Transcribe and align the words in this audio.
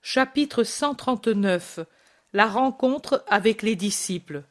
Chapitre 0.00 0.62
139 0.62 1.80
La 2.32 2.46
rencontre 2.46 3.24
avec 3.26 3.62
les 3.62 3.74
disciples 3.74 4.44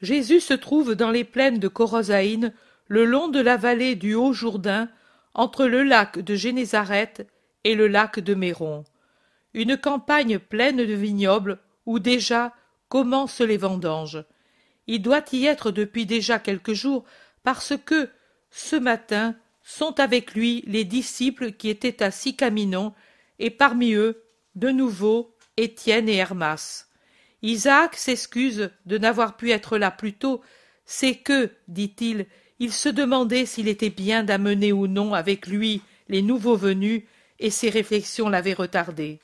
Jésus 0.00 0.40
se 0.40 0.54
trouve 0.54 0.94
dans 0.94 1.10
les 1.10 1.24
plaines 1.24 1.58
de 1.58 1.68
Corosaïne, 1.68 2.54
le 2.86 3.04
long 3.04 3.28
de 3.28 3.38
la 3.38 3.58
vallée 3.58 3.96
du 3.96 4.14
Haut-Jourdain, 4.14 4.88
entre 5.34 5.66
le 5.66 5.82
lac 5.82 6.18
de 6.18 6.34
Génézareth 6.34 7.26
et 7.64 7.74
le 7.74 7.86
lac 7.86 8.18
de 8.18 8.34
Méron. 8.34 8.84
Une 9.52 9.76
campagne 9.76 10.38
pleine 10.38 10.78
de 10.78 10.94
vignobles 10.94 11.58
où 11.84 11.98
déjà 11.98 12.54
commencent 12.88 13.40
les 13.40 13.58
vendanges. 13.58 14.24
Il 14.86 15.02
doit 15.02 15.24
y 15.32 15.44
être 15.44 15.70
depuis 15.70 16.06
déjà 16.06 16.38
quelques 16.38 16.72
jours 16.72 17.04
parce 17.42 17.74
que, 17.84 18.08
ce 18.50 18.76
matin, 18.76 19.36
sont 19.62 20.00
avec 20.00 20.34
lui 20.34 20.64
les 20.66 20.84
disciples 20.84 21.52
qui 21.52 21.68
étaient 21.68 22.02
à 22.02 22.10
Sicaminon, 22.10 22.94
et 23.38 23.50
parmi 23.50 23.92
eux, 23.92 24.22
de 24.54 24.70
nouveau, 24.70 25.34
Étienne 25.56 26.08
et 26.08 26.16
Hermas. 26.16 26.86
Isaac 27.42 27.96
s'excuse 27.96 28.70
de 28.86 28.98
n'avoir 28.98 29.36
pu 29.36 29.50
être 29.50 29.78
là 29.78 29.90
plus 29.90 30.14
tôt, 30.14 30.40
c'est 30.84 31.16
que, 31.16 31.50
dit-il, 31.68 32.26
il 32.58 32.72
se 32.72 32.88
demandait 32.88 33.46
s'il 33.46 33.68
était 33.68 33.90
bien 33.90 34.24
d'amener 34.24 34.72
ou 34.72 34.86
non 34.86 35.14
avec 35.14 35.46
lui 35.46 35.82
les 36.08 36.22
nouveaux 36.22 36.56
venus, 36.56 37.02
et 37.38 37.50
ses 37.50 37.70
réflexions 37.70 38.28
l'avaient 38.28 38.54
retardé. 38.54 39.20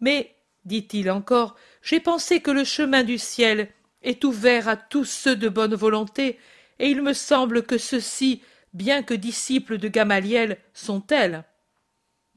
Mais, 0.00 0.34
dit-il 0.64 1.10
encore, 1.10 1.54
j'ai 1.82 2.00
pensé 2.00 2.40
que 2.40 2.50
le 2.50 2.64
chemin 2.64 3.04
du 3.04 3.18
ciel 3.18 3.68
est 4.02 4.24
ouvert 4.24 4.68
à 4.68 4.76
tous 4.76 5.04
ceux 5.04 5.36
de 5.36 5.48
bonne 5.48 5.74
volonté, 5.74 6.38
et 6.78 6.88
il 6.88 7.02
me 7.02 7.12
semble 7.12 7.62
que 7.62 7.78
ceux-ci, 7.78 8.42
bien 8.72 9.02
que 9.02 9.14
disciples 9.14 9.78
de 9.78 9.88
Gamaliel, 9.88 10.58
sont 10.72 11.00
tels. 11.00 11.44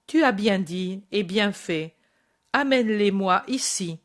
Tu 0.08 0.24
as 0.24 0.32
bien 0.32 0.60
dit 0.60 1.04
et 1.12 1.24
bien 1.24 1.52
fait. 1.52 1.96
Amène-les-moi 2.54 3.44
ici. 3.48 4.00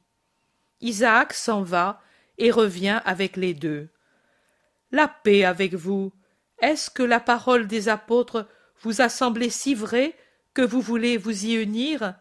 Isaac 0.80 1.32
s'en 1.32 1.62
va 1.62 2.02
et 2.38 2.50
revient 2.50 3.00
avec 3.04 3.36
les 3.36 3.54
deux. 3.54 3.88
La 4.90 5.06
paix 5.06 5.44
avec 5.44 5.74
vous. 5.74 6.12
Est-ce 6.60 6.90
que 6.90 7.04
la 7.04 7.20
parole 7.20 7.68
des 7.68 7.88
apôtres 7.88 8.48
vous 8.80 9.00
a 9.00 9.08
semblé 9.08 9.48
si 9.48 9.74
vraie 9.74 10.16
que 10.54 10.62
vous 10.62 10.80
voulez 10.80 11.16
vous 11.16 11.46
y 11.46 11.54
unir? 11.54 12.14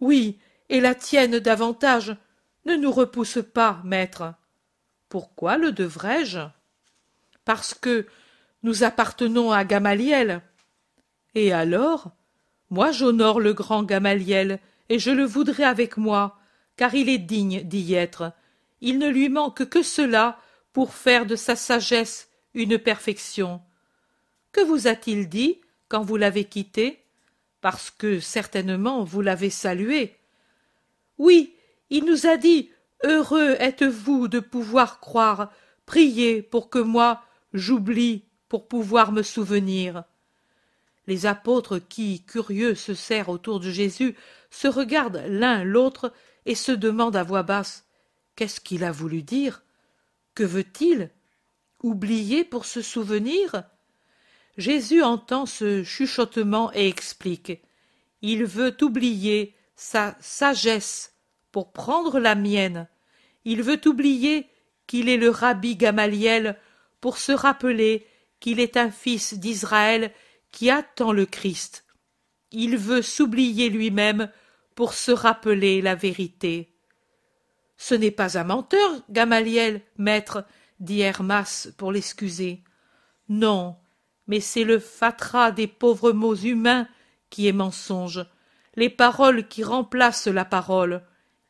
Oui, 0.00 0.40
et 0.70 0.80
la 0.80 0.94
tienne 0.94 1.38
davantage. 1.38 2.16
Ne 2.64 2.74
nous 2.76 2.92
repousse 2.92 3.38
pas, 3.54 3.80
maître. 3.84 4.34
Pourquoi 5.08 5.58
le 5.58 5.72
devrais-je? 5.72 6.40
Parce 7.44 7.74
que 7.74 8.06
nous 8.62 8.82
appartenons 8.82 9.52
à 9.52 9.64
Gamaliel. 9.64 10.42
Et 11.34 11.52
alors? 11.52 12.12
Moi 12.70 12.92
j'honore 12.92 13.40
le 13.40 13.54
grand 13.54 13.82
Gamaliel, 13.82 14.60
et 14.88 14.98
je 14.98 15.10
le 15.10 15.24
voudrais 15.24 15.64
avec 15.64 15.96
moi, 15.96 16.38
car 16.76 16.94
il 16.94 17.08
est 17.08 17.18
digne 17.18 17.62
d'y 17.62 17.94
être. 17.94 18.32
Il 18.80 18.98
ne 18.98 19.08
lui 19.08 19.28
manque 19.28 19.68
que 19.68 19.82
cela 19.82 20.38
pour 20.72 20.94
faire 20.94 21.26
de 21.26 21.36
sa 21.36 21.56
sagesse 21.56 22.28
une 22.54 22.78
perfection. 22.78 23.60
Que 24.52 24.60
vous 24.60 24.86
a-t-il 24.86 25.28
dit 25.28 25.60
quand 25.88 26.02
vous 26.02 26.16
l'avez 26.16 26.44
quitté? 26.44 27.04
Parce 27.60 27.90
que 27.90 28.20
certainement 28.20 29.04
vous 29.04 29.20
l'avez 29.20 29.50
salué. 29.50 30.16
Oui, 31.18 31.54
il 31.90 32.04
nous 32.04 32.26
a 32.26 32.36
dit 32.36 32.70
Heureux 33.04 33.56
êtes-vous 33.58 34.28
de 34.28 34.40
pouvoir 34.40 35.00
croire, 35.00 35.52
priez 35.86 36.42
pour 36.42 36.70
que 36.70 36.78
moi 36.78 37.22
j'oublie 37.52 38.24
pour 38.48 38.68
pouvoir 38.68 39.12
me 39.12 39.22
souvenir. 39.22 40.04
Les 41.08 41.24
apôtres 41.24 41.78
qui, 41.78 42.22
curieux, 42.26 42.74
se 42.74 42.92
serrent 42.92 43.30
autour 43.30 43.60
de 43.60 43.70
Jésus, 43.70 44.14
se 44.50 44.68
regardent 44.68 45.24
l'un 45.26 45.64
l'autre 45.64 46.12
et 46.44 46.54
se 46.54 46.70
demandent 46.70 47.16
à 47.16 47.22
voix 47.22 47.42
basse 47.42 47.86
Qu'est-ce 48.36 48.60
qu'il 48.60 48.84
a 48.84 48.92
voulu 48.92 49.22
dire? 49.22 49.64
Que 50.34 50.44
veut-il 50.44 51.10
Oublier 51.82 52.44
pour 52.44 52.66
se 52.66 52.82
souvenir? 52.82 53.62
Jésus 54.58 55.02
entend 55.02 55.46
ce 55.46 55.82
chuchotement 55.82 56.70
et 56.74 56.88
explique. 56.88 57.62
Il 58.20 58.44
veut 58.44 58.76
oublier 58.82 59.54
sa 59.76 60.14
sagesse 60.20 61.14
pour 61.52 61.72
prendre 61.72 62.18
la 62.20 62.34
mienne. 62.34 62.86
Il 63.46 63.62
veut 63.62 63.80
oublier 63.86 64.46
qu'il 64.86 65.08
est 65.08 65.16
le 65.16 65.30
rabbi 65.30 65.74
Gamaliel 65.74 66.58
pour 67.00 67.16
se 67.16 67.32
rappeler 67.32 68.06
qu'il 68.40 68.60
est 68.60 68.76
un 68.76 68.90
fils 68.90 69.32
d'Israël 69.34 70.12
qui 70.50 70.70
attend 70.70 71.12
le 71.12 71.26
Christ. 71.26 71.84
Il 72.50 72.76
veut 72.76 73.02
s'oublier 73.02 73.68
lui-même 73.68 74.30
pour 74.74 74.94
se 74.94 75.10
rappeler 75.10 75.82
la 75.82 75.94
vérité. 75.94 76.74
Ce 77.76 77.94
n'est 77.94 78.10
pas 78.10 78.38
un 78.38 78.44
menteur, 78.44 78.90
Gamaliel, 79.10 79.82
maître, 79.96 80.44
dit 80.80 81.00
Hermas 81.00 81.68
pour 81.76 81.92
l'excuser. 81.92 82.62
Non, 83.28 83.76
mais 84.26 84.40
c'est 84.40 84.64
le 84.64 84.78
fatras 84.78 85.52
des 85.52 85.66
pauvres 85.66 86.12
mots 86.12 86.34
humains 86.34 86.88
qui 87.30 87.46
est 87.46 87.52
mensonge, 87.52 88.24
les 88.74 88.90
paroles 88.90 89.48
qui 89.48 89.64
remplacent 89.64 90.28
la 90.28 90.44
parole. 90.44 91.02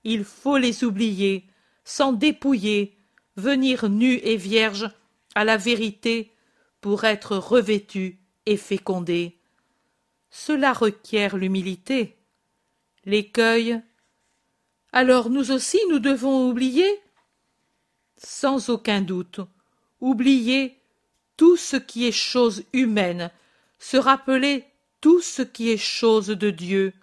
Il 0.04 0.24
faut 0.24 0.56
les 0.56 0.84
oublier, 0.84 1.46
s'en 1.84 2.12
dépouiller, 2.12 2.96
venir 3.36 3.88
nu 3.88 4.14
et 4.22 4.36
vierge 4.36 4.90
à 5.34 5.44
la 5.44 5.56
vérité 5.56 6.32
pour 6.80 7.04
être 7.04 7.36
revêtu 7.36 8.18
et 8.48 8.56
fécondé. 8.56 9.36
Cela 10.30 10.72
requiert 10.72 11.36
l'humilité. 11.36 12.16
L'écueil. 13.04 13.80
Alors 14.90 15.28
nous 15.28 15.50
aussi 15.50 15.78
nous 15.90 15.98
devons 15.98 16.48
oublier 16.48 16.88
Sans 18.16 18.70
aucun 18.70 19.02
doute. 19.02 19.40
Oublier 20.00 20.78
tout 21.36 21.58
ce 21.58 21.76
qui 21.76 22.06
est 22.06 22.12
chose 22.12 22.64
humaine, 22.72 23.30
se 23.78 23.98
rappeler 23.98 24.64
tout 25.02 25.20
ce 25.20 25.42
qui 25.42 25.70
est 25.70 25.76
chose 25.76 26.28
de 26.28 26.50
Dieu. 26.50 26.94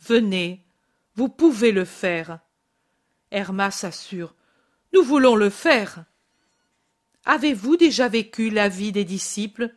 Venez, 0.00 0.64
vous 1.14 1.28
pouvez 1.28 1.72
le 1.72 1.84
faire. 1.84 2.40
Hermas 3.30 3.80
assure. 3.82 4.34
Nous 4.94 5.02
voulons 5.02 5.36
le 5.36 5.50
faire. 5.50 6.04
Avez-vous 7.26 7.76
déjà 7.76 8.08
vécu 8.08 8.48
la 8.48 8.68
vie 8.68 8.92
des 8.92 9.04
disciples? 9.04 9.74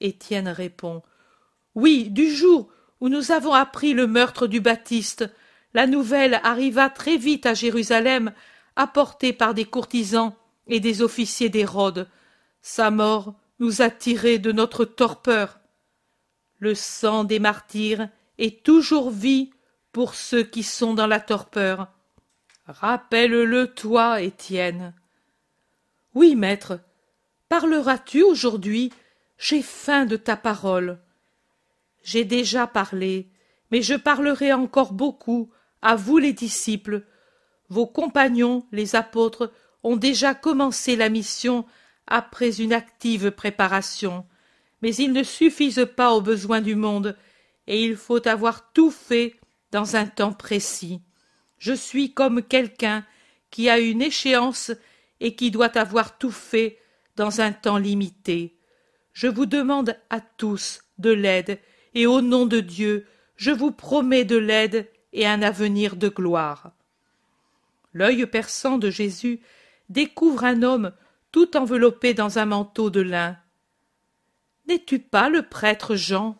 Étienne 0.00 0.48
répond. 0.48 1.02
Oui, 1.74 2.10
du 2.10 2.30
jour 2.30 2.68
où 3.00 3.08
nous 3.08 3.32
avons 3.32 3.52
appris 3.52 3.92
le 3.92 4.06
meurtre 4.06 4.46
du 4.46 4.60
Baptiste, 4.60 5.30
la 5.74 5.86
nouvelle 5.86 6.40
arriva 6.42 6.88
très 6.88 7.16
vite 7.16 7.44
à 7.44 7.54
Jérusalem, 7.54 8.32
apportée 8.76 9.32
par 9.32 9.52
des 9.52 9.64
courtisans 9.64 10.34
et 10.66 10.80
des 10.80 11.02
officiers 11.02 11.48
d'Hérode. 11.48 12.08
Sa 12.62 12.90
mort 12.90 13.34
nous 13.58 13.82
a 13.82 13.90
tirés 13.90 14.38
de 14.38 14.52
notre 14.52 14.84
torpeur. 14.84 15.60
Le 16.58 16.74
sang 16.74 17.24
des 17.24 17.38
martyrs 17.38 18.08
est 18.38 18.64
toujours 18.64 19.10
vie 19.10 19.50
pour 19.92 20.14
ceux 20.14 20.42
qui 20.42 20.62
sont 20.62 20.94
dans 20.94 21.06
la 21.06 21.20
torpeur. 21.20 21.88
Rappelle-le 22.66 23.72
toi, 23.74 24.20
Étienne. 24.20 24.94
Oui, 26.14 26.34
maître. 26.34 26.80
Parleras-tu 27.48 28.22
aujourd'hui 28.22 28.92
J'ai 29.38 29.62
faim 29.62 30.06
de 30.06 30.16
ta 30.16 30.36
parole. 30.36 30.98
J'ai 32.02 32.24
déjà 32.24 32.66
parlé, 32.66 33.28
mais 33.70 33.82
je 33.82 33.94
parlerai 33.94 34.52
encore 34.52 34.92
beaucoup, 34.92 35.50
à 35.82 35.94
vous 35.94 36.18
les 36.18 36.32
disciples. 36.32 37.04
Vos 37.68 37.86
compagnons, 37.86 38.66
les 38.72 38.96
apôtres, 38.96 39.52
ont 39.82 39.96
déjà 39.96 40.34
commencé 40.34 40.96
la 40.96 41.08
mission 41.08 41.66
après 42.06 42.60
une 42.60 42.72
active 42.72 43.30
préparation. 43.30 44.26
Mais 44.82 44.94
ils 44.94 45.12
ne 45.12 45.22
suffisent 45.22 45.88
pas 45.96 46.12
aux 46.12 46.20
besoins 46.20 46.60
du 46.60 46.74
monde, 46.74 47.16
et 47.66 47.84
il 47.84 47.96
faut 47.96 48.26
avoir 48.26 48.72
tout 48.72 48.90
fait 48.90 49.36
dans 49.70 49.96
un 49.96 50.06
temps 50.06 50.32
précis. 50.32 51.02
Je 51.58 51.72
suis 51.72 52.14
comme 52.14 52.42
quelqu'un 52.42 53.04
qui 53.50 53.68
a 53.68 53.78
une 53.78 54.02
échéance 54.02 54.72
et 55.20 55.34
qui 55.34 55.50
doit 55.50 55.76
avoir 55.76 56.18
tout 56.18 56.30
fait 56.30 56.78
dans 57.16 57.40
un 57.40 57.52
temps 57.52 57.78
limité. 57.78 58.55
Je 59.16 59.28
vous 59.28 59.46
demande 59.46 59.96
à 60.10 60.20
tous 60.20 60.82
de 60.98 61.08
l'aide, 61.08 61.58
et 61.94 62.06
au 62.06 62.20
nom 62.20 62.44
de 62.44 62.60
Dieu, 62.60 63.06
je 63.36 63.50
vous 63.50 63.70
promets 63.72 64.26
de 64.26 64.36
l'aide 64.36 64.90
et 65.14 65.26
un 65.26 65.40
avenir 65.40 65.96
de 65.96 66.10
gloire. 66.10 66.72
L'œil 67.94 68.26
perçant 68.26 68.76
de 68.76 68.90
Jésus 68.90 69.40
découvre 69.88 70.44
un 70.44 70.62
homme 70.62 70.92
tout 71.32 71.56
enveloppé 71.56 72.12
dans 72.12 72.38
un 72.38 72.44
manteau 72.44 72.90
de 72.90 73.00
lin. 73.00 73.38
N'es-tu 74.68 74.98
pas 74.98 75.30
le 75.30 75.40
prêtre 75.40 75.96
Jean? 75.96 76.36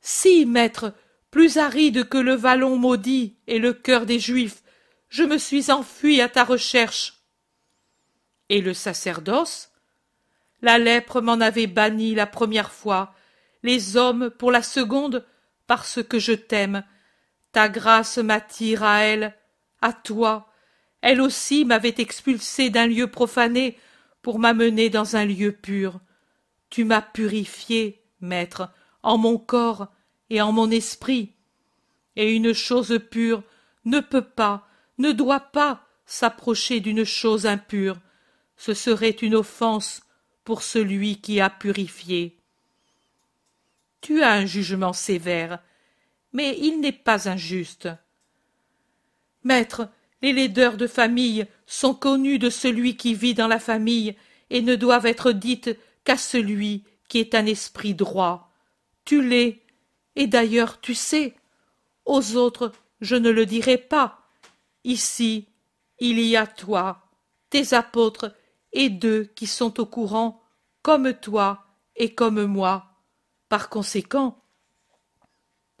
Si, 0.00 0.46
maître, 0.46 0.94
plus 1.32 1.58
aride 1.58 2.08
que 2.08 2.18
le 2.18 2.34
vallon 2.34 2.76
maudit 2.76 3.34
et 3.48 3.58
le 3.58 3.72
cœur 3.72 4.06
des 4.06 4.20
Juifs, 4.20 4.62
je 5.08 5.24
me 5.24 5.38
suis 5.38 5.72
enfui 5.72 6.20
à 6.20 6.28
ta 6.28 6.44
recherche. 6.44 7.24
Et 8.50 8.60
le 8.60 8.72
sacerdoce? 8.72 9.67
La 10.62 10.78
lèpre 10.78 11.20
m'en 11.20 11.40
avait 11.40 11.66
banni 11.66 12.14
la 12.14 12.26
première 12.26 12.72
fois, 12.72 13.14
les 13.62 13.96
hommes, 13.96 14.30
pour 14.30 14.50
la 14.50 14.62
seconde, 14.62 15.24
parce 15.66 16.02
que 16.02 16.18
je 16.18 16.32
t'aime. 16.32 16.84
Ta 17.52 17.68
grâce 17.68 18.18
m'attire 18.18 18.82
à 18.82 19.00
elle, 19.00 19.34
à 19.80 19.92
toi. 19.92 20.52
Elle 21.00 21.20
aussi 21.20 21.64
m'avait 21.64 21.94
expulsé 21.98 22.70
d'un 22.70 22.86
lieu 22.86 23.06
profané 23.08 23.78
pour 24.22 24.38
m'amener 24.38 24.90
dans 24.90 25.16
un 25.16 25.24
lieu 25.24 25.52
pur. 25.52 26.00
Tu 26.70 26.84
m'as 26.84 27.02
purifié, 27.02 28.02
maître, 28.20 28.70
en 29.02 29.16
mon 29.16 29.38
corps 29.38 29.88
et 30.28 30.40
en 30.40 30.52
mon 30.52 30.70
esprit. 30.70 31.34
Et 32.16 32.32
une 32.34 32.52
chose 32.52 33.00
pure 33.10 33.42
ne 33.84 34.00
peut 34.00 34.24
pas, 34.24 34.66
ne 34.98 35.12
doit 35.12 35.40
pas 35.40 35.86
s'approcher 36.04 36.80
d'une 36.80 37.04
chose 37.04 37.46
impure. 37.46 37.96
Ce 38.56 38.74
serait 38.74 39.10
une 39.10 39.36
offense 39.36 40.02
pour 40.48 40.62
celui 40.62 41.20
qui 41.20 41.42
a 41.42 41.50
purifié. 41.50 42.38
Tu 44.00 44.22
as 44.22 44.32
un 44.32 44.46
jugement 44.46 44.94
sévère, 44.94 45.62
mais 46.32 46.56
il 46.58 46.80
n'est 46.80 46.90
pas 46.90 47.28
injuste. 47.28 47.90
Maître, 49.44 49.90
les 50.22 50.32
laideurs 50.32 50.78
de 50.78 50.86
famille 50.86 51.46
sont 51.66 51.92
connues 51.92 52.38
de 52.38 52.48
celui 52.48 52.96
qui 52.96 53.12
vit 53.12 53.34
dans 53.34 53.46
la 53.46 53.58
famille 53.58 54.16
et 54.48 54.62
ne 54.62 54.74
doivent 54.74 55.04
être 55.04 55.32
dites 55.32 55.78
qu'à 56.04 56.16
celui 56.16 56.82
qui 57.08 57.18
est 57.18 57.34
un 57.34 57.44
esprit 57.44 57.92
droit. 57.92 58.50
Tu 59.04 59.22
l'es, 59.22 59.60
et 60.16 60.28
d'ailleurs 60.28 60.80
tu 60.80 60.94
sais. 60.94 61.34
Aux 62.06 62.36
autres, 62.36 62.72
je 63.02 63.16
ne 63.16 63.28
le 63.28 63.44
dirai 63.44 63.76
pas. 63.76 64.22
Ici, 64.84 65.44
il 65.98 66.18
y 66.18 66.38
a 66.38 66.46
toi, 66.46 67.06
tes 67.50 67.74
apôtres, 67.74 68.34
et 68.72 68.88
deux 68.88 69.24
qui 69.34 69.46
sont 69.46 69.78
au 69.78 69.84
courant, 69.84 70.37
comme 70.82 71.12
toi 71.14 71.64
et 71.96 72.14
comme 72.14 72.44
moi. 72.44 72.86
Par 73.48 73.68
conséquent, 73.68 74.42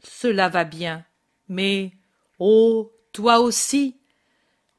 cela 0.02 0.48
va 0.48 0.64
bien. 0.64 1.04
Mais, 1.48 1.92
oh, 2.38 2.92
toi 3.12 3.40
aussi, 3.40 4.00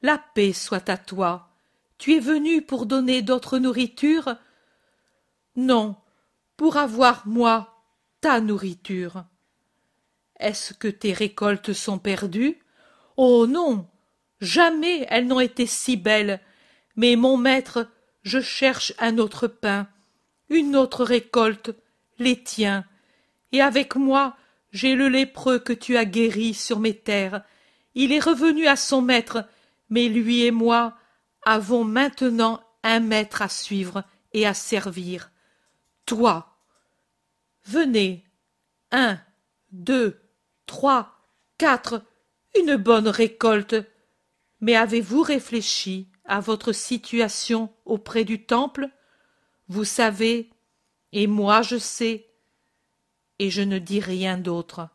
la 0.02 0.18
paix 0.18 0.52
soit 0.52 0.88
à 0.88 0.96
toi. 0.96 1.48
Tu 1.98 2.14
es 2.14 2.20
venu 2.20 2.62
pour 2.62 2.86
donner 2.86 3.22
d'autres 3.22 3.58
nourritures? 3.58 4.36
Non, 5.56 5.96
pour 6.56 6.76
avoir, 6.76 7.26
moi, 7.26 7.84
ta 8.20 8.40
nourriture. 8.40 9.24
Est-ce 10.38 10.72
que 10.72 10.88
tes 10.88 11.12
récoltes 11.12 11.72
sont 11.72 11.98
perdues? 11.98 12.58
Oh 13.16 13.46
non 13.46 13.86
Jamais 14.40 15.06
elles 15.10 15.26
n'ont 15.26 15.40
été 15.40 15.66
si 15.66 15.98
belles. 15.98 16.40
Mais 16.96 17.16
mon 17.16 17.36
maître, 17.36 17.86
je 18.22 18.40
cherche 18.40 18.94
un 18.98 19.18
autre 19.18 19.46
pain, 19.46 19.86
une 20.50 20.76
autre 20.76 21.04
récolte, 21.04 21.70
les 22.18 22.42
tiens. 22.42 22.84
Et 23.52 23.62
avec 23.62 23.96
moi, 23.96 24.36
j'ai 24.72 24.94
le 24.94 25.08
lépreux 25.08 25.58
que 25.58 25.72
tu 25.72 25.96
as 25.96 26.04
guéri 26.04 26.54
sur 26.54 26.78
mes 26.78 26.94
terres. 26.94 27.42
Il 27.94 28.12
est 28.12 28.20
revenu 28.20 28.66
à 28.66 28.76
son 28.76 29.00
maître, 29.00 29.48
mais 29.88 30.08
lui 30.08 30.44
et 30.44 30.50
moi 30.50 30.96
avons 31.42 31.84
maintenant 31.84 32.62
un 32.82 33.00
maître 33.00 33.42
à 33.42 33.48
suivre 33.48 34.04
et 34.32 34.46
à 34.46 34.54
servir. 34.54 35.30
Toi. 36.06 36.46
Venez. 37.64 38.24
Un, 38.92 39.18
deux, 39.70 40.20
trois, 40.66 41.14
quatre, 41.58 42.02
une 42.58 42.76
bonne 42.76 43.08
récolte. 43.08 43.76
Mais 44.60 44.76
avez-vous 44.76 45.22
réfléchi 45.22 46.08
à 46.24 46.40
votre 46.40 46.72
situation 46.72 47.72
auprès 47.84 48.24
du 48.24 48.44
temple? 48.44 48.88
Vous 49.70 49.84
savez, 49.84 50.50
et 51.12 51.28
moi 51.28 51.62
je 51.62 51.78
sais, 51.78 52.26
et 53.38 53.50
je 53.50 53.62
ne 53.62 53.78
dis 53.78 54.00
rien 54.00 54.36
d'autre. 54.36 54.88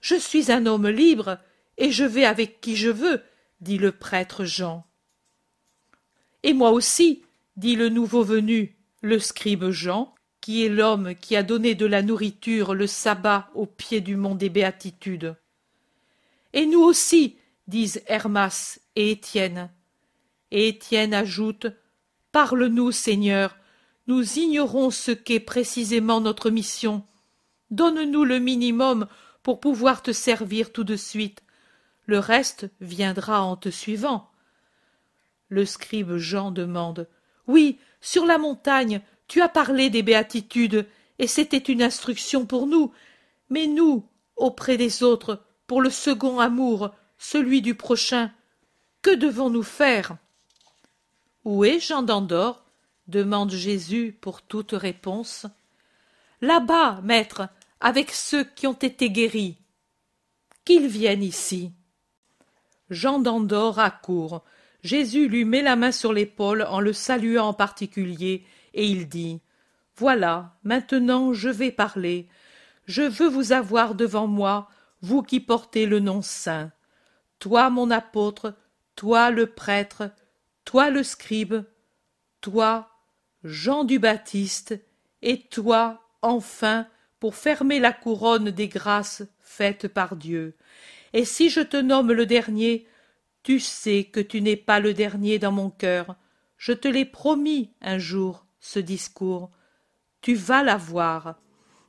Je 0.00 0.14
suis 0.14 0.52
un 0.52 0.66
homme 0.66 0.86
libre, 0.86 1.38
et 1.76 1.90
je 1.90 2.04
vais 2.04 2.26
avec 2.26 2.60
qui 2.60 2.76
je 2.76 2.90
veux, 2.90 3.24
dit 3.60 3.76
le 3.76 3.90
prêtre 3.90 4.44
Jean. 4.44 4.86
Et 6.44 6.52
moi 6.52 6.70
aussi, 6.70 7.24
dit 7.56 7.74
le 7.74 7.88
nouveau 7.88 8.22
venu, 8.22 8.76
le 9.02 9.18
scribe 9.18 9.70
Jean, 9.70 10.14
qui 10.40 10.64
est 10.64 10.68
l'homme 10.68 11.16
qui 11.16 11.34
a 11.34 11.42
donné 11.42 11.74
de 11.74 11.86
la 11.86 12.02
nourriture 12.02 12.72
le 12.72 12.86
sabbat 12.86 13.50
au 13.54 13.66
pied 13.66 14.00
du 14.00 14.14
mont 14.14 14.36
des 14.36 14.48
béatitudes. 14.48 15.34
Et 16.52 16.66
nous 16.66 16.82
aussi, 16.82 17.36
disent 17.66 18.00
Hermas 18.06 18.78
et 18.94 19.10
Étienne. 19.10 19.72
Et 20.52 20.68
Étienne 20.68 21.14
ajoute 21.14 21.66
Parle-nous, 22.34 22.90
Seigneur, 22.90 23.56
nous 24.08 24.40
ignorons 24.40 24.90
ce 24.90 25.12
qu'est 25.12 25.38
précisément 25.38 26.20
notre 26.20 26.50
mission. 26.50 27.04
Donne-nous 27.70 28.24
le 28.24 28.40
minimum 28.40 29.06
pour 29.44 29.60
pouvoir 29.60 30.02
te 30.02 30.10
servir 30.10 30.72
tout 30.72 30.82
de 30.82 30.96
suite. 30.96 31.44
Le 32.06 32.18
reste 32.18 32.68
viendra 32.80 33.44
en 33.44 33.54
te 33.56 33.68
suivant. 33.68 34.32
Le 35.48 35.64
scribe 35.64 36.16
Jean 36.16 36.50
demande 36.50 37.08
Oui, 37.46 37.78
sur 38.00 38.26
la 38.26 38.38
montagne, 38.38 39.00
tu 39.28 39.40
as 39.40 39.48
parlé 39.48 39.88
des 39.88 40.02
béatitudes, 40.02 40.88
et 41.20 41.28
c'était 41.28 41.58
une 41.58 41.84
instruction 41.84 42.46
pour 42.46 42.66
nous. 42.66 42.92
Mais 43.48 43.68
nous, 43.68 44.08
auprès 44.34 44.76
des 44.76 45.04
autres, 45.04 45.44
pour 45.68 45.80
le 45.80 45.90
second 45.90 46.40
amour, 46.40 46.90
celui 47.16 47.62
du 47.62 47.76
prochain, 47.76 48.32
que 49.02 49.14
devons-nous 49.14 49.62
faire? 49.62 50.16
Où 51.44 51.64
est 51.64 51.78
Jean 51.78 52.02
d'Andorre 52.02 52.64
demande 53.06 53.50
Jésus 53.50 54.16
pour 54.18 54.40
toute 54.40 54.72
réponse. 54.72 55.46
Là-bas, 56.40 57.00
maître, 57.02 57.48
avec 57.80 58.10
ceux 58.12 58.44
qui 58.44 58.66
ont 58.66 58.72
été 58.72 59.10
guéris. 59.10 59.58
Qu'ils 60.64 60.86
viennent 60.86 61.22
ici. 61.22 61.72
Jean 62.88 63.18
d'Andorre 63.18 63.78
accourt. 63.78 64.42
Jésus 64.82 65.28
lui 65.28 65.44
met 65.44 65.60
la 65.60 65.76
main 65.76 65.92
sur 65.92 66.14
l'épaule 66.14 66.62
en 66.62 66.80
le 66.80 66.94
saluant 66.94 67.48
en 67.48 67.54
particulier, 67.54 68.46
et 68.72 68.86
il 68.86 69.08
dit 69.08 69.40
Voilà, 69.96 70.56
maintenant 70.62 71.34
je 71.34 71.50
vais 71.50 71.72
parler. 71.72 72.28
Je 72.86 73.02
veux 73.02 73.28
vous 73.28 73.52
avoir 73.52 73.94
devant 73.94 74.26
moi, 74.26 74.70
vous 75.02 75.22
qui 75.22 75.40
portez 75.40 75.84
le 75.84 76.00
nom 76.00 76.22
saint. 76.22 76.72
Toi, 77.38 77.68
mon 77.68 77.90
apôtre, 77.90 78.54
toi 78.96 79.30
le 79.30 79.46
prêtre, 79.46 80.10
toi 80.64 80.90
le 80.90 81.02
scribe, 81.02 81.64
toi 82.40 82.90
Jean 83.42 83.84
du 83.84 83.98
Baptiste, 83.98 84.74
et 85.22 85.40
toi, 85.40 86.02
enfin, 86.22 86.86
pour 87.20 87.34
fermer 87.34 87.80
la 87.80 87.92
couronne 87.92 88.50
des 88.50 88.68
grâces 88.68 89.22
faites 89.40 89.88
par 89.88 90.16
Dieu. 90.16 90.54
Et 91.12 91.24
si 91.24 91.48
je 91.48 91.60
te 91.60 91.76
nomme 91.76 92.12
le 92.12 92.26
dernier, 92.26 92.86
tu 93.42 93.60
sais 93.60 94.04
que 94.04 94.20
tu 94.20 94.40
n'es 94.40 94.56
pas 94.56 94.80
le 94.80 94.94
dernier 94.94 95.38
dans 95.38 95.52
mon 95.52 95.70
cœur. 95.70 96.16
Je 96.56 96.72
te 96.72 96.88
l'ai 96.88 97.04
promis 97.04 97.70
un 97.80 97.98
jour, 97.98 98.46
ce 98.60 98.78
discours. 98.78 99.50
Tu 100.22 100.34
vas 100.34 100.62
l'avoir. 100.62 101.36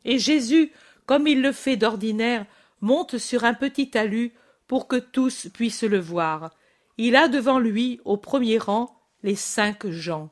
Et 0.04 0.20
Jésus, 0.20 0.72
comme 1.06 1.28
il 1.28 1.42
le 1.42 1.54
fait 1.54 1.78
d'ordinaire, 1.78 2.46
monte 2.82 3.18
sur 3.18 3.46
un 3.46 3.54
petit 3.54 3.90
talus 3.90 4.34
pour 4.68 4.88
que 4.88 4.98
tous 4.98 5.48
puissent 5.54 5.84
le 5.84 6.00
voir. 6.00 6.52
Il 6.98 7.16
a 7.16 7.28
devant 7.28 7.60
lui, 7.60 8.00
au 8.06 8.18
premier 8.18 8.58
rang, 8.58 9.02
les 9.24 9.36
cinq 9.36 9.88
gens. 9.88 10.32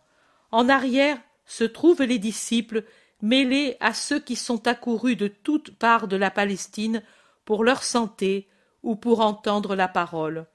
En 0.51 0.69
arrière 0.69 1.17
se 1.45 1.63
trouvent 1.63 2.03
les 2.03 2.19
disciples 2.19 2.83
mêlés 3.21 3.77
à 3.79 3.93
ceux 3.93 4.19
qui 4.19 4.35
sont 4.35 4.67
accourus 4.67 5.15
de 5.15 5.27
toutes 5.27 5.77
parts 5.77 6.07
de 6.07 6.15
la 6.15 6.31
Palestine 6.31 7.03
pour 7.45 7.63
leur 7.63 7.83
santé 7.83 8.47
ou 8.83 8.95
pour 8.95 9.21
entendre 9.21 9.75
la 9.75 9.87
parole. 9.87 10.45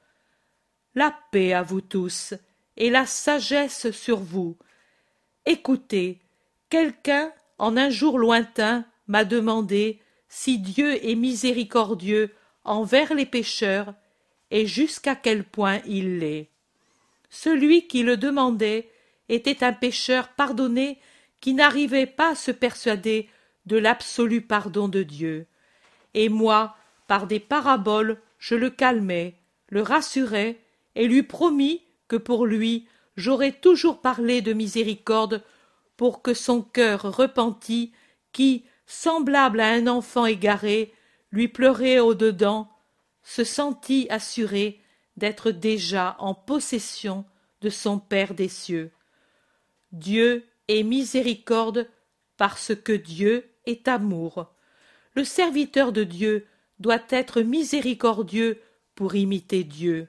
La 0.94 1.14
paix 1.32 1.52
à 1.52 1.62
vous 1.62 1.80
tous 1.80 2.34
et 2.76 2.90
la 2.90 3.06
sagesse 3.06 3.90
sur 3.90 4.18
vous. 4.18 4.56
Écoutez, 5.46 6.20
quelqu'un, 6.70 7.32
en 7.58 7.76
un 7.76 7.90
jour 7.90 8.18
lointain, 8.18 8.84
m'a 9.06 9.24
demandé 9.24 10.00
si 10.28 10.58
Dieu 10.58 11.04
est 11.04 11.14
miséricordieux 11.14 12.34
envers 12.64 13.14
les 13.14 13.26
pécheurs 13.26 13.94
et 14.50 14.66
jusqu'à 14.66 15.14
quel 15.14 15.44
point 15.44 15.80
il 15.86 16.18
l'est. 16.18 16.48
Celui 17.30 17.86
qui 17.86 18.02
le 18.02 18.16
demandait 18.16 18.88
était 19.28 19.62
un 19.64 19.72
pécheur 19.72 20.28
pardonné 20.28 20.98
qui 21.40 21.54
n'arrivait 21.54 22.06
pas 22.06 22.30
à 22.30 22.34
se 22.34 22.50
persuader 22.50 23.28
de 23.66 23.76
l'absolu 23.76 24.40
pardon 24.40 24.88
de 24.88 25.02
Dieu. 25.02 25.46
Et 26.14 26.28
moi, 26.28 26.76
par 27.06 27.26
des 27.26 27.40
paraboles, 27.40 28.18
je 28.38 28.54
le 28.54 28.70
calmais, 28.70 29.34
le 29.68 29.82
rassurais, 29.82 30.58
et 30.94 31.06
lui 31.06 31.22
promis 31.22 31.82
que 32.08 32.16
pour 32.16 32.46
lui 32.46 32.86
j'aurais 33.16 33.52
toujours 33.52 34.00
parlé 34.00 34.40
de 34.40 34.52
miséricorde 34.52 35.42
pour 35.96 36.22
que 36.22 36.34
son 36.34 36.62
cœur 36.62 37.02
repenti, 37.02 37.92
qui, 38.32 38.64
semblable 38.86 39.60
à 39.60 39.72
un 39.72 39.88
enfant 39.88 40.24
égaré, 40.24 40.94
lui 41.32 41.48
pleurait 41.48 41.98
au 41.98 42.14
dedans, 42.14 42.70
se 43.28 43.44
sentit 43.44 44.06
assuré 44.08 44.80
d'être 45.18 45.50
déjà 45.50 46.16
en 46.18 46.32
possession 46.32 47.26
de 47.60 47.68
son 47.68 47.98
Père 47.98 48.32
des 48.32 48.48
cieux. 48.48 48.90
Dieu 49.92 50.46
est 50.66 50.82
miséricorde 50.82 51.90
parce 52.38 52.74
que 52.74 52.92
Dieu 52.94 53.50
est 53.66 53.86
amour. 53.86 54.50
le 55.12 55.24
serviteur 55.24 55.92
de 55.92 56.04
Dieu 56.04 56.46
doit 56.78 57.02
être 57.10 57.42
miséricordieux 57.42 58.62
pour 58.94 59.14
imiter 59.14 59.62
Dieu. 59.62 60.08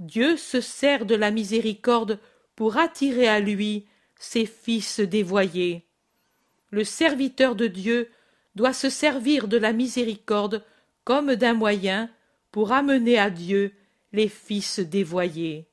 Dieu 0.00 0.36
se 0.36 0.60
sert 0.60 1.06
de 1.06 1.14
la 1.14 1.30
miséricorde 1.30 2.18
pour 2.56 2.76
attirer 2.76 3.28
à 3.28 3.38
lui 3.38 3.86
ses 4.18 4.46
fils 4.46 4.98
dévoyés. 4.98 5.86
Le 6.70 6.82
serviteur 6.82 7.54
de 7.54 7.68
Dieu 7.68 8.10
doit 8.56 8.72
se 8.72 8.90
servir 8.90 9.46
de 9.46 9.58
la 9.58 9.72
miséricorde 9.72 10.64
comme 11.04 11.36
d'un 11.36 11.54
moyen 11.54 12.10
pour 12.52 12.72
amener 12.72 13.18
à 13.18 13.30
Dieu 13.30 13.74
les 14.12 14.28
fils 14.28 14.78
dévoyés. 14.78 15.68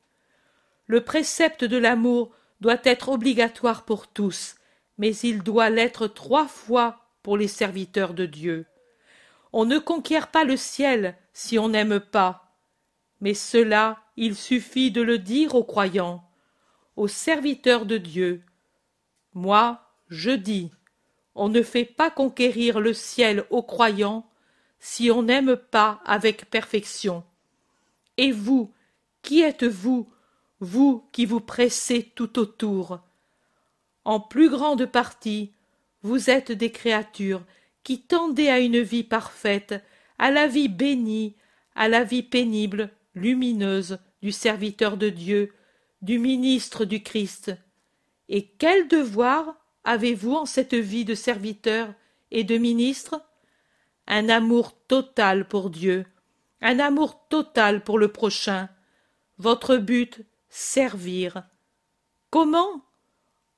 Le 0.88 1.04
précepte 1.04 1.64
de 1.64 1.78
l'amour 1.78 2.32
doit 2.62 2.80
être 2.84 3.10
obligatoire 3.10 3.86
pour 3.86 4.08
tous, 4.08 4.56
mais 4.98 5.16
il 5.18 5.44
doit 5.44 5.70
l'être 5.70 6.08
trois 6.08 6.48
fois 6.48 7.06
pour 7.22 7.38
les 7.38 7.48
serviteurs 7.48 8.14
de 8.14 8.26
Dieu. 8.26 8.66
On 9.54 9.66
ne 9.66 9.78
conquiert 9.78 10.32
pas 10.32 10.44
le 10.44 10.58
ciel 10.58 11.16
si 11.34 11.60
on 11.60 11.70
n'aime 11.70 12.00
pas. 12.00 12.56
Mais 13.22 13.34
cela, 13.34 14.00
il 14.16 14.36
suffit 14.36 14.92
de 14.92 15.02
le 15.02 15.18
dire 15.18 15.56
aux 15.56 15.64
croyants, 15.64 16.24
aux 16.96 17.08
serviteurs 17.08 17.86
de 17.86 17.98
Dieu. 17.98 18.44
Moi, 19.34 19.82
je 20.08 20.32
dis, 20.32 20.72
on 21.36 21.50
ne 21.50 21.62
fait 21.62 21.86
pas 21.86 22.10
conquérir 22.10 22.80
le 22.80 22.94
ciel 22.94 23.46
aux 23.50 23.64
croyants 23.64 24.29
si 24.80 25.12
on 25.12 25.24
n'aime 25.24 25.56
pas 25.56 26.02
avec 26.06 26.50
perfection. 26.50 27.24
Et 28.18 28.32
vous, 28.32 28.74
qui 29.22 29.42
êtes-vous, 29.42 30.10
vous 30.60 31.08
qui 31.12 31.26
vous 31.26 31.42
pressez 31.42 32.12
tout 32.16 32.40
autour? 32.40 33.00
En 34.06 34.20
plus 34.20 34.50
grande 34.50 34.86
partie, 34.86 35.54
vous 36.02 36.30
êtes 36.30 36.52
des 36.52 36.72
créatures 36.72 37.44
qui 37.84 38.02
tendez 38.02 38.48
à 38.50 38.60
une 38.60 38.80
vie 38.80 39.04
parfaite, 39.04 39.76
à 40.18 40.32
la 40.32 40.48
vie 40.48 40.70
bénie, 40.70 41.36
à 41.76 41.88
la 41.88 42.04
vie 42.04 42.24
pénible, 42.24 42.92
lumineuse 43.16 44.00
du 44.22 44.32
serviteur 44.32 44.98
de 44.98 45.10
Dieu, 45.10 45.54
du 46.02 46.20
ministre 46.20 46.86
du 46.86 47.04
Christ. 47.04 47.52
Et 48.28 48.48
quel 48.58 48.88
devoir 48.88 49.56
avez-vous 49.84 50.34
en 50.34 50.46
cette 50.46 50.76
vie 50.76 51.06
de 51.06 51.16
serviteur 51.16 51.94
et 52.32 52.44
de 52.44 52.58
ministre? 52.58 53.22
Un 54.12 54.28
amour 54.28 54.74
total 54.88 55.48
pour 55.48 55.70
Dieu, 55.70 56.06
un 56.62 56.80
amour 56.80 57.28
total 57.30 57.84
pour 57.84 58.00
le 58.00 58.12
prochain. 58.12 58.68
Votre 59.38 59.78
but, 59.78 60.26
servir. 60.50 61.44
Comment? 62.32 62.82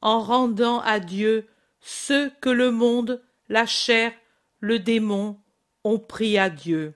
En 0.02 0.20
rendant 0.20 0.82
à 0.82 1.00
Dieu 1.00 1.48
ce 1.80 2.30
que 2.42 2.50
le 2.50 2.70
monde, 2.70 3.24
la 3.48 3.66
chair, 3.66 4.12
le 4.60 4.78
démon 4.78 5.40
ont 5.86 6.00
pris 6.00 6.38
à 6.38 6.50
Dieu. 6.50 6.96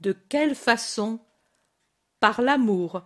De 0.00 0.12
quelle 0.12 0.54
façon? 0.54 1.18
Par 2.20 2.42
l'amour, 2.42 3.02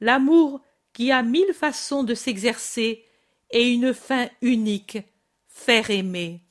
l'amour 0.00 0.62
qui 0.94 1.12
a 1.12 1.22
mille 1.22 1.52
façons 1.52 2.04
de 2.04 2.14
s'exercer 2.14 3.04
et 3.50 3.70
une 3.70 3.92
fin 3.92 4.30
unique, 4.40 4.98
faire 5.46 5.90
aimer. 5.90 6.45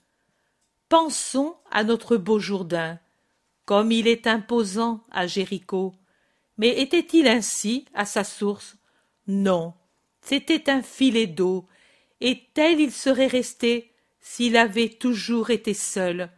Pensons 0.97 1.57
à 1.71 1.83
notre 1.83 2.15
beau 2.15 2.39
Jourdain, 2.39 2.99
comme 3.65 3.91
il 3.91 4.07
est 4.07 4.27
imposant 4.27 5.03
à 5.11 5.27
Jéricho. 5.27 5.93
Mais 6.57 6.79
était-il 6.79 7.27
ainsi 7.27 7.83
à 7.93 8.05
sa 8.05 8.23
source? 8.23 8.77
Non, 9.27 9.73
c'était 10.21 10.69
un 10.69 10.81
filet 10.81 11.27
d'eau, 11.27 11.67
et 12.21 12.43
tel 12.53 12.79
il 12.79 12.93
serait 12.93 13.27
resté 13.27 13.91
s'il 14.21 14.55
avait 14.55 14.87
toujours 14.87 15.49
été 15.49 15.73
seul. 15.73 16.31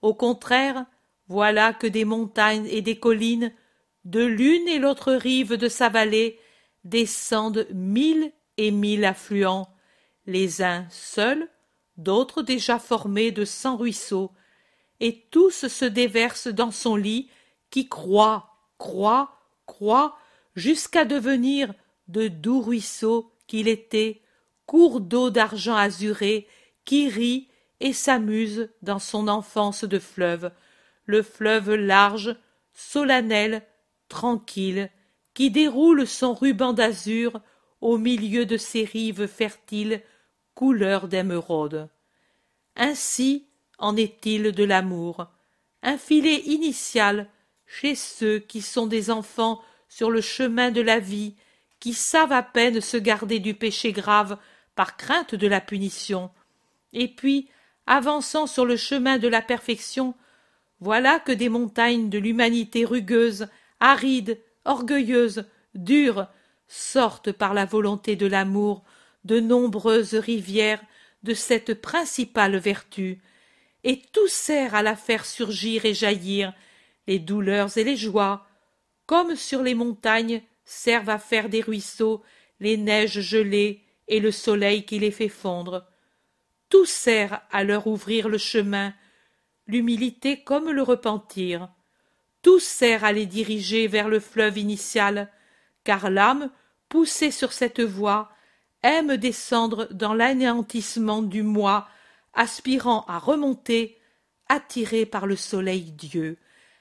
Au 0.00 0.14
contraire, 0.14 0.86
voilà 1.26 1.72
que 1.72 1.88
des 1.88 2.04
montagnes 2.04 2.68
et 2.68 2.82
des 2.82 3.00
collines, 3.00 3.52
de 4.04 4.24
l'une 4.24 4.68
et 4.68 4.78
l'autre 4.78 5.12
rive 5.12 5.54
de 5.54 5.68
sa 5.68 5.88
vallée, 5.88 6.38
descendent 6.84 7.66
mille 7.72 8.30
et 8.58 8.70
mille 8.70 9.04
affluents, 9.04 9.74
les 10.26 10.62
uns 10.62 10.86
seuls, 10.88 11.48
d'autres 11.96 12.42
déjà 12.42 12.78
formés 12.78 13.30
de 13.30 13.44
cent 13.44 13.76
ruisseaux, 13.76 14.32
et 15.00 15.26
tous 15.30 15.66
se 15.66 15.84
déversent 15.84 16.48
dans 16.48 16.70
son 16.70 16.96
lit 16.96 17.28
qui 17.70 17.88
croît, 17.88 18.56
croît, 18.78 19.40
croît, 19.66 20.16
jusqu'à 20.54 21.04
devenir 21.04 21.74
de 22.08 22.28
doux 22.28 22.60
ruisseaux 22.60 23.32
qu'il 23.46 23.68
était, 23.68 24.22
cours 24.66 25.00
d'eau 25.00 25.30
d'argent 25.30 25.76
azuré, 25.76 26.46
qui 26.84 27.08
rit 27.08 27.48
et 27.80 27.92
s'amuse 27.92 28.70
dans 28.82 28.98
son 28.98 29.28
enfance 29.28 29.84
de 29.84 29.98
fleuve, 29.98 30.52
le 31.06 31.22
fleuve 31.22 31.74
large, 31.74 32.36
solennel, 32.72 33.62
tranquille, 34.08 34.90
qui 35.34 35.50
déroule 35.50 36.06
son 36.06 36.34
ruban 36.34 36.72
d'azur 36.72 37.40
au 37.80 37.98
milieu 37.98 38.46
de 38.46 38.56
ses 38.56 38.84
rives 38.84 39.26
fertiles 39.26 40.02
couleur 40.54 41.08
d'émeraude. 41.08 41.88
Ainsi 42.76 43.46
en 43.78 43.96
est-il 43.96 44.52
de 44.52 44.64
l'amour, 44.64 45.26
un 45.82 45.98
filet 45.98 46.42
initial 46.46 47.28
chez 47.66 47.94
ceux 47.94 48.38
qui 48.38 48.62
sont 48.62 48.86
des 48.86 49.10
enfants 49.10 49.60
sur 49.88 50.10
le 50.10 50.20
chemin 50.20 50.70
de 50.70 50.80
la 50.80 50.98
vie, 50.98 51.34
qui 51.80 51.94
savent 51.94 52.32
à 52.32 52.42
peine 52.42 52.80
se 52.80 52.96
garder 52.96 53.40
du 53.40 53.54
péché 53.54 53.92
grave 53.92 54.38
par 54.74 54.96
crainte 54.96 55.34
de 55.34 55.46
la 55.46 55.60
punition, 55.60 56.30
et 56.92 57.08
puis, 57.08 57.48
avançant 57.86 58.46
sur 58.46 58.64
le 58.64 58.76
chemin 58.76 59.18
de 59.18 59.28
la 59.28 59.42
perfection, 59.42 60.14
voilà 60.80 61.18
que 61.18 61.32
des 61.32 61.48
montagnes 61.48 62.08
de 62.08 62.18
l'humanité 62.18 62.84
rugueuse, 62.84 63.48
aride, 63.80 64.40
orgueilleuse, 64.64 65.44
dure, 65.74 66.26
sortent 66.68 67.32
par 67.32 67.54
la 67.54 67.64
volonté 67.64 68.16
de 68.16 68.26
l'amour 68.26 68.84
de 69.24 69.40
nombreuses 69.40 70.14
rivières 70.14 70.82
de 71.22 71.34
cette 71.34 71.74
principale 71.74 72.56
vertu, 72.56 73.20
et 73.84 74.02
tout 74.12 74.28
sert 74.28 74.74
à 74.74 74.82
la 74.82 74.96
faire 74.96 75.24
surgir 75.24 75.84
et 75.84 75.94
jaillir, 75.94 76.52
les 77.06 77.18
douleurs 77.18 77.76
et 77.76 77.84
les 77.84 77.96
joies, 77.96 78.46
comme 79.06 79.36
sur 79.36 79.62
les 79.62 79.74
montagnes 79.74 80.42
servent 80.64 81.10
à 81.10 81.18
faire 81.18 81.48
des 81.48 81.60
ruisseaux 81.60 82.22
les 82.60 82.76
neiges 82.76 83.20
gelées 83.20 83.82
et 84.06 84.20
le 84.20 84.30
soleil 84.30 84.84
qui 84.84 84.98
les 84.98 85.10
fait 85.10 85.28
fondre. 85.28 85.84
Tout 86.68 86.86
sert 86.86 87.42
à 87.50 87.64
leur 87.64 87.86
ouvrir 87.86 88.28
le 88.28 88.38
chemin, 88.38 88.94
l'humilité 89.66 90.42
comme 90.42 90.70
le 90.70 90.82
repentir. 90.82 91.68
Tout 92.40 92.60
sert 92.60 93.04
à 93.04 93.12
les 93.12 93.26
diriger 93.26 93.88
vers 93.88 94.08
le 94.08 94.20
fleuve 94.20 94.58
initial, 94.58 95.30
car 95.84 96.08
l'âme, 96.08 96.50
poussée 96.88 97.30
sur 97.30 97.52
cette 97.52 97.80
voie, 97.80 98.31
aime 98.82 99.16
descendre 99.16 99.88
dans 99.92 100.14
l'anéantissement 100.14 101.22
du 101.22 101.42
moi, 101.42 101.88
aspirant 102.34 103.04
à 103.08 103.18
remonter, 103.18 103.98
attiré 104.48 105.06
par 105.06 105.26
le 105.26 105.36
soleil 105.36 105.92
Dieu, 105.92 106.38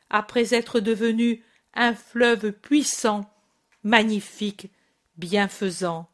après 0.10 0.54
être 0.54 0.80
devenu 0.80 1.44
un 1.74 1.94
fleuve 1.94 2.52
puissant, 2.52 3.30
magnifique, 3.84 4.70
bienfaisant. 5.18 6.10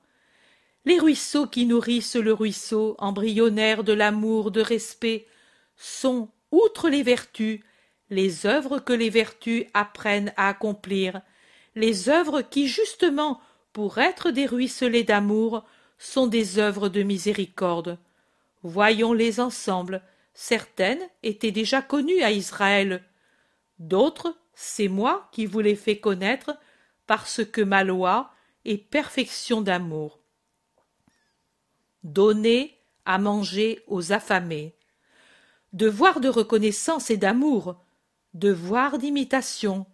Les 0.85 0.99
ruisseaux 0.99 1.47
qui 1.47 1.65
nourrissent 1.65 2.15
le 2.15 2.33
ruisseau 2.33 2.95
embryonnaire 2.99 3.83
de 3.83 3.93
l'amour 3.93 4.51
de 4.51 4.61
respect 4.61 5.27
sont, 5.75 6.29
outre 6.51 6.89
les 6.89 7.03
vertus, 7.03 7.61
les 8.09 8.45
œuvres 8.45 8.79
que 8.79 8.93
les 8.93 9.09
vertus 9.09 9.65
apprennent 9.73 10.33
à 10.37 10.47
accomplir, 10.47 11.21
les 11.75 12.09
œuvres 12.09 12.41
qui, 12.41 12.67
justement, 12.67 13.41
pour 13.73 13.97
être 13.97 14.31
des 14.31 14.45
ruisselets 14.45 15.03
d'amour, 15.03 15.65
sont 15.97 16.27
des 16.27 16.59
œuvres 16.59 16.89
de 16.89 17.03
miséricorde. 17.03 17.97
Voyons-les 18.63 19.39
ensemble. 19.39 20.01
Certaines 20.33 21.01
étaient 21.23 21.51
déjà 21.51 21.81
connues 21.81 22.21
à 22.21 22.31
Israël. 22.31 23.03
D'autres, 23.79 24.37
c'est 24.53 24.87
moi 24.87 25.29
qui 25.31 25.45
vous 25.45 25.59
les 25.59 25.75
fais 25.75 25.99
connaître 25.99 26.57
parce 27.05 27.43
que 27.45 27.61
ma 27.61 27.83
loi 27.83 28.31
est 28.65 28.77
perfection 28.77 29.61
d'amour. 29.61 30.19
Donner 32.03 32.77
à 33.05 33.17
manger 33.17 33.83
aux 33.87 34.11
affamés. 34.11 34.75
Devoir 35.73 36.19
de 36.19 36.29
reconnaissance 36.29 37.09
et 37.09 37.17
d'amour. 37.17 37.83
Devoir 38.33 38.97
d'imitation. 38.97 39.85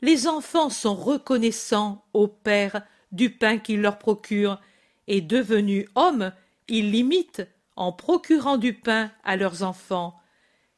Les 0.00 0.26
enfants 0.26 0.70
sont 0.70 0.94
reconnaissants 0.94 2.04
au 2.12 2.28
Père 2.28 2.82
du 3.12 3.30
pain 3.30 3.58
qu'il 3.58 3.80
leur 3.80 3.98
procure 3.98 4.60
et 5.08 5.20
devenus 5.20 5.86
hommes, 5.96 6.32
ils 6.68 6.92
l'imitent 6.92 7.46
en 7.74 7.92
procurant 7.92 8.58
du 8.58 8.74
pain 8.74 9.10
à 9.24 9.36
leurs 9.36 9.64
enfants. 9.64 10.14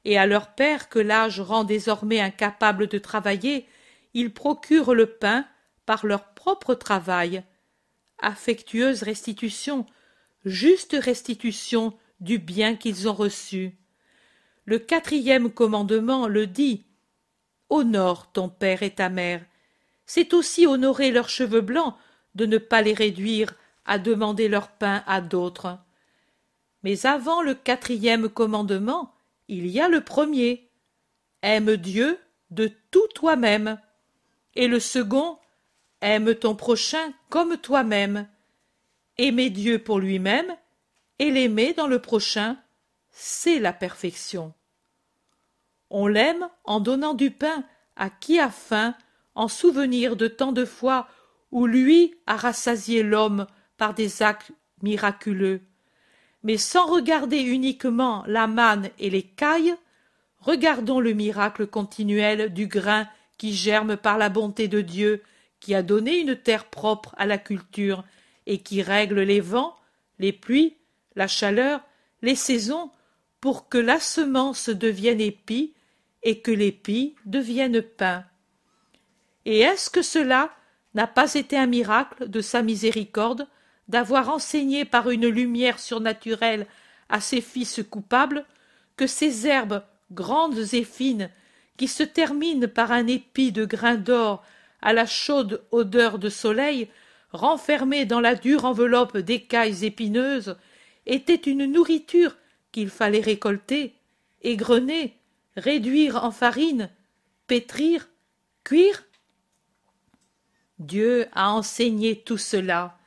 Et 0.07 0.17
à 0.17 0.25
leur 0.25 0.55
père 0.55 0.89
que 0.89 0.99
l'âge 0.99 1.41
rend 1.41 1.65
désormais 1.65 2.21
incapable 2.21 2.87
de 2.87 2.97
travailler, 2.97 3.67
ils 4.15 4.33
procurent 4.33 4.95
le 4.95 5.07
pain 5.07 5.45
par 5.85 6.07
leur 6.07 6.33
propre 6.35 6.75
travail. 6.75 7.43
Affectueuse 8.19 9.03
restitution, 9.03 9.85
juste 10.45 10.97
restitution 10.99 11.93
du 12.21 12.39
bien 12.39 12.77
qu'ils 12.77 13.09
ont 13.09 13.15
reçu. 13.15 13.77
Le 14.65 14.79
quatrième 14.79 15.51
commandement 15.51 16.29
le 16.29 16.47
dit. 16.47 16.85
Honore 17.69 18.31
ton 18.33 18.49
père 18.49 18.83
et 18.83 18.95
ta 18.95 19.09
mère. 19.09 19.45
C'est 20.07 20.35
aussi 20.35 20.67
honorer 20.67 21.11
leurs 21.11 21.29
cheveux 21.29 21.61
blancs 21.61 21.95
de 22.35 22.47
ne 22.47 22.59
pas 22.59 22.83
les 22.83 22.95
réduire 22.95 23.55
à 23.85 23.99
demander 23.99 24.49
leur 24.49 24.69
pain 24.69 25.03
à 25.07 25.21
d'autres. 25.21 25.79
Mais 26.83 27.07
avant 27.07 27.43
le 27.43 27.55
quatrième 27.55 28.29
commandement, 28.29 29.15
il 29.49 29.67
y 29.67 29.81
a 29.81 29.89
le 29.89 30.03
premier. 30.03 30.71
Aime 31.43 31.77
Dieu 31.77 32.19
de 32.51 32.71
tout 32.91 33.07
toi-même. 33.15 33.81
Et 34.55 34.69
le 34.69 34.81
second, 34.81 35.39
aime 36.01 36.35
ton 36.35 36.55
prochain 36.55 37.13
comme 37.29 37.57
toi-même. 37.57 38.29
Aimer 39.19 39.51
Dieu 39.51 39.79
pour 39.79 39.99
lui-même 39.99 40.57
et 41.19 41.31
l'aimer 41.31 41.75
dans 41.75 41.87
le 41.87 42.01
prochain, 42.01 42.57
c'est 43.11 43.59
la 43.59 43.73
perfection. 43.73 44.55
On 45.91 46.07
l'aime 46.07 46.49
en 46.65 46.81
donnant 46.81 47.15
du 47.15 47.31
pain 47.31 47.65
à 47.97 48.09
qui 48.09 48.39
a 48.39 48.51
faim, 48.51 48.95
en 49.35 49.49
souvenir 49.49 50.17
de 50.17 50.29
tant 50.29 50.53
de 50.53 50.65
fois 50.65 51.09
où 51.51 51.67
lui 51.67 52.15
a 52.27 52.37
rassasié 52.37 53.03
l'homme 53.03 53.47
par 53.81 53.95
des 53.95 54.21
actes 54.21 54.53
miraculeux. 54.83 55.63
Mais 56.43 56.59
sans 56.59 56.85
regarder 56.85 57.39
uniquement 57.39 58.23
la 58.27 58.47
manne 58.47 58.91
et 58.99 59.09
les 59.09 59.23
cailles, 59.23 59.75
regardons 60.39 61.01
le 61.01 61.15
miracle 61.15 61.67
continuel 61.67 62.53
du 62.53 62.67
grain 62.67 63.09
qui 63.39 63.55
germe 63.55 63.97
par 63.97 64.19
la 64.19 64.29
bonté 64.29 64.69
de 64.69 64.83
Dieu, 64.83 65.23
qui 65.61 65.75
a 65.75 65.83
donné 65.83 66.19
une 66.19 66.37
terre 66.37 66.67
propre 66.67 67.15
à 67.17 67.25
la 67.25 67.39
culture 67.39 68.05
et 68.45 68.59
qui 68.59 68.83
règle 68.83 69.21
les 69.21 69.41
vents, 69.41 69.75
les 70.19 70.35
pluies, 70.35 70.77
la 71.17 71.27
chaleur, 71.27 71.81
les 72.21 72.35
saisons, 72.35 72.91
pour 73.41 73.71
que 73.71 73.79
la 73.79 73.99
semence 73.99 74.69
devienne 74.69 75.23
épi 75.23 75.73
et 76.23 76.43
que 76.43 76.51
l'épi 76.51 77.15
devienne 77.25 77.81
pain. 77.81 78.27
Et 79.47 79.61
est-ce 79.61 79.89
que 79.89 80.03
cela 80.03 80.51
n'a 80.93 81.07
pas 81.07 81.33
été 81.33 81.57
un 81.57 81.67
miracle 81.67 82.29
de 82.29 82.43
sa 82.43 82.61
miséricorde? 82.61 83.49
D'avoir 83.91 84.29
enseigné 84.31 84.85
par 84.85 85.11
une 85.11 85.27
lumière 85.27 85.81
surnaturelle 85.81 86.67
à 87.09 87.21
ses 87.21 87.41
fils 87.41 87.83
coupables 87.91 88.47
que 88.97 89.09
ces 89.09 89.49
herbes 89.49 89.83
grandes 90.13 90.73
et 90.75 90.85
fines, 90.85 91.29
qui 91.77 91.89
se 91.89 92.05
terminent 92.05 92.69
par 92.69 92.93
un 92.93 93.09
épi 93.09 93.51
de 93.51 93.65
grains 93.65 93.97
d'or 93.97 94.45
à 94.81 94.93
la 94.93 95.07
chaude 95.07 95.65
odeur 95.73 96.21
de 96.21 96.29
soleil, 96.29 96.89
renfermées 97.33 98.07
dans 98.07 98.21
la 98.21 98.37
dure 98.37 98.65
enveloppe 98.65 99.17
d'écailles 99.17 99.85
épineuses, 99.85 100.57
étaient 101.07 101.35
une 101.35 101.65
nourriture 101.65 102.37
qu'il 102.71 102.91
fallait 102.91 103.21
récolter, 103.21 103.97
égrener, 104.43 105.17
réduire 105.57 106.25
en 106.25 106.31
farine, 106.31 106.91
pétrir, 107.49 108.09
cuire. 108.63 109.03
Dieu 110.79 111.27
a 111.33 111.51
enseigné 111.51 112.17
tout 112.17 112.39
cela, 112.39 113.00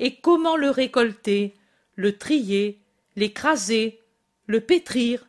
et 0.00 0.16
comment 0.16 0.56
le 0.56 0.70
récolter, 0.70 1.54
le 1.94 2.16
trier, 2.16 2.80
l'écraser, 3.14 4.00
le 4.46 4.60
pétrir, 4.60 5.28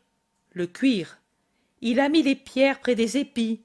le 0.53 0.65
cuire? 0.65 1.19
Il 1.81 1.99
a 1.99 2.09
mis 2.09 2.23
les 2.23 2.35
pierres 2.35 2.79
près 2.79 2.95
des 2.95 3.17
épis, 3.17 3.61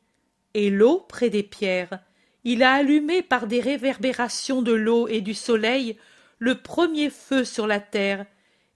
et 0.53 0.69
l'eau 0.69 1.05
près 1.09 1.31
des 1.31 1.43
pierres. 1.43 2.01
Il 2.45 2.63
a 2.63 2.73
allumé 2.73 3.23
par 3.23 3.47
des 3.47 3.61
réverbérations 3.61 4.63
de 4.63 4.73
l'eau 4.73 5.07
et 5.07 5.21
du 5.21 5.35
soleil 5.35 5.97
le 6.39 6.57
premier 6.57 7.09
feu 7.09 7.45
sur 7.45 7.67
la 7.67 7.81
terre, 7.81 8.27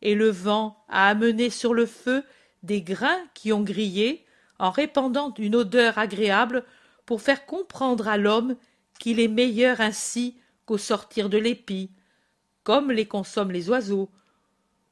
et 0.01 0.15
le 0.15 0.31
vent 0.31 0.83
a 0.89 1.09
amené 1.09 1.51
sur 1.51 1.75
le 1.75 1.85
feu 1.85 2.23
des 2.63 2.81
grains 2.81 3.21
qui 3.35 3.53
ont 3.53 3.63
grillé, 3.63 4.25
en 4.59 4.71
répandant 4.71 5.35
une 5.39 5.57
odeur 5.57 5.99
agréable 5.99 6.65
pour 7.07 7.23
faire 7.23 7.45
comprendre 7.45 8.09
à 8.09 8.19
l'homme 8.19 8.57
qu'il 8.99 9.19
est 9.19 9.29
meilleur 9.29 9.81
ainsi 9.81 10.37
qu'au 10.67 10.79
sortir 10.79 11.29
de 11.29 11.39
l'épi, 11.39 11.91
comme 12.65 12.93
les 12.93 13.07
consomment 13.07 13.53
les 13.53 13.69
oiseaux, 13.69 14.11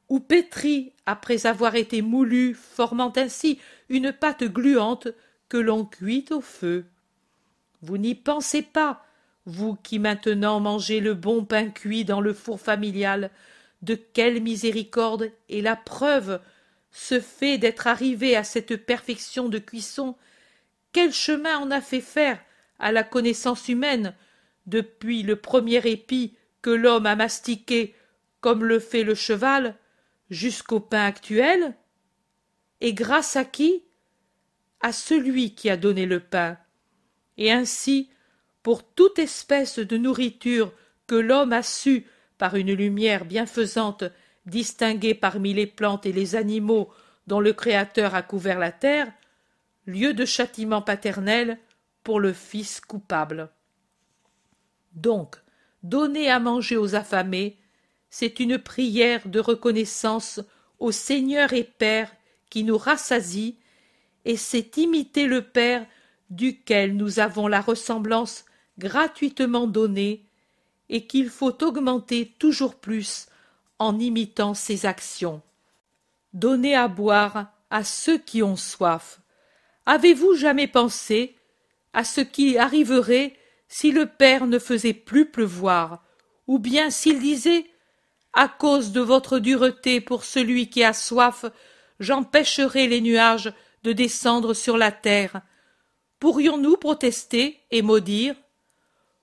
ou 0.08 0.20
pétri 0.20 0.92
après 1.06 1.46
avoir 1.46 1.74
été 1.74 2.02
moulu, 2.02 2.54
formant 2.54 3.12
ainsi 3.16 3.58
une 3.88 4.12
pâte 4.12 4.44
gluante 4.44 5.08
que 5.48 5.58
l'on 5.58 5.84
cuit 5.84 6.24
au 6.30 6.40
feu. 6.40 6.86
Vous 7.82 7.98
n'y 7.98 8.14
pensez 8.14 8.62
pas, 8.62 9.04
vous 9.46 9.76
qui 9.76 9.98
maintenant 9.98 10.60
mangez 10.60 11.00
le 11.00 11.14
bon 11.14 11.44
pain 11.44 11.70
cuit 11.70 12.04
dans 12.04 12.20
le 12.20 12.32
four 12.32 12.60
familial, 12.60 13.30
de 13.82 13.94
quelle 13.94 14.42
miséricorde 14.42 15.30
est 15.48 15.60
la 15.60 15.76
preuve 15.76 16.40
ce 16.90 17.20
fait 17.20 17.58
d'être 17.58 17.86
arrivé 17.86 18.34
à 18.34 18.44
cette 18.44 18.76
perfection 18.76 19.48
de 19.48 19.58
cuisson, 19.58 20.16
quel 20.92 21.12
chemin 21.12 21.58
en 21.58 21.70
a 21.70 21.80
fait 21.80 22.00
faire 22.00 22.40
à 22.78 22.92
la 22.92 23.04
connaissance 23.04 23.68
humaine 23.68 24.14
depuis 24.66 25.22
le 25.22 25.36
premier 25.36 25.86
épi 25.86 26.34
que 26.62 26.70
l'homme 26.70 27.06
a 27.06 27.16
mastiqué 27.16 27.94
comme 28.40 28.64
le 28.64 28.78
fait 28.78 29.04
le 29.04 29.14
cheval 29.14 29.76
jusqu'au 30.30 30.80
pain 30.80 31.04
actuel 31.04 31.74
et 32.80 32.94
grâce 32.94 33.36
à 33.36 33.44
qui? 33.44 33.84
À 34.80 34.92
celui 34.92 35.54
qui 35.54 35.70
a 35.70 35.76
donné 35.76 36.06
le 36.06 36.20
pain. 36.20 36.56
Et 37.36 37.50
ainsi 37.50 38.10
pour 38.62 38.84
toute 38.84 39.18
espèce 39.18 39.78
de 39.78 39.96
nourriture 39.96 40.72
que 41.08 41.16
l'homme 41.16 41.52
a 41.52 41.62
su 41.62 42.06
par 42.36 42.54
une 42.54 42.72
lumière 42.72 43.24
bienfaisante 43.24 44.04
distinguer 44.46 45.14
parmi 45.14 45.52
les 45.52 45.66
plantes 45.66 46.06
et 46.06 46.12
les 46.12 46.36
animaux 46.36 46.90
dont 47.26 47.40
le 47.40 47.52
créateur 47.52 48.14
a 48.14 48.22
couvert 48.22 48.58
la 48.58 48.72
terre 48.72 49.12
lieu 49.86 50.14
de 50.14 50.24
châtiment 50.24 50.82
paternel 50.82 51.58
pour 52.04 52.20
le 52.20 52.32
fils 52.32 52.80
coupable. 52.80 53.50
Donc 54.92 55.36
donner 55.88 56.30
à 56.30 56.38
manger 56.40 56.76
aux 56.76 56.94
affamés 56.94 57.58
c'est 58.10 58.40
une 58.40 58.58
prière 58.58 59.26
de 59.28 59.40
reconnaissance 59.40 60.40
au 60.78 60.92
seigneur 60.92 61.52
et 61.52 61.64
père 61.64 62.10
qui 62.50 62.64
nous 62.64 62.78
rassasie 62.78 63.56
et 64.24 64.36
c'est 64.36 64.76
imiter 64.76 65.26
le 65.26 65.42
père 65.42 65.86
duquel 66.30 66.96
nous 66.96 67.20
avons 67.20 67.46
la 67.46 67.60
ressemblance 67.60 68.44
gratuitement 68.78 69.66
donnée 69.66 70.24
et 70.88 71.06
qu'il 71.06 71.28
faut 71.28 71.62
augmenter 71.62 72.34
toujours 72.38 72.76
plus 72.76 73.26
en 73.78 73.98
imitant 73.98 74.54
ses 74.54 74.86
actions. 74.86 75.42
Donner 76.32 76.74
à 76.74 76.88
boire 76.88 77.52
à 77.70 77.84
ceux 77.84 78.18
qui 78.18 78.42
ont 78.42 78.56
soif. 78.56 79.20
Avez-vous 79.86 80.34
jamais 80.34 80.68
pensé 80.68 81.36
à 81.92 82.04
ce 82.04 82.20
qui 82.20 82.58
arriverait 82.58 83.37
si 83.68 83.92
le 83.92 84.06
père 84.06 84.46
ne 84.46 84.58
faisait 84.58 84.94
plus 84.94 85.30
pleuvoir 85.30 86.02
ou 86.46 86.58
bien 86.58 86.90
s'il 86.90 87.20
disait 87.20 87.66
à 88.32 88.48
cause 88.48 88.92
de 88.92 89.00
votre 89.00 89.38
dureté 89.38 90.00
pour 90.00 90.24
celui 90.24 90.68
qui 90.70 90.82
a 90.82 90.92
soif 90.92 91.44
j'empêcherai 92.00 92.86
les 92.88 93.00
nuages 93.00 93.52
de 93.84 93.92
descendre 93.92 94.54
sur 94.54 94.76
la 94.76 94.92
terre. 94.92 95.40
Pourrions-nous 96.18 96.76
protester 96.76 97.60
et 97.70 97.82
maudire? 97.82 98.34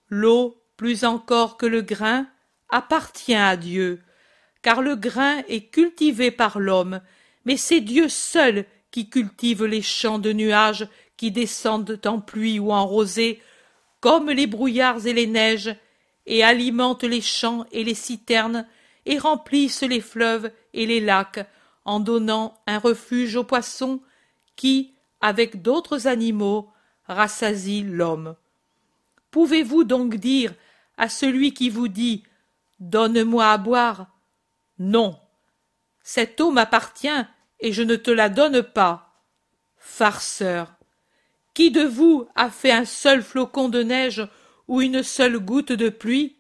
L'eau 0.10 0.62
plus 0.78 1.04
encore 1.04 1.58
que 1.58 1.66
le 1.66 1.82
grain 1.82 2.28
appartient 2.70 3.36
à 3.36 3.58
dieu 3.58 4.02
car 4.62 4.82
le 4.82 4.96
grain 4.96 5.44
est 5.48 5.70
cultivé 5.72 6.32
par 6.32 6.60
l'homme 6.60 7.02
mais 7.46 7.58
c'est 7.58 7.82
dieu 7.82 8.10
seul 8.10 8.66
qui 8.92 9.10
cultive 9.10 9.66
les 9.66 9.82
champs 9.82 10.20
de 10.20 10.34
nuages 10.34 10.88
qui 11.18 11.32
descendent 11.32 12.00
en 12.06 12.20
pluie 12.20 12.60
ou 12.60 12.72
en 12.72 12.86
rosée 12.86 13.42
comme 14.06 14.30
les 14.30 14.46
brouillards 14.46 15.08
et 15.08 15.14
les 15.14 15.26
neiges 15.26 15.76
et 16.28 16.44
alimentent 16.44 17.04
les 17.04 17.22
champs 17.22 17.66
et 17.72 17.84
les 17.84 17.96
citernes 17.96 18.68
et 19.08 19.18
remplissent 19.18 19.82
les 19.82 20.00
fleuves 20.00 20.52
et 20.76 20.86
les 20.86 21.00
lacs 21.00 21.50
en 21.86 22.00
donnant 22.00 22.56
un 22.68 22.78
refuge 22.78 23.36
aux 23.36 23.44
poissons 23.44 24.00
qui 24.56 24.94
avec 25.22 25.64
d'autres 25.64 26.06
animaux 26.06 26.70
rassasient 27.08 27.88
l'homme. 27.90 28.36
Pouvez-vous 29.32 29.84
donc 29.84 30.18
dire 30.18 30.54
à 31.00 31.10
celui 31.10 31.56
qui 31.56 31.72
vous 31.72 31.88
dit 31.88 32.22
donne-moi 32.80 33.50
à 33.50 33.58
boire 33.58 34.06
non 34.78 35.20
cette 36.04 36.40
eau 36.42 36.52
m'appartient 36.52 37.26
et 37.60 37.74
je 37.74 37.82
ne 37.82 37.96
te 37.96 38.12
la 38.12 38.30
donne 38.30 38.62
pas 38.62 39.16
farceur 39.80 40.75
qui 41.56 41.72
de 41.72 41.82
vous 41.82 42.28
a 42.36 42.52
fait 42.52 42.72
un 42.72 42.86
seul 42.86 43.24
flocon 43.24 43.70
de 43.70 43.82
neige 43.82 44.28
ou 44.68 44.82
une 44.82 45.02
seule 45.02 45.40
goutte 45.40 45.72
de 45.72 45.90
pluie? 45.90 46.36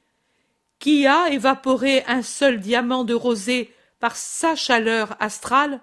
Qui 0.78 1.08
a 1.08 1.30
évaporé 1.30 2.04
un 2.06 2.22
seul 2.22 2.60
diamant 2.60 3.06
de 3.06 3.16
rosée 3.16 3.74
par 4.00 4.16
sa 4.16 4.56
chaleur 4.56 5.16
astrale? 5.20 5.82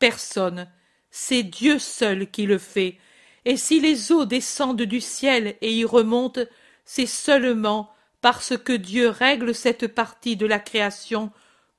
Personne. 0.00 0.68
C'est 1.10 1.42
dieu 1.44 1.78
seul 1.78 2.30
qui 2.30 2.46
le 2.46 2.58
fait. 2.58 2.98
Et 3.44 3.56
si 3.56 3.78
les 3.78 4.10
eaux 4.10 4.24
descendent 4.24 4.82
du 4.82 5.00
ciel 5.00 5.56
et 5.60 5.72
y 5.72 5.84
remontent 5.84 6.40
c'est 6.86 7.06
seulement 7.06 7.90
parce 8.22 8.56
que 8.56 8.72
dieu 8.72 9.08
règle 9.08 9.54
cette 9.54 9.88
partie 9.88 10.36
de 10.36 10.46
la 10.46 10.60
création 10.60 11.30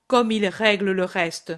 comme 0.05 0.31
il 0.31 0.45
règle 0.47 0.91
le 0.91 1.05
reste. 1.05 1.53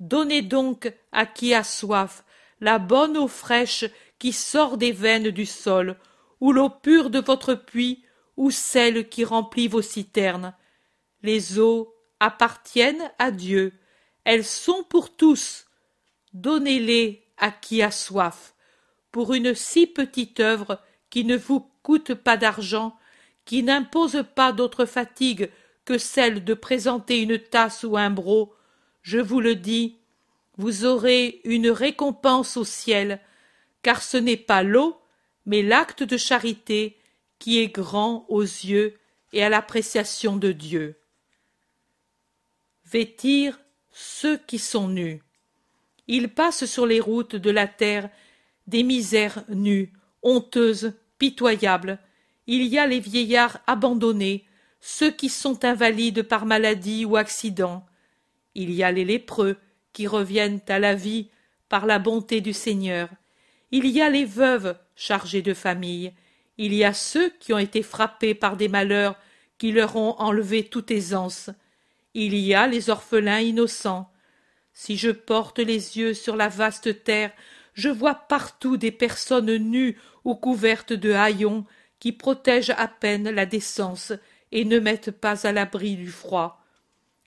Donnez 0.00 0.42
donc 0.42 0.92
à 1.12 1.26
qui 1.26 1.52
a 1.52 1.62
soif 1.62 2.24
la 2.60 2.78
bonne 2.78 3.16
eau 3.16 3.28
fraîche 3.28 3.84
qui 4.18 4.32
sort 4.32 4.76
des 4.76 4.92
veines 4.92 5.30
du 5.30 5.46
sol, 5.46 5.96
ou 6.40 6.52
l'eau 6.52 6.70
pure 6.70 7.10
de 7.10 7.20
votre 7.20 7.54
puits, 7.54 8.04
ou 8.36 8.50
celle 8.50 9.08
qui 9.08 9.24
remplit 9.24 9.68
vos 9.68 9.82
citernes. 9.82 10.54
Les 11.22 11.58
eaux 11.58 11.94
appartiennent 12.20 13.10
à 13.18 13.30
Dieu, 13.30 13.72
elles 14.24 14.44
sont 14.44 14.82
pour 14.84 15.16
tous. 15.16 15.66
Donnez-les 16.32 17.24
à 17.38 17.50
qui 17.50 17.82
a 17.82 17.90
soif, 17.90 18.54
pour 19.12 19.34
une 19.34 19.54
si 19.54 19.86
petite 19.86 20.40
œuvre 20.40 20.80
qui 21.10 21.24
ne 21.24 21.36
vous 21.36 21.70
coûte 21.82 22.14
pas 22.14 22.36
d'argent, 22.36 22.96
qui 23.44 23.62
n'impose 23.62 24.24
pas 24.34 24.52
d'autre 24.52 24.84
fatigue 24.84 25.50
que 25.84 25.98
celle 25.98 26.44
de 26.44 26.54
présenter 26.54 27.20
une 27.20 27.38
tasse 27.38 27.84
ou 27.84 27.96
un 27.96 28.10
broc, 28.10 28.52
je 29.02 29.18
vous 29.18 29.40
le 29.40 29.54
dis, 29.54 29.98
vous 30.58 30.84
aurez 30.84 31.40
une 31.44 31.70
récompense 31.70 32.56
au 32.56 32.64
ciel, 32.64 33.20
car 33.86 34.02
ce 34.02 34.16
n'est 34.16 34.36
pas 34.36 34.64
l'eau, 34.64 35.00
mais 35.44 35.62
l'acte 35.62 36.02
de 36.02 36.16
charité 36.16 36.98
qui 37.38 37.60
est 37.60 37.68
grand 37.68 38.26
aux 38.28 38.42
yeux 38.42 38.98
et 39.32 39.44
à 39.44 39.48
l'appréciation 39.48 40.36
de 40.36 40.50
Dieu. 40.50 40.98
Vêtir 42.84 43.60
ceux 43.92 44.38
qui 44.38 44.58
sont 44.58 44.88
nus. 44.88 45.22
Il 46.08 46.30
passe 46.30 46.64
sur 46.64 46.84
les 46.84 46.98
routes 46.98 47.36
de 47.36 47.50
la 47.52 47.68
terre 47.68 48.10
des 48.66 48.82
misères 48.82 49.44
nues, 49.50 49.92
honteuses, 50.20 50.94
pitoyables. 51.18 52.00
Il 52.48 52.64
y 52.64 52.80
a 52.80 52.88
les 52.88 52.98
vieillards 52.98 53.60
abandonnés, 53.68 54.46
ceux 54.80 55.12
qui 55.12 55.28
sont 55.28 55.64
invalides 55.64 56.24
par 56.24 56.44
maladie 56.44 57.04
ou 57.04 57.16
accident. 57.16 57.86
Il 58.56 58.72
y 58.72 58.82
a 58.82 58.90
les 58.90 59.04
lépreux 59.04 59.56
qui 59.92 60.08
reviennent 60.08 60.60
à 60.66 60.80
la 60.80 60.96
vie 60.96 61.28
par 61.68 61.86
la 61.86 62.00
bonté 62.00 62.40
du 62.40 62.52
Seigneur. 62.52 63.10
Il 63.72 63.86
y 63.86 64.00
a 64.00 64.08
les 64.08 64.24
veuves 64.24 64.76
chargées 64.94 65.42
de 65.42 65.54
famille. 65.54 66.12
Il 66.58 66.72
y 66.72 66.84
a 66.84 66.94
ceux 66.94 67.30
qui 67.40 67.52
ont 67.52 67.58
été 67.58 67.82
frappés 67.82 68.34
par 68.34 68.56
des 68.56 68.68
malheurs 68.68 69.16
qui 69.58 69.72
leur 69.72 69.96
ont 69.96 70.14
enlevé 70.18 70.64
toute 70.64 70.90
aisance. 70.90 71.50
Il 72.14 72.34
y 72.34 72.54
a 72.54 72.66
les 72.66 72.90
orphelins 72.90 73.40
innocents. 73.40 74.10
Si 74.72 74.96
je 74.96 75.10
porte 75.10 75.58
les 75.58 75.98
yeux 75.98 76.14
sur 76.14 76.36
la 76.36 76.48
vaste 76.48 77.02
terre, 77.04 77.32
je 77.74 77.88
vois 77.88 78.14
partout 78.14 78.76
des 78.76 78.92
personnes 78.92 79.56
nues 79.56 79.98
ou 80.24 80.34
couvertes 80.34 80.92
de 80.92 81.12
haillons 81.12 81.64
qui 81.98 82.12
protègent 82.12 82.74
à 82.76 82.88
peine 82.88 83.30
la 83.30 83.46
décence 83.46 84.12
et 84.52 84.64
ne 84.64 84.78
mettent 84.78 85.10
pas 85.10 85.46
à 85.46 85.52
l'abri 85.52 85.96
du 85.96 86.10
froid. 86.10 86.62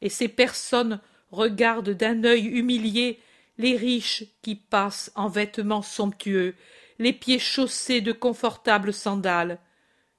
Et 0.02 0.10
ces 0.10 0.28
personnes 0.28 0.99
regardent 1.32 1.89
d'un 1.91 2.23
œil 2.23 2.45
humilié 2.45 3.19
les 3.60 3.76
riches 3.76 4.24
qui 4.41 4.56
passent 4.56 5.12
en 5.15 5.28
vêtements 5.28 5.84
somptueux, 5.84 6.56
les 6.98 7.13
pieds 7.13 7.39
chaussés 7.39 8.02
de 8.02 8.12
confortables 8.12 8.93
sandales. 8.93 9.60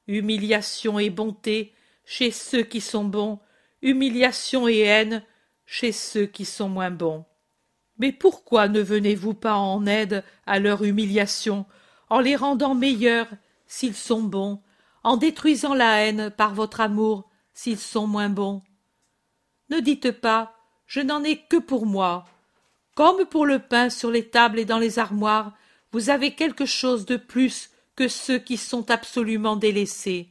Humiliation 0.06 0.98
et 0.98 1.10
bonté 1.10 1.72
chez 2.04 2.30
ceux 2.30 2.62
qui 2.62 2.80
sont 2.80 3.04
bons, 3.04 3.40
humiliation 3.82 4.68
et 4.68 4.80
haine 4.80 5.24
chez 5.66 5.90
ceux 5.90 6.26
qui 6.26 6.44
sont 6.44 6.68
moins 6.68 6.90
bons. 6.90 7.24
Mais 7.98 8.12
pourquoi 8.12 8.68
ne 8.68 8.80
venez-vous 8.80 9.34
pas 9.34 9.54
en 9.54 9.86
aide 9.86 10.22
à 10.46 10.58
leur 10.58 10.84
humiliation, 10.84 11.66
en 12.08 12.20
les 12.20 12.36
rendant 12.36 12.74
meilleurs 12.74 13.28
s'ils 13.66 13.94
sont 13.94 14.22
bons, 14.22 14.60
en 15.02 15.16
détruisant 15.16 15.74
la 15.74 16.04
haine 16.04 16.30
par 16.30 16.54
votre 16.54 16.80
amour 16.80 17.28
s'ils 17.54 17.78
sont 17.78 18.06
moins 18.06 18.28
bons? 18.28 18.62
Ne 19.70 19.80
dites 19.80 20.12
pas 20.12 20.56
je 20.86 21.00
n'en 21.00 21.22
ai 21.22 21.36
que 21.36 21.56
pour 21.56 21.86
moi. 21.86 22.26
Comme 23.00 23.24
pour 23.24 23.46
le 23.46 23.60
pain 23.60 23.88
sur 23.88 24.10
les 24.10 24.28
tables 24.28 24.58
et 24.58 24.66
dans 24.66 24.78
les 24.78 24.98
armoires, 24.98 25.54
vous 25.90 26.10
avez 26.10 26.34
quelque 26.34 26.66
chose 26.66 27.06
de 27.06 27.16
plus 27.16 27.70
que 27.96 28.08
ceux 28.08 28.38
qui 28.38 28.58
sont 28.58 28.90
absolument 28.90 29.56
délaissés. 29.56 30.28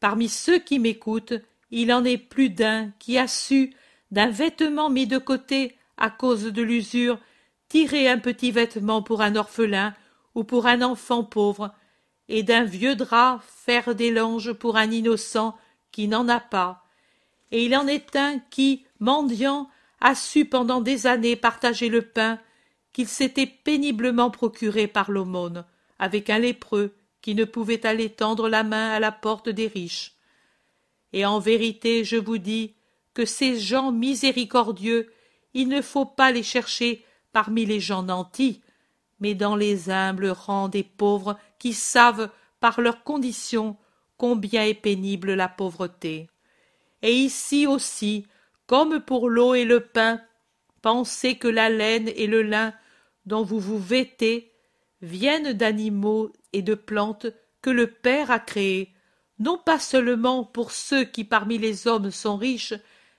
Parmi 0.00 0.28
ceux 0.28 0.58
qui 0.58 0.80
m'écoutent, 0.80 1.34
il 1.70 1.92
en 1.92 2.04
est 2.04 2.18
plus 2.18 2.50
d'un 2.50 2.90
qui 2.98 3.18
a 3.18 3.28
su, 3.28 3.72
d'un 4.10 4.30
vêtement 4.30 4.90
mis 4.90 5.06
de 5.06 5.18
côté 5.18 5.76
à 5.96 6.10
cause 6.10 6.46
de 6.46 6.60
l'usure, 6.60 7.20
tirer 7.68 8.08
un 8.08 8.18
petit 8.18 8.50
vêtement 8.50 9.00
pour 9.00 9.22
un 9.22 9.36
orphelin 9.36 9.94
ou 10.34 10.42
pour 10.42 10.66
un 10.66 10.82
enfant 10.82 11.22
pauvre, 11.22 11.72
et 12.28 12.42
d'un 12.42 12.64
vieux 12.64 12.96
drap 12.96 13.40
faire 13.46 13.94
des 13.94 14.10
langes 14.10 14.52
pour 14.54 14.76
un 14.76 14.90
innocent 14.90 15.56
qui 15.92 16.08
n'en 16.08 16.26
a 16.26 16.40
pas. 16.40 16.82
Et 17.52 17.64
il 17.64 17.76
en 17.76 17.86
est 17.86 18.16
un 18.16 18.40
qui, 18.50 18.84
mendiant, 18.98 19.70
a 20.00 20.14
su 20.14 20.44
pendant 20.44 20.80
des 20.80 21.06
années 21.06 21.36
partager 21.36 21.88
le 21.88 22.02
pain 22.02 22.38
qu'il 22.92 23.08
s'était 23.08 23.46
péniblement 23.46 24.30
procuré 24.30 24.86
par 24.86 25.10
l'aumône, 25.10 25.64
avec 25.98 26.30
un 26.30 26.38
lépreux 26.38 26.94
qui 27.20 27.34
ne 27.34 27.44
pouvait 27.44 27.86
aller 27.86 28.10
tendre 28.10 28.48
la 28.48 28.62
main 28.62 28.90
à 28.90 29.00
la 29.00 29.12
porte 29.12 29.48
des 29.48 29.66
riches. 29.66 30.14
Et 31.12 31.24
en 31.24 31.38
vérité, 31.38 32.04
je 32.04 32.16
vous 32.16 32.38
dis 32.38 32.74
que 33.14 33.24
ces 33.24 33.58
gens 33.58 33.92
miséricordieux, 33.92 35.12
il 35.54 35.68
ne 35.68 35.80
faut 35.80 36.04
pas 36.04 36.30
les 36.30 36.42
chercher 36.42 37.04
parmi 37.32 37.66
les 37.66 37.80
gens 37.80 38.02
nantis, 38.02 38.60
mais 39.20 39.34
dans 39.34 39.56
les 39.56 39.90
humbles 39.90 40.28
rangs 40.28 40.68
des 40.68 40.82
pauvres 40.82 41.38
qui 41.58 41.72
savent, 41.72 42.30
par 42.60 42.80
leur 42.80 43.04
condition, 43.04 43.76
combien 44.16 44.64
est 44.64 44.74
pénible 44.74 45.34
la 45.34 45.48
pauvreté. 45.48 46.28
Et 47.02 47.12
ici 47.12 47.66
aussi, 47.66 48.26
comme 48.66 49.00
pour 49.00 49.28
l'eau 49.28 49.54
et 49.54 49.64
le 49.64 49.80
pain, 49.80 50.20
pensez 50.82 51.36
que 51.36 51.48
la 51.48 51.70
laine 51.70 52.08
et 52.08 52.26
le 52.26 52.42
lin 52.42 52.74
dont 53.24 53.42
vous 53.42 53.60
vous 53.60 53.78
vêtez 53.78 54.52
viennent 55.02 55.52
d'animaux 55.52 56.32
et 56.52 56.62
de 56.62 56.74
plantes 56.74 57.26
que 57.62 57.70
le 57.70 57.88
Père 57.88 58.30
a 58.30 58.38
créés, 58.38 58.94
non 59.38 59.58
pas 59.58 59.78
seulement 59.78 60.44
pour 60.44 60.72
ceux 60.72 61.04
qui 61.04 61.24
parmi 61.24 61.58
les 61.58 61.86
hommes 61.86 62.10
sont 62.10 62.36
riches, 62.36 62.74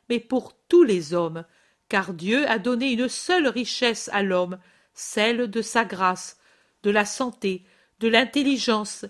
mais 0.10 0.20
pour 0.20 0.54
tous 0.68 0.84
les 0.84 1.14
hommes, 1.14 1.44
car 1.90 2.14
Dieu 2.14 2.50
a 2.50 2.60
donné 2.60 2.92
une 2.92 3.10
seule 3.10 3.48
richesse 3.48 4.10
à 4.14 4.24
l'homme, 4.24 4.58
celle 4.94 5.50
de 5.50 5.62
sa 5.62 5.86
grâce, 5.86 6.38
de 6.84 6.90
la 6.90 7.06
santé, 7.06 7.66
de 8.00 8.08
l'intelligence, 8.08 9.06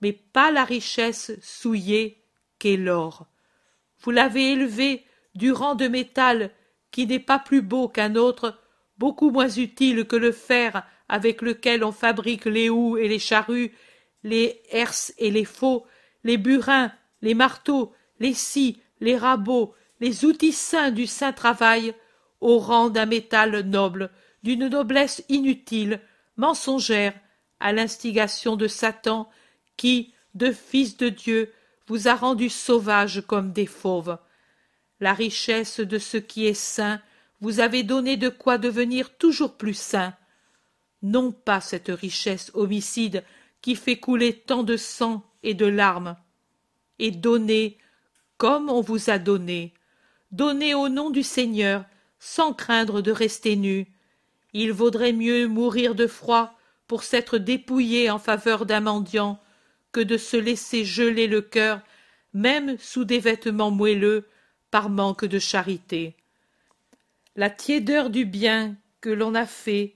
mais 0.00 0.12
pas 0.12 0.50
la 0.50 0.64
richesse 0.64 1.32
souillée 1.40 2.22
qu'est 2.58 2.76
l'or. 2.76 3.26
Vous 4.00 4.10
l'avez 4.10 4.52
élevé 4.52 5.05
du 5.36 5.52
rang 5.52 5.74
de 5.74 5.86
métal 5.86 6.50
qui 6.90 7.06
n'est 7.06 7.20
pas 7.20 7.38
plus 7.38 7.62
beau 7.62 7.88
qu'un 7.88 8.16
autre, 8.16 8.58
beaucoup 8.98 9.30
moins 9.30 9.48
utile 9.48 10.06
que 10.06 10.16
le 10.16 10.32
fer 10.32 10.86
avec 11.08 11.42
lequel 11.42 11.84
on 11.84 11.92
fabrique 11.92 12.46
les 12.46 12.70
houes 12.70 12.96
et 12.96 13.08
les 13.08 13.18
charrues, 13.18 13.72
les 14.22 14.62
herses 14.70 15.12
et 15.18 15.30
les 15.30 15.44
faux, 15.44 15.86
les 16.24 16.38
burins, 16.38 16.90
les 17.20 17.34
marteaux, 17.34 17.92
les 18.18 18.34
scies, 18.34 18.80
les 19.00 19.16
rabots, 19.16 19.74
les 20.00 20.24
outils 20.24 20.52
saints 20.52 20.90
du 20.90 21.06
saint 21.06 21.32
travail, 21.32 21.94
au 22.40 22.58
rang 22.58 22.90
d'un 22.90 23.06
métal 23.06 23.60
noble, 23.60 24.10
d'une 24.42 24.68
noblesse 24.68 25.22
inutile, 25.28 26.00
mensongère, 26.36 27.14
à 27.60 27.72
l'instigation 27.72 28.56
de 28.56 28.68
Satan, 28.68 29.28
qui, 29.76 30.12
de 30.34 30.50
fils 30.50 30.96
de 30.96 31.08
Dieu, 31.08 31.52
vous 31.86 32.08
a 32.08 32.14
rendus 32.14 32.50
sauvages 32.50 33.22
comme 33.26 33.52
des 33.52 33.66
fauves 33.66 34.18
la 35.00 35.12
richesse 35.12 35.80
de 35.80 35.98
ce 35.98 36.16
qui 36.16 36.46
est 36.46 36.54
saint 36.54 37.00
vous 37.40 37.60
avez 37.60 37.82
donné 37.82 38.16
de 38.16 38.28
quoi 38.28 38.58
devenir 38.58 39.16
toujours 39.16 39.56
plus 39.56 39.74
saint. 39.74 40.14
Non 41.02 41.32
pas 41.32 41.60
cette 41.60 41.88
richesse 41.88 42.50
homicide 42.54 43.24
qui 43.60 43.76
fait 43.76 43.98
couler 43.98 44.32
tant 44.32 44.62
de 44.62 44.76
sang 44.76 45.22
et 45.42 45.54
de 45.54 45.66
larmes. 45.66 46.16
Et 46.98 47.10
donnez 47.10 47.78
comme 48.38 48.70
on 48.70 48.80
vous 48.80 49.10
a 49.10 49.18
donné. 49.18 49.74
Donnez 50.30 50.74
au 50.74 50.88
nom 50.88 51.10
du 51.10 51.22
Seigneur 51.22 51.84
sans 52.18 52.52
craindre 52.52 53.02
de 53.02 53.12
rester 53.12 53.56
nu. 53.56 53.86
Il 54.52 54.72
vaudrait 54.72 55.12
mieux 55.12 55.46
mourir 55.46 55.94
de 55.94 56.06
froid 56.06 56.58
pour 56.86 57.02
s'être 57.02 57.38
dépouillé 57.38 58.10
en 58.10 58.18
faveur 58.18 58.64
d'un 58.64 58.80
mendiant 58.80 59.40
que 59.92 60.00
de 60.00 60.16
se 60.16 60.36
laisser 60.36 60.84
geler 60.84 61.26
le 61.26 61.42
cœur 61.42 61.80
même 62.32 62.76
sous 62.78 63.04
des 63.04 63.18
vêtements 63.18 63.70
moelleux 63.70 64.26
par 64.70 64.90
manque 64.90 65.24
de 65.24 65.38
charité. 65.38 66.14
La 67.34 67.50
tiédeur 67.50 68.10
du 68.10 68.24
bien 68.24 68.76
que 69.00 69.10
l'on 69.10 69.34
a 69.34 69.46
fait 69.46 69.94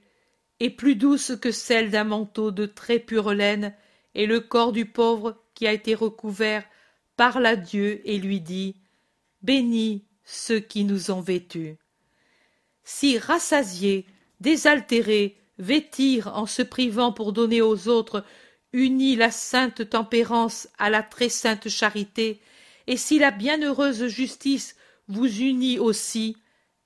est 0.60 0.70
plus 0.70 0.94
douce 0.94 1.32
que 1.40 1.50
celle 1.50 1.90
d'un 1.90 2.04
manteau 2.04 2.50
de 2.50 2.66
très 2.66 2.98
pure 2.98 3.32
laine, 3.32 3.74
et 4.14 4.26
le 4.26 4.40
corps 4.40 4.72
du 4.72 4.86
pauvre 4.86 5.36
qui 5.54 5.66
a 5.66 5.72
été 5.72 5.94
recouvert 5.94 6.64
parle 7.16 7.46
à 7.46 7.56
Dieu 7.56 8.00
et 8.04 8.18
lui 8.18 8.40
dit 8.40 8.76
Bénis 9.42 10.04
ceux 10.24 10.60
qui 10.60 10.84
nous 10.84 11.10
ont 11.10 11.20
vêtus. 11.20 11.76
Si 12.84 13.18
rassasiés, 13.18 14.06
désaltérés, 14.40 15.36
vêtir 15.58 16.28
en 16.36 16.46
se 16.46 16.62
privant 16.62 17.12
pour 17.12 17.32
donner 17.32 17.62
aux 17.62 17.88
autres, 17.88 18.24
unis 18.72 19.16
la 19.16 19.30
sainte 19.30 19.88
tempérance 19.90 20.68
à 20.78 20.90
la 20.90 21.02
très 21.02 21.28
sainte 21.28 21.68
charité, 21.68 22.40
et 22.90 22.96
si 22.96 23.20
la 23.20 23.30
bienheureuse 23.30 24.08
justice 24.08 24.74
vous 25.06 25.28
unit 25.28 25.78
aussi, 25.78 26.36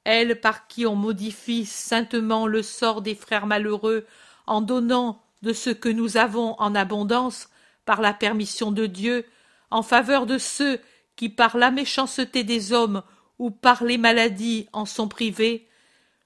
elle 0.05 0.39
par 0.39 0.67
qui 0.67 0.85
on 0.85 0.97
modifie 0.97 1.65
saintement 1.65 2.47
le 2.47 2.63
sort 2.63 3.01
des 3.01 3.15
frères 3.15 3.47
malheureux 3.47 4.05
en 4.47 4.61
donnant 4.61 5.23
de 5.41 5.55
ce 5.55 5.71
que 5.71 5.89
nous 5.89 6.19
avons 6.19 6.61
en 6.61 6.75
abondance, 6.75 7.49
par 7.87 8.03
la 8.03 8.13
permission 8.13 8.71
de 8.71 8.85
Dieu, 8.85 9.25
en 9.71 9.83
faveur 9.83 10.27
de 10.27 10.37
ceux 10.37 10.79
qui 11.17 11.31
par 11.31 11.57
la 11.57 11.71
méchanceté 11.71 12.45
des 12.45 12.75
hommes 12.75 13.03
ou 13.39 13.51
par 13.51 13.83
les 13.83 13.97
maladies 13.97 14.69
en 14.75 14.85
sont 14.85 15.09
privés, 15.09 15.67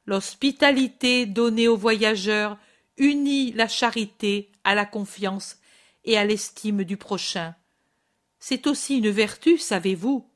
l'hospitalité 0.07 1.25
donnée 1.25 1.69
aux 1.69 1.77
voyageurs 1.77 2.59
unit 2.97 3.53
la 3.53 3.69
charité 3.69 4.51
à 4.65 4.75
la 4.75 4.87
confiance 4.87 5.59
et 6.05 6.19
à 6.19 6.25
l'estime 6.25 6.83
du 6.83 6.97
prochain. 6.97 7.55
C'est 8.39 8.67
aussi 8.67 8.99
une 8.99 9.11
vertu, 9.11 9.59
savez-vous, 9.59 10.29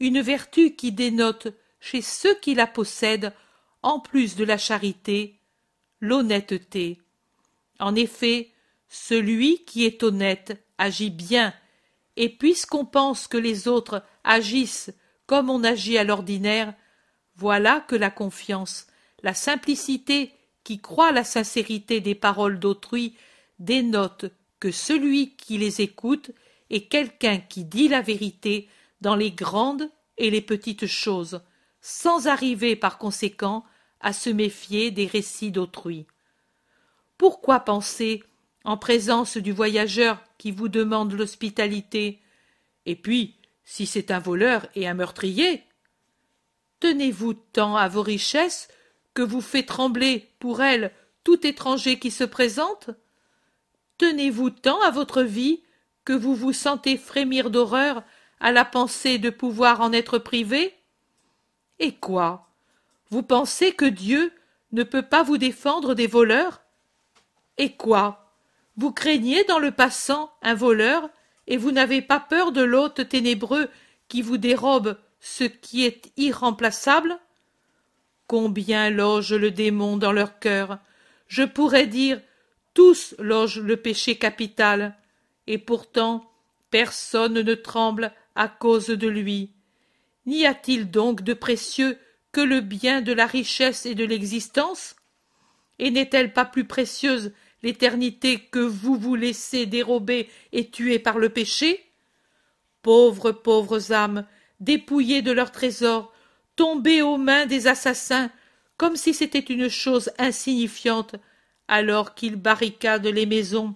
une 0.00 0.20
vertu 0.20 0.74
qui 0.74 0.92
dénote 0.92 1.48
chez 1.80 2.02
ceux 2.02 2.34
qui 2.36 2.54
la 2.54 2.66
possèdent, 2.66 3.32
en 3.82 4.00
plus 4.00 4.36
de 4.36 4.44
la 4.44 4.56
charité, 4.56 5.38
l'honnêteté. 6.00 7.00
En 7.78 7.94
effet, 7.94 8.50
celui 8.88 9.64
qui 9.64 9.84
est 9.84 10.02
honnête 10.02 10.64
agit 10.78 11.10
bien, 11.10 11.52
et 12.16 12.28
puisqu'on 12.28 12.84
pense 12.84 13.26
que 13.26 13.36
les 13.36 13.68
autres 13.68 14.02
agissent 14.22 14.92
comme 15.26 15.50
on 15.50 15.64
agit 15.64 15.98
à 15.98 16.04
l'ordinaire, 16.04 16.74
voilà 17.36 17.80
que 17.80 17.96
la 17.96 18.10
confiance, 18.10 18.86
la 19.22 19.34
simplicité 19.34 20.32
qui 20.62 20.80
croit 20.80 21.12
la 21.12 21.24
sincérité 21.24 22.00
des 22.00 22.14
paroles 22.14 22.58
d'autrui 22.58 23.16
dénote 23.58 24.26
que 24.60 24.70
celui 24.70 25.34
qui 25.36 25.58
les 25.58 25.80
écoute 25.80 26.30
quelqu'un 26.70 27.38
qui 27.38 27.64
dit 27.64 27.88
la 27.88 28.00
vérité 28.00 28.68
dans 29.00 29.16
les 29.16 29.30
grandes 29.30 29.90
et 30.16 30.30
les 30.30 30.40
petites 30.40 30.86
choses, 30.86 31.40
sans 31.80 32.26
arriver 32.26 32.76
par 32.76 32.98
conséquent 32.98 33.64
à 34.00 34.12
se 34.12 34.30
méfier 34.30 34.90
des 34.90 35.06
récits 35.06 35.50
d'autrui. 35.50 36.06
Pourquoi 37.18 37.60
penser, 37.60 38.22
en 38.64 38.76
présence 38.76 39.36
du 39.36 39.52
voyageur 39.52 40.22
qui 40.38 40.50
vous 40.50 40.68
demande 40.68 41.12
l'hospitalité, 41.12 42.20
et 42.86 42.96
puis, 42.96 43.36
si 43.64 43.86
c'est 43.86 44.10
un 44.10 44.18
voleur 44.18 44.66
et 44.74 44.86
un 44.86 44.94
meurtrier, 44.94 45.64
tenez-vous 46.80 47.34
tant 47.34 47.76
à 47.76 47.88
vos 47.88 48.02
richesses 48.02 48.68
que 49.14 49.22
vous 49.22 49.40
fait 49.40 49.62
trembler 49.62 50.30
pour 50.38 50.62
elles 50.62 50.92
tout 51.24 51.46
étranger 51.46 51.98
qui 51.98 52.10
se 52.10 52.24
présente? 52.24 52.90
Tenez-vous 53.96 54.50
tant 54.50 54.80
à 54.82 54.90
votre 54.90 55.22
vie 55.22 55.63
que 56.04 56.12
vous 56.12 56.34
vous 56.34 56.52
sentez 56.52 56.96
frémir 56.96 57.50
d'horreur 57.50 58.02
à 58.40 58.52
la 58.52 58.64
pensée 58.64 59.18
de 59.18 59.30
pouvoir 59.30 59.80
en 59.80 59.92
être 59.92 60.18
privé? 60.18 60.74
Et 61.78 61.92
quoi? 61.92 62.48
Vous 63.10 63.22
pensez 63.22 63.72
que 63.72 63.84
Dieu 63.84 64.32
ne 64.72 64.82
peut 64.82 65.02
pas 65.02 65.22
vous 65.22 65.38
défendre 65.38 65.94
des 65.94 66.06
voleurs? 66.06 66.62
Et 67.58 67.72
quoi? 67.72 68.32
Vous 68.76 68.92
craignez 68.92 69.44
dans 69.44 69.58
le 69.58 69.70
passant 69.70 70.32
un 70.42 70.54
voleur 70.54 71.08
et 71.46 71.56
vous 71.56 71.70
n'avez 71.70 72.02
pas 72.02 72.20
peur 72.20 72.52
de 72.52 72.62
l'hôte 72.62 73.08
ténébreux 73.08 73.68
qui 74.08 74.20
vous 74.22 74.36
dérobe 74.36 74.98
ce 75.20 75.44
qui 75.44 75.84
est 75.84 76.12
irremplaçable? 76.16 77.18
Combien 78.26 78.90
loge 78.90 79.32
le 79.32 79.50
démon 79.50 79.96
dans 79.96 80.12
leur 80.12 80.38
cœur? 80.38 80.78
Je 81.28 81.42
pourrais 81.42 81.86
dire 81.86 82.20
tous 82.74 83.14
logent 83.18 83.60
le 83.60 83.76
péché 83.76 84.16
capital, 84.16 84.96
et 85.46 85.58
pourtant 85.58 86.30
personne 86.70 87.40
ne 87.40 87.54
tremble 87.54 88.12
à 88.34 88.48
cause 88.48 88.88
de 88.88 89.08
lui. 89.08 89.52
N'y 90.26 90.46
a-t-il 90.46 90.90
donc 90.90 91.22
de 91.22 91.34
précieux 91.34 91.98
que 92.32 92.40
le 92.40 92.60
bien 92.60 93.00
de 93.00 93.12
la 93.12 93.26
richesse 93.26 93.86
et 93.86 93.94
de 93.94 94.04
l'existence? 94.04 94.96
Et 95.78 95.90
n'est-elle 95.90 96.32
pas 96.32 96.44
plus 96.44 96.64
précieuse 96.64 97.32
l'éternité 97.62 98.40
que 98.40 98.58
vous 98.58 98.96
vous 98.96 99.14
laissez 99.14 99.66
dérober 99.66 100.28
et 100.52 100.70
tuer 100.70 100.98
par 100.98 101.18
le 101.18 101.28
péché? 101.28 101.84
Pauvres, 102.82 103.32
pauvres 103.32 103.92
âmes, 103.92 104.26
dépouillées 104.60 105.22
de 105.22 105.32
leurs 105.32 105.52
trésors, 105.52 106.12
tombées 106.56 107.02
aux 107.02 107.16
mains 107.16 107.46
des 107.46 107.66
assassins, 107.66 108.30
comme 108.76 108.96
si 108.96 109.14
c'était 109.14 109.38
une 109.38 109.68
chose 109.68 110.10
insignifiante, 110.18 111.16
alors 111.68 112.14
qu'ils 112.14 112.36
barricadent 112.36 113.06
les 113.06 113.26
maisons, 113.26 113.74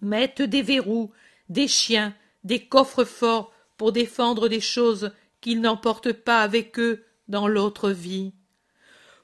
mettent 0.00 0.42
des 0.42 0.62
verrous, 0.62 1.12
des 1.48 1.68
chiens, 1.68 2.14
des 2.44 2.66
coffres 2.66 3.04
forts 3.04 3.52
pour 3.76 3.92
défendre 3.92 4.48
des 4.48 4.60
choses 4.60 5.12
qu'ils 5.40 5.60
n'emportent 5.60 6.12
pas 6.12 6.42
avec 6.42 6.78
eux 6.78 7.04
dans 7.28 7.48
l'autre 7.48 7.90
vie. 7.90 8.32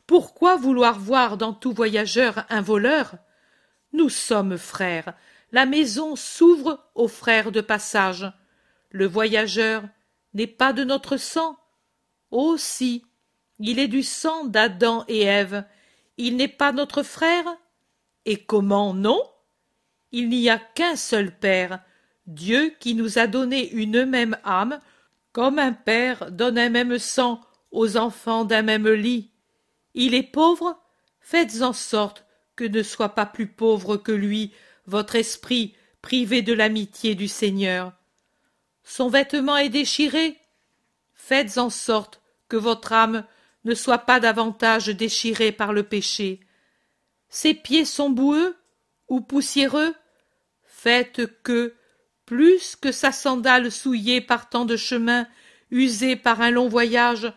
Pourquoi 0.06 0.56
vouloir 0.56 0.98
voir 0.98 1.36
dans 1.36 1.52
tout 1.52 1.72
voyageur 1.72 2.44
un 2.50 2.60
voleur? 2.60 3.16
Nous 3.92 4.08
sommes 4.08 4.58
frères. 4.58 5.14
La 5.52 5.66
maison 5.66 6.16
s'ouvre 6.16 6.84
aux 6.94 7.08
frères 7.08 7.52
de 7.52 7.60
passage. 7.60 8.30
Le 8.90 9.06
voyageur 9.06 9.84
n'est 10.34 10.46
pas 10.46 10.72
de 10.72 10.84
notre 10.84 11.16
sang. 11.16 11.56
Oh 12.30 12.56
si, 12.58 13.06
il 13.58 13.78
est 13.78 13.88
du 13.88 14.02
sang 14.02 14.44
d'Adam 14.44 15.04
et 15.08 15.22
Ève, 15.22 15.64
il 16.16 16.36
n'est 16.36 16.48
pas 16.48 16.72
notre 16.72 17.02
frère 17.02 17.44
Et 18.24 18.36
comment 18.36 18.94
non? 18.94 19.20
Il 20.16 20.28
n'y 20.28 20.48
a 20.48 20.60
qu'un 20.60 20.94
seul 20.94 21.32
Père, 21.32 21.80
Dieu 22.28 22.72
qui 22.78 22.94
nous 22.94 23.18
a 23.18 23.26
donné 23.26 23.72
une 23.72 24.04
même 24.04 24.38
âme, 24.44 24.78
comme 25.32 25.58
un 25.58 25.72
père 25.72 26.30
donne 26.30 26.56
un 26.56 26.68
même 26.68 27.00
sang 27.00 27.40
aux 27.72 27.96
enfants 27.96 28.44
d'un 28.44 28.62
même 28.62 28.88
lit. 28.88 29.32
Il 29.94 30.14
est 30.14 30.22
pauvre 30.22 30.80
Faites 31.18 31.62
en 31.62 31.72
sorte 31.72 32.24
que 32.54 32.62
ne 32.62 32.84
soit 32.84 33.16
pas 33.16 33.26
plus 33.26 33.48
pauvre 33.48 33.96
que 33.96 34.12
lui 34.12 34.52
votre 34.86 35.16
esprit 35.16 35.74
privé 36.00 36.42
de 36.42 36.52
l'amitié 36.52 37.16
du 37.16 37.26
Seigneur. 37.26 37.92
Son 38.84 39.08
vêtement 39.08 39.56
est 39.56 39.68
déchiré 39.68 40.38
Faites 41.14 41.58
en 41.58 41.70
sorte 41.70 42.20
que 42.48 42.56
votre 42.56 42.92
âme 42.92 43.24
ne 43.64 43.74
soit 43.74 43.98
pas 43.98 44.20
davantage 44.20 44.86
déchiré 44.86 45.50
par 45.50 45.72
le 45.72 45.82
péché. 45.82 46.38
Ses 47.28 47.54
pieds 47.54 47.84
sont 47.84 48.10
boueux 48.10 48.56
ou 49.08 49.20
poussiéreux 49.20 49.92
Faites 50.84 51.42
que, 51.42 51.72
plus 52.26 52.76
que 52.76 52.92
sa 52.92 53.10
sandale 53.10 53.72
souillée 53.72 54.20
par 54.20 54.50
tant 54.50 54.66
de 54.66 54.76
chemins, 54.76 55.26
usée 55.70 56.14
par 56.14 56.42
un 56.42 56.50
long 56.50 56.68
voyage, 56.68 57.32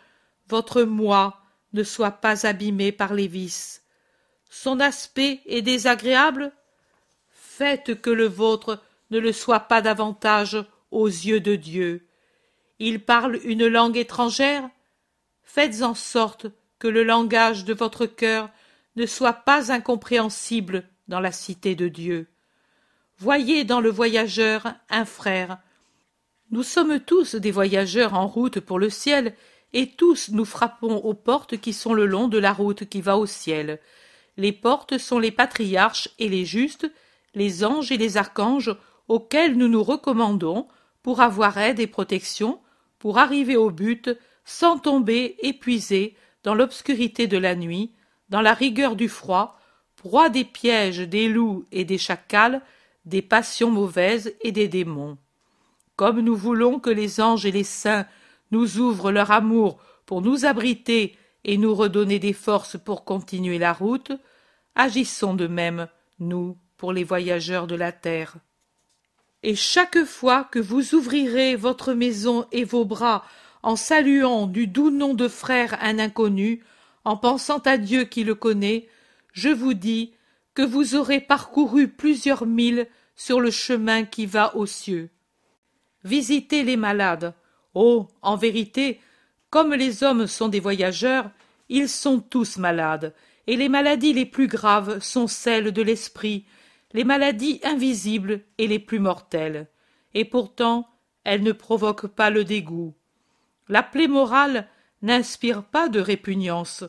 votre 0.50 0.84
moi 0.84 1.42
ne 1.72 1.84
soit 1.84 2.12
pas 2.12 2.46
abîmé 2.46 2.92
par 2.92 3.14
les 3.14 3.30
vices. 3.30 3.86
Son 4.50 4.82
aspect 4.82 5.40
est 5.46 5.62
désagréable? 5.62 6.52
Faites 7.30 8.02
que 8.02 8.10
le 8.10 8.28
vôtre 8.28 8.84
ne 9.12 9.18
le 9.18 9.32
soit 9.32 9.62
pas 9.62 9.82
davantage 9.82 10.58
aux 10.92 11.08
yeux 11.08 11.40
de 11.40 11.56
Dieu. 11.56 12.06
Il 12.80 13.00
parle 13.00 13.40
une 13.46 13.68
langue 13.68 13.96
étrangère? 13.96 14.70
Faites 15.42 15.84
en 15.84 15.96
sorte 15.96 16.48
que 16.80 16.90
le 16.90 17.06
langage 17.06 17.64
de 17.64 17.74
votre 17.74 18.08
cœur 18.08 18.50
ne 18.98 19.06
soit 19.06 19.32
pas 19.32 19.72
incompréhensible 19.72 20.84
dans 21.08 21.22
la 21.22 21.32
cité 21.32 21.76
de 21.76 21.88
Dieu. 21.88 22.28
Voyez 23.20 23.64
dans 23.64 23.82
le 23.82 23.90
voyageur 23.90 24.76
un 24.92 25.04
frère. 25.04 25.58
Nous 26.52 26.62
sommes 26.62 27.00
tous 27.00 27.34
des 27.34 27.50
voyageurs 27.50 28.14
en 28.14 28.28
route 28.28 28.60
pour 28.60 28.78
le 28.78 28.92
ciel, 28.92 29.34
et 29.74 29.90
tous 29.90 30.30
nous 30.30 30.46
frappons 30.46 30.98
aux 30.98 31.16
portes 31.16 31.58
qui 31.58 31.74
sont 31.74 31.96
le 31.96 32.06
long 32.06 32.28
de 32.28 32.38
la 32.38 32.54
route 32.54 32.86
qui 32.86 33.02
va 33.02 33.18
au 33.18 33.26
ciel. 33.26 33.80
Les 34.38 34.52
portes 34.52 35.00
sont 35.00 35.18
les 35.18 35.32
patriarches 35.32 36.10
et 36.20 36.30
les 36.30 36.46
justes, 36.46 36.92
les 37.34 37.66
anges 37.66 37.92
et 37.92 37.98
les 37.98 38.18
archanges 38.18 38.76
auxquels 39.08 39.58
nous 39.58 39.68
nous 39.68 39.84
recommandons 39.84 40.68
pour 41.02 41.20
avoir 41.20 41.58
aide 41.58 41.80
et 41.80 41.88
protection, 41.88 42.60
pour 43.00 43.18
arriver 43.18 43.56
au 43.56 43.72
but 43.72 44.12
sans 44.46 44.78
tomber 44.78 45.38
épuisé 45.42 46.16
dans 46.44 46.54
l'obscurité 46.54 47.26
de 47.26 47.40
la 47.40 47.56
nuit, 47.56 47.94
dans 48.30 48.42
la 48.42 48.54
rigueur 48.54 48.96
du 48.96 49.10
froid, 49.10 49.60
proie 49.96 50.30
des 50.30 50.46
pièges 50.46 51.00
des 51.00 51.28
loups 51.28 51.66
et 51.72 51.84
des 51.84 51.98
chacals, 51.98 52.62
des 53.08 53.22
passions 53.22 53.72
mauvaises 53.72 54.36
et 54.42 54.52
des 54.52 54.68
démons. 54.68 55.18
Comme 55.96 56.20
nous 56.20 56.36
voulons 56.36 56.80
que 56.80 56.90
les 56.90 57.22
anges 57.22 57.46
et 57.46 57.52
les 57.52 57.64
saints 57.64 58.06
nous 58.52 58.80
ouvrent 58.80 59.12
leur 59.12 59.32
amour 59.32 59.80
pour 60.06 60.22
nous 60.22 60.46
abriter 60.46 61.18
et 61.44 61.58
nous 61.58 61.74
redonner 61.74 62.20
des 62.20 62.34
forces 62.34 62.78
pour 62.78 63.06
continuer 63.06 63.58
la 63.58 63.72
route, 63.72 64.12
agissons 64.76 65.34
de 65.34 65.48
même, 65.48 65.88
nous, 66.20 66.58
pour 66.76 66.92
les 66.92 67.06
voyageurs 67.06 67.66
de 67.66 67.76
la 67.76 67.92
terre. 67.92 68.36
Et 69.42 69.56
chaque 69.56 70.04
fois 70.04 70.44
que 70.44 70.60
vous 70.60 70.94
ouvrirez 70.94 71.56
votre 71.56 71.94
maison 71.94 72.46
et 72.52 72.66
vos 72.66 72.86
bras 72.86 73.24
en 73.64 73.76
saluant 73.76 74.48
du 74.48 74.68
doux 74.68 74.92
nom 74.92 75.14
de 75.14 75.28
frère 75.28 75.78
un 75.82 75.98
inconnu, 75.98 76.64
en 77.06 77.16
pensant 77.16 77.60
à 77.60 77.78
Dieu 77.78 78.04
qui 78.04 78.26
le 78.26 78.36
connaît, 78.36 78.90
je 79.32 79.50
vous 79.50 79.74
dis 79.74 80.14
que 80.58 80.64
vous 80.64 80.96
aurez 80.96 81.20
parcouru 81.20 81.88
plusieurs 81.88 82.48
milles 82.48 82.88
sur 83.16 83.40
le 83.40 83.52
chemin 83.52 84.06
qui 84.06 84.26
va 84.26 84.56
aux 84.56 84.66
cieux. 84.66 85.12
Visitez 86.04 86.64
les 86.64 86.78
malades. 86.78 87.36
Oh, 87.76 88.08
en 88.24 88.38
vérité, 88.38 89.00
Comme 89.52 89.76
les 89.76 90.04
hommes 90.04 90.26
sont 90.26 90.48
des 90.48 90.60
voyageurs, 90.60 91.30
ils 91.70 91.88
sont 91.88 92.20
tous 92.20 92.58
malades, 92.58 93.14
et 93.46 93.56
les 93.56 93.70
maladies 93.70 94.14
les 94.14 94.26
plus 94.26 94.48
graves 94.48 94.98
sont 95.00 95.28
celles 95.28 95.72
de 95.72 95.84
l'esprit, 95.84 96.48
les 96.92 97.04
maladies 97.04 97.60
invisibles 97.64 98.42
et 98.58 98.66
les 98.66 98.80
plus 98.80 99.00
mortelles. 99.00 99.68
Et 100.16 100.26
pourtant, 100.26 100.90
elles 101.24 101.44
ne 101.44 101.52
provoquent 101.52 102.08
pas 102.08 102.32
le 102.32 102.44
dégoût. 102.44 102.96
La 103.70 103.84
plaie 103.84 104.08
morale 104.08 104.68
n'inspire 105.04 105.62
pas 105.66 105.88
de 105.88 106.00
répugnance, 106.00 106.84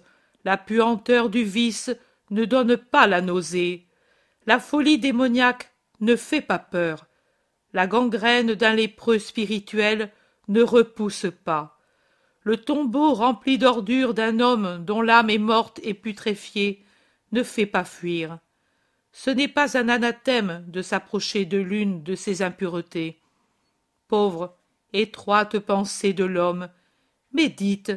la 0.47 0.57
puanteur 0.57 1.29
du 1.29 1.45
vice 1.45 1.91
ne 2.31 2.45
donne 2.45 2.77
pas 2.77 3.07
la 3.07 3.21
nausée, 3.21 3.87
la 4.47 4.59
folie 4.59 4.99
démoniaque 4.99 5.73
ne 6.01 6.17
fait 6.17 6.41
pas 6.41 6.59
peur, 6.59 7.07
la 7.73 7.87
gangrène 7.87 8.55
d'un 8.55 8.75
lépreux 8.75 9.19
spirituel 9.19 10.11
ne 10.49 10.63
repousse 10.63 11.27
pas. 11.45 11.79
Le 12.43 12.57
tombeau 12.57 13.13
rempli 13.13 13.59
d'ordures 13.59 14.15
d'un 14.15 14.41
homme 14.41 14.85
dont 14.85 15.03
l'âme 15.03 15.31
est 15.31 15.39
morte 15.39 15.81
et 15.83 15.95
putréfiée 15.95 16.85
ne 17.33 17.43
fait 17.43 17.67
pas 17.67 17.85
fuir. 17.85 18.39
Ce 19.13 19.31
n'est 19.31 19.49
pas 19.49 19.77
un 19.77 19.89
anathème 19.89 20.65
de 20.69 20.81
s'approcher 20.81 21.45
de 21.45 21.59
l'une 21.59 22.03
de 22.03 22.15
ces 22.15 22.41
impuretés. 22.41 23.21
Pauvre, 24.07 24.57
étroite 24.93 25.59
pensée 25.59 26.13
de 26.13 26.25
l'homme, 26.25 26.69
mais 27.33 27.49
dites, 27.49 27.93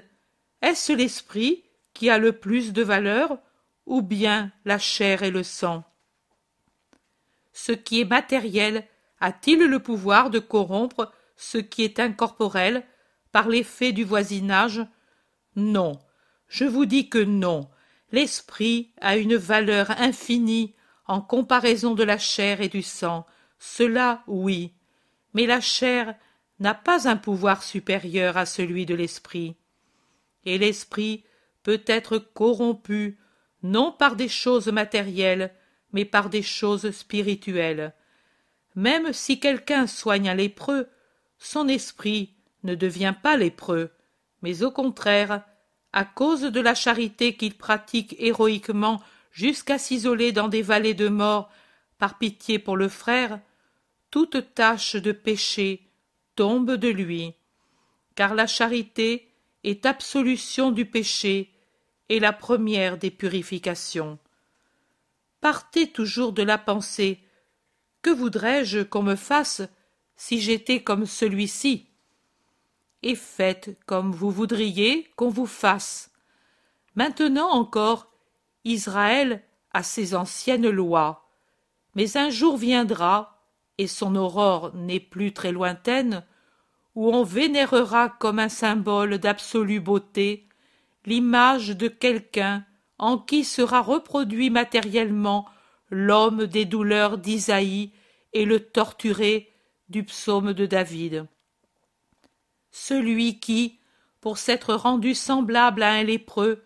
est-ce 0.61 0.93
l'esprit 0.93 1.63
qui 1.93 2.09
a 2.09 2.17
le 2.17 2.33
plus 2.33 2.73
de 2.73 2.83
valeur, 2.83 3.37
ou 3.85 4.01
bien 4.01 4.51
la 4.65 4.79
chair 4.79 5.23
et 5.23 5.31
le 5.31 5.43
sang 5.43 5.83
Ce 7.53 7.71
qui 7.71 8.01
est 8.01 8.05
matériel 8.05 8.87
a-t-il 9.19 9.59
le 9.59 9.79
pouvoir 9.79 10.29
de 10.29 10.39
corrompre 10.39 11.11
ce 11.35 11.57
qui 11.57 11.83
est 11.83 11.99
incorporel 11.99 12.83
par 13.31 13.47
l'effet 13.47 13.91
du 13.91 14.03
voisinage? 14.03 14.85
Non, 15.55 15.99
je 16.47 16.65
vous 16.65 16.85
dis 16.85 17.09
que 17.09 17.23
non. 17.23 17.69
L'esprit 18.11 18.91
a 18.99 19.15
une 19.15 19.35
valeur 19.35 19.91
infinie 19.91 20.75
en 21.05 21.21
comparaison 21.21 21.93
de 21.93 22.03
la 22.03 22.17
chair 22.17 22.61
et 22.61 22.69
du 22.69 22.81
sang. 22.81 23.25
Cela, 23.57 24.23
oui. 24.27 24.73
Mais 25.33 25.45
la 25.45 25.61
chair 25.61 26.15
n'a 26.59 26.73
pas 26.73 27.07
un 27.07 27.15
pouvoir 27.15 27.63
supérieur 27.63 28.37
à 28.37 28.45
celui 28.45 28.85
de 28.85 28.95
l'esprit. 28.95 29.55
Et 30.45 30.57
l'esprit 30.57 31.23
peut 31.63 31.83
être 31.87 32.17
corrompu 32.17 33.17
non 33.63 33.91
par 33.91 34.15
des 34.15 34.29
choses 34.29 34.67
matérielles, 34.67 35.53
mais 35.93 36.05
par 36.05 36.29
des 36.29 36.41
choses 36.41 36.91
spirituelles. 36.91 37.93
Même 38.75 39.13
si 39.13 39.39
quelqu'un 39.39 39.87
soigne 39.87 40.29
un 40.29 40.35
lépreux, 40.35 40.87
son 41.37 41.67
esprit 41.67 42.33
ne 42.63 42.75
devient 42.75 43.13
pas 43.21 43.37
lépreux, 43.37 43.91
mais 44.41 44.63
au 44.63 44.71
contraire, 44.71 45.43
à 45.93 46.05
cause 46.05 46.41
de 46.41 46.59
la 46.59 46.75
charité 46.75 47.35
qu'il 47.35 47.57
pratique 47.57 48.15
héroïquement 48.19 49.01
jusqu'à 49.31 49.77
s'isoler 49.77 50.31
dans 50.31 50.47
des 50.47 50.61
vallées 50.61 50.93
de 50.93 51.09
mort 51.09 51.51
par 51.97 52.17
pitié 52.17 52.59
pour 52.59 52.77
le 52.77 52.87
frère, 52.87 53.39
toute 54.09 54.53
tâche 54.53 54.95
de 54.95 55.11
péché 55.11 55.89
tombe 56.35 56.71
de 56.71 56.87
lui, 56.87 57.33
car 58.15 58.33
la 58.35 58.47
charité 58.47 59.31
est 59.63 59.85
absolution 59.85 60.71
du 60.71 60.85
péché 60.85 61.51
et 62.11 62.19
la 62.19 62.33
première 62.33 62.97
des 62.97 63.09
purifications. 63.09 64.19
Partez 65.39 65.89
toujours 65.89 66.33
de 66.33 66.43
la 66.43 66.57
pensée 66.57 67.21
que 68.01 68.09
voudrais-je 68.09 68.81
qu'on 68.81 69.01
me 69.01 69.15
fasse 69.15 69.61
si 70.17 70.41
j'étais 70.41 70.83
comme 70.83 71.05
celui-ci? 71.05 71.87
Et 73.01 73.15
faites 73.15 73.79
comme 73.85 74.11
vous 74.11 74.29
voudriez 74.29 75.09
qu'on 75.15 75.29
vous 75.29 75.45
fasse. 75.45 76.11
Maintenant 76.95 77.49
encore, 77.49 78.11
Israël 78.65 79.41
a 79.71 79.81
ses 79.81 80.13
anciennes 80.13 80.69
lois, 80.69 81.29
mais 81.95 82.17
un 82.17 82.29
jour 82.29 82.57
viendra, 82.57 83.41
et 83.77 83.87
son 83.87 84.17
aurore 84.17 84.75
n'est 84.75 84.99
plus 84.99 85.31
très 85.31 85.53
lointaine, 85.53 86.25
où 86.93 87.09
on 87.09 87.23
vénérera 87.23 88.09
comme 88.09 88.39
un 88.39 88.49
symbole 88.49 89.17
d'absolue 89.17 89.79
beauté 89.79 90.49
l'image 91.05 91.69
de 91.69 91.87
quelqu'un 91.87 92.65
en 92.97 93.17
qui 93.17 93.43
sera 93.43 93.81
reproduit 93.81 94.49
matériellement 94.49 95.47
l'homme 95.89 96.45
des 96.45 96.65
douleurs 96.65 97.17
d'Isaïe 97.17 97.91
et 98.33 98.45
le 98.45 98.59
torturé 98.59 99.51
du 99.89 100.03
psaume 100.03 100.53
de 100.53 100.65
David. 100.65 101.25
Celui 102.71 103.39
qui, 103.39 103.79
pour 104.21 104.37
s'être 104.37 104.73
rendu 104.73 105.15
semblable 105.15 105.83
à 105.83 105.91
un 105.91 106.03
lépreux, 106.03 106.63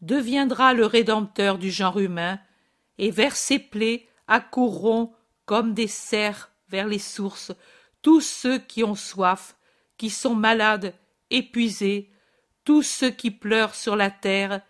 deviendra 0.00 0.72
le 0.72 0.86
rédempteur 0.86 1.58
du 1.58 1.70
genre 1.70 1.98
humain, 1.98 2.38
et 2.98 3.10
vers 3.10 3.34
ses 3.34 3.58
plaies 3.58 4.06
accourront 4.28 5.12
comme 5.46 5.74
des 5.74 5.88
cerfs 5.88 6.52
vers 6.68 6.86
les 6.86 6.98
sources 6.98 7.52
tous 8.02 8.20
ceux 8.20 8.58
qui 8.58 8.84
ont 8.84 8.94
soif, 8.94 9.56
qui 9.96 10.10
sont 10.10 10.34
malades, 10.34 10.94
épuisés, 11.30 12.10
tous 12.64 12.82
ceux 12.82 13.10
qui 13.10 13.30
pleurent 13.30 13.74
sur 13.74 13.96
la 13.96 14.10
terre, 14.10 14.60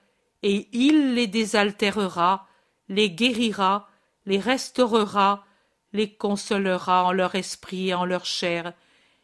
et 0.42 0.68
il 0.72 1.14
les 1.14 1.26
désaltérera, 1.26 2.46
les 2.88 3.10
guérira, 3.10 3.88
les 4.26 4.38
restaurera, 4.38 5.44
les 5.92 6.12
consolera 6.14 7.04
en 7.04 7.12
leur 7.12 7.34
esprit 7.34 7.88
et 7.88 7.94
en 7.94 8.04
leur 8.04 8.24
chair, 8.24 8.72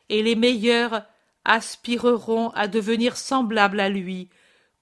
et 0.09 0.22
les 0.22 0.37
meilleurs 0.37 1.05
aspireront 1.44 2.50
à 2.50 2.68
devenir 2.68 3.16
semblables 3.16 3.81
à 3.81 3.88
lui, 3.88 4.29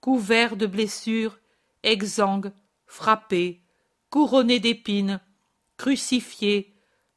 couverts 0.00 0.56
de 0.56 0.66
blessures, 0.66 1.38
exsangues, 1.82 2.52
frappés, 2.86 3.62
couronnés 4.10 4.60
d'épines, 4.60 5.20
crucifiés, 5.76 6.74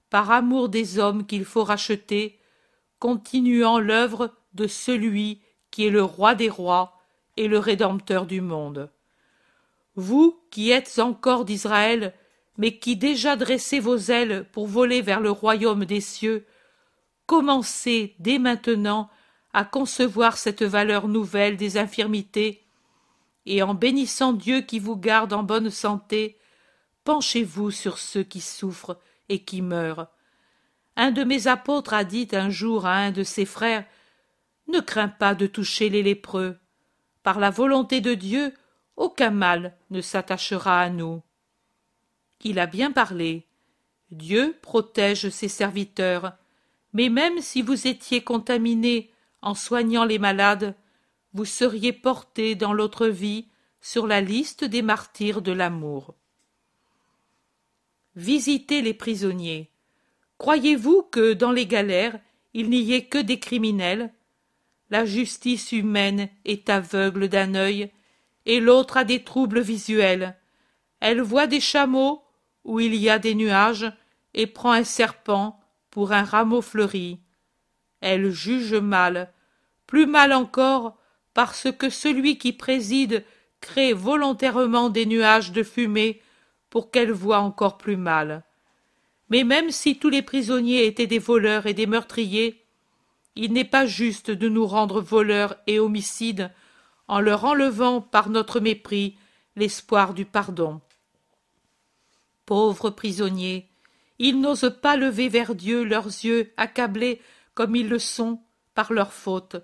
par 0.10 0.32
amour 0.32 0.69
des 0.69 0.99
hommes 0.99 1.25
qu'il 1.25 1.45
faut 1.45 1.63
racheter, 1.63 2.39
continuant 2.99 3.80
l'œuvre 3.80 4.34
de 4.53 4.67
celui 4.67 5.41
qui 5.71 5.86
est 5.86 5.91
le 5.91 6.03
roi 6.03 6.36
des 6.36 6.49
rois 6.49 6.97
et 7.38 7.47
le 7.47 7.60
rédempteur 7.60 8.25
du 8.25 8.41
monde. 8.41 8.89
Vous 9.95 10.39
qui 10.51 10.71
êtes 10.71 10.99
encore 10.99 11.45
d'Israël, 11.45 12.13
mais 12.58 12.77
qui 12.77 12.95
déjà 12.95 13.36
dressez 13.36 13.80
vos 13.80 13.97
ailes 13.97 14.47
pour 14.51 14.67
voler 14.67 15.01
vers 15.01 15.19
le 15.19 15.32
royaume 15.32 15.86
des 15.86 16.01
cieux, 16.01 16.45
commencez 17.25 18.15
dès 18.19 18.39
maintenant 18.39 19.10
à 19.53 19.65
concevoir 19.65 20.38
cette 20.38 20.63
valeur 20.63 21.08
nouvelle 21.08 21.58
des 21.58 21.77
infirmités, 21.77 22.63
et 23.45 23.63
en 23.63 23.73
bénissant 23.73 24.34
Dieu 24.34 24.62
qui 24.62 24.80
vous 24.80 24.97
garde 24.97 25.34
en 25.34 25.43
bonne 25.43 25.69
santé, 25.69 26.38
penchez-vous 27.06 27.71
sur 27.71 27.97
ceux 27.97 28.23
qui 28.23 28.41
souffrent 28.41 28.99
et 29.30 29.43
qui 29.43 29.62
meurent. 29.62 30.08
Un 30.95 31.12
de 31.12 31.23
mes 31.23 31.47
apôtres 31.47 31.93
a 31.93 32.03
dit 32.03 32.27
un 32.34 32.49
jour 32.49 32.86
à 32.86 32.95
un 32.95 33.12
de 33.12 33.23
ses 33.23 33.45
frères 33.45 33.86
Ne 34.67 34.80
crains 34.80 35.08
pas 35.08 35.36
de 35.36 35.47
toucher 35.47 35.89
les 35.89 36.03
lépreux. 36.03 36.58
Par 37.23 37.39
la 37.39 37.49
volonté 37.49 38.01
de 38.01 38.13
Dieu, 38.13 38.53
aucun 38.95 39.32
mal 39.32 39.77
ne 39.89 40.01
s'attachera 40.01 40.82
à 40.82 40.89
nous. 40.89 41.21
Il 42.43 42.60
a 42.60 42.67
bien 42.67 42.91
parlé. 42.91 43.47
Dieu 44.12 44.56
protège 44.62 45.30
ses 45.30 45.47
serviteurs, 45.47 46.34
mais 46.93 47.10
même 47.10 47.41
si 47.41 47.62
vous 47.62 47.88
étiez 47.88 48.23
contaminé 48.23 49.12
en 49.41 49.53
soignant 49.53 50.06
les 50.06 50.19
malades, 50.19 50.75
vous 51.34 51.45
seriez 51.45 51.93
porté 51.93 52.56
dans 52.56 52.73
l'autre 52.73 53.08
vie 53.08 53.47
sur 53.82 54.08
la 54.08 54.21
liste 54.21 54.63
des 54.63 54.82
martyrs 54.82 55.41
de 55.41 55.51
l'amour. 55.51 56.15
Visitez 58.15 58.82
les 58.82 58.93
prisonniers. 58.93 59.69
Croyez-vous 60.38 61.03
que 61.03 61.34
dans 61.34 61.51
les 61.51 61.67
galères 61.67 62.19
il 62.53 62.69
n'y 62.69 62.93
ait 62.93 63.06
que 63.06 63.19
des 63.19 63.39
criminels 63.39 64.12
La 64.89 65.06
justice 65.06 65.71
humaine 65.71 66.30
est 66.45 66.69
aveugle 66.69 67.28
d'un 67.28 67.56
œil, 67.56 67.92
et 68.46 68.60
l'autre 68.60 68.98
a 68.98 69.04
des 69.04 69.23
troubles 69.23 69.60
visuels. 69.60 70.38
Elle 71.00 71.21
voit 71.21 71.48
des 71.48 71.60
chameaux 71.60 72.23
où 72.63 72.79
il 72.79 72.96
y 72.96 73.10
a 73.10 73.19
des 73.19 73.35
nuages, 73.35 73.92
et 74.33 74.48
prend 74.48 74.71
un 74.71 74.83
serpent 74.83 75.60
pour 75.90 76.12
un 76.12 76.23
rameau 76.23 76.62
fleuri. 76.62 77.19
Elle 78.02 78.29
juge 78.31 78.75
mal, 78.75 79.33
plus 79.88 80.06
mal 80.06 80.31
encore 80.33 80.98
parce 81.33 81.71
que 81.71 81.90
celui 81.90 82.38
qui 82.38 82.54
préside 82.54 83.25
crée 83.62 83.94
volontairement 83.94 84.90
des 84.90 85.06
nuages 85.06 85.52
de 85.52 85.63
fumée 85.63 86.21
pour 86.69 86.92
qu'elle 86.92 87.12
voie 87.12 87.40
encore 87.40 87.77
plus 87.77 87.98
mal. 87.98 88.44
Mais 89.29 89.44
même 89.44 89.71
si 89.71 89.98
tous 89.98 90.10
les 90.10 90.21
prisonniers 90.21 90.85
étaient 90.85 91.08
des 91.08 91.19
voleurs 91.19 91.65
et 91.65 91.73
des 91.73 91.88
meurtriers, 91.88 92.63
il 93.38 93.54
n'est 93.54 93.63
pas 93.63 93.85
juste 93.85 94.31
de 94.31 94.50
nous 94.50 94.65
rendre 94.65 95.00
voleurs 95.00 95.56
et 95.67 95.79
homicides 95.79 96.52
en 97.08 97.19
leur 97.19 97.46
enlevant 97.46 98.02
par 98.02 98.29
notre 98.29 98.60
mépris 98.60 99.15
l'espoir 99.56 100.13
du 100.13 100.25
pardon. 100.25 100.81
Pauvres 102.46 102.90
prisonniers, 102.90 103.69
ils 104.17 104.40
n'osent 104.42 104.73
pas 104.81 104.98
lever 104.98 105.29
vers 105.29 105.54
Dieu 105.54 105.83
leurs 105.83 106.08
yeux 106.08 106.52
accablés 106.58 107.21
comme 107.54 107.75
ils 107.75 107.88
le 107.88 108.00
sont 108.00 108.42
par 108.73 108.92
leur 108.92 109.13
faute. 109.13 109.58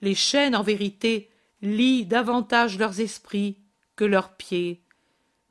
Les 0.00 0.14
chaînes, 0.14 0.56
en 0.56 0.62
vérité, 0.62 1.30
lient 1.60 2.06
davantage 2.06 2.78
leurs 2.78 3.00
esprits 3.00 3.58
que 3.96 4.04
leurs 4.04 4.34
pieds. 4.34 4.82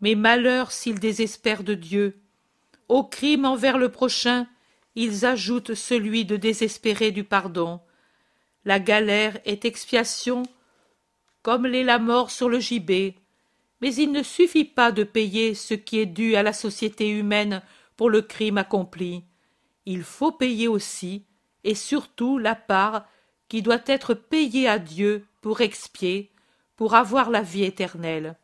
Mais 0.01 0.15
malheur 0.15 0.71
s'ils 0.71 0.99
désespèrent 0.99 1.63
de 1.63 1.75
Dieu. 1.75 2.19
Au 2.89 3.03
crime 3.03 3.45
envers 3.45 3.77
le 3.77 3.89
prochain, 3.89 4.47
ils 4.95 5.25
ajoutent 5.25 5.73
celui 5.73 6.25
de 6.25 6.37
désespérer 6.37 7.11
du 7.11 7.23
pardon. 7.23 7.81
La 8.65 8.79
galère 8.79 9.39
est 9.45 9.65
expiation, 9.65 10.43
comme 11.41 11.65
l'est 11.65 11.83
la 11.83 11.99
mort 11.99 12.31
sur 12.31 12.49
le 12.49 12.59
gibet. 12.59 13.15
Mais 13.81 13.95
il 13.95 14.11
ne 14.11 14.21
suffit 14.21 14.65
pas 14.65 14.91
de 14.91 15.03
payer 15.03 15.55
ce 15.55 15.73
qui 15.73 15.99
est 15.99 16.05
dû 16.05 16.35
à 16.35 16.43
la 16.43 16.53
société 16.53 17.09
humaine 17.09 17.63
pour 17.97 18.09
le 18.09 18.21
crime 18.21 18.57
accompli. 18.57 19.23
Il 19.85 20.03
faut 20.03 20.31
payer 20.31 20.67
aussi, 20.67 21.25
et 21.63 21.75
surtout, 21.75 22.37
la 22.37 22.55
part 22.55 23.07
qui 23.47 23.61
doit 23.61 23.81
être 23.87 24.13
payée 24.13 24.67
à 24.67 24.77
Dieu 24.77 25.25
pour 25.41 25.61
expier, 25.61 26.31
pour 26.75 26.93
avoir 26.93 27.29
la 27.29 27.41
vie 27.41 27.63
éternelle. 27.63 28.37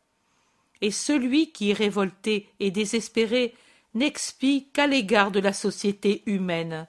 Et 0.80 0.90
celui 0.90 1.52
qui 1.52 1.70
est 1.70 1.74
révolté 1.74 2.48
et 2.60 2.70
désespéré 2.70 3.54
n'expie 3.98 4.68
qu'à 4.72 4.86
l'égard 4.86 5.30
de 5.30 5.40
la 5.40 5.52
société 5.52 6.22
humaine. 6.26 6.88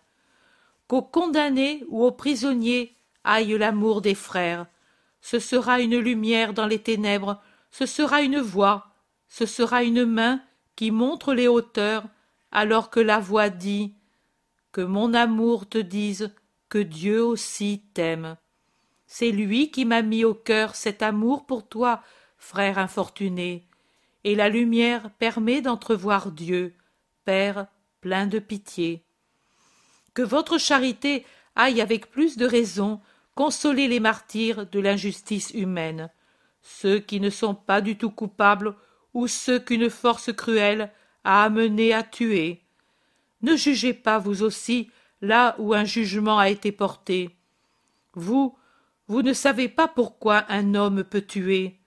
Qu'au 0.88 1.02
condamné 1.02 1.84
ou 1.90 2.04
au 2.04 2.12
prisonnier 2.12 2.96
aille 3.24 3.58
l'amour 3.58 4.02
des 4.02 4.16
frères, 4.16 4.66
ce 5.22 5.40
sera 5.40 5.82
une 5.82 5.98
lumière 5.98 6.54
dans 6.54 6.68
les 6.68 6.80
ténèbres, 6.80 7.42
ce 7.72 7.86
sera 7.86 8.22
une 8.22 8.40
voix, 8.40 8.88
ce 9.28 9.46
sera 9.46 9.84
une 9.84 10.06
main 10.06 10.42
qui 10.76 10.92
montre 10.92 11.34
les 11.34 11.48
hauteurs, 11.48 12.06
alors 12.52 12.90
que 12.90 13.00
la 13.00 13.20
voix 13.20 13.50
dit 13.50 13.94
Que 14.72 14.82
mon 14.82 15.14
amour 15.14 15.68
te 15.68 15.78
dise 15.78 16.34
que 16.70 16.80
Dieu 16.80 17.24
aussi 17.24 17.84
t'aime. 17.94 18.38
C'est 19.08 19.32
lui 19.32 19.72
qui 19.72 19.86
m'a 19.86 20.02
mis 20.02 20.24
au 20.24 20.34
cœur 20.34 20.76
cet 20.76 21.02
amour 21.02 21.46
pour 21.46 21.68
toi, 21.68 22.02
frère 22.38 22.78
infortuné, 22.78 23.68
et 24.24 24.36
la 24.36 24.50
lumière 24.50 25.10
permet 25.18 25.62
d'entrevoir 25.62 26.32
Dieu, 26.32 26.76
Plein 28.02 28.26
de 28.26 28.40
pitié. 28.40 29.04
Que 30.16 30.24
votre 30.24 30.58
charité 30.58 31.26
aille 31.56 31.80
avec 31.80 32.10
plus 32.10 32.38
de 32.38 32.46
raison 32.46 33.02
consoler 33.36 33.88
les 33.88 34.00
martyrs 34.00 34.66
de 34.66 34.80
l'injustice 34.80 35.52
humaine, 35.52 36.10
ceux 36.64 37.00
qui 37.00 37.20
ne 37.20 37.30
sont 37.30 37.54
pas 37.54 37.82
du 37.82 37.98
tout 37.98 38.10
coupables 38.10 38.76
ou 39.14 39.28
ceux 39.28 39.60
qu'une 39.60 39.92
force 39.92 40.34
cruelle 40.34 40.92
a 41.24 41.44
amenés 41.44 41.94
à 41.94 42.02
tuer. 42.02 42.64
Ne 43.44 43.56
jugez 43.56 43.94
pas 43.94 44.18
vous 44.18 44.42
aussi 44.42 44.90
là 45.22 45.56
où 45.60 45.76
un 45.76 45.86
jugement 45.86 46.40
a 46.40 46.50
été 46.50 46.72
porté. 46.72 47.38
Vous, 48.14 48.58
vous 49.08 49.22
ne 49.22 49.34
savez 49.34 49.70
pas 49.70 49.88
pourquoi 49.88 50.46
un 50.50 50.74
homme 50.74 51.04
peut 51.04 51.22
tuer. 51.22 51.80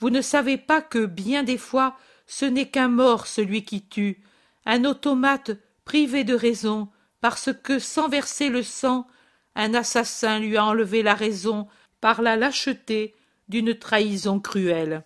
Vous 0.00 0.10
ne 0.10 0.22
savez 0.22 0.56
pas 0.58 0.82
que 0.82 1.06
bien 1.06 1.44
des 1.44 1.58
fois 1.58 1.96
ce 2.26 2.44
n'est 2.44 2.68
qu'un 2.68 2.88
mort 2.88 3.26
celui 3.26 3.64
qui 3.64 3.82
tue, 3.82 4.22
un 4.68 4.84
automate 4.84 5.52
privé 5.86 6.24
de 6.24 6.34
raison, 6.34 6.88
parce 7.22 7.50
que 7.64 7.78
sans 7.78 8.08
verser 8.08 8.50
le 8.50 8.62
sang, 8.62 9.06
un 9.54 9.72
assassin 9.72 10.38
lui 10.38 10.58
a 10.58 10.64
enlevé 10.66 11.02
la 11.02 11.14
raison 11.14 11.66
par 12.02 12.20
la 12.20 12.36
lâcheté 12.36 13.14
d'une 13.48 13.74
trahison 13.74 14.38
cruelle. 14.38 15.04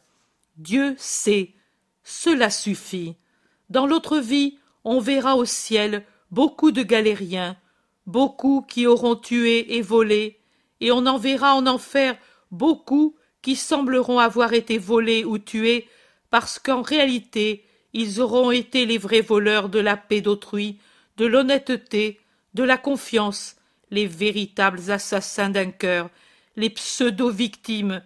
Dieu 0.56 0.96
sait, 0.98 1.54
cela 2.02 2.50
suffit. 2.50 3.14
Dans 3.70 3.86
l'autre 3.86 4.18
vie, 4.18 4.58
on 4.82 4.98
verra 4.98 5.36
au 5.36 5.44
ciel 5.44 6.04
beaucoup 6.32 6.72
de 6.72 6.82
galériens, 6.82 7.56
beaucoup 8.06 8.62
qui 8.68 8.88
auront 8.88 9.14
tué 9.14 9.76
et 9.76 9.80
volé, 9.80 10.40
et 10.80 10.90
on 10.90 11.06
en 11.06 11.18
verra 11.18 11.54
en 11.54 11.68
enfer 11.68 12.18
beaucoup 12.50 13.14
qui 13.42 13.54
sembleront 13.54 14.18
avoir 14.18 14.54
été 14.54 14.76
volés 14.76 15.24
ou 15.24 15.38
tués 15.38 15.88
parce 16.30 16.58
qu'en 16.58 16.82
réalité 16.82 17.64
ils 17.92 18.20
auront 18.20 18.50
été 18.50 18.86
les 18.86 18.98
vrais 18.98 19.20
voleurs 19.20 19.68
de 19.68 19.78
la 19.78 19.96
paix 19.96 20.20
d'autrui, 20.20 20.78
de 21.16 21.26
l'honnêteté, 21.26 22.18
de 22.54 22.62
la 22.62 22.78
confiance, 22.78 23.56
les 23.90 24.06
véritables 24.06 24.90
assassins 24.90 25.50
d'un 25.50 25.70
cœur, 25.70 26.10
les 26.56 26.70
pseudo-victimes. 26.70 28.02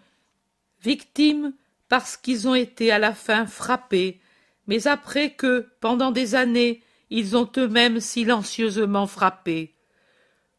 Victimes 0.83 1.53
parce 1.89 2.17
qu'ils 2.17 2.49
ont 2.49 2.55
été 2.55 2.91
à 2.91 2.99
la 2.99 3.15
fin 3.15 3.47
frappés, 3.47 4.21
mais 4.67 4.89
après 4.89 5.31
que, 5.31 5.69
pendant 5.81 6.11
des 6.11 6.35
années, 6.35 6.83
ils 7.11 7.37
ont 7.37 7.49
eux-mêmes 7.57 8.01
silencieusement 8.01 9.07
frappé. 9.07 9.73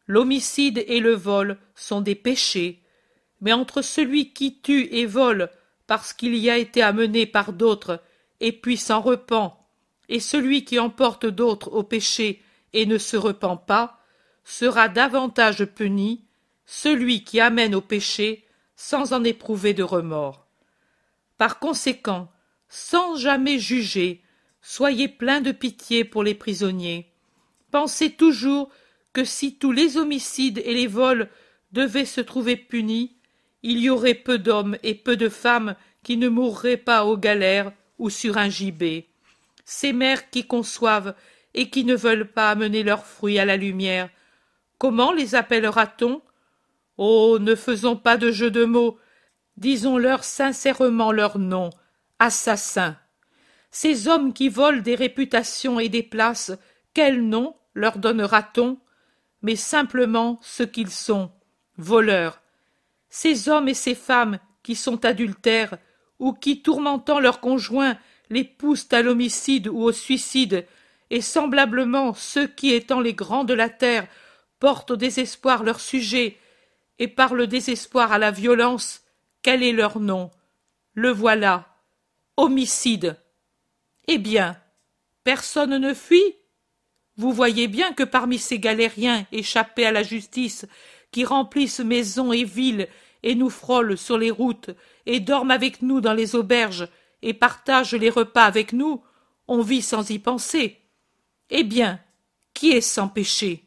L'homicide 0.06 0.82
et 0.86 1.00
le 1.00 1.12
vol 1.12 1.58
sont 1.74 2.00
des 2.00 2.14
péchés, 2.14 2.80
mais 3.42 3.52
entre 3.52 3.82
celui 3.82 4.32
qui 4.32 4.58
tue 4.60 4.88
et 4.90 5.04
vole 5.04 5.50
parce 5.86 6.12
qu'il 6.12 6.34
y 6.36 6.48
a 6.48 6.56
été 6.56 6.82
amené 6.82 7.26
par 7.26 7.52
d'autres 7.52 8.00
et 8.40 8.52
puis 8.52 8.76
s'en 8.76 9.00
repent, 9.00 9.56
et 10.08 10.20
celui 10.20 10.64
qui 10.64 10.78
emporte 10.78 11.26
d'autres 11.26 11.72
au 11.72 11.82
péché 11.82 12.42
et 12.72 12.86
ne 12.86 12.98
se 12.98 13.16
repent 13.16 13.64
pas, 13.66 14.00
sera 14.44 14.88
davantage 14.88 15.64
puni 15.64 16.24
celui 16.64 17.24
qui 17.24 17.40
amène 17.40 17.74
au 17.74 17.80
péché 17.80 18.44
sans 18.76 19.12
en 19.12 19.24
éprouver 19.24 19.74
de 19.74 19.82
remords. 19.82 20.46
Par 21.36 21.58
conséquent, 21.58 22.30
sans 22.68 23.16
jamais 23.16 23.58
juger, 23.58 24.22
soyez 24.60 25.08
plein 25.08 25.40
de 25.40 25.52
pitié 25.52 26.04
pour 26.04 26.22
les 26.22 26.34
prisonniers. 26.34 27.10
Pensez 27.70 28.10
toujours 28.10 28.70
que 29.12 29.24
si 29.24 29.56
tous 29.56 29.72
les 29.72 29.96
homicides 29.96 30.62
et 30.64 30.74
les 30.74 30.86
vols 30.86 31.28
devaient 31.72 32.04
se 32.04 32.20
trouver 32.20 32.56
punis, 32.56 33.16
il 33.62 33.78
y 33.78 33.90
aurait 33.90 34.14
peu 34.14 34.38
d'hommes 34.38 34.76
et 34.82 34.94
peu 34.94 35.16
de 35.16 35.28
femmes 35.28 35.74
qui 36.02 36.16
ne 36.16 36.28
mourraient 36.28 36.76
pas 36.76 37.04
aux 37.04 37.16
galères 37.16 37.72
ou 37.98 38.10
sur 38.10 38.38
un 38.38 38.48
gibet. 38.48 39.06
Ces 39.64 39.92
mères 39.92 40.30
qui 40.30 40.46
conçoivent 40.46 41.14
et 41.54 41.70
qui 41.70 41.84
ne 41.84 41.94
veulent 41.94 42.30
pas 42.30 42.50
amener 42.50 42.82
leurs 42.82 43.04
fruits 43.04 43.38
à 43.38 43.44
la 43.44 43.56
lumière, 43.56 44.08
comment 44.78 45.12
les 45.12 45.34
appellera-t-on? 45.34 46.22
Oh, 46.96 47.38
ne 47.40 47.54
faisons 47.54 47.96
pas 47.96 48.16
de 48.16 48.30
jeu 48.30 48.50
de 48.50 48.64
mots, 48.64 48.98
disons-leur 49.56 50.24
sincèrement 50.24 51.12
leur 51.12 51.38
nom, 51.38 51.70
assassins. 52.18 52.96
Ces 53.70 54.08
hommes 54.08 54.32
qui 54.32 54.48
volent 54.48 54.80
des 54.80 54.94
réputations 54.94 55.78
et 55.78 55.88
des 55.88 56.02
places, 56.02 56.52
quel 56.94 57.28
nom 57.28 57.54
leur 57.74 57.98
donnera-t-on? 57.98 58.78
Mais 59.42 59.56
simplement 59.56 60.38
ce 60.42 60.62
qu'ils 60.62 60.90
sont, 60.90 61.30
voleurs. 61.76 62.40
Ces 63.10 63.48
hommes 63.48 63.68
et 63.68 63.74
ces 63.74 63.94
femmes 63.94 64.38
qui 64.62 64.74
sont 64.74 65.04
adultères, 65.04 65.78
ou 66.18 66.32
qui, 66.32 66.62
tourmentant 66.62 67.20
leurs 67.20 67.40
conjoints, 67.40 67.96
les 68.30 68.44
poussent 68.44 68.92
à 68.92 69.02
l'homicide 69.02 69.68
ou 69.68 69.82
au 69.82 69.92
suicide, 69.92 70.66
et 71.10 71.20
semblablement 71.20 72.14
ceux 72.14 72.46
qui, 72.46 72.72
étant 72.72 73.00
les 73.00 73.14
grands 73.14 73.44
de 73.44 73.54
la 73.54 73.70
terre, 73.70 74.06
portent 74.58 74.90
au 74.90 74.96
désespoir 74.96 75.62
leur 75.62 75.80
sujet, 75.80 76.36
et 76.98 77.08
par 77.08 77.34
le 77.34 77.46
désespoir 77.46 78.12
à 78.12 78.18
la 78.18 78.30
violence, 78.30 79.02
quel 79.42 79.62
est 79.62 79.72
leur 79.72 80.00
nom? 80.00 80.30
Le 80.94 81.10
voilà. 81.10 81.68
Homicide. 82.36 83.16
Eh 84.08 84.18
bien, 84.18 84.56
personne 85.24 85.78
ne 85.78 85.94
fuit 85.94 86.34
Vous 87.16 87.32
voyez 87.32 87.68
bien 87.68 87.92
que 87.92 88.02
parmi 88.02 88.38
ces 88.38 88.58
galériens 88.58 89.26
échappés 89.32 89.86
à 89.86 89.92
la 89.92 90.02
justice, 90.02 90.66
qui 91.10 91.24
remplissent 91.24 91.80
maisons 91.80 92.32
et 92.32 92.44
villes, 92.44 92.88
et 93.22 93.34
nous 93.34 93.50
frôlent 93.50 93.98
sur 93.98 94.18
les 94.18 94.30
routes, 94.30 94.70
et 95.06 95.20
dorment 95.20 95.50
avec 95.50 95.82
nous 95.82 96.00
dans 96.00 96.14
les 96.14 96.34
auberges, 96.34 96.88
et 97.22 97.34
partagent 97.34 97.94
les 97.94 98.10
repas 98.10 98.44
avec 98.44 98.72
nous, 98.72 99.02
on 99.48 99.62
vit 99.62 99.82
sans 99.82 100.08
y 100.10 100.18
penser. 100.18 100.78
Eh 101.50 101.64
bien, 101.64 102.00
qui 102.54 102.72
est 102.72 102.80
sans 102.80 103.08
péché? 103.08 103.64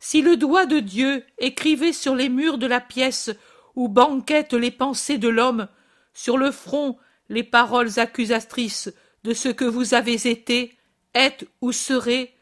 Si 0.00 0.20
le 0.20 0.36
doigt 0.36 0.66
de 0.66 0.80
Dieu 0.80 1.24
écrivait 1.38 1.92
sur 1.92 2.14
les 2.14 2.28
murs 2.28 2.58
de 2.58 2.66
la 2.66 2.80
pièce 2.80 3.30
où 3.74 3.88
banquettent 3.88 4.54
les 4.54 4.70
pensées 4.70 5.18
de 5.18 5.28
l'homme, 5.28 5.68
sur 6.12 6.36
le 6.36 6.50
front 6.50 6.98
les 7.28 7.42
paroles 7.42 7.98
accusatrices 7.98 8.92
de 9.24 9.32
ce 9.32 9.48
que 9.48 9.64
vous 9.64 9.94
avez 9.94 10.28
été, 10.28 10.76
êtes 11.14 11.48
ou 11.60 11.72
serez, 11.72 12.34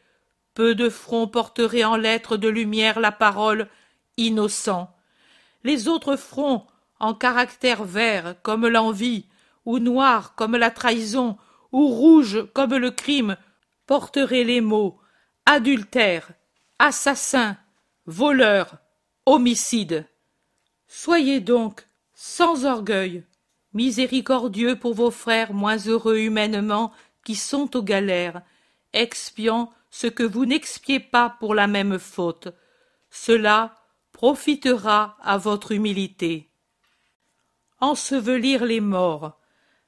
peu 0.55 0.75
de 0.75 0.89
fronts 0.89 1.29
porteraient 1.29 1.85
en 1.85 1.97
lettres 1.97 2.37
de 2.37 2.49
lumière 2.49 3.01
la 3.01 3.13
parole 3.13 3.69
innocent. 4.17 4.92
Les 5.65 5.89
autres 5.89 6.17
fronts 6.17 6.67
en 6.99 7.15
caractères 7.15 7.85
verts 7.85 8.37
comme 8.43 8.67
l'envie, 8.69 9.27
ou 9.65 9.79
noirs 9.79 10.35
comme 10.35 10.57
la 10.57 10.71
trahison, 10.71 11.37
ou 11.73 11.89
rouges 11.89 12.47
comme 12.53 12.77
le 12.77 12.91
crime, 12.91 13.37
porteraient 13.87 14.45
les 14.45 14.61
mots 14.61 14.99
adultère, 15.47 16.31
assassin, 16.79 17.57
voleur, 18.07 18.77
homicide. 19.27 20.07
Soyez 20.87 21.41
donc 21.41 21.87
sans 22.15 22.65
orgueil, 22.65 23.25
miséricordieux 23.73 24.79
pour 24.79 24.95
vos 24.95 25.11
frères 25.11 25.53
moins 25.53 25.79
heureux 25.79 26.19
humainement 26.19 26.93
qui 27.25 27.35
sont 27.35 27.77
aux 27.77 27.83
galères, 27.83 28.43
expiant 28.93 29.73
ce 29.91 30.07
que 30.07 30.23
vous 30.23 30.47
n'expiez 30.47 31.01
pas 31.01 31.37
pour 31.41 31.55
la 31.55 31.67
même 31.67 31.99
faute. 31.99 32.49
Cela 33.11 33.82
profitera 34.13 35.17
à 35.21 35.39
votre 35.39 35.73
humilité. 35.73 36.51
Ensevelir 37.81 38.65
les 38.65 38.81
morts. 38.81 39.41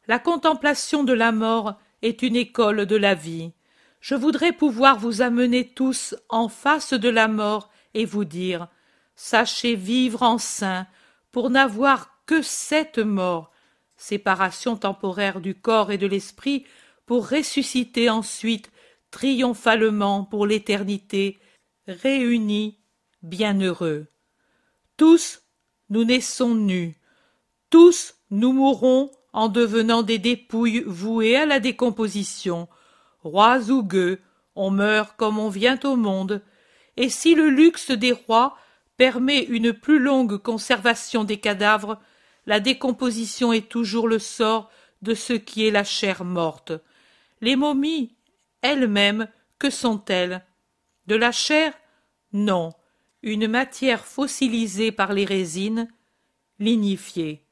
La 0.08 0.18
contemplation 0.18 1.04
de 1.04 1.12
la 1.12 1.32
mort 1.32 1.78
est 2.02 2.22
une 2.22 2.36
école 2.36 2.86
de 2.86 2.96
la 2.96 3.14
vie. 3.14 3.52
Je 4.00 4.14
voudrais 4.14 4.52
pouvoir 4.52 4.98
vous 4.98 5.22
amener 5.22 5.68
tous 5.68 6.14
en 6.28 6.48
face 6.48 6.92
de 6.92 7.08
la 7.08 7.28
mort 7.28 7.70
et 7.94 8.04
vous 8.04 8.24
dire 8.24 8.68
Sachez 9.16 9.76
vivre 9.76 10.22
en 10.22 10.38
saint 10.38 10.86
pour 11.30 11.50
n'avoir 11.50 12.20
que 12.26 12.42
cette 12.42 12.98
mort, 12.98 13.52
séparation 13.96 14.76
temporaire 14.76 15.40
du 15.40 15.54
corps 15.54 15.92
et 15.92 15.98
de 15.98 16.06
l'esprit, 16.06 16.66
pour 17.06 17.28
ressusciter 17.28 18.10
ensuite 18.10 18.70
triomphalement 19.10 20.24
pour 20.24 20.46
l'éternité, 20.46 21.38
réunis, 21.86 22.78
bienheureux. 23.22 24.08
Tous, 24.96 25.42
nous 25.90 26.04
naissons 26.04 26.54
nus. 26.54 26.96
Tous, 27.68 28.14
nous 28.30 28.52
mourrons 28.52 29.10
en 29.32 29.48
devenant 29.48 30.02
des 30.02 30.18
dépouilles 30.18 30.84
vouées 30.86 31.36
à 31.36 31.46
la 31.46 31.58
décomposition. 31.58 32.68
Rois 33.22 33.70
ou 33.70 33.82
gueux, 33.82 34.20
on 34.54 34.70
meurt 34.70 35.16
comme 35.16 35.40
on 35.40 35.48
vient 35.48 35.80
au 35.82 35.96
monde. 35.96 36.42
Et 36.96 37.08
si 37.08 37.34
le 37.34 37.48
luxe 37.48 37.90
des 37.90 38.12
rois 38.12 38.56
permet 38.96 39.42
une 39.42 39.72
plus 39.72 39.98
longue 39.98 40.38
conservation 40.38 41.24
des 41.24 41.38
cadavres, 41.40 42.00
la 42.46 42.60
décomposition 42.60 43.52
est 43.52 43.68
toujours 43.68 44.06
le 44.06 44.20
sort 44.20 44.70
de 45.02 45.14
ce 45.14 45.32
qui 45.32 45.66
est 45.66 45.72
la 45.72 45.82
chair 45.82 46.24
morte. 46.24 46.72
Les 47.40 47.56
momies, 47.56 48.14
elles-mêmes, 48.62 49.28
que 49.58 49.70
sont-elles? 49.70 50.44
De 51.08 51.16
la 51.16 51.32
chair? 51.32 51.72
Non. 52.32 52.72
Une 53.26 53.48
matière 53.48 54.04
fossilisée 54.04 54.92
par 54.92 55.14
les 55.14 55.24
résines, 55.24 55.88
lignifiée. 56.58 57.42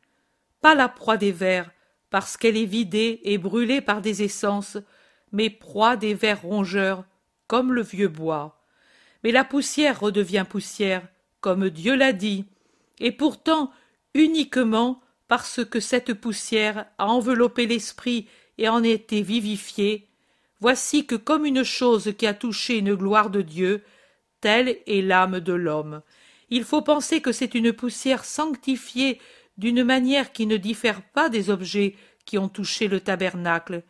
Pas 0.61 0.75
la 0.75 0.87
proie 0.87 1.17
des 1.17 1.33
vers, 1.33 1.71
parce 2.11 2.37
qu'elle 2.37 2.59
est 2.59 2.67
vidée 2.67 3.21
et 3.25 3.39
brûlée 3.39 3.81
par 3.81 4.03
des 4.03 4.23
essences, 4.23 4.77
mais 5.33 5.49
proie 5.49 5.97
des 5.97 6.13
vers 6.13 6.43
rongeurs, 6.43 7.07
comme 7.47 7.73
le 7.73 7.81
vieux 7.81 8.09
bois. 8.09 8.63
Mais 9.25 9.33
la 9.33 9.45
poussière 9.45 9.99
redevient 9.99 10.45
poussière, 10.47 11.09
comme 11.41 11.71
Dieu 11.71 11.97
l'a 11.97 12.13
dit, 12.13 12.45
et 13.01 13.11
pourtant 13.11 13.73
uniquement 14.13 15.01
parce 15.27 15.65
que 15.65 15.81
cette 15.81 16.13
poussière 16.13 16.85
a 16.99 17.07
enveloppé 17.07 17.65
l'esprit 17.65 18.29
et 18.59 18.69
en 18.69 18.83
été 18.83 19.23
vivifié, 19.23 20.07
voici 20.61 21.07
que 21.07 21.15
comme 21.15 21.47
une 21.47 21.65
chose 21.65 22.13
qui 22.19 22.27
a 22.27 22.35
touché 22.35 22.77
une 22.77 22.95
gloire 22.95 23.31
de 23.31 23.41
Dieu, 23.41 23.83
telle 24.43 24.77
est 24.87 25.01
l'âme 25.01 25.41
de 25.41 25.55
l'homme. 25.55 26.03
Il 26.51 26.65
faut 26.65 26.83
penser 26.83 27.23
que 27.23 27.33
c'est 27.33 27.55
une 27.55 27.73
poussière 27.73 28.27
sanctifiée 28.27 29.19
d'une 29.57 29.85
manière 29.85 30.33
qui 30.33 30.47
ne 30.47 30.59
diffère 30.59 31.01
pas 31.01 31.31
des 31.31 31.49
objets 31.49 31.97
qui 32.27 32.37
ont 32.37 32.51
touché 32.51 32.89
le 32.89 33.01
tabernacle. 33.01 33.83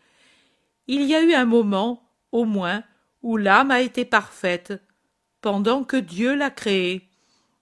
Il 0.86 1.02
y 1.02 1.16
a 1.16 1.22
eu 1.22 1.34
un 1.34 1.44
moment, 1.44 2.08
au 2.30 2.44
moins, 2.44 2.84
où 3.22 3.36
l'âme 3.36 3.72
a 3.72 3.80
été 3.80 4.04
parfaite, 4.04 4.74
pendant 5.40 5.82
que 5.82 5.96
Dieu 5.96 6.36
l'a 6.36 6.50
créée. 6.50 7.08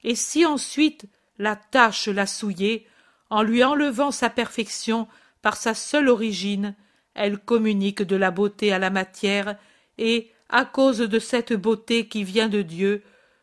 Et 0.04 0.14
si 0.14 0.44
ensuite 0.44 1.06
la 1.38 1.56
tâche 1.56 2.08
l'a 2.08 2.26
souillée, 2.26 2.86
en 3.30 3.42
lui 3.42 3.62
enlevant 3.62 4.10
sa 4.10 4.28
perfection 4.28 5.08
par 5.40 5.56
sa 5.56 5.74
seule 5.74 6.08
origine, 6.08 6.74
elle 7.14 7.38
communique 7.38 8.02
de 8.02 8.16
la 8.16 8.30
beauté 8.30 8.72
à 8.72 8.78
la 8.78 8.90
matière, 8.90 9.56
et, 9.98 10.30
à 10.50 10.64
cause 10.64 10.98
de 10.98 11.18
cette 11.18 11.52
beauté 11.52 12.08
qui 12.08 12.24
vient 12.24 12.48
de 12.48 12.62
Dieu, 12.62 13.02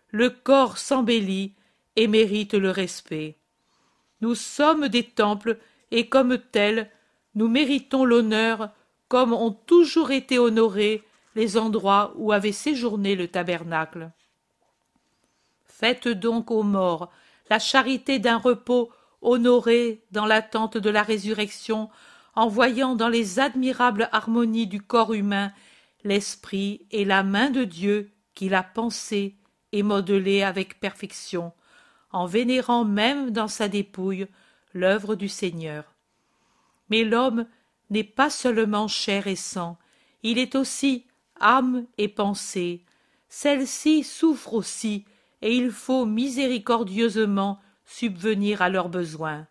le 0.09 0.29
corps 0.29 0.77
s'embellit 0.77 1.53
et 1.95 2.07
mérite 2.07 2.53
le 2.53 2.69
respect. 2.69 3.37
Nous 4.21 4.35
sommes 4.35 4.87
des 4.87 5.03
temples, 5.03 5.57
et 5.91 6.07
comme 6.07 6.37
tels, 6.37 6.89
nous 7.35 7.47
méritons 7.47 8.03
l'honneur, 8.03 8.69
comme 9.07 9.33
ont 9.33 9.51
toujours 9.51 10.11
été 10.11 10.37
honorés 10.37 11.03
les 11.35 11.57
endroits 11.57 12.13
où 12.15 12.31
avait 12.31 12.51
séjourné 12.51 13.15
le 13.15 13.27
tabernacle. 13.27 14.11
Faites 15.65 16.07
donc 16.07 16.51
aux 16.51 16.63
morts 16.63 17.11
la 17.49 17.59
charité 17.59 18.19
d'un 18.19 18.37
repos 18.37 18.89
honoré 19.21 20.03
dans 20.11 20.25
l'attente 20.25 20.77
de 20.77 20.89
la 20.89 21.03
résurrection, 21.03 21.89
en 22.35 22.47
voyant 22.47 22.95
dans 22.95 23.07
les 23.07 23.39
admirables 23.39 24.09
harmonies 24.11 24.67
du 24.67 24.81
corps 24.81 25.13
humain 25.13 25.51
l'esprit 26.07 26.85
et 26.91 27.05
la 27.05 27.23
main 27.23 27.49
de 27.49 27.63
Dieu 27.63 28.11
qui 28.33 28.49
l'a 28.49 28.63
pensé 28.63 29.35
et 29.71 29.83
modelé 29.83 30.43
avec 30.43 30.79
perfection, 30.79 31.53
en 32.11 32.25
vénérant 32.25 32.85
même 32.85 33.31
dans 33.31 33.47
sa 33.47 33.67
dépouille 33.67 34.27
l'œuvre 34.73 35.15
du 35.15 35.27
Seigneur. 35.27 35.93
Mais 36.89 37.03
l'homme 37.03 37.45
n'est 37.89 38.03
pas 38.03 38.29
seulement 38.29 38.87
chair 38.87 39.27
et 39.27 39.35
sang, 39.35 39.77
il 40.23 40.37
est 40.37 40.55
aussi 40.55 41.05
âme 41.39 41.85
et 41.97 42.07
pensée. 42.07 42.83
Celles-ci 43.29 44.03
souffrent 44.03 44.53
aussi, 44.53 45.05
et 45.41 45.55
il 45.55 45.71
faut 45.71 46.05
miséricordieusement 46.05 47.59
subvenir 47.85 48.61
à 48.61 48.69
leurs 48.69 48.89
besoins. 48.89 49.47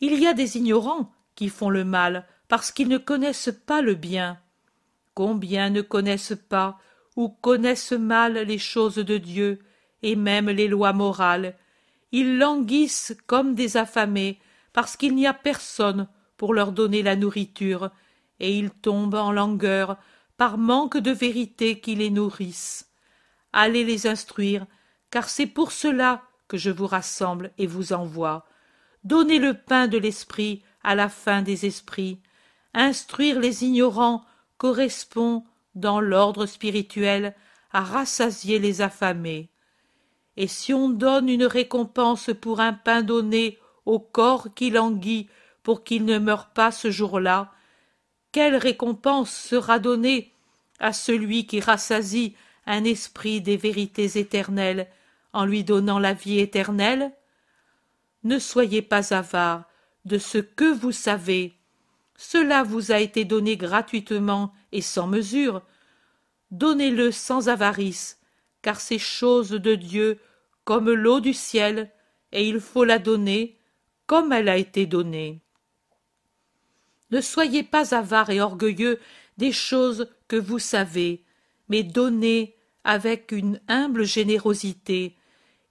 Il 0.00 0.18
y 0.20 0.26
a 0.26 0.34
des 0.34 0.56
ignorants 0.56 1.12
qui 1.34 1.48
font 1.48 1.70
le 1.70 1.84
mal 1.84 2.26
parce 2.48 2.70
qu'ils 2.70 2.88
ne 2.88 2.98
connaissent 2.98 3.54
pas 3.66 3.82
le 3.82 3.94
bien. 3.94 4.41
Combien 5.14 5.70
ne 5.70 5.82
connaissent 5.82 6.36
pas 6.48 6.78
ou 7.16 7.28
connaissent 7.28 7.92
mal 7.92 8.34
les 8.34 8.58
choses 8.58 8.96
de 8.96 9.18
Dieu 9.18 9.60
et 10.02 10.16
même 10.16 10.48
les 10.48 10.68
lois 10.68 10.92
morales. 10.92 11.56
Ils 12.10 12.38
languissent 12.38 13.16
comme 13.26 13.54
des 13.54 13.76
affamés 13.76 14.38
parce 14.72 14.96
qu'il 14.96 15.14
n'y 15.14 15.26
a 15.26 15.34
personne 15.34 16.08
pour 16.36 16.54
leur 16.54 16.72
donner 16.72 17.02
la 17.02 17.14
nourriture, 17.14 17.90
et 18.40 18.58
ils 18.58 18.70
tombent 18.70 19.14
en 19.14 19.30
langueur 19.30 19.96
par 20.36 20.58
manque 20.58 20.96
de 20.96 21.12
vérité 21.12 21.78
qui 21.78 21.94
les 21.94 22.10
nourrissent. 22.10 22.90
Allez 23.52 23.84
les 23.84 24.06
instruire, 24.06 24.66
car 25.10 25.28
c'est 25.28 25.46
pour 25.46 25.70
cela 25.72 26.22
que 26.48 26.56
je 26.56 26.70
vous 26.70 26.86
rassemble 26.86 27.52
et 27.58 27.66
vous 27.66 27.92
envoie. 27.92 28.46
Donnez 29.04 29.38
le 29.38 29.54
pain 29.54 29.86
de 29.86 29.98
l'esprit 29.98 30.64
à 30.82 30.94
la 30.94 31.08
fin 31.08 31.42
des 31.42 31.66
esprits. 31.66 32.20
Instruire 32.74 33.38
les 33.38 33.64
ignorants 33.64 34.24
correspond, 34.62 35.42
dans 35.74 36.00
l'ordre 36.00 36.46
spirituel, 36.46 37.34
à 37.72 37.80
rassasier 37.80 38.60
les 38.60 38.80
affamés. 38.80 39.48
Et 40.36 40.46
si 40.46 40.72
on 40.72 40.88
donne 40.88 41.28
une 41.28 41.46
récompense 41.46 42.30
pour 42.40 42.60
un 42.60 42.72
pain 42.72 43.02
donné 43.02 43.58
au 43.86 43.98
corps 43.98 44.54
qui 44.54 44.70
languit 44.70 45.28
pour 45.64 45.82
qu'il 45.82 46.04
ne 46.04 46.20
meure 46.20 46.50
pas 46.50 46.70
ce 46.70 46.92
jour-là, 46.92 47.50
quelle 48.30 48.54
récompense 48.54 49.34
sera 49.34 49.80
donnée 49.80 50.32
à 50.78 50.92
celui 50.92 51.44
qui 51.44 51.58
rassasie 51.58 52.36
un 52.64 52.84
esprit 52.84 53.40
des 53.40 53.56
vérités 53.56 54.16
éternelles 54.16 54.86
en 55.32 55.44
lui 55.44 55.64
donnant 55.64 55.98
la 55.98 56.12
vie 56.12 56.38
éternelle? 56.38 57.10
Ne 58.22 58.38
soyez 58.38 58.80
pas 58.80 59.12
avare 59.12 59.64
de 60.04 60.18
ce 60.18 60.38
que 60.38 60.72
vous 60.72 60.92
savez. 60.92 61.58
Cela 62.24 62.62
vous 62.62 62.92
a 62.92 63.00
été 63.00 63.24
donné 63.24 63.56
gratuitement 63.56 64.54
et 64.70 64.80
sans 64.80 65.08
mesure. 65.08 65.60
Donnez-le 66.52 67.10
sans 67.10 67.48
avarice, 67.48 68.20
car 68.62 68.80
c'est 68.80 69.00
chose 69.00 69.50
de 69.50 69.74
Dieu 69.74 70.20
comme 70.62 70.88
l'eau 70.92 71.18
du 71.18 71.34
ciel, 71.34 71.90
et 72.30 72.48
il 72.48 72.60
faut 72.60 72.84
la 72.84 73.00
donner 73.00 73.58
comme 74.06 74.32
elle 74.32 74.48
a 74.48 74.56
été 74.56 74.86
donnée. 74.86 75.40
Ne 77.10 77.20
soyez 77.20 77.64
pas 77.64 77.92
avare 77.92 78.30
et 78.30 78.40
orgueilleux 78.40 79.00
des 79.36 79.52
choses 79.52 80.08
que 80.28 80.36
vous 80.36 80.60
savez, 80.60 81.24
mais 81.68 81.82
donnez 81.82 82.54
avec 82.84 83.32
une 83.32 83.60
humble 83.66 84.04
générosité, 84.04 85.16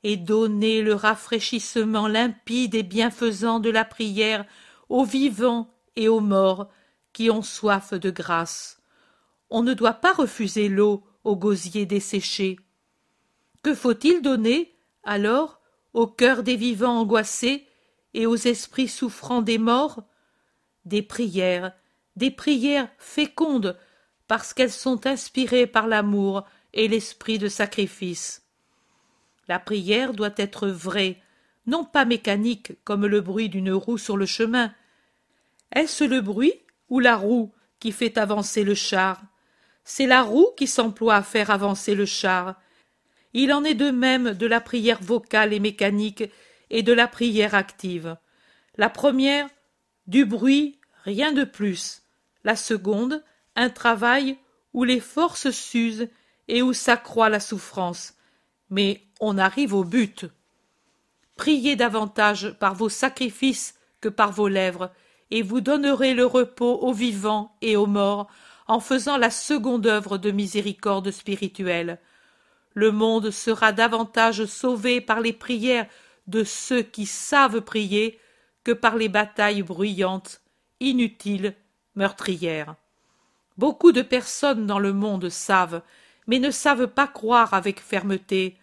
et 0.04 0.18
donnez 0.18 0.82
le 0.82 0.96
rafraîchissement 0.96 2.10
limpide 2.10 2.76
et 2.76 2.84
bienfaisant 2.84 3.62
de 3.62 3.70
la 3.70 3.86
prière 3.86 4.46
aux 4.90 5.06
vivants 5.06 5.70
et 5.96 6.08
aux 6.08 6.20
morts 6.20 6.70
qui 7.14 7.30
ont 7.30 7.42
soif 7.42 7.94
de 7.94 8.10
grâce. 8.10 8.82
On 9.50 9.64
ne 9.64 9.74
doit 9.74 9.94
pas 9.94 10.14
refuser 10.14 10.70
l'eau 10.70 11.04
aux 11.24 11.36
gosiers 11.36 11.86
desséchés. 11.86 12.58
Que 13.64 13.76
faut-il 13.76 14.22
donner, 14.22 14.74
alors, 15.04 15.60
au 15.94 16.08
cœur 16.08 16.44
des 16.44 16.56
vivants 16.56 17.00
angoissés 17.00 17.68
et 18.14 18.26
aux 18.26 18.36
esprits 18.36 18.88
souffrants 18.88 19.42
des 19.42 19.58
morts? 19.58 20.04
Des 20.86 21.02
prières, 21.02 21.74
des 22.16 22.32
prières 22.32 22.90
fécondes, 22.98 23.78
parce 24.28 24.54
qu'elles 24.54 24.72
sont 24.72 25.06
inspirées 25.06 25.68
par 25.68 25.88
l'amour 25.88 26.44
et 26.74 26.88
l'esprit 26.88 27.38
de 27.38 27.50
sacrifice. 27.50 28.44
La 29.48 29.60
prière 29.60 30.14
doit 30.14 30.34
être 30.38 30.68
vraie, 30.68 31.22
non 31.68 31.84
pas 31.84 32.06
mécanique 32.06 32.74
comme 32.84 33.06
le 33.06 33.22
bruit 33.22 33.50
d'une 33.50 33.74
roue 33.74 33.98
sur 33.98 34.18
le 34.18 34.26
chemin. 34.26 34.74
Est-ce 35.72 36.04
le 36.04 36.22
bruit 36.22 36.54
ou 36.90 37.00
la 37.00 37.16
roue 37.16 37.54
qui 37.80 37.92
fait 37.92 38.18
avancer 38.18 38.64
le 38.64 38.76
char? 38.76 39.22
C'est 39.84 40.08
la 40.08 40.22
roue 40.22 40.48
qui 40.58 40.68
s'emploie 40.68 41.16
à 41.16 41.24
faire 41.24 41.50
avancer 41.50 41.96
le 41.96 42.06
char. 42.06 42.56
Il 43.34 43.54
en 43.54 43.64
est 43.64 43.76
de 43.76 43.90
même 43.90 44.34
de 44.34 44.46
la 44.46 44.62
prière 44.62 45.02
vocale 45.02 45.54
et 45.54 45.60
mécanique 45.60 46.24
et 46.70 46.84
de 46.84 46.94
la 46.94 47.08
prière 47.08 47.56
active. 47.56 48.18
La 48.78 48.90
première, 48.90 49.48
du 50.08 50.26
bruit, 50.26 50.80
rien 51.04 51.32
de 51.32 51.44
plus. 51.44 52.04
La 52.44 52.56
seconde, 52.56 53.24
un 53.56 53.70
travail 53.70 54.38
où 54.74 54.84
les 54.84 55.00
forces 55.00 55.52
s'usent 55.52 56.10
et 56.48 56.62
où 56.62 56.74
s'accroît 56.74 57.30
la 57.30 57.40
souffrance. 57.40 58.16
Mais 58.70 59.04
on 59.20 59.38
arrive 59.38 59.74
au 59.74 59.84
but. 59.84 60.26
Priez 61.36 61.76
davantage 61.76 62.52
par 62.60 62.76
vos 62.76 62.90
sacrifices 62.90 63.76
que 64.00 64.10
par 64.10 64.32
vos 64.32 64.48
lèvres, 64.48 64.92
et 65.32 65.42
vous 65.42 65.62
donnerez 65.62 66.14
le 66.14 66.26
repos 66.26 66.80
aux 66.82 66.94
vivants 66.94 67.56
et 67.62 67.76
aux 67.76 67.88
morts 67.88 68.28
en 68.68 68.80
faisant 68.80 69.18
la 69.18 69.32
seconde 69.32 69.88
œuvre 69.88 70.18
de 70.18 70.32
miséricorde 70.32 71.12
spirituelle. 71.12 72.00
Le 72.74 72.92
monde 72.92 73.32
sera 73.32 73.72
davantage 73.72 74.46
sauvé 74.46 75.02
par 75.02 75.20
les 75.20 75.34
prières 75.34 75.88
de 76.28 76.44
ceux 76.44 76.82
qui 76.82 77.06
savent 77.06 77.62
prier 77.62 78.20
que 78.64 78.72
par 78.72 78.96
les 78.96 79.10
batailles 79.10 79.64
bruyantes, 79.64 80.42
inutiles, 80.80 81.56
meurtrières. 81.96 82.76
Beaucoup 83.58 83.92
de 83.92 84.02
personnes 84.02 84.66
dans 84.66 84.80
le 84.80 84.94
monde 84.94 85.30
savent, 85.30 85.82
mais 86.28 86.40
ne 86.40 86.52
savent 86.52 86.88
pas 86.88 87.08
croire 87.08 87.54
avec 87.54 87.82
fermeté, 87.82 88.58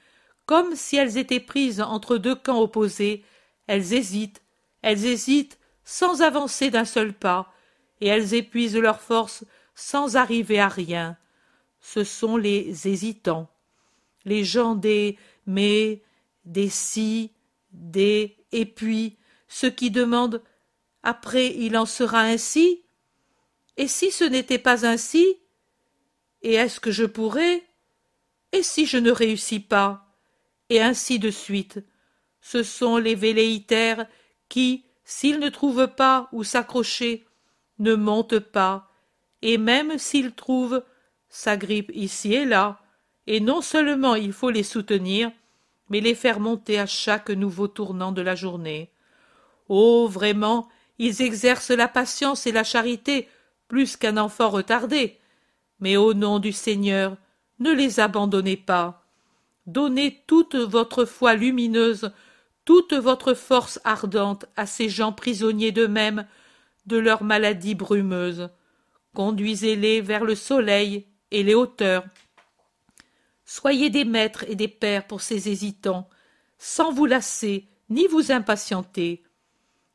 comme 0.47 0.75
si 0.75 0.97
elles 0.97 1.19
étaient 1.19 1.41
prises 1.41 1.83
entre 1.83 2.17
deux 2.17 2.35
camps 2.35 2.61
opposés, 2.61 3.25
elles 3.67 3.93
hésitent, 3.93 4.43
elles 4.81 5.05
hésitent 5.05 5.58
sans 5.91 6.21
avancer 6.21 6.69
d'un 6.69 6.85
seul 6.85 7.15
pas, 7.15 7.51
et 8.03 8.09
elles 8.09 8.35
épuisent 8.35 8.77
leurs 8.77 9.01
forces 9.01 9.47
sans 9.75 10.17
arriver 10.17 10.61
à 10.61 10.69
rien. 10.69 11.17
Ce 11.81 12.05
sont 12.05 12.37
les 12.37 12.87
hésitants, 12.87 13.49
les 14.27 14.45
gens 14.45 14.75
des 14.75 15.17
mais, 15.47 16.03
des 16.45 16.69
si, 16.69 17.33
des 17.73 18.37
et 18.53 18.67
puis, 18.67 19.17
ceux 19.49 19.71
qui 19.71 19.91
demandent 19.91 20.43
après 21.03 21.57
il 21.57 21.75
en 21.75 21.87
sera 21.87 22.21
ainsi? 22.21 22.83
Et 23.79 23.89
si 23.89 24.11
ce 24.11 24.25
n'était 24.25 24.59
pas 24.59 24.85
ainsi 24.85 25.39
Et 26.43 26.53
est-ce 26.53 26.81
que 26.81 26.91
je 26.91 27.07
pourrais? 27.07 27.65
Et 28.53 28.63
si 28.63 28.85
je 28.85 28.99
ne 28.99 29.11
réussis 29.11 29.61
pas? 29.61 30.07
Et 30.69 30.83
ainsi 30.83 31.19
de 31.19 31.31
suite. 31.31 31.81
Ce 32.43 32.63
sont 32.63 32.99
les 32.99 33.15
velléitaires 33.15 34.07
qui, 34.51 34.85
s'ils 35.09 35.39
ne 35.39 35.49
trouvent 35.49 35.89
pas 35.89 36.29
où 36.33 36.45
s'accrocher, 36.45 37.25
ne 37.79 37.95
montent 37.95 38.41
pas, 38.41 38.93
et 39.41 39.57
même 39.57 39.97
s'ils 39.97 40.35
trouvent, 40.35 40.85
s'agrippent 41.31 41.93
ici 41.95 42.35
et 42.35 42.45
là, 42.45 42.83
et 43.27 43.41
non 43.41 43.63
seulement 43.63 44.17
il 44.17 44.35
faut 44.35 44.51
les 44.51 44.63
soutenir, 44.63 45.33
mais 45.89 46.01
les 46.01 46.15
faire 46.15 46.41
monter 46.41 46.79
à 46.79 46.85
chaque 46.85 47.31
nouveau 47.31 47.69
tournant 47.69 48.13
de 48.13 48.21
la 48.21 48.35
journée. 48.35 48.91
Oh. 49.71 50.07
Vraiment, 50.09 50.69
ils 50.99 51.23
exercent 51.23 51.71
la 51.71 51.89
patience 51.89 52.47
et 52.47 52.53
la 52.53 52.65
charité 52.65 53.29
plus 53.67 53.97
qu'un 53.97 54.19
enfant 54.19 54.51
retardé. 54.51 55.17
Mais 55.81 55.97
au 55.97 56.13
nom 56.13 56.39
du 56.39 56.53
Seigneur, 56.53 57.17
ne 57.61 57.73
les 57.73 57.99
abandonnez 57.99 58.59
pas. 58.59 59.07
Donnez 59.67 60.23
toute 60.27 60.55
votre 60.55 61.07
foi 61.07 61.35
lumineuse, 61.35 62.13
toute 62.69 62.93
votre 62.93 63.33
force 63.33 63.81
ardente 63.85 64.45
à 64.55 64.67
ces 64.67 64.91
gens 64.91 65.15
prisonniers 65.15 65.73
d'eux-mêmes, 65.73 66.27
de 66.85 66.99
leur 66.99 67.25
maladie 67.25 67.75
brumeuse. 67.75 68.51
Conduisez-les 69.15 70.03
vers 70.03 70.23
le 70.23 70.35
soleil 70.35 71.07
et 71.31 71.43
les 71.43 71.55
hauteurs. 71.55 72.05
Soyez 73.47 73.89
des 73.89 74.05
maîtres 74.05 74.45
et 74.49 74.55
des 74.55 74.69
pères 74.69 75.07
pour 75.07 75.23
ces 75.23 75.49
hésitants, 75.49 76.11
sans 76.59 76.93
vous 76.93 77.07
lasser 77.07 77.69
ni 77.89 78.07
vous 78.07 78.33
impatienter. 78.33 79.23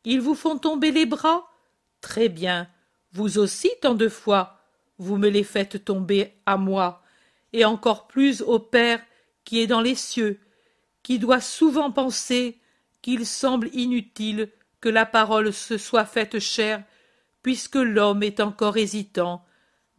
Ils 0.03 0.19
vous 0.19 0.33
font 0.33 0.57
tomber 0.57 0.89
les 0.89 1.05
bras? 1.05 1.45
Très 2.01 2.27
bien. 2.27 2.67
Vous 3.11 3.37
aussi 3.37 3.69
tant 3.83 3.93
de 3.93 4.09
fois. 4.09 4.57
Vous 4.97 5.17
me 5.17 5.29
les 5.29 5.43
faites 5.43 5.85
tomber 5.85 6.33
à 6.47 6.57
moi, 6.57 7.03
et 7.51 7.65
encore 7.65 8.07
plus 8.07 8.41
au 8.41 8.57
Père 8.57 8.99
qui 9.43 9.59
est 9.59 9.67
dans 9.67 9.81
les 9.81 9.93
cieux, 9.93 10.39
qui 11.03 11.19
doit 11.19 11.39
souvent 11.39 11.91
penser 11.91 12.57
qu'il 13.03 13.27
semble 13.27 13.69
inutile 13.73 14.49
que 14.81 14.89
la 14.89 15.05
parole 15.05 15.53
se 15.53 15.77
soit 15.77 16.05
faite 16.05 16.39
chère, 16.39 16.83
puisque 17.43 17.75
l'homme 17.75 18.23
est 18.23 18.39
encore 18.39 18.77
hésitant, 18.77 19.45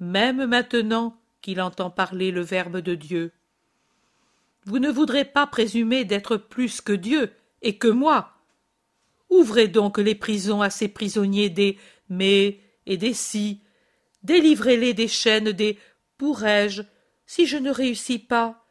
même 0.01 0.47
maintenant 0.47 1.21
qu'il 1.41 1.61
entend 1.61 1.91
parler 1.91 2.33
le 2.33 2.41
Verbe 2.41 2.79
de 2.79 2.97
Dieu. 2.97 3.33
Vous 4.65 4.79
ne 4.79 4.91
voudrez 4.91 5.27
pas 5.27 5.47
présumer 5.47 6.05
d'être 6.05 6.37
plus 6.37 6.81
que 6.81 6.93
Dieu 6.93 7.31
et 7.63 7.77
que 7.77 7.89
moi. 7.89 8.33
Ouvrez 9.29 9.69
donc 9.69 9.99
les 9.99 10.15
prisons 10.15 10.63
à 10.63 10.71
ces 10.71 10.89
prisonniers 10.89 11.51
des 11.51 11.79
mais 12.09 12.61
et 12.87 12.97
des 12.97 13.15
si. 13.15 13.61
Délivrez-les 14.23 14.95
des 14.95 15.09
chaînes 15.09 15.53
des 15.53 15.79
pourrais-je 16.17 16.83
si 17.27 17.47
je 17.47 17.59
ne 17.59 17.71
réussis 17.71 18.19
pas. 18.19 18.67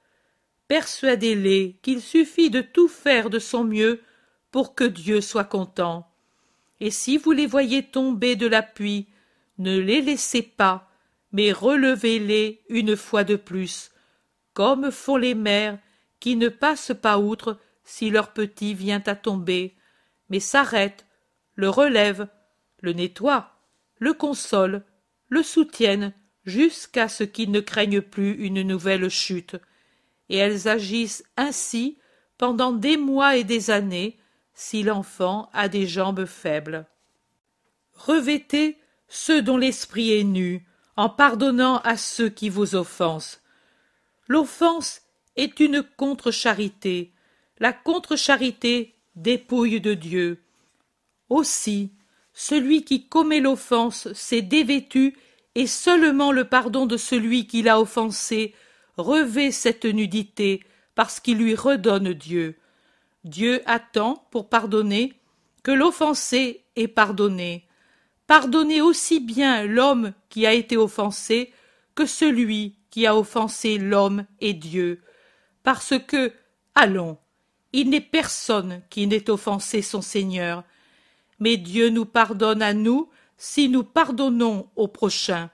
Persuadez-les 0.67 1.79
qu'il 1.83 2.01
suffit 2.01 2.49
de 2.49 2.61
tout 2.61 2.87
faire 2.87 3.29
de 3.29 3.39
son 3.39 3.63
mieux 3.63 4.01
pour 4.53 4.75
que 4.75 4.83
Dieu 4.83 5.19
soit 5.19 5.45
content. 5.45 6.07
Et 6.79 6.91
si 6.91 7.17
vous 7.17 7.31
les 7.31 7.47
voyez 7.47 7.81
tomber 7.81 8.35
de 8.35 8.45
l'appui, 8.45 9.07
ne 9.57 9.79
les 9.79 9.99
laissez 9.99 10.43
pas, 10.43 10.91
mais 11.31 11.51
relevez-les 11.51 12.61
une 12.69 12.95
fois 12.95 13.23
de 13.23 13.35
plus, 13.35 13.89
comme 14.53 14.91
font 14.91 15.17
les 15.17 15.33
mères 15.33 15.79
qui 16.19 16.35
ne 16.35 16.49
passent 16.49 16.93
pas 17.01 17.17
outre 17.17 17.59
si 17.83 18.11
leur 18.11 18.31
petit 18.31 18.75
vient 18.75 19.01
à 19.07 19.15
tomber, 19.15 19.75
mais 20.29 20.39
s'arrêtent, 20.39 21.07
le 21.55 21.69
relèvent, 21.69 22.27
le 22.81 22.93
nettoient, 22.93 23.57
le 23.97 24.13
consolent, 24.13 24.83
le 25.29 25.41
soutiennent 25.41 26.13
jusqu'à 26.45 27.07
ce 27.07 27.23
qu'ils 27.23 27.49
ne 27.49 27.59
craignent 27.59 28.01
plus 28.01 28.33
une 28.33 28.61
nouvelle 28.61 29.09
chute, 29.09 29.55
et 30.29 30.37
elles 30.37 30.67
agissent 30.67 31.23
ainsi 31.37 31.97
pendant 32.37 32.71
des 32.71 32.97
mois 32.97 33.35
et 33.35 33.43
des 33.43 33.71
années 33.71 34.19
si 34.53 34.83
l'enfant 34.83 35.49
a 35.53 35.67
des 35.67 35.87
jambes 35.87 36.25
faibles. 36.25 36.85
Revêtez 37.93 38.77
ceux 39.07 39.41
dont 39.41 39.57
l'esprit 39.57 40.11
est 40.11 40.23
nu, 40.23 40.65
en 40.95 41.09
pardonnant 41.09 41.77
à 41.79 41.97
ceux 41.97 42.29
qui 42.29 42.49
vous 42.49 42.75
offensent. 42.75 43.39
L'offense 44.27 45.01
est 45.35 45.59
une 45.59 45.83
contre-charité. 45.83 47.11
La 47.59 47.73
contre-charité 47.73 48.95
dépouille 49.15 49.81
de 49.81 49.93
Dieu. 49.93 50.43
Aussi, 51.29 51.91
celui 52.33 52.83
qui 52.83 53.07
commet 53.07 53.39
l'offense 53.39 54.11
s'est 54.13 54.41
dévêtu 54.41 55.15
et 55.55 55.67
seulement 55.67 56.31
le 56.31 56.45
pardon 56.45 56.85
de 56.85 56.97
celui 56.97 57.47
qui 57.47 57.61
l'a 57.61 57.79
offensé 57.79 58.55
revêt 58.97 59.51
cette 59.51 59.85
nudité 59.85 60.63
parce 60.95 61.19
qu'il 61.19 61.37
lui 61.37 61.55
redonne 61.55 62.13
Dieu. 62.13 62.57
Dieu 63.23 63.61
attend 63.65 64.27
pour 64.31 64.49
pardonner 64.49 65.13
que 65.63 65.71
l'offensé 65.71 66.65
ait 66.75 66.87
pardonné. 66.87 67.67
Pardonnez 68.27 68.81
aussi 68.81 69.19
bien 69.19 69.65
l'homme 69.65 70.13
qui 70.29 70.45
a 70.45 70.53
été 70.53 70.77
offensé 70.77 71.53
que 71.95 72.05
celui 72.05 72.75
qui 72.89 73.05
a 73.07 73.15
offensé 73.15 73.77
l'homme 73.77 74.25
et 74.39 74.53
Dieu, 74.53 75.01
parce 75.63 75.93
que, 76.07 76.33
allons, 76.75 77.17
il 77.71 77.89
n'est 77.89 78.01
personne 78.01 78.81
qui 78.89 79.07
n'ait 79.07 79.29
offensé 79.29 79.81
son 79.81 80.01
Seigneur, 80.01 80.63
mais 81.39 81.57
Dieu 81.57 81.89
nous 81.89 82.05
pardonne 82.05 82.61
à 82.61 82.73
nous 82.73 83.09
si 83.37 83.69
nous 83.69 83.83
pardonnons 83.83 84.69
au 84.75 84.87
prochain, 84.87 85.49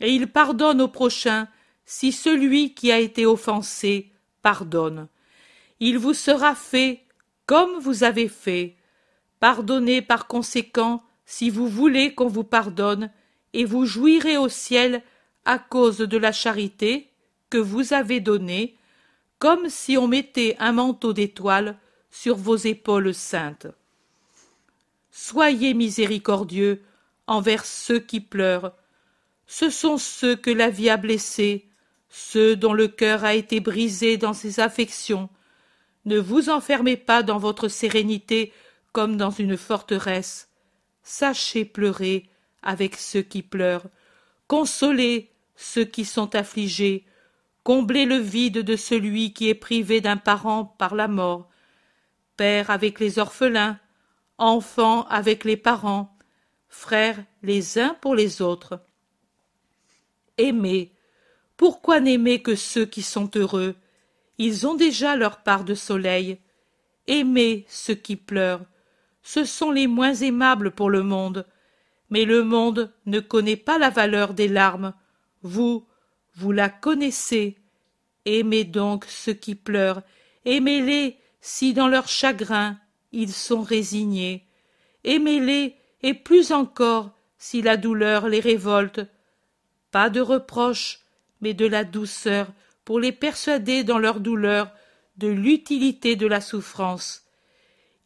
et 0.00 0.12
il 0.12 0.26
pardonne 0.26 0.80
au 0.80 0.88
prochain 0.88 1.48
si 1.86 2.12
celui 2.12 2.74
qui 2.74 2.92
a 2.92 2.98
été 2.98 3.26
offensé 3.26 4.12
pardonne. 4.42 5.08
Il 5.80 5.98
vous 5.98 6.14
sera 6.14 6.54
fait 6.54 7.04
comme 7.46 7.78
vous 7.78 8.04
avez 8.04 8.28
fait. 8.28 8.76
Pardonnez 9.40 10.02
par 10.02 10.26
conséquent 10.26 11.02
si 11.24 11.50
vous 11.50 11.68
voulez 11.68 12.14
qu'on 12.14 12.28
vous 12.28 12.44
pardonne, 12.44 13.10
et 13.54 13.64
vous 13.64 13.84
jouirez 13.86 14.36
au 14.36 14.48
ciel 14.48 15.02
à 15.44 15.58
cause 15.58 15.98
de 15.98 16.16
la 16.16 16.32
charité 16.32 17.10
que 17.50 17.58
vous 17.58 17.92
avez 17.92 18.20
donnée, 18.20 18.76
comme 19.38 19.68
si 19.68 19.96
on 19.98 20.08
mettait 20.08 20.56
un 20.58 20.72
manteau 20.72 21.12
d'étoiles 21.12 21.76
sur 22.10 22.36
vos 22.36 22.56
épaules 22.56 23.14
saintes. 23.14 23.66
Soyez 25.10 25.74
miséricordieux 25.74 26.82
envers 27.26 27.64
ceux 27.64 27.98
qui 27.98 28.20
pleurent. 28.20 28.72
Ce 29.46 29.68
sont 29.68 29.98
ceux 29.98 30.36
que 30.36 30.50
la 30.50 30.70
vie 30.70 30.88
a 30.88 30.96
blessés, 30.96 31.66
ceux 32.08 32.56
dont 32.56 32.72
le 32.72 32.88
cœur 32.88 33.24
a 33.24 33.34
été 33.34 33.60
brisé 33.60 34.16
dans 34.16 34.32
ses 34.32 34.60
affections. 34.60 35.28
Ne 36.04 36.18
vous 36.18 36.50
enfermez 36.50 36.96
pas 36.96 37.22
dans 37.22 37.38
votre 37.38 37.68
sérénité 37.68 38.52
comme 38.92 39.16
dans 39.16 39.30
une 39.30 39.56
forteresse. 39.56 40.48
Sachez 41.02 41.64
pleurer 41.64 42.28
avec 42.62 42.96
ceux 42.96 43.22
qui 43.22 43.42
pleurent, 43.42 43.86
consolez 44.46 45.30
ceux 45.56 45.84
qui 45.84 46.04
sont 46.04 46.34
affligés, 46.34 47.04
comblez 47.64 48.04
le 48.04 48.16
vide 48.16 48.58
de 48.58 48.76
celui 48.76 49.32
qui 49.32 49.48
est 49.48 49.54
privé 49.54 50.00
d'un 50.00 50.16
parent 50.16 50.64
par 50.64 50.94
la 50.94 51.08
mort, 51.08 51.48
père 52.36 52.70
avec 52.70 53.00
les 53.00 53.18
orphelins, 53.18 53.78
enfants 54.38 55.06
avec 55.08 55.44
les 55.44 55.56
parents, 55.56 56.16
frères 56.68 57.22
les 57.42 57.78
uns 57.78 57.96
pour 58.00 58.14
les 58.14 58.42
autres. 58.42 58.80
Aimez, 60.38 60.92
pourquoi 61.56 62.00
n'aimer 62.00 62.42
que 62.42 62.56
ceux 62.56 62.86
qui 62.86 63.02
sont 63.02 63.30
heureux? 63.36 63.76
Ils 64.38 64.66
ont 64.66 64.74
déjà 64.74 65.16
leur 65.16 65.42
part 65.42 65.64
de 65.64 65.74
soleil. 65.74 66.38
Aimez 67.06 67.64
ceux 67.68 67.94
qui 67.94 68.16
pleurent. 68.16 68.64
Ce 69.22 69.44
sont 69.44 69.70
les 69.70 69.86
moins 69.86 70.14
aimables 70.14 70.70
pour 70.70 70.90
le 70.90 71.02
monde. 71.02 71.46
Mais 72.10 72.24
le 72.24 72.44
monde 72.44 72.92
ne 73.06 73.20
connaît 73.20 73.56
pas 73.56 73.78
la 73.78 73.90
valeur 73.90 74.34
des 74.34 74.48
larmes. 74.48 74.94
Vous, 75.42 75.86
vous 76.34 76.52
la 76.52 76.68
connaissez. 76.68 77.58
Aimez 78.24 78.64
donc 78.64 79.04
ceux 79.06 79.32
qui 79.32 79.54
pleurent. 79.54 80.02
Aimez-les 80.44 81.16
si 81.40 81.74
dans 81.74 81.88
leur 81.88 82.08
chagrin 82.08 82.78
ils 83.12 83.32
sont 83.32 83.62
résignés. 83.62 84.46
Aimez-les 85.04 85.76
et 86.02 86.14
plus 86.14 86.52
encore 86.52 87.10
si 87.38 87.62
la 87.62 87.76
douleur 87.76 88.28
les 88.28 88.40
révolte. 88.40 89.00
Pas 89.90 90.08
de 90.08 90.20
reproches, 90.20 91.00
mais 91.40 91.54
de 91.54 91.66
la 91.66 91.84
douceur 91.84 92.48
pour 92.84 93.00
les 93.00 93.12
persuader 93.12 93.84
dans 93.84 93.98
leur 93.98 94.20
douleur 94.20 94.70
de 95.16 95.28
l'utilité 95.28 96.16
de 96.16 96.26
la 96.26 96.40
souffrance. 96.40 97.24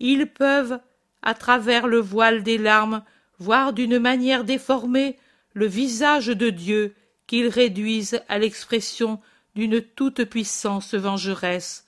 Ils 0.01 0.27
peuvent, 0.27 0.79
à 1.23 1.35
travers 1.35 1.87
le 1.87 1.99
voile 1.99 2.43
des 2.43 2.59
larmes, 2.59 3.03
voir 3.39 3.73
d'une 3.73 3.99
manière 3.99 4.45
déformée 4.45 5.17
le 5.53 5.67
visage 5.67 6.27
de 6.27 6.51
Dieu 6.51 6.95
qu'ils 7.27 7.49
réduisent 7.49 8.21
à 8.29 8.39
l'expression 8.39 9.21
d'une 9.55 9.81
toute-puissance 9.81 10.95
vengeresse. 10.95 11.87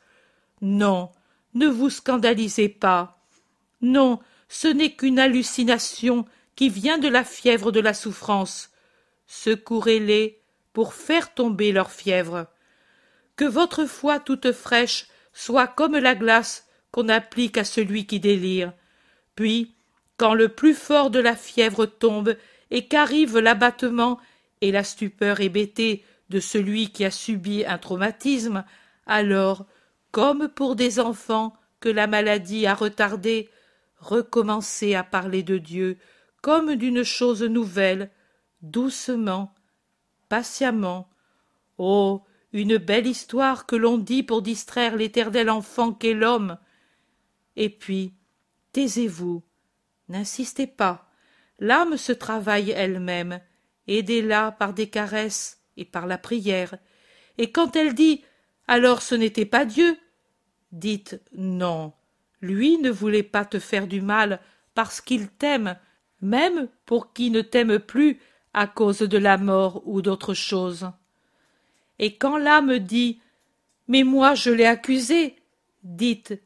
Non, 0.61 1.11
ne 1.55 1.67
vous 1.67 1.91
scandalisez 1.91 2.69
pas. 2.69 3.23
Non, 3.83 4.21
ce 4.49 4.69
n'est 4.69 4.93
qu'une 4.93 5.19
hallucination 5.19 6.25
qui 6.57 6.69
vient 6.69 6.99
de 6.99 7.09
la 7.09 7.25
fièvre 7.25 7.71
de 7.71 7.81
la 7.81 7.95
souffrance. 7.95 8.71
Secourez-les 9.27 10.41
pour 10.73 10.95
faire 10.95 11.35
tomber 11.35 11.71
leur 11.71 11.91
fièvre. 11.91 12.47
Que 13.39 13.45
votre 13.45 13.87
foi 13.87 14.19
toute 14.19 14.51
fraîche 14.51 15.07
soit 15.33 15.69
comme 15.69 15.97
la 15.97 16.17
glace 16.17 16.67
qu'on 16.91 17.09
applique 17.09 17.57
à 17.57 17.63
celui 17.63 18.05
qui 18.05 18.19
délire. 18.19 18.73
Puis, 19.37 19.77
quand 20.17 20.35
le 20.35 20.49
plus 20.49 20.75
fort 20.75 21.11
de 21.11 21.21
la 21.21 21.37
fièvre 21.37 21.87
tombe 21.87 22.37
et 22.73 22.89
qu'arrive 22.89 23.39
l'abattement 23.39 24.19
et 24.61 24.73
la 24.73 24.83
stupeur 24.83 25.39
hébétée 25.41 26.05
de 26.31 26.41
celui 26.41 26.91
qui 26.91 27.05
a 27.05 27.13
subi 27.13 27.65
un 27.65 27.79
traumatisme, 27.79 28.65
alors, 29.07 29.67
comme 30.11 30.49
pour 30.49 30.75
des 30.75 30.99
enfants 30.99 31.55
que 31.79 31.89
la 31.89 32.09
maladie 32.09 32.67
a 32.67 32.75
retardés, 32.75 33.49
recommencez 33.99 34.97
à 34.97 35.05
parler 35.05 35.45
de 35.45 35.59
Dieu 35.59 35.97
comme 36.41 36.75
d'une 36.75 37.05
chose 37.05 37.45
nouvelle, 37.45 38.11
doucement, 38.63 39.55
patiemment. 40.29 41.09
Oh. 41.79 42.25
Une 42.53 42.79
belle 42.79 43.07
histoire 43.07 43.67
que 43.67 43.77
l'on 43.77 43.99
dit 43.99 44.23
pour 44.23 44.43
distraire 44.43 44.97
l'éternel 44.97 45.51
enfant 45.51 45.93
qu'est 45.93 46.15
l'homme. 46.15 46.59
Et 47.57 47.69
puis, 47.69 48.15
taisez-vous, 48.73 49.43
n'insistez 50.09 50.67
pas. 50.67 51.11
L'âme 51.59 51.97
se 51.97 52.13
travaille 52.13 52.71
elle-même, 52.71 53.41
aidez-la 53.87 54.53
par 54.53 54.73
des 54.73 54.89
caresses 54.89 55.61
et 55.77 55.85
par 55.85 56.07
la 56.07 56.19
prière. 56.19 56.77
Et 57.37 57.53
quand 57.53 57.77
elle 57.77 57.95
dit 57.95 58.25
alors 58.69 59.01
ce 59.01 59.15
n'était 59.15 59.47
pas 59.47 59.65
Dieu, 59.65 59.97
dites 60.73 61.21
non. 61.33 61.95
Lui 62.43 62.77
ne 62.79 62.91
voulait 62.91 63.23
pas 63.23 63.47
te 63.47 63.59
faire 63.59 63.87
du 63.87 64.03
mal 64.03 64.41
parce 64.75 65.01
qu'il 65.01 65.29
t'aime, 65.29 65.77
même 66.21 66.69
pour 66.85 67.15
qui 67.15 67.31
ne 67.31 67.41
t'aime 67.41 67.79
plus 67.79 68.21
à 68.53 68.67
cause 68.67 68.99
de 68.99 69.19
la 69.19 69.39
mort 69.39 69.83
ou 69.87 70.03
d'autre 70.03 70.35
chose. 70.35 70.91
Et 71.99 72.17
quand 72.17 72.37
l'âme 72.37 72.79
dit 72.79 73.21
Mais 73.89 74.03
moi 74.03 74.35
je 74.35 74.51
l'ai 74.51 74.67
accusé, 74.67 75.37
dites 75.83 76.41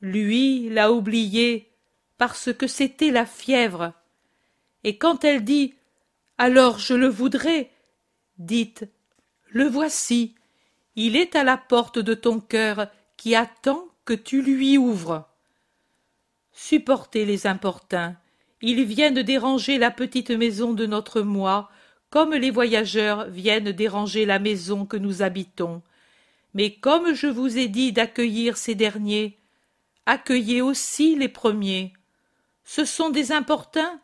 Lui 0.00 0.68
l'a 0.68 0.92
oublié, 0.92 1.70
parce 2.18 2.52
que 2.52 2.66
c'était 2.66 3.10
la 3.10 3.26
fièvre. 3.26 3.92
Et 4.84 4.98
quand 4.98 5.24
elle 5.24 5.44
dit 5.44 5.74
Alors 6.36 6.78
je 6.78 6.94
le 6.94 7.08
voudrais, 7.08 7.70
dites 8.38 8.84
Le 9.50 9.64
voici, 9.64 10.34
il 10.96 11.16
est 11.16 11.36
à 11.36 11.44
la 11.44 11.56
porte 11.56 11.98
de 11.98 12.14
ton 12.14 12.40
cœur 12.40 12.88
qui 13.16 13.34
attend 13.34 13.84
que 14.04 14.14
tu 14.14 14.42
lui 14.42 14.78
ouvres. 14.78 15.28
Supportez 16.52 17.24
les 17.24 17.46
importuns, 17.46 18.16
ils 18.60 18.84
viennent 18.84 19.22
déranger 19.22 19.78
la 19.78 19.90
petite 19.90 20.30
maison 20.30 20.72
de 20.72 20.86
notre 20.86 21.20
moi, 21.20 21.70
comme 22.10 22.34
les 22.34 22.50
voyageurs 22.50 23.28
viennent 23.28 23.72
déranger 23.72 24.24
la 24.24 24.38
maison 24.38 24.86
que 24.86 24.96
nous 24.96 25.22
habitons. 25.22 25.82
Mais 26.54 26.74
comme 26.74 27.14
je 27.14 27.26
vous 27.26 27.58
ai 27.58 27.68
dit 27.68 27.92
d'accueillir 27.92 28.56
ces 28.56 28.74
derniers, 28.74 29.38
accueillez 30.06 30.62
aussi 30.62 31.16
les 31.16 31.28
premiers. 31.28 31.92
Ce 32.64 32.84
sont 32.84 33.10
des 33.10 33.32
importuns, 33.32 34.00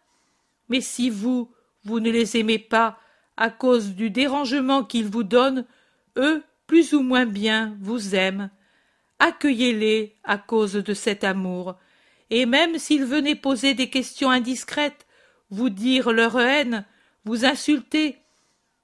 mais 0.69 0.81
si 0.81 1.11
vous, 1.11 1.51
vous 1.85 2.01
ne 2.01 2.11
les 2.11 2.37
aimez 2.37 2.59
pas 2.59 2.99
à 3.37 3.51
cause 3.51 3.95
du 3.95 4.11
dérangement 4.11 4.85
qu'ils 4.85 5.09
vous 5.09 5.25
donnent, 5.25 5.65
eux, 6.17 6.43
plus 6.67 6.95
ou 6.95 7.03
moins 7.03 7.27
bien, 7.27 7.77
vous 7.81 8.15
aiment. 8.15 8.51
Accueillez-les 9.19 10.15
à 10.25 10.39
cause 10.39 10.75
de 10.75 10.95
cet 10.95 11.25
amour, 11.25 11.77
et 12.31 12.47
même 12.47 12.79
s'ils 12.79 13.05
venaient 13.05 13.35
poser 13.35 13.75
des 13.75 13.91
questions 13.91 14.31
indiscrètes, 14.31 15.07
vous 15.51 15.71
dire 15.71 16.13
leur 16.13 16.39
haine, 16.39 16.85
vous 17.25 17.45
insulter, 17.45 18.19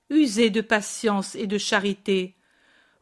usez 0.08 0.50
de 0.50 0.60
patience 0.60 1.34
et 1.34 1.46
de 1.46 1.58
charité. 1.58 2.34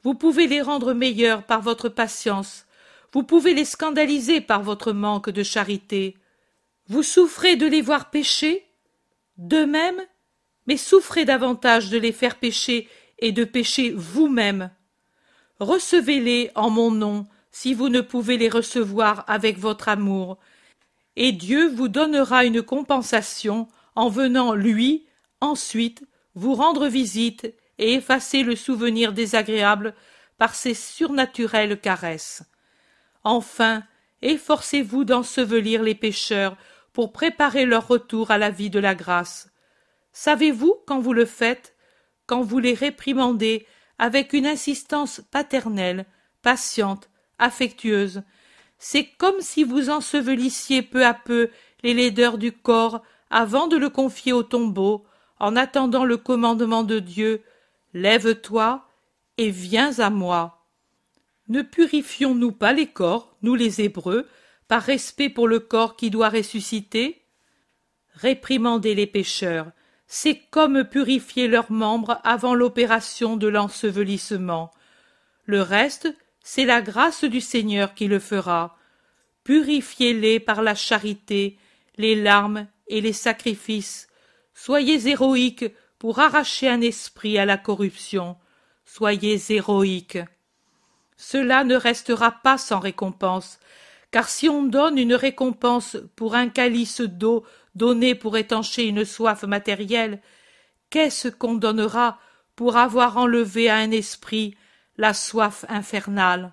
Vous 0.02 0.14
pouvez 0.14 0.46
les 0.46 0.62
rendre 0.62 0.92
meilleurs 0.92 1.44
par 1.44 1.62
votre 1.62 1.88
patience, 1.88 2.66
vous 3.12 3.22
pouvez 3.22 3.54
les 3.54 3.64
scandaliser 3.64 4.40
par 4.40 4.62
votre 4.62 4.92
manque 4.92 5.30
de 5.30 5.42
charité. 5.42 6.16
Vous 6.88 7.02
souffrez 7.02 7.56
de 7.56 7.66
les 7.66 7.80
voir 7.80 8.10
pécher? 8.10 8.66
De 9.38 9.64
même, 9.64 10.00
mais 10.66 10.76
souffrez 10.76 11.24
davantage 11.24 11.88
de 11.88 11.98
les 11.98 12.12
faire 12.12 12.36
pécher 12.36 12.88
et 13.18 13.32
de 13.32 13.44
pécher 13.44 13.92
vous-même. 13.96 14.70
Recevez-les 15.60 16.50
en 16.54 16.70
mon 16.70 16.90
nom, 16.90 17.26
si 17.50 17.74
vous 17.74 17.88
ne 17.88 18.00
pouvez 18.00 18.36
les 18.36 18.48
recevoir 18.48 19.24
avec 19.26 19.58
votre 19.58 19.88
amour, 19.88 20.38
et 21.16 21.32
Dieu 21.32 21.68
vous 21.68 21.88
donnera 21.88 22.44
une 22.44 22.62
compensation 22.62 23.68
en 23.94 24.08
venant, 24.08 24.54
lui, 24.54 25.07
ensuite, 25.40 26.04
vous 26.34 26.54
rendre 26.54 26.86
visite 26.88 27.52
et 27.78 27.94
effacer 27.94 28.42
le 28.42 28.56
souvenir 28.56 29.12
désagréable 29.12 29.94
par 30.36 30.54
ses 30.54 30.74
surnaturelles 30.74 31.80
caresses. 31.80 32.42
Enfin, 33.24 33.82
efforcez-vous 34.22 35.04
d'ensevelir 35.04 35.82
les 35.82 35.94
pécheurs 35.94 36.56
pour 36.92 37.12
préparer 37.12 37.66
leur 37.66 37.86
retour 37.86 38.30
à 38.30 38.38
la 38.38 38.50
vie 38.50 38.70
de 38.70 38.78
la 38.78 38.94
grâce. 38.94 39.50
Savez-vous, 40.12 40.74
quand 40.86 41.00
vous 41.00 41.12
le 41.12 41.26
faites, 41.26 41.76
quand 42.26 42.42
vous 42.42 42.58
les 42.58 42.74
réprimandez 42.74 43.66
avec 43.98 44.32
une 44.32 44.46
insistance 44.46 45.20
paternelle, 45.30 46.06
patiente, 46.42 47.10
affectueuse? 47.38 48.22
C'est 48.78 49.06
comme 49.18 49.40
si 49.40 49.64
vous 49.64 49.90
ensevelissiez 49.90 50.82
peu 50.82 51.04
à 51.04 51.14
peu 51.14 51.50
les 51.82 51.94
laideurs 51.94 52.38
du 52.38 52.52
corps 52.52 53.02
avant 53.30 53.66
de 53.66 53.76
le 53.76 53.90
confier 53.90 54.32
au 54.32 54.42
tombeau, 54.42 55.04
en 55.40 55.56
attendant 55.56 56.04
le 56.04 56.16
commandement 56.16 56.82
de 56.82 56.98
Dieu. 56.98 57.42
Lève-toi 57.94 58.86
et 59.36 59.50
viens 59.50 59.98
à 59.98 60.10
moi. 60.10 60.66
Ne 61.48 61.62
purifions-nous 61.62 62.52
pas 62.52 62.72
les 62.72 62.86
corps, 62.86 63.36
nous 63.42 63.54
les 63.54 63.80
Hébreux, 63.80 64.28
par 64.66 64.82
respect 64.82 65.30
pour 65.30 65.48
le 65.48 65.60
corps 65.60 65.96
qui 65.96 66.10
doit 66.10 66.28
ressusciter? 66.28 67.22
Réprimandez 68.14 68.94
les 68.94 69.06
pécheurs, 69.06 69.70
c'est 70.06 70.40
comme 70.50 70.84
purifier 70.84 71.48
leurs 71.48 71.70
membres 71.70 72.20
avant 72.24 72.54
l'opération 72.54 73.36
de 73.36 73.46
l'ensevelissement. 73.46 74.72
Le 75.44 75.62
reste, 75.62 76.14
c'est 76.42 76.64
la 76.64 76.82
grâce 76.82 77.24
du 77.24 77.40
Seigneur 77.40 77.94
qui 77.94 78.08
le 78.08 78.18
fera. 78.18 78.76
Purifiez-les 79.44 80.40
par 80.40 80.62
la 80.62 80.74
charité, 80.74 81.58
les 81.96 82.14
larmes 82.14 82.66
et 82.88 83.00
les 83.00 83.12
sacrifices. 83.12 84.07
Soyez 84.60 85.06
héroïques 85.06 85.72
pour 86.00 86.18
arracher 86.18 86.68
un 86.68 86.80
esprit 86.80 87.38
à 87.38 87.44
la 87.44 87.56
corruption. 87.56 88.36
Soyez 88.84 89.40
héroïques. 89.50 90.18
Cela 91.16 91.62
ne 91.62 91.76
restera 91.76 92.32
pas 92.32 92.58
sans 92.58 92.80
récompense, 92.80 93.60
car 94.10 94.28
si 94.28 94.48
on 94.48 94.64
donne 94.64 94.98
une 94.98 95.14
récompense 95.14 95.96
pour 96.16 96.34
un 96.34 96.48
calice 96.48 97.02
d'eau 97.02 97.46
donné 97.76 98.16
pour 98.16 98.36
étancher 98.36 98.88
une 98.88 99.04
soif 99.04 99.44
matérielle, 99.44 100.20
qu'est-ce 100.90 101.28
qu'on 101.28 101.54
donnera 101.54 102.18
pour 102.56 102.78
avoir 102.78 103.16
enlevé 103.16 103.70
à 103.70 103.76
un 103.76 103.92
esprit 103.92 104.56
la 104.96 105.14
soif 105.14 105.66
infernale? 105.68 106.52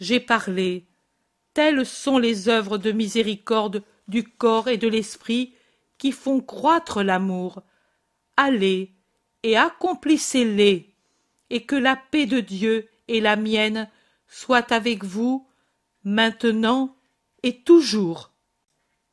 J'ai 0.00 0.18
parlé. 0.18 0.84
Telles 1.54 1.86
sont 1.86 2.18
les 2.18 2.48
œuvres 2.48 2.76
de 2.76 2.90
miséricorde 2.90 3.84
du 4.08 4.24
corps 4.24 4.66
et 4.66 4.78
de 4.78 4.88
l'esprit 4.88 5.55
qui 5.98 6.12
font 6.12 6.40
croître 6.40 7.02
l'amour. 7.02 7.62
Allez 8.36 8.92
et 9.42 9.56
accomplissez-les, 9.56 10.92
et 11.50 11.64
que 11.64 11.76
la 11.76 11.96
paix 11.96 12.26
de 12.26 12.40
Dieu 12.40 12.88
et 13.06 13.20
la 13.20 13.36
mienne 13.36 13.88
soient 14.26 14.72
avec 14.72 15.04
vous, 15.04 15.46
maintenant 16.02 16.96
et 17.42 17.62
toujours. 17.62 18.32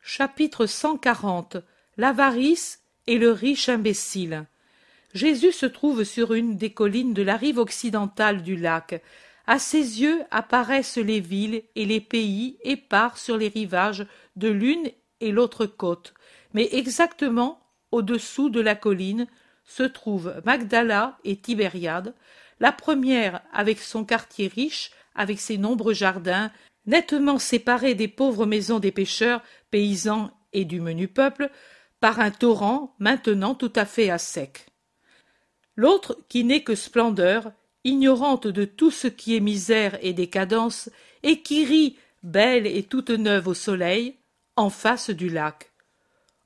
Chapitre 0.02 0.66
140 0.66 1.58
L'avarice 1.98 2.82
et 3.06 3.20
le 3.20 3.32
riche 3.32 3.70
imbécile. 3.70 4.48
Jésus 5.14 5.52
se 5.52 5.68
trouve 5.68 6.04
sur 6.04 6.34
une 6.34 6.58
des 6.58 6.74
collines 6.74 7.14
de 7.14 7.22
la 7.22 7.38
rive 7.38 7.60
occidentale 7.60 8.42
du 8.42 8.56
lac. 8.56 9.02
À 9.46 9.60
ses 9.60 10.02
yeux 10.02 10.24
apparaissent 10.32 10.98
les 10.98 11.20
villes 11.20 11.64
et 11.76 11.86
les 11.86 12.02
pays 12.02 12.58
épars 12.64 13.18
sur 13.18 13.38
les 13.38 13.50
rivages 13.50 14.08
de 14.36 14.48
l'une 14.48 14.90
et 15.20 15.32
l'autre 15.32 15.68
côte. 15.68 16.14
Mais 16.54 16.70
exactement 16.72 17.60
au-dessous 17.92 18.50
de 18.50 18.62
la 18.62 18.76
colline 18.76 19.28
se 19.66 19.84
trouvent 19.84 20.42
Magdala 20.46 21.18
et 21.24 21.38
Tibériade, 21.38 22.14
la 22.60 22.72
première 22.72 23.42
avec 23.52 23.80
son 23.80 24.04
quartier 24.06 24.48
riche, 24.48 24.92
avec 25.16 25.40
ses 25.40 25.58
nombreux 25.58 25.94
jardins, 25.94 26.52
nettement 26.86 27.40
séparés 27.40 27.96
des 27.96 28.08
pauvres 28.08 28.46
maisons 28.46 28.80
des 28.80 28.92
pêcheurs, 28.92 29.42
paysans 29.72 30.32
et 30.54 30.66
du 30.66 30.82
menu 30.82 31.08
peuple, 31.08 31.50
par 32.00 32.20
un 32.20 32.32
torrent 32.32 32.96
maintenant 33.00 33.56
tout 33.56 33.72
à 33.76 33.86
fait 33.86 34.10
à 34.10 34.18
sec. 34.18 34.68
L'autre 35.76 36.18
qui 36.30 36.44
n'est 36.44 36.64
que 36.64 36.76
splendeur, 36.76 37.52
ignorante 37.84 38.48
de 38.48 38.66
tout 38.66 38.92
ce 38.92 39.08
qui 39.08 39.36
est 39.36 39.40
misère 39.40 39.98
et 40.02 40.14
décadence, 40.14 40.90
et 41.24 41.42
qui 41.42 41.66
rit, 41.66 41.98
belle 42.22 42.68
et 42.68 42.84
toute 42.84 43.10
neuve 43.10 43.48
au 43.48 43.54
soleil, 43.54 44.18
en 44.56 44.70
face 44.70 45.10
du 45.10 45.30
lac. 45.30 45.73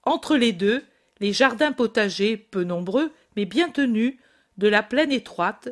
Entre 0.08 0.38
les 0.38 0.54
deux, 0.54 0.86
les 1.20 1.34
jardins 1.34 1.74
potagers, 1.74 2.38
peu 2.38 2.64
nombreux, 2.64 3.12
mais 3.36 3.44
bien 3.44 3.68
tenus, 3.68 4.16
de 4.58 4.70
la 4.70 4.82
plaine 4.82 5.12
étroite, 5.12 5.68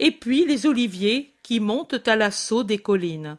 et 0.00 0.10
puis 0.10 0.44
les 0.44 0.66
oliviers 0.66 1.32
qui 1.44 1.60
montent 1.60 2.08
à 2.08 2.16
l'assaut 2.16 2.64
des 2.64 2.78
collines. 2.78 3.38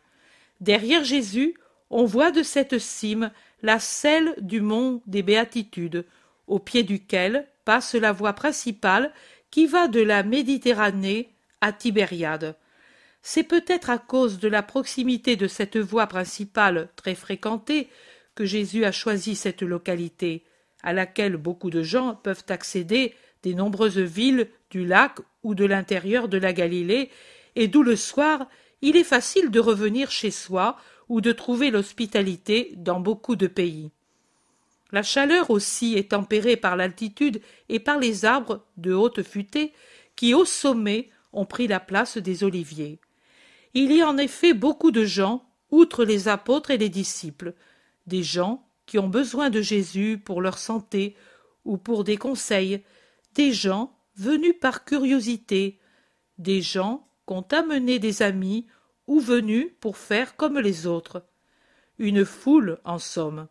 Derrière 0.61 1.03
Jésus, 1.03 1.55
on 1.89 2.05
voit 2.05 2.31
de 2.31 2.43
cette 2.43 2.79
cime 2.79 3.31
la 3.61 3.77
selle 3.77 4.33
du 4.37 4.61
mont 4.61 5.01
des 5.05 5.21
Béatitudes, 5.21 6.05
au 6.47 6.59
pied 6.59 6.83
duquel 6.83 7.45
passe 7.65 7.93
la 7.95 8.13
voie 8.13 8.31
principale 8.31 9.11
qui 9.49 9.65
va 9.65 9.89
de 9.89 9.99
la 9.99 10.23
Méditerranée 10.23 11.33
à 11.59 11.73
Tibériade. 11.73 12.55
C'est 13.21 13.43
peut-être 13.43 13.89
à 13.89 13.97
cause 13.97 14.39
de 14.39 14.47
la 14.47 14.63
proximité 14.63 15.35
de 15.35 15.49
cette 15.49 15.77
voie 15.77 16.07
principale 16.07 16.87
très 16.95 17.15
fréquentée 17.15 17.89
que 18.35 18.45
Jésus 18.45 18.85
a 18.85 18.91
choisi 18.91 19.35
cette 19.35 19.61
localité, 19.61 20.43
à 20.83 20.93
laquelle 20.93 21.37
beaucoup 21.37 21.69
de 21.69 21.83
gens 21.83 22.15
peuvent 22.15 22.45
accéder 22.49 23.13
des 23.43 23.53
nombreuses 23.53 23.99
villes 23.99 24.49
du 24.69 24.85
lac 24.85 25.19
ou 25.43 25.55
de 25.55 25.65
l'intérieur 25.65 26.27
de 26.27 26.37
la 26.37 26.53
Galilée, 26.53 27.09
et 27.55 27.67
d'où 27.67 27.83
le 27.83 27.95
soir 27.95 28.47
il 28.81 28.97
est 28.97 29.03
facile 29.03 29.51
de 29.51 29.59
revenir 29.59 30.09
chez 30.09 30.31
soi 30.31 30.77
ou 31.07 31.21
de 31.21 31.31
trouver 31.31 31.71
l'hospitalité 31.71 32.73
dans 32.77 32.99
beaucoup 32.99 33.35
de 33.35 33.47
pays. 33.47 33.91
La 34.91 35.03
chaleur 35.03 35.49
aussi 35.49 35.95
est 35.95 36.11
tempérée 36.11 36.57
par 36.57 36.75
l'altitude 36.75 37.41
et 37.69 37.79
par 37.79 37.99
les 37.99 38.25
arbres 38.25 38.65
de 38.77 38.93
haute 38.93 39.23
futée 39.23 39.73
qui, 40.15 40.33
au 40.33 40.45
sommet, 40.45 41.09
ont 41.31 41.45
pris 41.45 41.67
la 41.67 41.79
place 41.79 42.17
des 42.17 42.43
oliviers. 42.43 42.99
Il 43.73 43.91
y 43.91 44.01
a 44.01 44.09
en 44.09 44.17
effet 44.17 44.53
beaucoup 44.53 44.91
de 44.91 45.05
gens, 45.05 45.45
outre 45.69 46.03
les 46.03 46.27
apôtres 46.27 46.71
et 46.71 46.77
les 46.77 46.89
disciples, 46.89 47.53
des 48.07 48.23
gens 48.23 48.67
qui 48.85 48.99
ont 48.99 49.07
besoin 49.07 49.49
de 49.49 49.61
Jésus 49.61 50.17
pour 50.23 50.41
leur 50.41 50.57
santé 50.57 51.15
ou 51.65 51.77
pour 51.77 52.03
des 52.03 52.17
conseils, 52.17 52.83
des 53.35 53.53
gens 53.53 53.95
venus 54.15 54.55
par 54.59 54.83
curiosité, 54.83 55.79
des 56.37 56.61
gens 56.61 57.07
qu'ont 57.25 57.45
amené 57.51 57.99
des 57.99 58.21
amis 58.21 58.67
ou 59.07 59.19
venus 59.19 59.67
pour 59.79 59.97
faire 59.97 60.35
comme 60.35 60.59
les 60.59 60.87
autres. 60.87 61.25
Une 61.99 62.25
foule, 62.25 62.79
en 62.83 62.99
somme. 62.99 63.47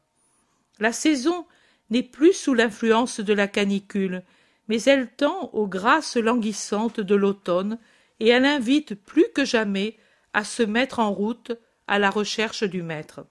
La 0.79 0.93
saison 0.93 1.47
n'est 1.91 2.03
plus 2.03 2.33
sous 2.33 2.55
l'influence 2.55 3.21
de 3.21 3.33
la 3.33 3.49
canicule, 3.49 4.23
mais 4.69 4.83
elle 4.83 5.09
tend 5.09 5.51
aux 5.53 5.67
grâces 5.67 6.17
languissantes 6.17 7.01
de 7.01 7.15
l'automne, 7.15 7.79
et 8.21 8.29
elle 8.29 8.45
invite 8.45 8.95
plus 8.95 9.27
que 9.35 9.45
jamais 9.45 9.97
à 10.33 10.45
se 10.45 10.63
mettre 10.63 10.99
en 10.99 11.13
route 11.13 11.53
à 11.87 11.99
la 11.99 12.11
recherche 12.11 12.65
du 12.65 12.83
Maître. 12.83 13.27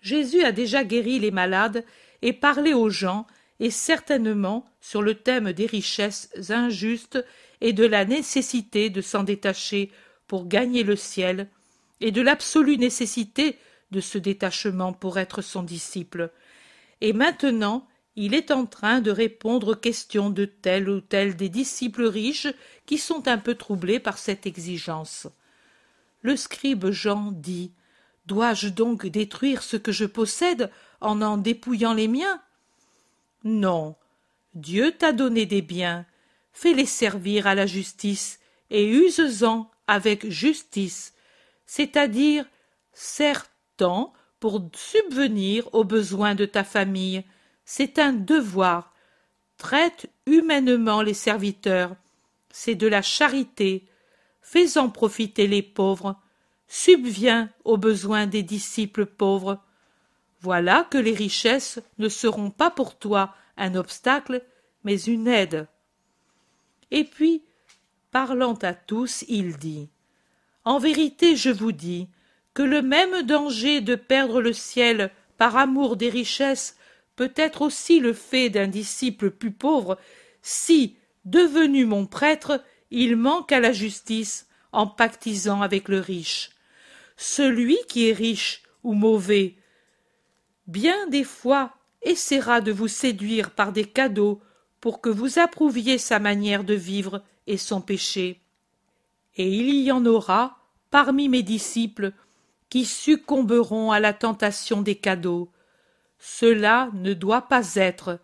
Jésus 0.00 0.42
a 0.42 0.52
déjà 0.52 0.84
guéri 0.84 1.18
les 1.18 1.30
malades 1.30 1.84
et 2.22 2.32
parlé 2.32 2.74
aux 2.74 2.90
gens, 2.90 3.26
et 3.60 3.70
certainement 3.70 4.64
sur 4.80 5.02
le 5.02 5.14
thème 5.14 5.52
des 5.52 5.66
richesses 5.66 6.30
injustes 6.48 7.22
et 7.60 7.72
de 7.72 7.84
la 7.84 8.04
nécessité 8.04 8.88
de 8.88 9.02
s'en 9.02 9.22
détacher 9.22 9.90
pour 10.26 10.48
gagner 10.48 10.82
le 10.82 10.96
ciel, 10.96 11.48
et 12.00 12.12
de 12.12 12.22
l'absolue 12.22 12.78
nécessité 12.78 13.58
de 13.90 14.00
ce 14.00 14.16
détachement 14.16 14.92
pour 14.92 15.18
être 15.18 15.42
son 15.42 15.62
disciple. 15.62 16.30
Et 17.00 17.12
maintenant, 17.12 17.86
il 18.16 18.34
est 18.34 18.50
en 18.50 18.66
train 18.66 19.00
de 19.00 19.10
répondre 19.10 19.72
aux 19.72 19.76
questions 19.76 20.30
de 20.30 20.44
tel 20.44 20.88
ou 20.88 21.00
tel 21.00 21.36
des 21.36 21.48
disciples 21.48 22.04
riches 22.04 22.48
qui 22.86 22.98
sont 22.98 23.28
un 23.28 23.38
peu 23.38 23.54
troublés 23.54 24.00
par 24.00 24.18
cette 24.18 24.46
exigence. 24.46 25.26
Le 26.22 26.36
scribe 26.36 26.90
Jean 26.90 27.32
dit 27.32 27.72
Dois-je 28.30 28.68
donc 28.68 29.06
détruire 29.06 29.64
ce 29.64 29.76
que 29.76 29.90
je 29.90 30.04
possède 30.04 30.70
en 31.00 31.20
en 31.20 31.36
dépouillant 31.36 31.94
les 31.94 32.06
miens? 32.06 32.40
Non. 33.42 33.96
Dieu 34.54 34.92
t'a 34.92 35.12
donné 35.12 35.46
des 35.46 35.62
biens. 35.62 36.06
Fais-les 36.52 36.86
servir 36.86 37.48
à 37.48 37.56
la 37.56 37.66
justice 37.66 38.38
et 38.70 38.86
use-en 38.86 39.68
avec 39.88 40.30
justice, 40.30 41.12
c'est-à-dire 41.66 42.44
sers-tant 42.92 44.12
pour 44.38 44.62
subvenir 44.76 45.68
aux 45.74 45.82
besoins 45.82 46.36
de 46.36 46.46
ta 46.46 46.62
famille. 46.62 47.24
C'est 47.64 47.98
un 47.98 48.12
devoir. 48.12 48.94
Traite 49.56 50.08
humainement 50.26 51.02
les 51.02 51.14
serviteurs. 51.14 51.96
C'est 52.52 52.76
de 52.76 52.86
la 52.86 53.02
charité. 53.02 53.88
Fais-en 54.40 54.88
profiter 54.88 55.48
les 55.48 55.62
pauvres 55.62 56.14
subviens 56.72 57.50
aux 57.64 57.76
besoins 57.76 58.28
des 58.28 58.44
disciples 58.44 59.04
pauvres. 59.04 59.58
Voilà 60.40 60.86
que 60.88 60.98
les 60.98 61.12
richesses 61.12 61.80
ne 61.98 62.08
seront 62.08 62.50
pas 62.50 62.70
pour 62.70 62.96
toi 62.96 63.34
un 63.56 63.74
obstacle, 63.74 64.42
mais 64.84 65.02
une 65.02 65.26
aide. 65.26 65.66
Et 66.92 67.02
puis, 67.02 67.42
parlant 68.12 68.54
à 68.62 68.72
tous, 68.72 69.24
il 69.28 69.56
dit 69.56 69.88
En 70.64 70.78
vérité, 70.78 71.34
je 71.34 71.50
vous 71.50 71.72
dis 71.72 72.08
que 72.54 72.62
le 72.62 72.82
même 72.82 73.22
danger 73.22 73.80
de 73.80 73.96
perdre 73.96 74.40
le 74.40 74.52
ciel 74.52 75.10
par 75.38 75.56
amour 75.56 75.96
des 75.96 76.08
richesses 76.08 76.76
peut 77.16 77.32
être 77.34 77.62
aussi 77.62 77.98
le 77.98 78.12
fait 78.12 78.48
d'un 78.48 78.68
disciple 78.68 79.32
plus 79.32 79.50
pauvre 79.50 79.98
si, 80.40 80.96
devenu 81.24 81.84
mon 81.84 82.06
prêtre, 82.06 82.62
il 82.92 83.16
manque 83.16 83.50
à 83.50 83.58
la 83.58 83.72
justice 83.72 84.46
en 84.70 84.86
pactisant 84.86 85.62
avec 85.62 85.88
le 85.88 85.98
riche 85.98 86.50
celui 87.20 87.76
qui 87.86 88.08
est 88.08 88.14
riche 88.14 88.62
ou 88.82 88.94
mauvais 88.94 89.56
bien 90.66 91.06
des 91.08 91.24
fois 91.24 91.74
essaiera 92.00 92.62
de 92.62 92.72
vous 92.72 92.88
séduire 92.88 93.50
par 93.50 93.72
des 93.72 93.84
cadeaux 93.84 94.40
pour 94.80 95.02
que 95.02 95.10
vous 95.10 95.38
approuviez 95.38 95.98
sa 95.98 96.18
manière 96.18 96.64
de 96.64 96.72
vivre 96.72 97.22
et 97.46 97.58
son 97.58 97.82
péché. 97.82 98.40
Et 99.36 99.48
il 99.48 99.74
y 99.82 99.92
en 99.92 100.06
aura 100.06 100.56
parmi 100.90 101.28
mes 101.28 101.42
disciples 101.42 102.12
qui 102.70 102.86
succomberont 102.86 103.92
à 103.92 104.00
la 104.00 104.14
tentation 104.14 104.80
des 104.80 104.94
cadeaux. 104.94 105.50
Cela 106.18 106.88
ne 106.94 107.12
doit 107.12 107.42
pas 107.42 107.74
être 107.74 108.18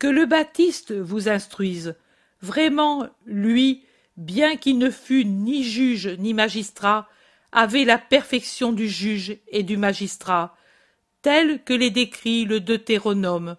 que 0.00 0.08
le 0.08 0.26
baptiste 0.26 0.92
vous 0.92 1.28
instruise. 1.28 1.94
Vraiment 2.40 3.06
lui 3.26 3.84
bien 4.16 4.56
qu'il 4.56 4.78
ne 4.78 4.90
fût 4.90 5.24
ni 5.24 5.62
juge 5.62 6.08
ni 6.18 6.34
magistrat 6.34 7.08
avait 7.52 7.84
la 7.84 7.98
perfection 7.98 8.72
du 8.72 8.88
juge 8.88 9.38
et 9.48 9.62
du 9.62 9.76
magistrat, 9.76 10.56
telle 11.22 11.62
que 11.64 11.72
les 11.72 11.90
décrit 11.90 12.44
le 12.44 12.60
Deutéronome. 12.60 13.56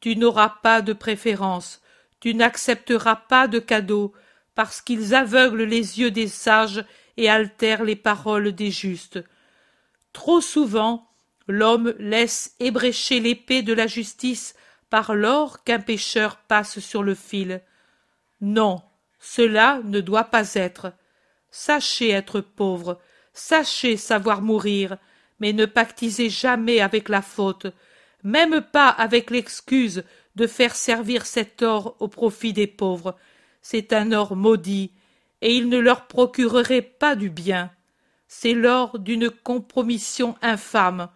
Tu 0.00 0.16
n'auras 0.16 0.50
pas 0.62 0.82
de 0.82 0.92
préférence, 0.92 1.80
tu 2.20 2.34
n'accepteras 2.34 3.16
pas 3.16 3.48
de 3.48 3.58
cadeaux, 3.58 4.12
parce 4.54 4.80
qu'ils 4.80 5.14
aveuglent 5.14 5.64
les 5.64 6.00
yeux 6.00 6.10
des 6.10 6.28
sages 6.28 6.84
et 7.16 7.28
altèrent 7.28 7.84
les 7.84 7.96
paroles 7.96 8.52
des 8.52 8.70
justes. 8.70 9.22
Trop 10.12 10.40
souvent, 10.40 11.10
l'homme 11.46 11.94
laisse 11.98 12.54
ébrécher 12.58 13.20
l'épée 13.20 13.62
de 13.62 13.72
la 13.72 13.86
justice 13.86 14.54
par 14.90 15.14
l'or 15.14 15.62
qu'un 15.64 15.80
pécheur 15.80 16.36
passe 16.36 16.78
sur 16.78 17.02
le 17.02 17.14
fil. 17.14 17.60
Non, 18.40 18.82
Cela 19.18 19.80
ne 19.84 20.00
doit 20.00 20.24
pas 20.24 20.54
être. 20.54 20.92
Sachez 21.58 22.10
être 22.10 22.42
pauvre, 22.42 23.00
sachez 23.32 23.96
savoir 23.96 24.42
mourir, 24.42 24.98
mais 25.40 25.54
ne 25.54 25.64
pactisez 25.64 26.28
jamais 26.28 26.80
avec 26.80 27.08
la 27.08 27.22
faute, 27.22 27.66
même 28.22 28.60
pas 28.60 28.90
avec 28.90 29.30
l'excuse 29.30 30.04
de 30.34 30.46
faire 30.46 30.76
servir 30.76 31.24
cet 31.24 31.62
or 31.62 31.96
au 31.98 32.08
profit 32.08 32.52
des 32.52 32.66
pauvres. 32.66 33.16
C'est 33.62 33.94
un 33.94 34.12
or 34.12 34.36
maudit, 34.36 34.92
et 35.40 35.56
il 35.56 35.70
ne 35.70 35.78
leur 35.78 36.08
procurerait 36.08 36.82
pas 36.82 37.16
du 37.16 37.30
bien. 37.30 37.70
C'est 38.28 38.52
l'or 38.52 38.98
d'une 38.98 39.30
compromission 39.30 40.36
infâme. 40.42 41.08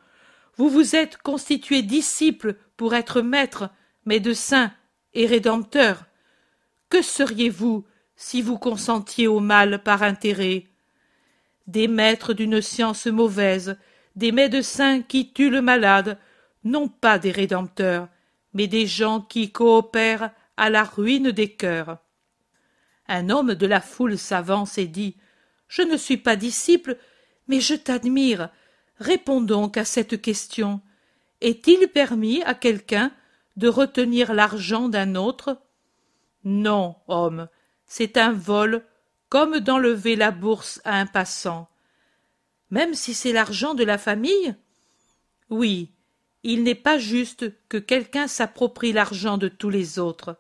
Vous 0.57 0.71
vous 0.71 0.97
êtes 0.97 1.19
constitués 1.19 1.83
disciples 1.83 2.57
pour 2.79 2.95
être 2.95 3.21
maîtres, 3.21 3.69
médecins 4.07 4.73
et 5.13 5.27
rédempteurs. 5.27 6.07
Que 6.89 7.03
seriez-vous 7.03 7.85
si 8.21 8.43
vous 8.43 8.59
consentiez 8.59 9.27
au 9.27 9.41
mal 9.41 9.83
par 9.83 10.03
intérêt 10.03 10.67
Des 11.67 11.89
maîtres 11.89 12.35
d'une 12.35 12.61
science 12.61 13.07
mauvaise, 13.07 13.79
des 14.15 14.31
médecins 14.31 15.01
qui 15.01 15.33
tuent 15.33 15.49
le 15.49 15.63
malade, 15.63 16.19
non 16.63 16.87
pas 16.87 17.19
des 17.19 17.31
rédempteurs, 17.31 18.09
mais 18.53 18.67
des 18.67 18.87
gens 18.87 19.23
qui 19.23 19.51
coopèrent 19.51 20.33
à 20.59 20.69
la 20.69 20.85
ruine 20.85 21.31
des 21.31 21.49
cœurs. 21.55 21.97
Un 23.09 23.31
homme 23.31 23.55
de 23.55 23.67
la 23.67 23.81
foule 23.81 24.19
s'avance 24.19 24.77
et 24.77 24.87
dit 24.87 25.17
Je 25.67 25.81
ne 25.81 25.97
suis 25.97 26.19
pas 26.19 26.37
disciple, 26.37 26.99
mais 27.49 27.61
je 27.61 27.75
t'admire. 27.75 28.51
Réponds 28.99 29.41
donc 29.41 29.79
à 29.79 29.87
cette 29.87 30.21
question. 30.21 30.83
Est-il 31.41 31.89
permis 31.89 32.43
à 32.43 32.53
quelqu'un 32.53 33.13
de 33.57 33.69
retenir 33.69 34.35
l'argent 34.35 34.91
d'un 34.91 35.15
autre 35.15 35.59
Non, 36.45 36.97
homme, 37.09 37.49
c'est 37.91 38.19
un 38.19 38.33
vol, 38.33 38.85
comme 39.29 39.59
d'enlever 39.59 40.15
la 40.15 40.31
bourse 40.31 40.81
à 40.85 40.95
un 40.95 41.07
passant. 41.07 41.69
Même 42.71 42.95
si 42.95 43.15
c'est 43.15 43.33
l'argent 43.33 43.75
de 43.75 43.83
la 43.83 43.99
famille? 43.99 44.55
Oui, 45.51 45.91
il 46.45 46.63
n'est 46.63 46.77
pas 46.77 46.99
juste 46.99 47.53
que 47.69 47.79
quelqu'un 47.79 48.29
s'approprie 48.29 48.93
l'argent 48.93 49.39
de 49.39 49.49
tous 49.49 49.71
les 49.71 49.99
autres. 49.99 50.37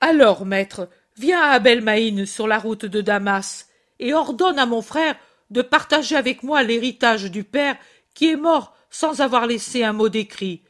Alors, 0.00 0.46
maître, 0.46 0.88
viens 1.16 1.42
à 1.42 1.48
Abel 1.48 2.28
sur 2.28 2.46
la 2.46 2.60
route 2.60 2.86
de 2.86 3.00
Damas, 3.00 3.68
et 3.98 4.14
ordonne 4.14 4.60
à 4.60 4.66
mon 4.66 4.82
frère 4.82 5.16
de 5.50 5.62
partager 5.62 6.14
avec 6.14 6.44
moi 6.44 6.62
l'héritage 6.62 7.24
du 7.24 7.42
père 7.42 7.76
qui 8.14 8.30
est 8.30 8.36
mort 8.36 8.76
sans 8.88 9.20
avoir 9.20 9.48
laissé 9.48 9.82
un 9.82 9.92
mot 9.92 10.08
d'écrit. 10.08 10.62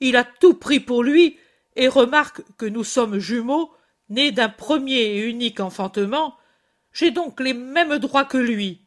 Il 0.00 0.16
a 0.16 0.24
tout 0.24 0.54
pris 0.54 0.80
pour 0.80 1.04
lui, 1.04 1.38
et 1.76 1.86
remarque 1.86 2.42
que 2.58 2.66
nous 2.66 2.84
sommes 2.84 3.20
jumeaux, 3.20 3.70
nés 4.10 4.32
d'un 4.32 4.48
premier 4.48 5.00
et 5.00 5.28
unique 5.28 5.60
enfantement. 5.60 6.36
J'ai 6.92 7.10
donc 7.10 7.40
les 7.40 7.54
mêmes 7.54 7.98
droits 7.98 8.24
que 8.24 8.38
lui. 8.38 8.82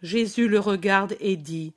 Jésus 0.00 0.48
le 0.48 0.58
regarde 0.58 1.16
et 1.20 1.36
dit 1.36 1.74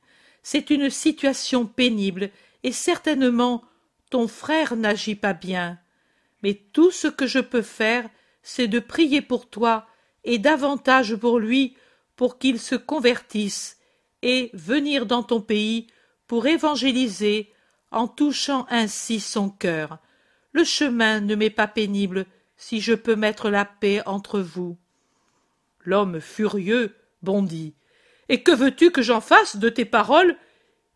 c'est 0.48 0.70
une 0.70 0.92
situation 0.92 1.66
pénible, 1.66 2.30
et 2.62 2.72
certainement 2.72 3.64
ton 4.12 4.28
frère 4.28 4.76
n'agit 4.76 5.16
pas 5.16 5.34
bien. 5.34 5.80
Mais 6.44 6.54
tout 6.54 6.92
ce 6.92 7.08
que 7.08 7.26
je 7.26 7.40
peux 7.40 7.64
faire, 7.64 8.08
c'est 8.44 8.68
de 8.68 8.78
prier 8.78 9.24
pour 9.24 9.50
toi, 9.50 9.88
et 10.24 10.38
davantage 10.38 11.16
pour 11.16 11.40
lui, 11.40 11.76
pour 12.16 12.38
qu'il 12.38 12.60
se 12.60 12.76
convertisse, 12.76 13.80
et 14.22 14.52
venir 14.54 15.08
dans 15.08 15.24
ton 15.24 15.42
pays 15.42 15.88
pour 16.28 16.46
évangéliser, 16.46 17.52
en 17.90 18.08
touchant 18.08 18.68
ainsi 18.70 19.20
son 19.20 19.50
cœur. 19.50 19.98
Le 20.52 20.64
chemin 20.64 21.22
ne 21.22 21.34
m'est 21.34 21.50
pas 21.50 21.68
pénible, 21.68 22.28
si 22.58 22.82
je 22.82 22.94
peux 22.94 23.16
mettre 23.16 23.50
la 23.50 23.66
paix 23.66 24.02
entre 24.06 24.40
vous. 24.40 24.78
L'homme 25.84 26.20
furieux 26.20 26.96
bondit. 27.22 27.74
Et 28.30 28.44
que 28.44 28.52
veux-tu 28.52 28.92
que 28.92 29.02
j'en 29.02 29.22
fasse 29.22 29.58
de 29.58 29.70
tes 29.70 29.86
paroles? 29.86 30.36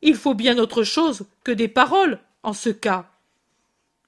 Il 0.01 0.15
faut 0.15 0.33
bien 0.33 0.57
autre 0.57 0.83
chose 0.83 1.27
que 1.43 1.51
des 1.51 1.67
paroles, 1.67 2.19
en 2.43 2.53
ce 2.53 2.69
cas. 2.69 3.11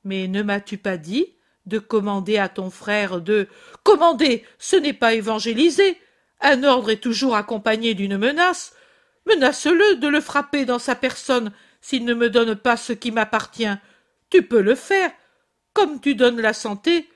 Mais 0.03 0.27
ne 0.27 0.41
m'as-tu 0.41 0.77
pas 0.77 0.97
dit 0.97 1.27
de 1.65 1.79
commander 1.79 2.37
à 2.37 2.49
ton 2.49 2.69
frère 2.69 3.21
de 3.21 3.47
commander 3.83 4.43
ce 4.57 4.75
n'est 4.75 4.93
pas 4.93 5.13
évangéliser 5.13 5.97
un 6.39 6.63
ordre 6.63 6.89
est 6.89 6.97
toujours 6.97 7.35
accompagné 7.35 7.93
d'une 7.93 8.17
menace 8.17 8.73
menace 9.27 9.67
le 9.67 9.97
de 9.97 10.07
le 10.07 10.21
frapper 10.21 10.65
dans 10.65 10.79
sa 10.79 10.95
personne 10.95 11.51
s'il 11.79 12.05
ne 12.05 12.13
me 12.13 12.29
donne 12.29 12.55
pas 12.55 12.77
ce 12.77 12.93
qui 12.93 13.11
m'appartient 13.11 13.75
tu 14.31 14.41
peux 14.41 14.61
le 14.61 14.75
faire 14.75 15.11
comme 15.73 16.01
tu 16.01 16.15
donnes 16.15 16.41
la 16.41 16.53
santé 16.53 17.07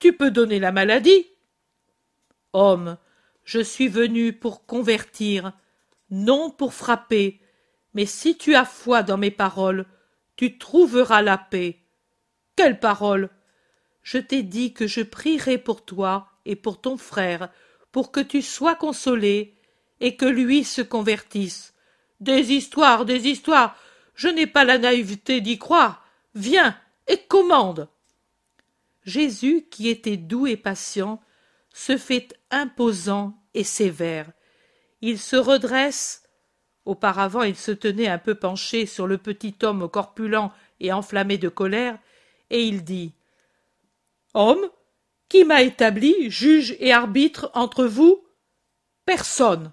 tu 0.00 0.12
peux 0.12 0.32
donner 0.32 0.58
la 0.58 0.72
maladie 0.72 1.26
homme 2.52 2.98
je 3.44 3.58
suis 3.58 3.88
venu 3.88 4.32
pour 4.32 4.64
convertir, 4.64 5.52
non 6.10 6.50
pour 6.50 6.72
frapper, 6.72 7.40
mais 7.94 8.06
si 8.06 8.38
tu 8.38 8.54
as 8.54 8.64
foi 8.64 9.02
dans 9.02 9.18
mes 9.18 9.32
paroles, 9.32 9.86
tu 10.36 10.56
trouveras 10.56 11.20
la 11.22 11.36
paix. 11.36 11.80
Quelle 12.54 12.78
parole 12.78 13.28
Je 14.02 14.18
t'ai 14.18 14.44
dit 14.44 14.72
que 14.72 14.86
je 14.86 15.00
prierai 15.00 15.58
pour 15.58 15.84
toi 15.84 16.28
et 16.44 16.54
pour 16.54 16.80
ton 16.80 16.96
frère, 16.96 17.48
pour 17.90 18.12
que 18.12 18.20
tu 18.20 18.40
sois 18.40 18.76
consolé 18.76 19.56
et 19.98 20.14
que 20.14 20.26
lui 20.26 20.62
se 20.62 20.82
convertisse. 20.82 21.74
Des 22.20 22.52
histoires, 22.52 23.04
des 23.04 23.26
histoires. 23.26 23.76
Je 24.14 24.28
n'ai 24.28 24.46
pas 24.46 24.64
la 24.64 24.78
naïveté 24.78 25.40
d'y 25.40 25.58
croire. 25.58 26.04
Viens 26.34 26.78
et 27.08 27.18
commande. 27.18 27.88
Jésus, 29.04 29.66
qui 29.70 29.88
était 29.88 30.16
doux 30.16 30.46
et 30.46 30.56
patient, 30.56 31.20
se 31.72 31.96
fait 31.96 32.28
imposant 32.50 33.42
et 33.54 33.64
sévère. 33.64 34.30
Il 35.00 35.18
se 35.18 35.36
redresse. 35.36 36.24
Auparavant, 36.84 37.42
il 37.42 37.56
se 37.56 37.70
tenait 37.70 38.08
un 38.08 38.18
peu 38.18 38.34
penché 38.34 38.86
sur 38.86 39.06
le 39.06 39.18
petit 39.18 39.54
homme 39.62 39.88
corpulent 39.88 40.50
et 40.80 40.92
enflammé 40.92 41.38
de 41.38 41.48
colère, 41.48 41.98
et 42.48 42.64
il 42.64 42.84
dit 42.84 43.12
Homme, 44.34 44.70
qui 45.28 45.44
m'a 45.44 45.62
établi 45.62 46.30
juge 46.30 46.76
et 46.80 46.92
arbitre 46.92 47.50
entre 47.54 47.84
vous? 47.84 48.24
Personne. 49.04 49.72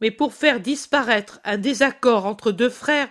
Mais 0.00 0.10
pour 0.10 0.32
faire 0.32 0.60
disparaître 0.60 1.40
un 1.44 1.58
désaccord 1.58 2.26
entre 2.26 2.52
deux 2.52 2.70
frères, 2.70 3.10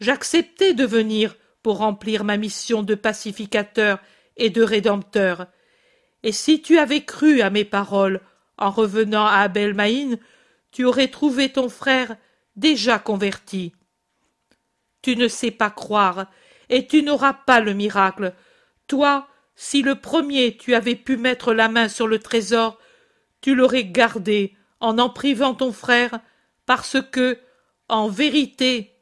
j'acceptais 0.00 0.74
de 0.74 0.84
venir 0.84 1.36
pour 1.62 1.78
remplir 1.78 2.24
ma 2.24 2.36
mission 2.36 2.82
de 2.82 2.94
pacificateur 2.94 4.00
et 4.38 4.50
de 4.50 4.62
rédempteur. 4.62 5.46
Et 6.22 6.32
si 6.32 6.62
tu 6.62 6.78
avais 6.78 7.04
cru 7.04 7.42
à 7.42 7.50
mes 7.50 7.64
paroles 7.64 8.20
en 8.56 8.70
revenant 8.70 9.26
à 9.26 9.38
Abel 9.38 9.76
tu 10.72 10.84
aurais 10.84 11.08
trouvé 11.08 11.50
ton 11.50 11.68
frère 11.68 12.16
déjà 12.56 12.98
converti. 12.98 13.72
Tu 15.02 15.16
ne 15.16 15.28
sais 15.28 15.52
pas 15.52 15.70
croire, 15.70 16.26
et 16.68 16.86
tu 16.86 17.02
n'auras 17.02 17.32
pas 17.32 17.60
le 17.60 17.72
miracle. 17.72 18.34
Toi, 18.88 19.28
si 19.54 19.82
le 19.82 19.94
premier 19.94 20.56
tu 20.56 20.74
avais 20.74 20.96
pu 20.96 21.16
mettre 21.16 21.54
la 21.54 21.68
main 21.68 21.88
sur 21.88 22.06
le 22.06 22.18
trésor, 22.18 22.78
tu 23.40 23.54
l'aurais 23.54 23.84
gardé 23.84 24.56
en 24.80 24.98
en 24.98 25.08
privant 25.08 25.54
ton 25.54 25.72
frère, 25.72 26.20
parce 26.66 26.98
que, 27.00 27.38
en 27.88 28.08
vérité, 28.08 28.92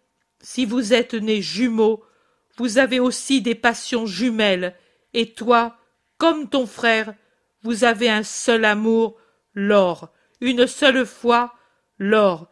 si 0.40 0.64
vous 0.64 0.94
êtes 0.94 1.14
nés 1.14 1.42
jumeaux, 1.42 2.04
vous 2.56 2.78
avez 2.78 3.00
aussi 3.00 3.42
des 3.42 3.54
passions 3.54 4.06
jumelles, 4.06 4.74
et 5.16 5.32
toi, 5.32 5.78
comme 6.18 6.48
ton 6.50 6.66
frère, 6.66 7.14
vous 7.62 7.84
avez 7.84 8.10
un 8.10 8.22
seul 8.22 8.66
amour 8.66 9.16
l'or, 9.54 10.12
une 10.42 10.66
seule 10.66 11.06
fois, 11.06 11.54
l'or. 11.98 12.50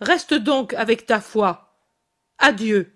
Reste 0.00 0.32
donc 0.32 0.74
avec 0.74 1.06
ta 1.06 1.20
foi. 1.20 1.76
Adieu. 2.38 2.92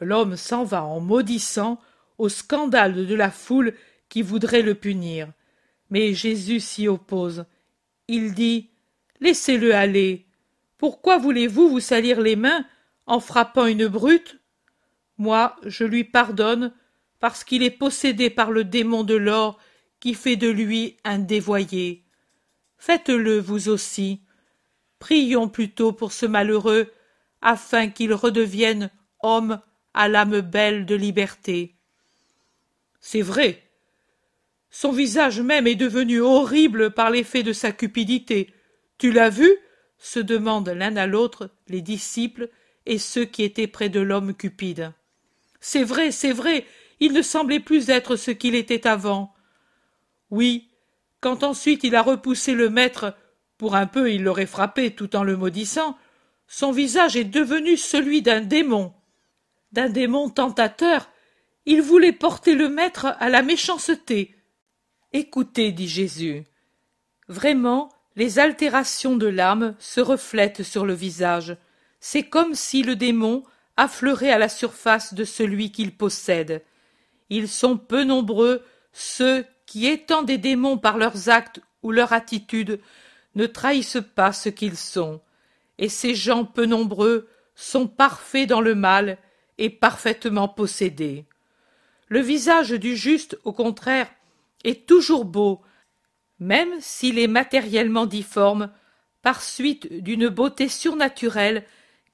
L'homme 0.00 0.36
s'en 0.36 0.64
va 0.64 0.84
en 0.84 1.00
maudissant, 1.00 1.78
au 2.16 2.30
scandale 2.30 3.06
de 3.06 3.14
la 3.14 3.30
foule 3.30 3.74
qui 4.08 4.22
voudrait 4.22 4.62
le 4.62 4.74
punir. 4.74 5.30
Mais 5.90 6.14
Jésus 6.14 6.60
s'y 6.60 6.88
oppose. 6.88 7.44
Il 8.08 8.32
dit 8.32 8.70
Laissez-le 9.20 9.74
aller. 9.74 10.26
Pourquoi 10.78 11.18
voulez-vous 11.18 11.68
vous 11.68 11.80
salir 11.80 12.22
les 12.22 12.36
mains 12.36 12.64
en 13.04 13.20
frappant 13.20 13.66
une 13.66 13.86
brute? 13.86 14.38
Moi, 15.18 15.56
je 15.66 15.84
lui 15.84 16.04
pardonne 16.04 16.72
parce 17.20 17.44
qu'il 17.44 17.62
est 17.62 17.70
possédé 17.70 18.30
par 18.30 18.50
le 18.50 18.64
démon 18.64 19.04
de 19.04 19.14
l'or 19.14 19.58
qui 20.00 20.14
fait 20.14 20.36
de 20.36 20.48
lui 20.48 20.96
un 21.04 21.18
dévoyé. 21.18 22.04
Faites-le 22.78 23.38
vous 23.38 23.68
aussi. 23.68 24.20
Prions 24.98 25.48
plutôt 25.48 25.92
pour 25.92 26.12
ce 26.12 26.26
malheureux, 26.26 26.92
afin 27.42 27.88
qu'il 27.88 28.12
redevienne 28.14 28.90
homme 29.22 29.60
à 29.94 30.08
l'âme 30.08 30.40
belle 30.40 30.86
de 30.86 30.94
liberté. 30.94 31.74
C'est 33.00 33.22
vrai. 33.22 33.62
Son 34.70 34.92
visage 34.92 35.40
même 35.40 35.66
est 35.66 35.76
devenu 35.76 36.20
horrible 36.20 36.90
par 36.90 37.10
l'effet 37.10 37.42
de 37.42 37.52
sa 37.52 37.72
cupidité. 37.72 38.52
Tu 38.98 39.12
l'as 39.12 39.30
vu? 39.30 39.50
se 40.00 40.20
demandent 40.20 40.68
l'un 40.68 40.96
à 40.96 41.08
l'autre 41.08 41.50
les 41.66 41.82
disciples 41.82 42.48
et 42.86 42.98
ceux 42.98 43.24
qui 43.24 43.42
étaient 43.42 43.66
près 43.66 43.88
de 43.88 44.00
l'homme 44.00 44.34
cupide. 44.34 44.92
C'est 45.60 45.82
vrai, 45.82 46.12
c'est 46.12 46.32
vrai, 46.32 46.64
il 47.00 47.12
ne 47.12 47.22
semblait 47.22 47.60
plus 47.60 47.90
être 47.90 48.16
ce 48.16 48.30
qu'il 48.30 48.54
était 48.54 48.86
avant. 48.86 49.34
Oui, 50.30 50.68
quand 51.20 51.42
ensuite 51.42 51.84
il 51.84 51.94
a 51.94 52.02
repoussé 52.02 52.54
le 52.54 52.70
maître, 52.70 53.16
pour 53.56 53.74
un 53.74 53.86
peu 53.86 54.12
il 54.12 54.22
l'aurait 54.22 54.46
frappé 54.46 54.94
tout 54.94 55.16
en 55.16 55.24
le 55.24 55.36
maudissant, 55.36 55.96
son 56.46 56.72
visage 56.72 57.16
est 57.16 57.24
devenu 57.24 57.76
celui 57.76 58.22
d'un 58.22 58.40
démon. 58.40 58.94
D'un 59.72 59.88
démon 59.88 60.30
tentateur, 60.30 61.10
il 61.66 61.82
voulait 61.82 62.12
porter 62.12 62.54
le 62.54 62.68
maître 62.68 63.14
à 63.18 63.28
la 63.28 63.42
méchanceté. 63.42 64.34
Écoutez, 65.12 65.72
dit 65.72 65.88
Jésus. 65.88 66.44
Vraiment, 67.28 67.90
les 68.16 68.38
altérations 68.38 69.16
de 69.16 69.26
l'âme 69.26 69.74
se 69.78 70.00
reflètent 70.00 70.62
sur 70.62 70.86
le 70.86 70.94
visage. 70.94 71.56
C'est 72.00 72.24
comme 72.24 72.54
si 72.54 72.82
le 72.82 72.96
démon 72.96 73.44
affleurait 73.76 74.30
à 74.30 74.38
la 74.38 74.48
surface 74.48 75.14
de 75.14 75.24
celui 75.24 75.70
qu'il 75.70 75.94
possède. 75.94 76.64
Ils 77.30 77.48
sont 77.48 77.76
peu 77.76 78.04
nombreux, 78.04 78.62
ceux 78.92 79.44
qui, 79.66 79.86
étant 79.86 80.22
des 80.22 80.38
démons 80.38 80.78
par 80.78 80.96
leurs 80.96 81.28
actes 81.28 81.60
ou 81.82 81.92
leur 81.92 82.12
attitude, 82.12 82.80
ne 83.34 83.46
trahissent 83.46 84.02
pas 84.14 84.32
ce 84.32 84.48
qu'ils 84.48 84.76
sont. 84.76 85.20
Et 85.78 85.88
ces 85.88 86.14
gens 86.14 86.44
peu 86.44 86.66
nombreux 86.66 87.28
sont 87.54 87.86
parfaits 87.86 88.48
dans 88.48 88.60
le 88.60 88.74
mal 88.74 89.18
et 89.58 89.70
parfaitement 89.70 90.48
possédés. 90.48 91.26
Le 92.08 92.20
visage 92.20 92.70
du 92.70 92.96
juste, 92.96 93.38
au 93.44 93.52
contraire, 93.52 94.08
est 94.64 94.86
toujours 94.86 95.24
beau, 95.24 95.60
même 96.40 96.80
s'il 96.80 97.18
est 97.18 97.28
matériellement 97.28 98.06
difforme, 98.06 98.70
par 99.22 99.42
suite 99.42 99.92
d'une 100.02 100.28
beauté 100.28 100.68
surnaturelle 100.68 101.64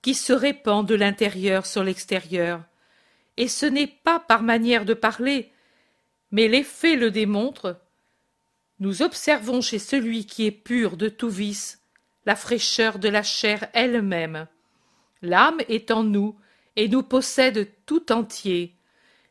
qui 0.02 0.14
se 0.14 0.32
répand 0.32 0.86
de 0.86 0.94
l'intérieur 0.94 1.66
sur 1.66 1.84
l'extérieur. 1.84 2.62
Et 3.36 3.48
ce 3.48 3.66
n'est 3.66 3.86
pas 3.88 4.20
par 4.20 4.42
manière 4.42 4.84
de 4.84 4.94
parler, 4.94 5.52
mais 6.30 6.48
les 6.48 6.62
faits 6.62 6.98
le 6.98 7.10
démontrent. 7.10 7.80
Nous 8.80 9.02
observons 9.02 9.60
chez 9.60 9.78
celui 9.78 10.26
qui 10.26 10.46
est 10.46 10.52
pur 10.52 10.96
de 10.96 11.08
tout 11.08 11.28
vice 11.28 11.80
la 12.26 12.36
fraîcheur 12.36 12.98
de 12.98 13.08
la 13.08 13.22
chair 13.22 13.68
elle-même. 13.72 14.46
L'âme 15.22 15.58
est 15.68 15.90
en 15.90 16.02
nous 16.02 16.36
et 16.76 16.88
nous 16.88 17.02
possède 17.02 17.70
tout 17.86 18.12
entier. 18.12 18.74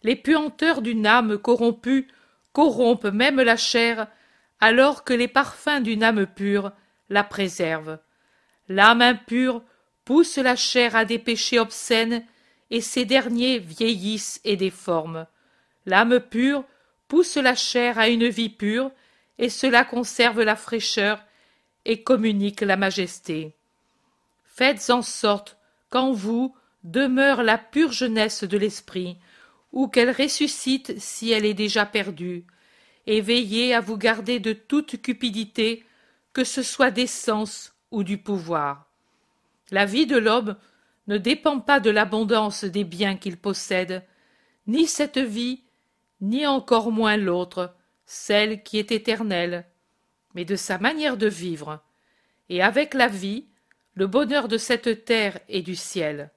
Les 0.03 0.15
puanteurs 0.15 0.81
d'une 0.81 1.07
âme 1.07 1.37
corrompue 1.37 2.07
corrompent 2.51 3.05
même 3.05 3.41
la 3.41 3.57
chair, 3.57 4.07
alors 4.59 5.03
que 5.03 5.13
les 5.13 5.27
parfums 5.27 5.81
d'une 5.81 6.03
âme 6.03 6.27
pure 6.27 6.71
la 7.09 7.23
préservent. 7.23 7.99
L'âme 8.69 9.01
impure 9.01 9.63
pousse 10.05 10.37
la 10.37 10.55
chair 10.55 10.95
à 10.95 11.05
des 11.05 11.19
péchés 11.19 11.59
obscènes, 11.59 12.25
et 12.73 12.81
ces 12.81 13.05
derniers 13.05 13.59
vieillissent 13.59 14.41
et 14.43 14.57
déforment. 14.57 15.27
L'âme 15.85 16.19
pure 16.19 16.65
pousse 17.07 17.37
la 17.37 17.53
chair 17.53 17.99
à 17.99 18.09
une 18.09 18.27
vie 18.27 18.49
pure, 18.49 18.89
et 19.37 19.49
cela 19.49 19.85
conserve 19.85 20.41
la 20.41 20.55
fraîcheur 20.55 21.23
et 21.85 22.01
communique 22.01 22.61
la 22.61 22.75
majesté. 22.75 23.53
Faites 24.43 24.89
en 24.89 25.03
sorte 25.03 25.55
qu'en 25.91 26.13
vous 26.13 26.55
demeure 26.83 27.43
la 27.43 27.59
pure 27.59 27.91
jeunesse 27.91 28.43
de 28.43 28.57
l'esprit, 28.57 29.17
ou 29.71 29.87
qu'elle 29.87 30.09
ressuscite 30.09 30.99
si 30.99 31.31
elle 31.31 31.45
est 31.45 31.53
déjà 31.53 31.85
perdue, 31.85 32.43
et 33.05 33.21
veillez 33.21 33.75
à 33.75 33.81
vous 33.81 33.97
garder 33.97 34.39
de 34.39 34.53
toute 34.53 34.99
cupidité, 34.99 35.85
que 36.33 36.43
ce 36.43 36.63
soit 36.63 36.89
des 36.89 37.07
sens 37.07 37.75
ou 37.91 38.03
du 38.03 38.17
pouvoir. 38.17 38.87
La 39.69 39.85
vie 39.85 40.07
de 40.07 40.17
l'homme 40.17 40.55
ne 41.07 41.17
dépend 41.17 41.59
pas 41.59 41.79
de 41.79 41.89
l'abondance 41.89 42.63
des 42.63 42.83
biens 42.83 43.17
qu'il 43.17 43.37
possède, 43.37 44.03
ni 44.67 44.87
cette 44.87 45.17
vie, 45.17 45.63
ni 46.21 46.47
encore 46.47 46.91
moins 46.91 47.17
l'autre, 47.17 47.75
celle 48.05 48.63
qui 48.63 48.79
est 48.79 48.91
éternelle, 48.91 49.65
mais 50.33 50.45
de 50.45 50.55
sa 50.55 50.77
manière 50.77 51.17
de 51.17 51.27
vivre, 51.27 51.83
et 52.49 52.61
avec 52.61 52.93
la 52.93 53.07
vie, 53.07 53.47
le 53.95 54.07
bonheur 54.07 54.47
de 54.47 54.57
cette 54.57 55.05
terre 55.05 55.39
et 55.49 55.61
du 55.61 55.75
ciel. 55.75 56.31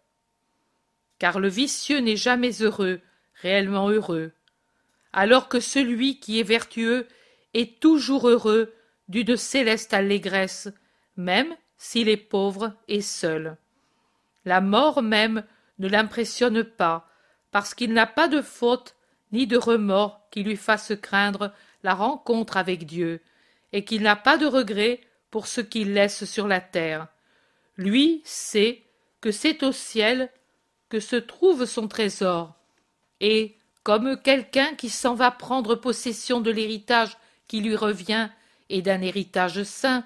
Car 1.18 1.40
le 1.40 1.48
vicieux 1.48 1.98
n'est 1.98 2.16
jamais 2.16 2.62
heureux, 2.62 3.00
réellement 3.34 3.88
heureux, 3.88 4.32
alors 5.12 5.48
que 5.48 5.60
celui 5.60 6.18
qui 6.18 6.40
est 6.40 6.44
vertueux 6.44 7.06
est 7.54 7.80
toujours 7.80 8.28
heureux 8.28 8.74
d'une 9.08 9.36
céleste 9.36 9.94
allégresse, 9.94 10.68
même 11.16 11.54
s'il 11.78 12.08
est 12.08 12.16
pauvre 12.16 12.74
et 12.88 13.00
seul. 13.00 13.56
La 14.47 14.62
mort 14.62 15.03
même 15.03 15.44
ne 15.78 15.88
l'impressionne 15.88 16.64
pas, 16.64 17.11
parce 17.51 17.74
qu'il 17.74 17.92
n'a 17.92 18.07
pas 18.07 18.28
de 18.28 18.40
faute 18.40 18.94
ni 19.32 19.47
de 19.47 19.59
remords 19.59 20.26
qui 20.30 20.42
lui 20.42 20.57
fassent 20.57 20.94
craindre 21.03 21.53
la 21.82 21.94
rencontre 21.94 22.57
avec 22.57 22.86
Dieu, 22.86 23.20
et 23.72 23.84
qu'il 23.84 24.03
n'a 24.03 24.16
pas 24.16 24.38
de 24.38 24.47
regret 24.47 25.01
pour 25.30 25.49
ce 25.49 25.61
qu'il 25.61 25.92
laisse 25.92 26.24
sur 26.24 26.47
la 26.47 26.61
terre. 26.61 27.09
Lui 27.76 28.22
sait 28.24 28.84
que 29.20 29.32
c'est 29.32 29.62
au 29.64 29.72
ciel 29.72 30.30
que 30.88 31.01
se 31.01 31.16
trouve 31.16 31.64
son 31.64 31.88
trésor, 31.88 32.55
et, 33.20 33.59
comme 33.82 34.16
quelqu'un 34.16 34.74
qui 34.74 34.88
s'en 34.88 35.14
va 35.14 35.30
prendre 35.30 35.74
possession 35.74 36.40
de 36.40 36.51
l'héritage 36.51 37.16
qui 37.49 37.61
lui 37.61 37.76
revient 37.76 38.28
et 38.68 38.82
d'un 38.82 39.01
héritage 39.01 39.62
saint, 39.64 40.05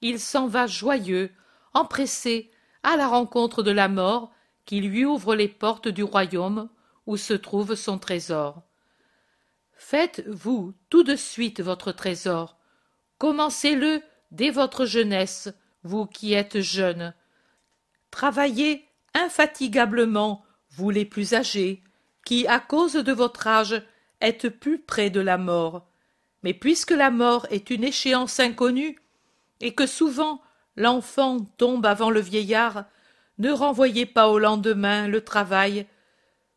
il 0.00 0.18
s'en 0.18 0.46
va 0.46 0.66
joyeux, 0.66 1.30
empressé, 1.72 2.50
à 2.82 2.96
la 2.96 3.08
rencontre 3.08 3.62
de 3.62 3.70
la 3.70 3.88
mort 3.88 4.32
qui 4.64 4.80
lui 4.80 5.04
ouvre 5.04 5.34
les 5.34 5.48
portes 5.48 5.88
du 5.88 6.02
royaume 6.02 6.68
où 7.06 7.16
se 7.16 7.34
trouve 7.34 7.74
son 7.74 7.98
trésor. 7.98 8.62
Faites, 9.72 10.22
vous, 10.28 10.74
tout 10.90 11.02
de 11.02 11.16
suite 11.16 11.60
votre 11.60 11.92
trésor. 11.92 12.58
Commencez-le 13.18 14.02
dès 14.30 14.50
votre 14.50 14.84
jeunesse, 14.84 15.48
vous 15.82 16.06
qui 16.06 16.34
êtes 16.34 16.60
jeunes. 16.60 17.14
Travaillez 18.10 18.84
infatigablement, 19.14 20.44
vous 20.70 20.90
les 20.90 21.04
plus 21.04 21.34
âgés, 21.34 21.82
qui, 22.24 22.46
à 22.46 22.60
cause 22.60 22.94
de 22.94 23.12
votre 23.12 23.46
âge, 23.46 23.82
êtes 24.20 24.48
plus 24.48 24.78
près 24.78 25.10
de 25.10 25.20
la 25.20 25.38
mort. 25.38 25.88
Mais 26.42 26.54
puisque 26.54 26.92
la 26.92 27.10
mort 27.10 27.46
est 27.50 27.70
une 27.70 27.84
échéance 27.84 28.38
inconnue, 28.38 28.98
et 29.60 29.74
que 29.74 29.86
souvent 29.86 30.40
l'enfant 30.80 31.38
tombe 31.58 31.86
avant 31.86 32.10
le 32.10 32.20
vieillard, 32.20 32.84
ne 33.38 33.50
renvoyez 33.50 34.06
pas 34.06 34.28
au 34.28 34.38
lendemain 34.38 35.06
le 35.06 35.20
travail 35.22 35.86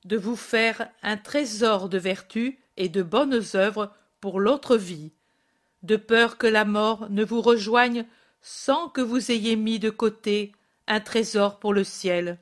de 0.05 0.17
vous 0.17 0.36
faire 0.36 0.89
un 1.01 1.17
trésor 1.17 1.89
de 1.89 1.97
vertu 1.97 2.59
et 2.78 2.89
de 2.89 3.03
bonnes 3.03 3.41
œuvres 3.55 3.91
pour 4.19 4.39
l'autre 4.39 4.78
vie, 4.78 5.11
de 5.82 5.95
peur 5.95 6.38
que 6.38 6.47
la 6.47 6.65
mort 6.65 7.09
ne 7.09 7.24
vous 7.24 7.41
rejoigne 7.41 8.05
sans 8.41 8.89
que 8.89 9.01
vous 9.01 9.32
ayez 9.32 9.55
mis 9.55 9.79
de 9.79 9.89
côté 9.89 10.51
un 10.87 11.00
trésor 11.00 11.59
pour 11.59 11.74
le 11.74 11.83
ciel. 11.83 12.39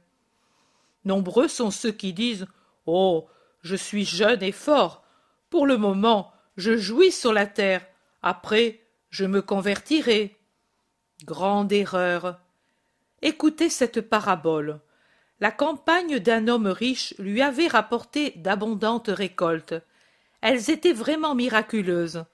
Nombreux 1.06 1.48
sont 1.48 1.72
ceux 1.72 1.92
qui 1.92 2.14
disent 2.14 2.48
Oh. 2.86 3.28
Je 3.62 3.76
suis 3.76 4.06
jeune 4.06 4.42
et 4.42 4.52
fort. 4.52 5.04
Pour 5.50 5.68
le 5.68 5.78
moment, 5.78 6.34
je 6.58 6.78
jouis 6.78 7.12
sur 7.12 7.34
la 7.34 7.46
terre. 7.46 7.86
Après, 8.24 8.82
je 9.10 9.26
me 9.26 9.42
convertirai. 9.42 10.36
Grande 11.24 11.72
erreur. 11.72 12.40
Écoutez 13.22 13.70
cette 13.70 14.02
parabole. 14.02 14.80
La 15.40 15.52
campagne 15.52 16.18
d'un 16.18 16.48
homme 16.48 16.66
riche 16.66 17.14
lui 17.20 17.44
avait 17.44 17.68
rapporté 17.68 18.32
d'abondantes 18.38 19.10
récoltes. 19.10 19.76
Elles 20.42 20.72
étaient 20.72 20.94
vraiment 20.94 21.36
miraculeuses. 21.36 22.26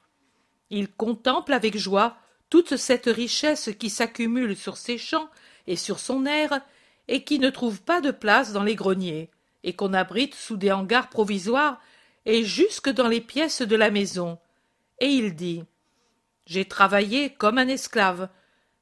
Il 0.69 0.89
contemple 0.89 1.51
avec 1.51 1.77
joie 1.77 2.15
toute 2.49 2.77
cette 2.77 3.07
richesse 3.07 3.71
qui 3.77 3.89
s'accumule 3.89 4.55
sur 4.55 4.77
ses 4.77 4.97
champs 4.97 5.29
et 5.67 5.75
sur 5.75 5.99
son 5.99 6.25
air, 6.25 6.61
et 7.09 7.25
qui 7.25 7.39
ne 7.39 7.49
trouve 7.49 7.81
pas 7.81 7.99
de 7.99 8.11
place 8.11 8.53
dans 8.53 8.63
les 8.63 8.75
greniers, 8.75 9.29
et 9.63 9.73
qu'on 9.73 9.93
abrite 9.93 10.33
sous 10.33 10.55
des 10.55 10.71
hangars 10.71 11.09
provisoires 11.09 11.81
et 12.25 12.45
jusque 12.45 12.89
dans 12.89 13.09
les 13.09 13.21
pièces 13.21 13.61
de 13.61 13.75
la 13.75 13.91
maison. 13.91 14.39
Et 14.99 15.07
il 15.07 15.35
dit 15.35 15.65
J'ai 16.45 16.63
travaillé 16.63 17.31
comme 17.31 17.57
un 17.57 17.67
esclave, 17.67 18.29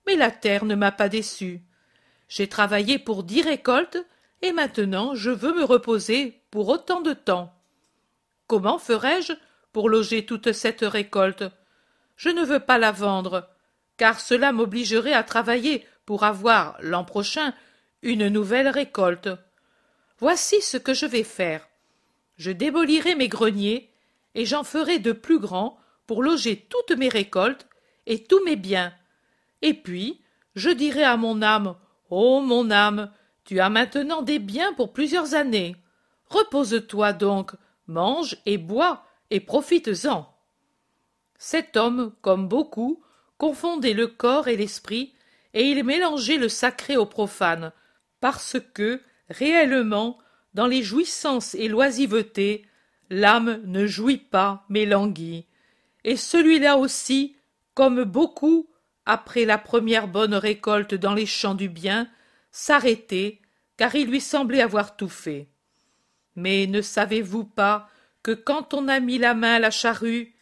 mais 0.05 0.15
la 0.15 0.31
terre 0.31 0.65
ne 0.65 0.75
m'a 0.75 0.91
pas 0.91 1.09
déçu. 1.09 1.61
J'ai 2.27 2.47
travaillé 2.47 2.99
pour 2.99 3.23
dix 3.23 3.41
récoltes, 3.41 3.97
et 4.41 4.51
maintenant 4.51 5.15
je 5.15 5.31
veux 5.31 5.53
me 5.53 5.63
reposer 5.63 6.41
pour 6.51 6.69
autant 6.69 7.01
de 7.01 7.13
temps. 7.13 7.53
Comment 8.47 8.77
ferai-je 8.77 9.33
pour 9.73 9.89
loger 9.89 10.25
toute 10.25 10.51
cette 10.51 10.81
récolte? 10.81 11.43
Je 12.15 12.29
ne 12.29 12.43
veux 12.43 12.59
pas 12.59 12.77
la 12.77 12.91
vendre, 12.91 13.49
car 13.97 14.19
cela 14.19 14.51
m'obligerait 14.51 15.13
à 15.13 15.23
travailler 15.23 15.85
pour 16.05 16.23
avoir, 16.23 16.77
l'an 16.81 17.03
prochain, 17.03 17.53
une 18.01 18.27
nouvelle 18.27 18.69
récolte. 18.69 19.29
Voici 20.19 20.61
ce 20.61 20.77
que 20.77 20.93
je 20.93 21.05
vais 21.05 21.23
faire. 21.23 21.67
Je 22.37 22.51
démolirai 22.51 23.15
mes 23.15 23.27
greniers, 23.27 23.89
et 24.35 24.45
j'en 24.45 24.63
ferai 24.63 24.99
de 24.99 25.11
plus 25.11 25.39
grands 25.39 25.77
pour 26.07 26.21
loger 26.21 26.67
toutes 26.69 26.97
mes 26.97 27.09
récoltes 27.09 27.67
et 28.05 28.23
tous 28.23 28.43
mes 28.43 28.55
biens. 28.55 28.93
Et 29.61 29.73
puis, 29.73 30.21
je 30.55 30.69
dirai 30.69 31.03
à 31.03 31.17
mon 31.17 31.41
âme 31.41 31.75
Ô 32.09 32.37
oh, 32.37 32.41
mon 32.41 32.69
âme, 32.69 33.11
tu 33.45 33.59
as 33.59 33.69
maintenant 33.69 34.21
des 34.21 34.39
biens 34.39 34.73
pour 34.73 34.93
plusieurs 34.93 35.33
années. 35.33 35.75
Repose-toi 36.27 37.13
donc, 37.13 37.51
mange 37.87 38.37
et 38.45 38.57
bois, 38.57 39.03
et 39.31 39.39
profites-en. 39.39 40.31
Cet 41.37 41.77
homme, 41.77 42.13
comme 42.21 42.47
beaucoup, 42.47 43.01
confondait 43.37 43.93
le 43.93 44.07
corps 44.07 44.47
et 44.47 44.55
l'esprit, 44.55 45.13
et 45.53 45.69
il 45.69 45.83
mélangeait 45.83 46.37
le 46.37 46.49
sacré 46.49 46.95
au 46.95 47.05
profane, 47.05 47.71
parce 48.19 48.57
que, 48.73 49.01
réellement, 49.29 50.19
dans 50.53 50.67
les 50.67 50.83
jouissances 50.83 51.55
et 51.55 51.67
l'oisiveté, 51.67 52.65
l'âme 53.09 53.61
ne 53.65 53.87
jouit 53.87 54.17
pas, 54.17 54.65
mais 54.69 54.85
languit. 54.85 55.45
Et 56.03 56.17
celui-là 56.17 56.77
aussi, 56.77 57.35
comme 57.73 58.03
beaucoup, 58.03 58.69
après 59.05 59.45
la 59.45 59.57
première 59.57 60.07
bonne 60.07 60.33
récolte 60.33 60.95
dans 60.95 61.13
les 61.13 61.25
champs 61.25 61.55
du 61.55 61.69
bien, 61.69 62.09
s'arrêtait, 62.51 63.39
car 63.77 63.93
il 63.95 64.09
lui 64.09 64.21
semblait 64.21 64.61
avoir 64.61 64.95
tout 64.95 65.09
fait. 65.09 65.49
Mais 66.35 66.67
ne 66.67 66.81
savez-vous 66.81 67.45
pas 67.45 67.89
que 68.23 68.31
quand 68.31 68.73
on 68.73 68.87
a 68.87 68.99
mis 68.99 69.17
la 69.17 69.33
main 69.33 69.55
à 69.55 69.59
la 69.59 69.71
charrue, 69.71 70.33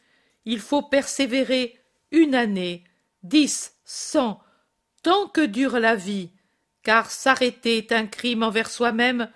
il 0.45 0.59
faut 0.59 0.81
persévérer 0.81 1.79
une 2.11 2.35
année, 2.35 2.83
dix, 3.23 3.73
cent, 3.83 4.41
tant 5.01 5.27
que 5.27 5.41
dure 5.41 5.79
la 5.79 5.95
vie, 5.95 6.31
car 6.83 7.09
s'arrêter 7.11 7.77
est 7.77 7.91
un 7.91 8.05
crime 8.05 8.43
envers 8.43 8.69
soi-même 8.69 9.29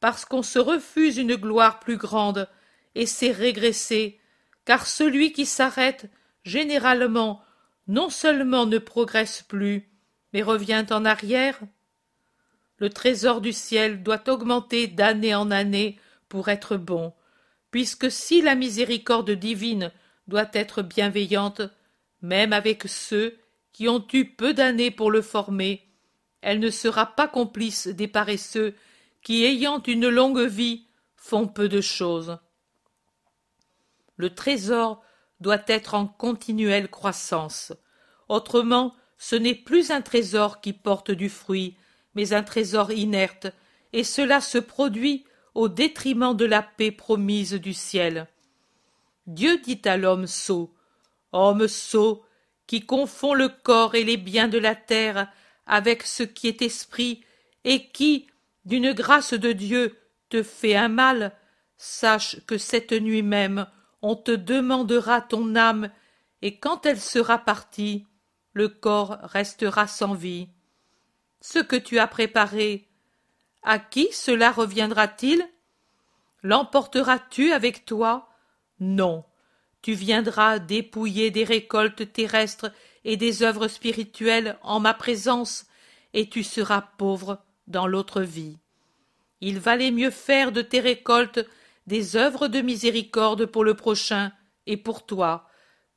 parce 0.00 0.24
qu'on 0.24 0.42
se 0.42 0.58
refuse 0.58 1.16
une 1.16 1.36
gloire 1.36 1.80
plus 1.80 1.96
grande, 1.96 2.48
et 2.94 3.06
c'est 3.06 3.32
régresser, 3.32 4.20
car 4.64 4.86
celui 4.86 5.32
qui 5.32 5.46
s'arrête, 5.46 6.10
généralement, 6.44 7.42
non 7.86 8.10
seulement 8.10 8.66
ne 8.66 8.78
progresse 8.78 9.42
plus, 9.42 9.88
mais 10.32 10.42
revient 10.42 10.86
en 10.90 11.04
arrière. 11.04 11.60
Le 12.78 12.90
trésor 12.90 13.40
du 13.40 13.52
ciel 13.52 14.02
doit 14.02 14.28
augmenter 14.28 14.86
d'année 14.86 15.34
en 15.34 15.50
année 15.50 15.98
pour 16.28 16.48
être 16.48 16.76
bon, 16.76 17.12
puisque 17.70 18.10
si 18.10 18.42
la 18.42 18.54
miséricorde 18.54 19.30
divine 19.30 19.92
doit 20.26 20.48
être 20.52 20.82
bienveillante, 20.82 21.62
même 22.22 22.52
avec 22.52 22.84
ceux 22.86 23.38
qui 23.72 23.88
ont 23.88 24.06
eu 24.12 24.24
peu 24.24 24.54
d'années 24.54 24.90
pour 24.90 25.10
le 25.10 25.22
former, 25.22 25.86
elle 26.40 26.60
ne 26.60 26.70
sera 26.70 27.06
pas 27.06 27.28
complice 27.28 27.86
des 27.86 28.08
paresseux 28.08 28.74
qui, 29.22 29.44
ayant 29.44 29.82
une 29.82 30.08
longue 30.08 30.40
vie, 30.40 30.86
font 31.16 31.46
peu 31.46 31.68
de 31.68 31.80
choses. 31.80 32.38
Le 34.16 34.34
trésor 34.34 35.02
doit 35.44 35.62
être 35.66 35.92
en 35.94 36.06
continuelle 36.06 36.88
croissance. 36.88 37.74
Autrement, 38.30 38.94
ce 39.18 39.36
n'est 39.36 39.54
plus 39.54 39.90
un 39.90 40.00
trésor 40.00 40.62
qui 40.62 40.72
porte 40.72 41.10
du 41.10 41.28
fruit, 41.28 41.76
mais 42.14 42.32
un 42.32 42.42
trésor 42.42 42.90
inerte, 42.90 43.48
et 43.92 44.04
cela 44.04 44.40
se 44.40 44.56
produit 44.56 45.24
au 45.54 45.68
détriment 45.68 46.34
de 46.34 46.46
la 46.46 46.62
paix 46.62 46.90
promise 46.90 47.52
du 47.52 47.74
ciel. 47.74 48.26
Dieu 49.26 49.58
dit 49.58 49.82
à 49.84 49.98
l'homme 49.98 50.26
sot 50.26 50.74
Homme 51.32 51.68
sot, 51.68 52.24
qui 52.66 52.86
confond 52.86 53.34
le 53.34 53.50
corps 53.50 53.94
et 53.94 54.04
les 54.04 54.16
biens 54.16 54.48
de 54.48 54.58
la 54.58 54.74
terre 54.74 55.28
avec 55.66 56.04
ce 56.04 56.22
qui 56.22 56.48
est 56.48 56.62
esprit, 56.62 57.22
et 57.64 57.88
qui, 57.88 58.28
d'une 58.64 58.92
grâce 58.92 59.34
de 59.34 59.52
Dieu, 59.52 59.98
te 60.30 60.42
fait 60.42 60.74
un 60.74 60.88
mal, 60.88 61.32
sache 61.76 62.36
que 62.46 62.56
cette 62.56 62.92
nuit 62.92 63.22
même 63.22 63.66
on 64.04 64.16
te 64.16 64.32
demandera 64.32 65.22
ton 65.22 65.56
âme, 65.56 65.90
et 66.42 66.58
quand 66.58 66.84
elle 66.84 67.00
sera 67.00 67.38
partie, 67.38 68.06
le 68.52 68.68
corps 68.68 69.16
restera 69.22 69.86
sans 69.86 70.12
vie. 70.12 70.50
Ce 71.40 71.58
que 71.58 71.76
tu 71.76 71.98
as 71.98 72.06
préparé, 72.06 72.86
à 73.62 73.78
qui 73.78 74.08
cela 74.12 74.52
reviendra-t-il? 74.52 75.42
L'emporteras-tu 76.42 77.52
avec 77.52 77.86
toi? 77.86 78.28
Non. 78.78 79.24
Tu 79.80 79.94
viendras 79.94 80.58
dépouiller 80.58 81.30
des 81.30 81.44
récoltes 81.44 82.12
terrestres 82.12 82.70
et 83.04 83.16
des 83.16 83.42
œuvres 83.42 83.68
spirituelles 83.68 84.58
en 84.60 84.80
ma 84.80 84.92
présence, 84.92 85.64
et 86.12 86.28
tu 86.28 86.44
seras 86.44 86.82
pauvre 86.98 87.42
dans 87.68 87.86
l'autre 87.86 88.20
vie. 88.20 88.58
Il 89.40 89.60
valait 89.60 89.92
mieux 89.92 90.10
faire 90.10 90.52
de 90.52 90.60
tes 90.60 90.80
récoltes 90.80 91.40
des 91.86 92.16
œuvres 92.16 92.48
de 92.48 92.60
miséricorde 92.60 93.46
pour 93.46 93.64
le 93.64 93.74
prochain 93.74 94.32
et 94.66 94.76
pour 94.76 95.06
toi, 95.06 95.48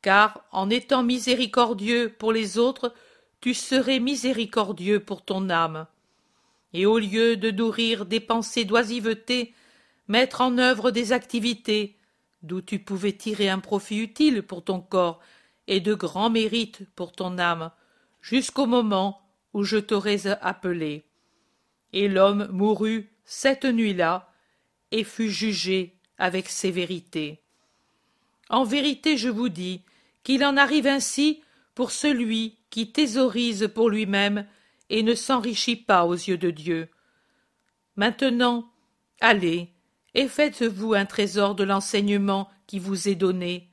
car 0.02 0.44
en 0.52 0.70
étant 0.70 1.04
miséricordieux 1.04 2.14
pour 2.18 2.32
les 2.32 2.58
autres, 2.58 2.94
tu 3.42 3.54
serais 3.54 4.00
miséricordieux 4.00 5.00
pour 5.00 5.24
ton 5.24 5.50
âme. 5.50 5.88
Et 6.74 6.86
au 6.86 7.00
lieu 7.00 7.38
de 7.38 7.52
nourrir 7.52 8.06
des 8.06 8.20
pensées 8.20 8.66
d'oisiveté, 8.66 9.54
mettre 10.08 10.42
en 10.42 10.58
œuvre 10.58 10.92
des 10.92 11.12
activités 11.12 11.98
d'où 12.44 12.62
tu 12.62 12.80
pouvais 12.80 13.14
tirer 13.14 13.50
un 13.50 13.60
profit 13.60 13.98
utile 13.98 14.44
pour 14.44 14.64
ton 14.64 14.80
corps 14.80 15.20
et 15.68 15.80
de 15.80 15.94
grands 15.94 16.30
mérites 16.30 16.84
pour 16.96 17.12
ton 17.12 17.38
âme, 17.38 17.72
jusqu'au 18.22 18.66
moment 18.66 19.22
où 19.54 19.64
je 19.64 19.78
t'aurais 19.78 20.28
appelé. 20.28 21.06
Et 21.94 22.08
l'homme 22.08 22.48
mourut 22.52 23.12
cette 23.26 23.66
nuit-là, 23.66 24.32
et 24.92 25.04
fut 25.04 25.30
jugé 25.30 25.98
avec 26.18 26.50
sévérité. 26.50 27.42
En 28.50 28.64
vérité, 28.64 29.18
je 29.18 29.30
vous 29.30 29.50
dis 29.50 29.82
qu'il 30.24 30.44
en 30.46 30.58
arrive 30.58 30.88
ainsi 30.88 31.42
pour 31.76 31.92
celui 31.92 32.58
qui 32.70 32.92
thésaurise 32.92 33.70
pour 33.74 33.90
lui-même 33.90 34.48
et 34.90 35.04
ne 35.04 35.16
s'enrichit 35.16 35.76
pas 35.76 36.06
aux 36.06 36.14
yeux 36.14 36.38
de 36.38 36.50
Dieu. 36.50 36.90
Maintenant, 37.96 38.72
allez, 39.20 39.74
et 40.14 40.28
faites-vous 40.28 40.94
un 40.94 41.06
trésor 41.06 41.56
de 41.56 41.64
l'enseignement 41.64 42.50
qui 42.66 42.80
vous 42.80 43.08
est 43.08 43.16
donné. 43.16 43.70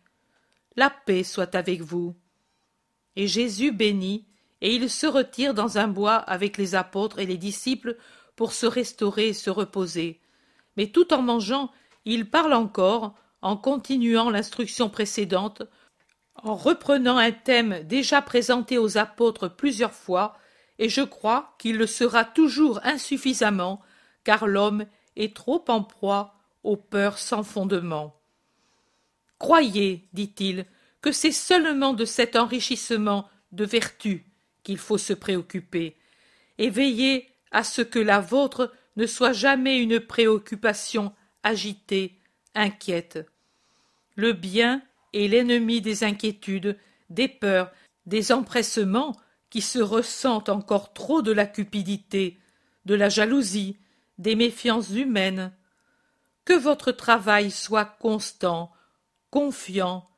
La 0.77 0.91
paix 0.91 1.23
soit 1.23 1.55
avec 1.55 1.81
vous. 1.81 2.17
Et 3.17 3.27
Jésus 3.29 3.73
bénit, 3.73 4.27
et 4.61 4.75
il 4.75 4.91
se 4.91 5.07
retire 5.07 5.55
dans 5.55 5.79
un 5.79 5.89
bois 5.89 6.17
avec 6.17 6.59
les 6.59 6.75
apôtres 6.75 7.19
et 7.19 7.27
les 7.27 7.37
disciples 7.37 7.97
pour 8.35 8.53
se 8.53 8.67
restaurer 8.67 9.29
et 9.29 9.35
se 9.35 9.51
reposer. 9.51 10.21
Mais 10.77 10.89
tout 10.89 11.13
en 11.13 11.23
mangeant, 11.23 11.71
il 12.05 12.29
parle 12.29 12.53
encore, 12.53 13.15
en 13.43 13.57
continuant 13.57 14.31
l'instruction 14.31 14.89
précédente, 14.89 15.63
en 16.37 16.55
reprenant 16.55 17.17
un 17.17 17.33
thème 17.33 17.83
déjà 17.85 18.23
présenté 18.23 18.79
aux 18.79 18.99
apôtres 18.99 19.49
plusieurs 19.49 19.93
fois, 19.93 20.37
et 20.79 20.89
je 20.89 21.03
crois 21.03 21.55
qu'il 21.59 21.77
le 21.77 21.87
sera 21.87 22.25
toujours 22.25 22.81
insuffisamment, 22.85 23.81
car 24.25 24.47
l'homme 24.47 24.87
est 25.17 25.37
trop 25.37 25.65
en 25.69 25.83
proie 25.83 26.35
aux 26.63 26.77
peurs 26.77 27.19
sans 27.19 27.43
fondement. 27.43 28.19
Croyez, 29.39 30.09
dit-il, 30.13 30.67
que 31.01 31.13
c'est 31.13 31.33
seulement 31.33 31.93
de 31.93 32.05
cet 32.05 32.35
enrichissement 32.35 33.29
de 33.53 33.65
vertu 33.65 34.27
qu'il 34.63 34.79
faut 34.79 34.99
se 34.99 35.13
préoccuper, 35.13 35.97
et 36.59 36.71
veillez 36.71 37.29
à 37.51 37.63
ce 37.63 37.83
que 37.83 37.99
la 37.99 38.21
vôtre 38.21 38.73
ne 38.97 39.07
soit 39.07 39.33
jamais 39.33 39.83
une 39.83 40.01
préoccupation 40.01 41.13
agitée, 41.43 42.19
inquiète. 42.55 43.27
Le 44.17 44.33
bien 44.33 44.83
est 45.13 45.29
l'ennemi 45.29 45.81
des 45.81 46.05
inquiétudes, 46.05 46.79
des 47.11 47.29
peurs, 47.29 47.73
des 48.07 48.33
empressements 48.33 49.17
qui 49.51 49.61
se 49.61 49.79
ressentent 49.79 50.49
encore 50.49 50.93
trop 50.93 51.23
de 51.23 51.33
la 51.33 51.47
cupidité, 51.47 52.39
de 52.87 52.95
la 52.95 53.09
jalousie, 53.09 53.79
des 54.19 54.35
méfiances 54.35 54.91
humaines. 54.91 55.53
Que 56.45 56.55
votre 56.55 56.93
travail 56.93 57.51
soit 57.51 57.85
constant, 57.85 58.73
confiant, 59.31 60.09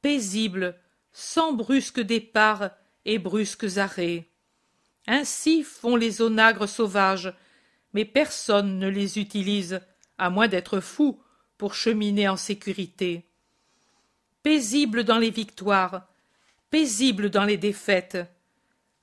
paisible, 0.00 0.78
sans 1.12 1.52
brusque 1.52 2.00
départ 2.00 2.70
et 3.04 3.18
brusques 3.18 3.78
arrêts. 3.78 4.28
Ainsi 5.06 5.62
font 5.62 5.96
les 5.96 6.22
onagres 6.22 6.68
sauvages, 6.68 7.34
mais 7.92 8.04
personne 8.04 8.78
ne 8.78 8.88
les 8.88 9.18
utilise, 9.18 9.80
à 10.18 10.30
moins 10.30 10.48
d'être 10.48 10.80
fou, 10.80 11.20
pour 11.58 11.74
cheminer 11.74 12.28
en 12.28 12.36
sécurité. 12.36 13.28
Paisible 14.42 15.04
dans 15.04 15.18
les 15.18 15.30
victoires, 15.30 16.08
paisible 16.70 17.30
dans 17.30 17.44
les 17.44 17.56
défaites. 17.56 18.18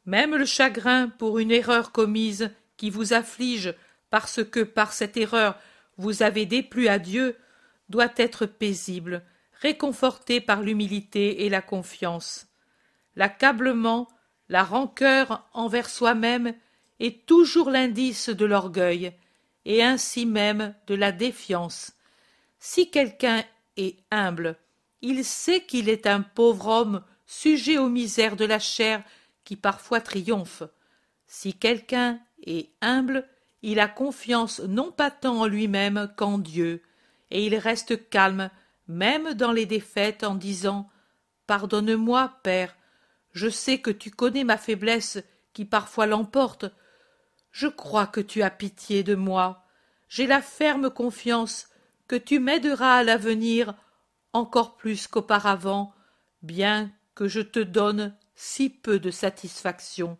Même 0.05 0.35
le 0.35 0.45
chagrin 0.45 1.07
pour 1.07 1.39
une 1.39 1.51
erreur 1.51 1.91
commise 1.91 2.51
qui 2.77 2.89
vous 2.89 3.13
afflige 3.13 3.73
parce 4.09 4.43
que 4.43 4.61
par 4.61 4.91
cette 4.91 5.17
erreur 5.17 5.57
vous 5.97 6.23
avez 6.23 6.45
déplu 6.45 6.87
à 6.87 6.99
Dieu 6.99 7.37
doit 7.89 8.11
être 8.17 8.45
paisible, 8.45 9.23
réconforté 9.61 10.41
par 10.41 10.61
l'humilité 10.61 11.45
et 11.45 11.49
la 11.49 11.61
confiance. 11.61 12.47
L'accablement 13.15 14.07
la 14.49 14.63
rancœur 14.63 15.47
envers 15.53 15.89
soi-même 15.89 16.53
est 16.99 17.25
toujours 17.25 17.69
l'indice 17.69 18.29
de 18.29 18.45
l'orgueil, 18.45 19.13
et 19.65 19.83
ainsi 19.83 20.25
même 20.25 20.75
de 20.87 20.95
la 20.95 21.11
défiance. 21.11 21.93
Si 22.59 22.89
quelqu'un 22.89 23.43
est 23.77 23.97
humble, 24.11 24.57
il 25.01 25.23
sait 25.23 25.61
qu'il 25.61 25.89
est 25.89 26.07
un 26.07 26.21
pauvre 26.21 26.67
homme 26.67 27.03
sujet 27.25 27.77
aux 27.77 27.89
misères 27.89 28.35
de 28.35 28.45
la 28.45 28.59
chair 28.59 29.03
qui 29.43 29.55
parfois 29.55 30.01
triomphe. 30.01 30.63
Si 31.27 31.53
quelqu'un 31.53 32.19
est 32.45 32.69
humble, 32.81 33.27
il 33.61 33.79
a 33.79 33.87
confiance 33.87 34.59
non 34.61 34.91
pas 34.91 35.11
tant 35.11 35.41
en 35.41 35.45
lui-même 35.45 36.11
qu'en 36.15 36.37
Dieu, 36.37 36.81
et 37.31 37.45
il 37.45 37.55
reste 37.55 38.09
calme 38.09 38.49
même 38.87 39.35
dans 39.35 39.51
les 39.51 39.65
défaites 39.65 40.23
en 40.23 40.35
disant 40.35 40.89
pardonne-moi, 41.47 42.33
père. 42.43 42.75
Je 43.31 43.49
sais 43.49 43.79
que 43.79 43.91
tu 43.91 44.11
connais 44.11 44.43
ma 44.43 44.57
faiblesse 44.57 45.19
qui 45.53 45.65
parfois 45.65 46.07
l'emporte. 46.07 46.65
Je 47.51 47.67
crois 47.67 48.07
que 48.07 48.21
tu 48.21 48.41
as 48.41 48.51
pitié 48.51 49.03
de 49.03 49.15
moi. 49.15 49.65
J'ai 50.07 50.27
la 50.27 50.41
ferme 50.41 50.89
confiance 50.89 51.67
que 52.07 52.15
tu 52.15 52.39
m'aideras 52.39 52.97
à 52.97 53.03
l'avenir 53.03 53.75
encore 54.33 54.77
plus 54.77 55.07
qu'auparavant, 55.07 55.93
bien 56.41 56.91
que 57.15 57.27
je 57.27 57.41
te 57.41 57.59
donne 57.59 58.15
si 58.35 58.69
peu 58.69 58.99
de 58.99 59.11
satisfaction. 59.11 60.17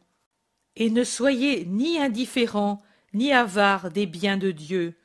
Et 0.76 0.90
ne 0.90 1.04
soyez 1.04 1.66
ni 1.66 2.00
indifférent 2.00 2.82
ni 3.14 3.34
avare 3.34 3.92
des 3.92 4.06
biens 4.06 4.38
de 4.38 4.52
Dieu. 4.52 4.96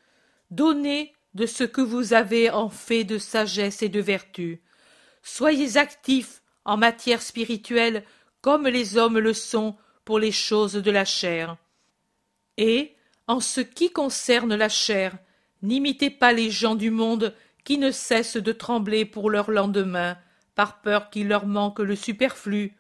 Donnez 0.51 1.15
de 1.35 1.47
ce 1.47 1.65
que 1.65 1.81
vous 1.81 2.13
avez 2.13 2.51
en 2.51 2.69
fait 2.69 3.05
de 3.05 3.19
sagesse 3.19 3.83
et 3.83 3.89
de 3.89 4.01
vertu. 4.01 4.63
Soyez 5.23 5.77
actifs 5.77 6.43
en 6.65 6.77
matière 6.77 7.23
spirituelle 7.23 8.05
comme 8.41 8.69
les 8.69 8.97
hommes 8.97 9.19
le 9.19 9.33
sont 9.33 9.77
pour 10.05 10.19
les 10.19 10.33
choses 10.33 10.75
de 10.75 10.91
la 10.91 11.05
chair. 11.05 11.57
Et, 12.57 12.95
en 13.27 13.41
ce 13.41 13.61
qui 13.61 13.91
concerne 13.91 14.55
la 14.55 14.69
chair, 14.69 15.17
n'imitez 15.63 16.11
pas 16.11 16.33
les 16.33 16.51
gens 16.51 16.75
du 16.75 16.91
monde 16.91 17.35
qui 17.65 17.79
ne 17.79 17.91
cessent 17.91 18.37
de 18.37 18.53
trembler 18.53 19.05
pour 19.05 19.31
leur 19.31 19.51
lendemain, 19.51 20.19
par 20.55 20.83
peur 20.83 21.11
qu'il 21.11 21.29
leur 21.29 21.47
manque 21.47 21.79
le 21.79 21.97
superflu, 21.97 22.77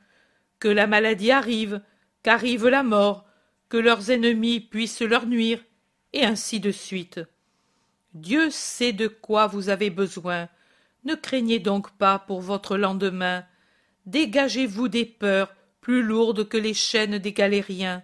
que 0.58 0.68
la 0.68 0.86
maladie 0.86 1.32
arrive, 1.32 1.80
qu'arrive 2.22 2.68
la 2.68 2.82
mort, 2.82 3.24
que 3.68 3.76
leurs 3.76 4.10
ennemis 4.10 4.60
puissent 4.60 5.02
leur 5.02 5.26
nuire, 5.26 5.60
et 6.12 6.24
ainsi 6.24 6.60
de 6.60 6.70
suite. 6.70 7.20
Dieu 8.12 8.50
sait 8.50 8.92
de 8.92 9.08
quoi 9.08 9.48
vous 9.48 9.68
avez 9.68 9.90
besoin. 9.90 10.48
Ne 11.04 11.14
craignez 11.16 11.58
donc 11.58 11.90
pas 11.96 12.20
pour 12.20 12.40
votre 12.40 12.76
lendemain. 12.76 13.44
Dégagez-vous 14.06 14.88
des 14.88 15.04
peurs 15.04 15.52
plus 15.80 16.02
lourdes 16.02 16.48
que 16.48 16.56
les 16.56 16.74
chaînes 16.74 17.18
des 17.18 17.32
galériens. 17.32 18.02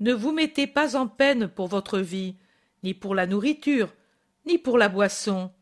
Ne 0.00 0.14
vous 0.14 0.32
mettez 0.32 0.66
pas 0.66 0.96
en 0.96 1.06
peine 1.06 1.46
pour 1.46 1.68
votre 1.68 1.98
vie, 1.98 2.36
ni 2.82 2.94
pour 2.94 3.14
la 3.14 3.26
nourriture, 3.26 3.92
ni 4.46 4.56
pour 4.56 4.78
la 4.78 4.88
boisson, 4.88 5.52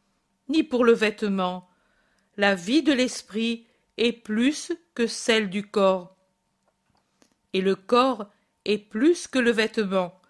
ni 0.48 0.62
pour 0.62 0.84
le 0.84 0.92
vêtement. 0.92 1.68
La 2.36 2.54
vie 2.54 2.82
de 2.84 2.92
l'esprit 2.92 3.66
est 3.96 4.12
plus 4.12 4.72
que 4.94 5.08
celle 5.08 5.50
du 5.50 5.66
corps. 5.66 6.16
Et 7.52 7.60
le 7.60 7.74
corps 7.74 8.30
est 8.64 8.78
plus 8.78 9.26
que 9.26 9.40
le 9.40 9.50
vêtement, 9.50 10.20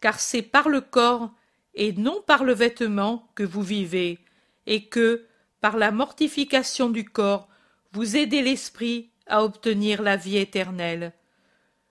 car 0.00 0.20
c'est 0.20 0.42
par 0.42 0.70
le 0.70 0.80
corps 0.80 1.30
et 1.74 1.92
non 1.92 2.22
par 2.26 2.44
le 2.44 2.54
vêtement 2.54 3.30
que 3.34 3.42
vous 3.42 3.62
vivez, 3.62 4.18
et 4.66 4.86
que, 4.86 5.26
par 5.60 5.76
la 5.76 5.90
mortification 5.90 6.88
du 6.88 7.04
corps, 7.04 7.48
vous 7.92 8.16
aidez 8.16 8.40
l'esprit 8.40 9.10
à 9.26 9.44
obtenir 9.44 10.00
la 10.00 10.16
vie 10.16 10.38
éternelle. 10.38 11.12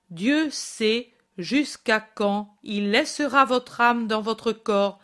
Dieu 0.10 0.50
sait 0.50 1.12
jusqu'à 1.40 2.00
quand 2.02 2.54
il 2.64 2.92
laissera 2.92 3.46
votre 3.46 3.82
âme 3.82 4.08
dans 4.08 4.22
votre 4.22 4.52
corps, 4.52 5.00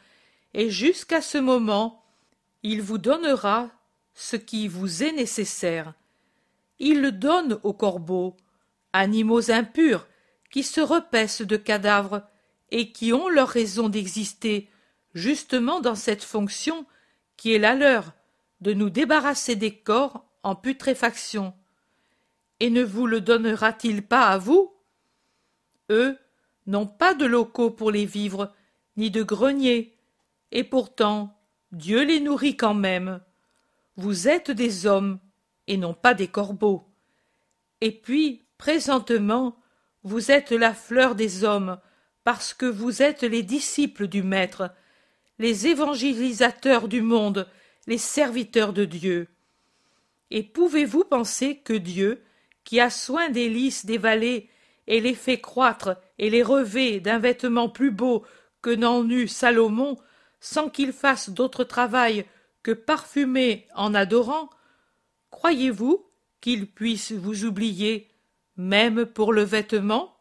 et 0.53 0.70
jusqu'à 0.70 1.22
ce 1.22 1.38
moment, 1.38 2.03
il 2.62 2.82
vous 2.82 2.98
donnera 2.98 3.70
ce 4.14 4.36
qui 4.36 4.68
vous 4.68 5.03
est 5.03 5.14
nécessaire. 5.14 5.94
Il 6.80 7.02
le 7.02 7.12
donne 7.12 7.60
aux 7.64 7.74
corbeaux, 7.74 8.36
animaux 8.94 9.49
impurs, 9.49 10.07
qui 10.52 10.64
se 10.64 10.82
repaissent 10.82 11.41
de 11.41 11.57
cadavres, 11.57 12.22
et 12.72 12.91
qui 12.91 13.14
ont 13.14 13.30
leur 13.30 13.48
raison 13.48 13.90
d'exister, 13.90 14.70
justement 15.14 15.80
dans 15.80 15.95
cette 15.95 16.24
fonction 16.24 16.86
qui 17.38 17.53
est 17.53 17.60
la 17.60 17.76
leur, 17.76 18.14
de 18.62 18.74
nous 18.74 18.90
débarrasser 18.90 19.56
des 19.56 19.76
corps 19.76 20.26
en 20.44 20.56
putréfaction. 20.56 21.53
Et 22.60 22.70
ne 22.70 22.84
vous 22.84 23.07
le 23.07 23.22
donnera-t-il 23.22 24.06
pas 24.06 24.28
à 24.28 24.38
vous? 24.38 24.74
N'ont 26.68 26.88
pas 26.88 27.14
de 27.14 27.26
locaux 27.26 27.72
pour 27.72 27.92
les 27.92 28.06
vivres, 28.06 28.54
ni 28.98 29.12
de 29.12 29.24
greniers, 29.24 29.94
et 30.52 30.64
pourtant 30.64 31.38
Dieu 31.72 32.04
les 32.04 32.20
nourrit 32.20 32.58
quand 32.58 32.74
même. 32.74 33.20
Vous 33.98 34.28
êtes 34.28 34.52
des 34.52 34.86
hommes, 34.86 35.20
et 35.68 35.78
non 35.78 35.94
pas 35.94 36.14
des 36.14 36.28
corbeaux. 36.28 36.88
Et 37.82 37.92
puis, 37.92 38.44
présentement, 38.58 39.58
vous 40.04 40.32
êtes 40.32 40.52
la 40.52 40.74
fleur 40.74 41.16
des 41.16 41.44
hommes, 41.44 41.80
parce 42.24 42.54
que 42.54 42.66
vous 42.66 43.02
êtes 43.02 43.24
les 43.24 43.44
disciples 43.44 44.08
du 44.08 44.24
Maître, 44.24 44.72
les 45.40 45.68
évangélisateurs 45.68 46.88
du 46.88 47.02
monde, 47.02 47.48
les 47.88 47.98
serviteurs 47.98 48.74
de 48.74 48.86
Dieu. 48.86 49.28
Et 50.32 50.44
pouvez-vous 50.44 51.04
penser 51.04 51.58
que 51.58 51.74
Dieu, 51.74 52.24
qui 52.64 52.80
a 52.80 52.90
soin 52.90 53.30
des 53.30 53.50
lys 53.50 53.86
des 53.86 53.98
vallées, 53.98 54.50
et 54.88 54.99
les 54.99 55.16
fait 55.16 55.40
croître 55.40 55.95
et 56.18 56.30
les 56.30 56.44
revêt 56.44 56.99
d'un 56.99 57.20
vêtement 57.20 57.70
plus 57.70 57.91
beau 57.91 58.26
que 58.62 58.70
n'en 58.70 59.07
eut 59.10 59.28
Salomon, 59.28 59.98
sans 60.40 60.70
qu'il 60.70 60.91
fasse 60.91 61.30
d'autre 61.30 61.64
travail 61.64 62.26
que 62.64 62.72
parfumer 62.72 63.68
en 63.76 63.94
adorant, 63.94 64.49
croyez-vous 65.30 66.06
qu'il 66.41 66.68
puisse 66.68 67.12
vous 67.12 67.45
oublier, 67.45 68.10
même 68.57 69.06
pour 69.06 69.34
le 69.34 69.44
vêtement? 69.44 70.16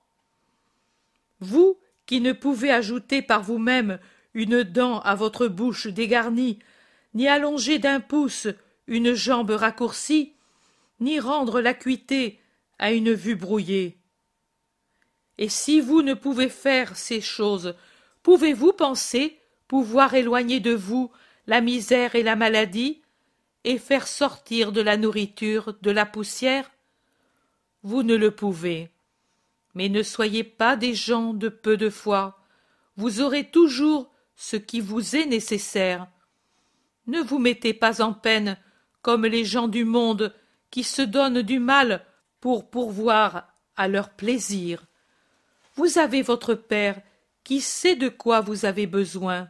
Vous, 1.41 1.79
qui 2.07 2.21
ne 2.21 2.33
pouvez 2.33 2.71
ajouter 2.71 3.23
par 3.23 3.43
vous-même 3.43 3.99
une 4.35 4.63
dent 4.63 5.01
à 5.01 5.15
votre 5.15 5.47
bouche 5.47 5.87
dégarnie, 5.87 6.59
ni 7.15 7.29
allonger 7.29 7.79
d'un 7.79 8.01
pouce 8.01 8.49
une 8.87 9.15
jambe 9.15 9.51
raccourcie, 9.51 10.35
ni 11.01 11.21
rendre 11.21 11.61
l'acuité 11.61 12.41
à 12.79 12.93
une 12.93 13.13
vue 13.13 13.37
brouillée. 13.37 13.97
Et 15.39 15.49
si 15.49 15.81
vous 15.81 16.03
ne 16.03 16.15
pouvez 16.15 16.49
faire 16.49 16.97
ces 16.97 17.21
choses, 17.21 17.75
pouvez-vous 18.23 18.73
penser 18.73 19.41
pouvoir 19.67 20.15
éloigner 20.15 20.61
de 20.61 20.75
vous 20.75 21.11
la 21.47 21.61
misère 21.61 22.15
et 22.15 22.23
la 22.23 22.37
maladie, 22.37 23.03
et 23.65 23.79
faire 23.79 24.07
sortir 24.07 24.73
de 24.73 24.81
la 24.81 24.97
nourriture 24.97 25.75
de 25.81 25.91
la 25.91 26.07
poussière? 26.07 26.71
Vous 27.83 28.03
ne 28.03 28.15
le 28.15 28.31
pouvez. 28.31 28.91
Mais 29.75 29.89
ne 29.89 30.03
soyez 30.03 30.45
pas 30.45 30.77
des 30.77 30.95
gens 30.95 31.35
de 31.35 31.49
peu 31.49 31.77
de 31.77 31.91
foi. 31.91 32.39
Vous 32.97 33.21
aurez 33.21 33.51
toujours 33.51 34.11
ce 34.37 34.57
qui 34.57 34.81
vous 34.81 35.17
est 35.17 35.27
nécessaire. 35.27 36.07
Ne 37.07 37.21
vous 37.21 37.39
mettez 37.39 37.75
pas 37.75 38.03
en 38.03 38.13
peine 38.13 38.57
comme 39.03 39.27
les 39.27 39.45
gens 39.45 39.69
du 39.69 39.85
monde 39.85 40.33
qui 40.71 40.83
se 40.83 41.03
donnent 41.03 41.43
du 41.43 41.59
mal 41.59 42.05
pour 42.41 42.71
pourvoir 42.71 43.49
à 43.77 43.89
leur 43.89 44.11
plaisir. 44.11 44.85
Vous 45.77 45.99
avez 45.99 46.23
votre 46.23 46.55
Père 46.55 47.01
qui 47.43 47.61
sait 47.61 47.97
de 47.97 48.09
quoi 48.09 48.41
vous 48.41 48.65
avez 48.65 48.87
besoin. 48.87 49.49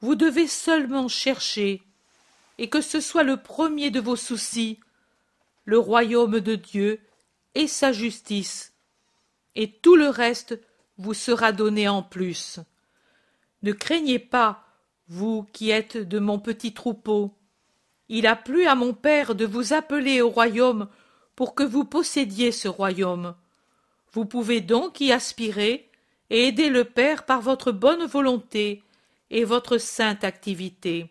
Vous 0.00 0.14
devez 0.14 0.46
seulement 0.46 1.08
chercher, 1.08 1.82
et 2.58 2.68
que 2.68 2.80
ce 2.80 3.00
soit 3.00 3.22
le 3.22 3.36
premier 3.36 3.90
de 3.90 4.00
vos 4.00 4.16
soucis, 4.16 4.80
le 5.64 5.78
royaume 5.78 6.40
de 6.40 6.56
Dieu 6.56 7.00
et 7.54 7.68
sa 7.68 7.92
justice, 7.92 8.72
et 9.54 9.70
tout 9.70 9.94
le 9.94 10.08
reste 10.08 10.58
vous 10.98 11.14
sera 11.14 11.52
donné 11.52 11.88
en 11.88 12.02
plus. 12.02 12.58
Ne 13.62 13.72
craignez 13.72 14.18
pas, 14.18 14.64
vous 15.08 15.46
qui 15.52 15.70
êtes 15.70 15.96
de 15.96 16.18
mon 16.18 16.38
petit 16.38 16.72
troupeau. 16.72 17.34
Il 18.08 18.26
a 18.26 18.36
plu 18.36 18.66
à 18.66 18.74
mon 18.74 18.94
Père 18.94 19.34
de 19.34 19.44
vous 19.44 19.72
appeler 19.72 20.20
au 20.22 20.30
royaume 20.30 20.88
pour 21.36 21.54
que 21.54 21.62
vous 21.62 21.84
possédiez 21.84 22.52
ce 22.52 22.68
royaume. 22.68 23.34
Vous 24.12 24.26
pouvez 24.26 24.60
donc 24.60 25.00
y 25.00 25.12
aspirer 25.12 25.90
et 26.30 26.48
aider 26.48 26.68
le 26.68 26.84
Père 26.84 27.24
par 27.24 27.40
votre 27.40 27.72
bonne 27.72 28.04
volonté 28.04 28.82
et 29.30 29.44
votre 29.44 29.78
sainte 29.78 30.24
activité. 30.24 31.10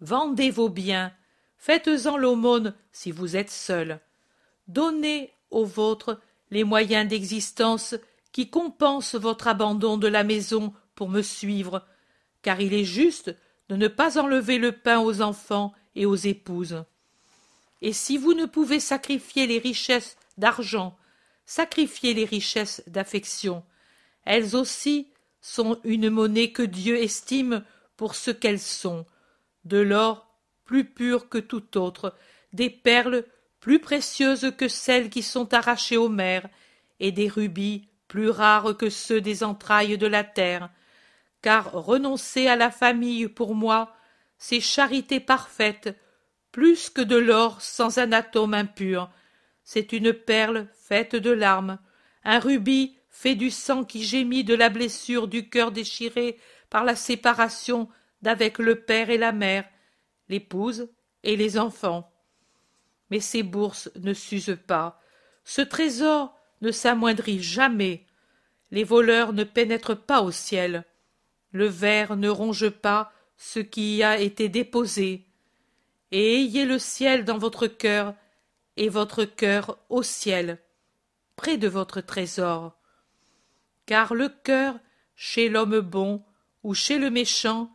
Vendez 0.00 0.50
vos 0.50 0.68
biens, 0.68 1.12
faites-en 1.56 2.16
l'aumône 2.16 2.74
si 2.92 3.10
vous 3.10 3.36
êtes 3.36 3.50
seul. 3.50 4.00
Donnez 4.68 5.32
aux 5.50 5.64
vôtres 5.64 6.20
les 6.50 6.64
moyens 6.64 7.08
d'existence 7.08 7.94
qui 8.32 8.50
compense 8.50 9.14
votre 9.14 9.46
abandon 9.46 9.96
de 9.96 10.08
la 10.08 10.24
maison 10.24 10.74
pour 10.94 11.08
me 11.08 11.22
suivre, 11.22 11.86
car 12.42 12.60
il 12.60 12.74
est 12.74 12.84
juste 12.84 13.34
de 13.68 13.76
ne 13.76 13.88
pas 13.88 14.18
enlever 14.18 14.58
le 14.58 14.72
pain 14.72 15.00
aux 15.00 15.22
enfants 15.22 15.72
et 15.94 16.04
aux 16.04 16.16
épouses. 16.16 16.84
Et 17.80 17.92
si 17.92 18.18
vous 18.18 18.34
ne 18.34 18.46
pouvez 18.46 18.80
sacrifier 18.80 19.46
les 19.46 19.58
richesses 19.58 20.16
d'argent, 20.36 20.96
sacrifiez 21.46 22.14
les 22.14 22.24
richesses 22.24 22.82
d'affection. 22.86 23.64
Elles 24.24 24.56
aussi 24.56 25.12
sont 25.40 25.80
une 25.84 26.10
monnaie 26.10 26.52
que 26.52 26.62
Dieu 26.62 26.96
estime 26.96 27.64
pour 27.96 28.14
ce 28.14 28.30
qu'elles 28.30 28.60
sont, 28.60 29.06
de 29.64 29.78
l'or 29.78 30.34
plus 30.64 30.84
pur 30.84 31.28
que 31.28 31.38
tout 31.38 31.76
autre, 31.76 32.14
des 32.52 32.70
perles 32.70 33.24
plus 33.60 33.78
précieuses 33.78 34.52
que 34.56 34.68
celles 34.68 35.10
qui 35.10 35.22
sont 35.22 35.52
arrachées 35.54 35.96
aux 35.96 36.08
mers, 36.08 36.48
et 37.00 37.12
des 37.12 37.28
rubis 37.28 37.88
plus 38.08 38.30
rares 38.30 38.76
que 38.76 38.90
ceux 38.90 39.20
des 39.20 39.42
entrailles 39.42 39.98
de 39.98 40.06
la 40.06 40.24
terre, 40.24 40.70
car 41.42 41.72
renoncer 41.72 42.46
à 42.46 42.56
la 42.56 42.70
famille 42.70 43.28
pour 43.28 43.54
moi, 43.54 43.94
c'est 44.38 44.60
charité 44.60 45.20
parfaite, 45.20 45.98
plus 46.52 46.88
que 46.88 47.00
de 47.00 47.16
l'or 47.16 47.60
sans 47.60 47.98
un 47.98 48.12
atome 48.12 48.54
impur. 48.54 49.10
C'est 49.64 49.92
une 49.92 50.12
perle 50.12 50.68
faite 50.86 51.16
de 51.16 51.30
larmes, 51.30 51.78
un 52.24 52.38
rubis 52.38 52.94
fait 53.08 53.36
du 53.36 53.50
sang 53.50 53.84
qui 53.84 54.04
gémit 54.04 54.44
de 54.44 54.54
la 54.54 54.68
blessure 54.68 55.28
du 55.28 55.48
cœur 55.48 55.72
déchiré 55.72 56.38
par 56.68 56.84
la 56.84 56.94
séparation 56.94 57.88
d'avec 58.20 58.58
le 58.58 58.74
père 58.74 59.08
et 59.08 59.16
la 59.16 59.32
mère, 59.32 59.64
l'épouse 60.28 60.90
et 61.22 61.36
les 61.36 61.58
enfants. 61.58 62.12
Mais 63.10 63.20
ces 63.20 63.42
bourses 63.42 63.90
ne 63.96 64.12
s'usent 64.12 64.58
pas, 64.66 65.00
ce 65.44 65.62
trésor 65.62 66.36
ne 66.60 66.70
s'amoindrit 66.70 67.42
jamais, 67.42 68.04
les 68.70 68.84
voleurs 68.84 69.32
ne 69.32 69.44
pénètrent 69.44 69.96
pas 69.96 70.20
au 70.20 70.32
ciel, 70.32 70.84
le 71.52 71.66
ver 71.66 72.16
ne 72.16 72.28
ronge 72.28 72.68
pas 72.68 73.10
ce 73.38 73.60
qui 73.60 73.96
y 73.96 74.02
a 74.02 74.18
été 74.18 74.50
déposé, 74.50 75.24
et 76.10 76.42
ayez 76.42 76.66
le 76.66 76.78
ciel 76.78 77.24
dans 77.24 77.38
votre 77.38 77.68
cœur, 77.68 78.14
et 78.76 78.88
votre 78.88 79.24
cœur 79.24 79.78
au 79.88 80.02
ciel, 80.02 80.58
près 81.36 81.56
de 81.56 81.68
votre 81.68 82.00
trésor. 82.00 82.78
Car 83.86 84.14
le 84.14 84.28
cœur, 84.28 84.78
chez 85.14 85.48
l'homme 85.48 85.80
bon 85.80 86.24
ou 86.62 86.74
chez 86.74 86.98
le 86.98 87.10
méchant, 87.10 87.70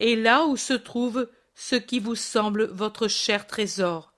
est 0.00 0.16
là 0.16 0.44
où 0.44 0.56
se 0.56 0.74
trouve 0.74 1.28
ce 1.54 1.76
qui 1.76 2.00
vous 2.00 2.14
semble 2.14 2.66
votre 2.66 3.08
cher 3.08 3.46
trésor. 3.46 4.12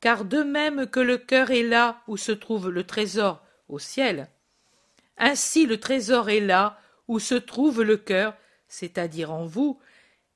Car 0.00 0.24
de 0.24 0.42
même 0.42 0.86
que 0.86 1.00
le 1.00 1.18
cœur 1.18 1.50
est 1.50 1.62
là 1.62 2.02
où 2.06 2.16
se 2.16 2.32
trouve 2.32 2.70
le 2.70 2.84
trésor 2.84 3.42
au 3.68 3.78
ciel, 3.78 4.28
ainsi 5.16 5.66
le 5.66 5.78
trésor 5.78 6.30
est 6.30 6.40
là 6.40 6.78
où 7.08 7.18
se 7.18 7.34
trouve 7.34 7.82
le 7.82 7.96
cœur, 7.96 8.34
c'est-à-dire 8.68 9.32
en 9.32 9.46
vous, 9.46 9.78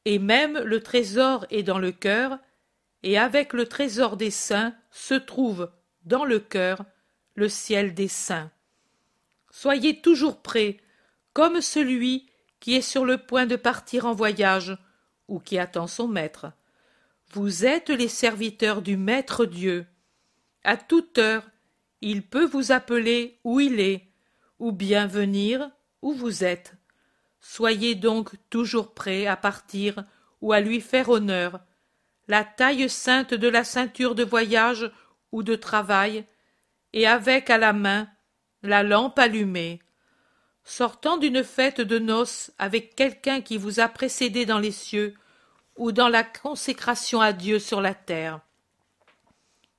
et 0.04 0.18
même 0.18 0.58
le 0.58 0.82
trésor 0.82 1.46
est 1.50 1.62
dans 1.62 1.78
le 1.78 1.92
cœur, 1.92 2.38
et 3.02 3.18
avec 3.18 3.52
le 3.52 3.66
trésor 3.66 4.16
des 4.16 4.30
saints 4.30 4.74
se 4.90 5.14
trouve 5.14 5.70
dans 6.04 6.24
le 6.24 6.38
cœur 6.38 6.84
le 7.36 7.48
ciel 7.48 7.94
des 7.94 8.08
saints. 8.08 8.50
Soyez 9.50 10.00
toujours 10.00 10.42
prêts, 10.42 10.78
comme 11.32 11.60
celui 11.60 12.28
qui 12.60 12.74
est 12.74 12.82
sur 12.82 13.04
le 13.04 13.18
point 13.18 13.46
de 13.46 13.56
partir 13.56 14.06
en 14.06 14.14
voyage, 14.14 14.76
ou 15.28 15.38
qui 15.38 15.58
attend 15.58 15.86
son 15.86 16.08
maître. 16.08 16.52
Vous 17.32 17.64
êtes 17.64 17.90
les 17.90 18.08
serviteurs 18.08 18.82
du 18.82 18.96
Maître 18.96 19.44
Dieu. 19.44 19.86
À 20.64 20.76
toute 20.76 21.18
heure, 21.18 21.48
il 22.00 22.22
peut 22.22 22.44
vous 22.44 22.72
appeler 22.72 23.38
où 23.44 23.60
il 23.60 23.80
est, 23.80 24.08
ou 24.58 24.72
bien 24.72 25.06
venir 25.06 25.70
où 26.02 26.12
vous 26.12 26.44
êtes. 26.44 26.74
Soyez 27.40 27.94
donc 27.94 28.30
toujours 28.50 28.94
prêts 28.94 29.26
à 29.26 29.36
partir 29.36 30.04
ou 30.40 30.52
à 30.52 30.60
lui 30.60 30.80
faire 30.80 31.08
honneur. 31.08 31.60
La 32.28 32.44
taille 32.44 32.88
sainte 32.88 33.34
de 33.34 33.48
la 33.48 33.64
ceinture 33.64 34.14
de 34.14 34.24
voyage 34.24 34.90
ou 35.32 35.42
de 35.42 35.54
travail, 35.54 36.24
et 36.92 37.06
avec 37.06 37.50
à 37.50 37.58
la 37.58 37.72
main 37.72 38.08
la 38.62 38.82
lampe 38.82 39.18
allumée. 39.18 39.80
Sortant 40.64 41.16
d'une 41.16 41.44
fête 41.44 41.80
de 41.80 41.98
noces 41.98 42.50
avec 42.58 42.94
quelqu'un 42.96 43.40
qui 43.40 43.56
vous 43.56 43.80
a 43.80 43.88
précédé 43.88 44.46
dans 44.46 44.58
les 44.58 44.72
cieux, 44.72 45.14
ou 45.76 45.92
dans 45.92 46.08
la 46.08 46.24
consécration 46.24 47.20
à 47.20 47.32
Dieu 47.32 47.58
sur 47.58 47.80
la 47.80 47.94
terre. 47.94 48.40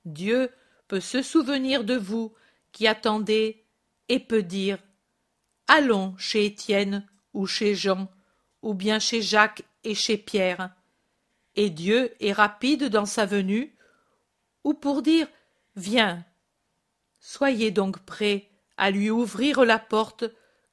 Dieu 0.06 0.52
peut 0.88 1.00
se 1.00 1.22
souvenir 1.22 1.84
de 1.84 1.96
vous 1.96 2.34
qui 2.72 2.88
attendez 2.88 3.66
et 4.10 4.20
peut 4.20 4.44
dire 4.44 4.78
Allons 5.68 6.16
chez 6.18 6.46
Étienne 6.46 7.06
ou 7.34 7.46
chez 7.46 7.76
Jean, 7.76 8.10
ou 8.62 8.74
bien 8.74 9.00
chez 9.00 9.22
Jacques 9.22 9.64
et 9.84 9.96
chez 9.96 10.18
Pierre. 10.18 10.70
Et 11.56 11.70
Dieu 11.70 12.14
est 12.20 12.32
rapide 12.32 12.86
dans 12.86 13.06
sa 13.06 13.26
venue, 13.26 13.76
ou 14.64 14.74
pour 14.74 15.02
dire 15.02 15.28
Viens. 15.76 16.24
Soyez 17.30 17.72
donc 17.72 18.00
prêts 18.00 18.50
à 18.78 18.90
lui 18.90 19.12
ouvrir 19.12 19.66
la 19.66 19.80
porte 19.80 20.24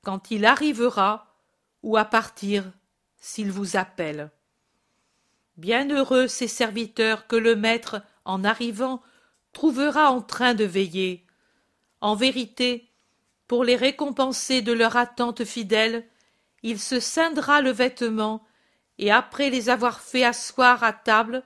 quand 0.04 0.30
il 0.30 0.44
arrivera, 0.44 1.34
ou 1.82 1.96
à 1.96 2.04
partir 2.04 2.70
s'il 3.16 3.50
vous 3.50 3.76
appelle. 3.76 4.30
Bienheureux 5.56 6.28
ces 6.28 6.46
serviteurs 6.46 7.26
que 7.26 7.34
le 7.34 7.56
maître, 7.56 8.02
en 8.24 8.44
arrivant, 8.44 9.02
trouvera 9.52 10.12
en 10.12 10.22
train 10.22 10.54
de 10.54 10.62
veiller. 10.62 11.26
En 12.00 12.14
vérité, 12.14 12.88
pour 13.48 13.64
les 13.64 13.74
récompenser 13.74 14.62
de 14.62 14.72
leur 14.72 14.96
attente 14.96 15.44
fidèle, 15.44 16.06
il 16.62 16.78
se 16.78 17.00
scindra 17.00 17.62
le 17.62 17.72
vêtement, 17.72 18.46
et 18.98 19.10
après 19.10 19.50
les 19.50 19.70
avoir 19.70 20.00
fait 20.00 20.22
asseoir 20.22 20.84
à 20.84 20.92
table, 20.92 21.42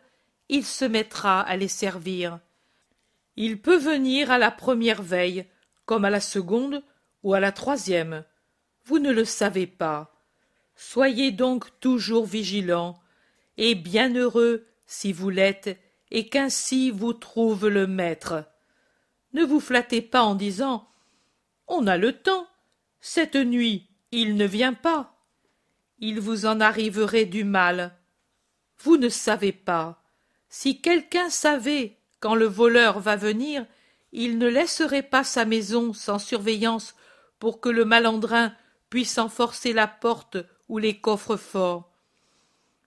il 0.51 0.67
se 0.67 0.85
mettra 0.85 1.41
à 1.41 1.57
les 1.57 1.69
servir. 1.69 2.41
Il 3.41 3.61
peut 3.61 3.77
venir 3.77 4.33
à 4.33 4.39
la 4.39 4.51
première 4.51 5.01
veille, 5.01 5.47
comme 5.87 6.05
à 6.05 6.11
la 6.11 6.21
seconde 6.21 6.83
ou 7.23 7.35
à 7.35 7.41
la 7.41 7.53
troisième. 7.53 8.25
Vous 8.85 8.99
ne 8.99 9.13
le 9.13 9.25
savez 9.25 9.69
pas. 9.69 10.25
Soyez 10.75 11.31
donc 11.31 11.79
toujours 11.79 12.27
vigilants, 12.27 12.99
et 13.57 13.77
bienheureux 13.77 14.67
si 14.87 15.13
vous 15.13 15.31
l'êtes, 15.31 15.79
et 16.11 16.29
qu'ainsi 16.29 16.91
vous 16.91 17.13
trouve 17.13 17.69
le 17.69 17.87
maître. 17.87 18.45
Ne 19.35 19.45
vous 19.45 19.61
flattez 19.61 20.03
pas 20.03 20.25
en 20.25 20.35
disant 20.35 20.89
On 21.69 21.87
a 21.87 21.97
le 21.97 22.15
temps. 22.15 22.49
Cette 22.99 23.37
nuit, 23.37 23.87
il 24.11 24.35
ne 24.35 24.47
vient 24.47 24.75
pas. 24.75 25.17
Il 26.01 26.19
vous 26.19 26.45
en 26.45 26.59
arriverait 26.59 27.27
du 27.27 27.45
mal. 27.45 27.97
Vous 28.81 28.97
ne 28.97 29.09
savez 29.09 29.53
pas. 29.53 30.03
Si 30.49 30.81
quelqu'un 30.81 31.31
savait 31.31 31.98
quand 32.21 32.35
le 32.35 32.47
voleur 32.47 33.01
va 33.01 33.17
venir, 33.17 33.67
il 34.13 34.39
ne 34.39 34.49
laisserait 34.49 35.03
pas 35.03 35.25
sa 35.25 35.45
maison 35.45 35.93
sans 35.93 36.19
surveillance 36.19 36.95
pour 37.39 37.61
que 37.61 37.69
le 37.69 37.85
malandrin 37.85 38.55
puisse 38.91 39.19
en 39.19 39.29
forcer 39.29 39.73
la 39.73 39.87
porte 39.87 40.39
ou 40.69 40.79
les 40.79 40.99
coffres 40.99 41.37
forts. 41.37 41.93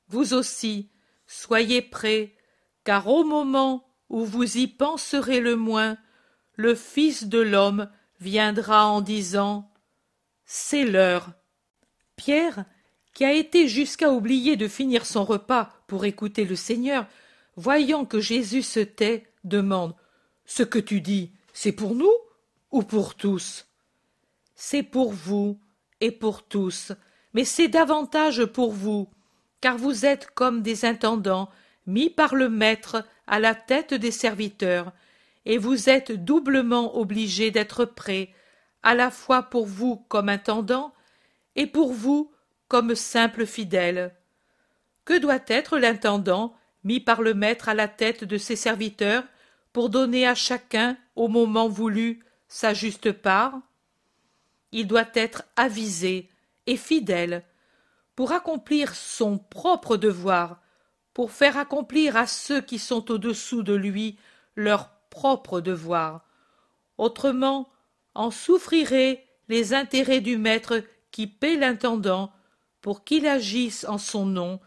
Vous 0.07 0.33
aussi, 0.33 0.89
soyez 1.27 1.81
prêts, 1.81 2.35
car 2.83 3.07
au 3.07 3.23
moment 3.23 3.87
où 4.09 4.25
vous 4.25 4.57
y 4.57 4.67
penserez 4.67 5.39
le 5.39 5.55
moins, 5.55 5.97
le 6.55 6.75
Fils 6.75 7.25
de 7.25 7.39
l'homme 7.39 7.89
viendra 8.19 8.87
en 8.87 9.01
disant 9.01 9.71
C'est 10.45 10.83
l'heure. 10.83 11.31
Pierre, 12.15 12.65
qui 13.13 13.25
a 13.25 13.31
été 13.31 13.67
jusqu'à 13.67 14.11
oublier 14.11 14.57
de 14.57 14.67
finir 14.67 15.05
son 15.05 15.23
repas 15.23 15.73
pour 15.87 16.05
écouter 16.05 16.45
le 16.45 16.55
Seigneur, 16.55 17.07
voyant 17.55 18.05
que 18.05 18.19
Jésus 18.19 18.63
se 18.63 18.79
tait, 18.79 19.27
demande 19.43 19.93
Ce 20.45 20.63
que 20.63 20.79
tu 20.79 21.01
dis, 21.01 21.31
c'est 21.53 21.71
pour 21.71 21.95
nous 21.95 22.13
ou 22.71 22.83
pour 22.83 23.15
tous? 23.15 23.67
C'est 24.55 24.83
pour 24.83 25.11
vous 25.11 25.59
et 26.01 26.11
pour 26.11 26.43
tous, 26.43 26.91
mais 27.33 27.45
c'est 27.45 27.67
davantage 27.67 28.45
pour 28.45 28.71
vous, 28.71 29.09
car 29.59 29.77
vous 29.77 30.05
êtes 30.05 30.31
comme 30.33 30.61
des 30.61 30.85
intendants 30.85 31.49
mis 31.87 32.09
par 32.09 32.35
le 32.35 32.49
maître 32.49 33.05
à 33.27 33.39
la 33.39 33.55
tête 33.55 33.93
des 33.93 34.11
serviteurs, 34.11 34.91
et 35.45 35.57
vous 35.57 35.89
êtes 35.89 36.11
doublement 36.11 36.97
obligés 36.97 37.49
d'être 37.49 37.85
prêts, 37.85 38.33
à 38.83 38.93
la 38.93 39.09
fois 39.09 39.43
pour 39.43 39.65
vous 39.65 39.97
comme 40.07 40.29
intendant, 40.29 40.93
et 41.55 41.67
pour 41.67 41.93
vous 41.93 42.31
comme 42.67 42.95
simple 42.95 43.45
fidèle. 43.45 44.15
Que 45.05 45.17
doit 45.17 45.39
être 45.47 45.77
l'intendant 45.77 46.55
mis 46.83 46.99
par 46.99 47.21
le 47.21 47.33
maître 47.33 47.69
à 47.69 47.73
la 47.73 47.87
tête 47.87 48.23
de 48.23 48.37
ses 48.37 48.55
serviteurs 48.55 49.23
pour 49.73 49.89
donner 49.89 50.27
à 50.27 50.35
chacun, 50.35 50.97
au 51.15 51.27
moment 51.27 51.67
voulu, 51.69 52.25
sa 52.47 52.73
juste 52.73 53.11
part 53.11 53.59
Il 54.71 54.87
doit 54.87 55.09
être 55.13 55.43
avisé 55.55 56.29
et 56.67 56.77
fidèle 56.77 57.43
pour 58.15 58.33
accomplir 58.33 58.93
son 58.95 59.37
propre 59.37 59.97
devoir, 59.97 60.61
pour 61.13 61.31
faire 61.31 61.57
accomplir 61.57 62.17
à 62.17 62.27
ceux 62.27 62.61
qui 62.61 62.79
sont 62.79 63.11
au-dessous 63.11 63.63
de 63.63 63.73
lui 63.73 64.17
leur 64.55 64.89
propre 65.09 65.61
devoir. 65.61 66.25
Autrement, 66.97 67.69
en 68.13 68.31
souffriraient 68.31 69.25
les 69.47 69.73
intérêts 69.73 70.21
du 70.21 70.37
maître 70.37 70.83
qui 71.11 71.27
paie 71.27 71.55
l'intendant 71.55 72.31
pour 72.81 73.03
qu'il 73.03 73.27
agisse 73.27 73.85
en 73.87 73.97
son 73.97 74.25
nom 74.25 74.59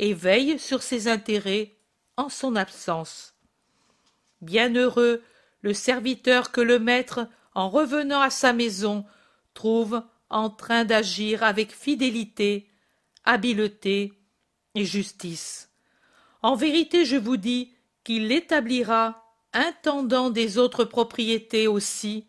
et 0.00 0.14
veille 0.14 0.58
sur 0.58 0.82
ses 0.82 1.08
intérêts 1.08 1.76
en 2.16 2.30
son 2.30 2.56
absence. 2.56 3.34
Bienheureux 4.40 5.22
le 5.60 5.74
serviteur 5.74 6.52
que 6.52 6.62
le 6.62 6.78
maître, 6.78 7.28
en 7.54 7.68
revenant 7.68 8.22
à 8.22 8.30
sa 8.30 8.54
maison, 8.54 9.04
trouve 9.52 10.02
en 10.30 10.48
train 10.48 10.86
d'agir 10.86 11.42
avec 11.42 11.70
fidélité, 11.70 12.70
habileté 13.24 14.14
et 14.74 14.86
justice. 14.86 15.70
En 16.40 16.56
vérité, 16.56 17.04
je 17.04 17.16
vous 17.16 17.36
dis 17.36 17.74
qu'il 18.02 18.28
l'établira 18.28 19.22
intendant 19.52 20.30
des 20.30 20.56
autres 20.56 20.84
propriétés 20.84 21.68
aussi, 21.68 22.26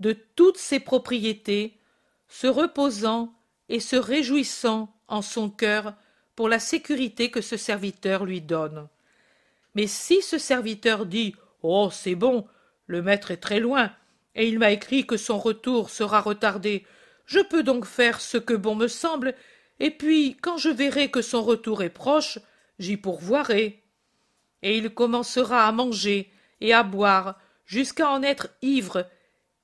de 0.00 0.12
toutes 0.34 0.58
ses 0.58 0.80
propriétés, 0.80 1.78
se 2.26 2.48
reposant 2.48 3.32
et 3.68 3.78
se 3.78 3.94
réjouissant 3.94 4.92
en 5.06 5.22
son 5.22 5.48
cœur 5.50 5.94
pour 6.36 6.48
la 6.48 6.60
sécurité 6.60 7.30
que 7.30 7.40
ce 7.40 7.56
serviteur 7.56 8.24
lui 8.24 8.40
donne. 8.40 8.88
Mais 9.74 9.86
si 9.86 10.22
ce 10.22 10.38
serviteur 10.38 11.06
dit 11.06 11.34
Oh, 11.62 11.88
c'est 11.90 12.14
bon, 12.14 12.46
le 12.86 13.02
maître 13.02 13.30
est 13.30 13.38
très 13.38 13.58
loin, 13.58 13.90
et 14.34 14.46
il 14.46 14.58
m'a 14.58 14.70
écrit 14.70 15.06
que 15.06 15.16
son 15.16 15.38
retour 15.38 15.90
sera 15.90 16.20
retardé, 16.20 16.86
je 17.24 17.40
peux 17.40 17.62
donc 17.62 17.86
faire 17.86 18.20
ce 18.20 18.36
que 18.36 18.54
bon 18.54 18.76
me 18.76 18.86
semble, 18.86 19.34
et 19.80 19.90
puis, 19.90 20.36
quand 20.40 20.56
je 20.56 20.70
verrai 20.70 21.10
que 21.10 21.22
son 21.22 21.42
retour 21.42 21.82
est 21.82 21.90
proche, 21.90 22.38
j'y 22.78 22.96
pourvoirai. 22.96 23.82
Et 24.62 24.78
il 24.78 24.90
commencera 24.90 25.66
à 25.66 25.72
manger 25.72 26.30
et 26.60 26.72
à 26.72 26.82
boire, 26.82 27.38
jusqu'à 27.66 28.10
en 28.10 28.22
être 28.22 28.48
ivre, 28.62 29.06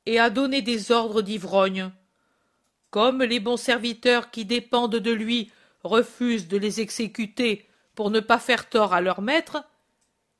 et 0.04 0.18
à 0.18 0.28
donner 0.28 0.60
des 0.60 0.90
ordres 0.90 1.22
d'ivrogne. 1.22 1.90
Comme 2.90 3.22
les 3.22 3.40
bons 3.40 3.56
serviteurs 3.56 4.30
qui 4.30 4.44
dépendent 4.44 4.96
de 4.96 5.12
lui 5.12 5.50
refusent 5.84 6.48
de 6.48 6.56
les 6.56 6.80
exécuter 6.80 7.68
pour 7.94 8.10
ne 8.10 8.20
pas 8.20 8.38
faire 8.38 8.68
tort 8.68 8.94
à 8.94 9.00
leur 9.00 9.20
maître, 9.20 9.64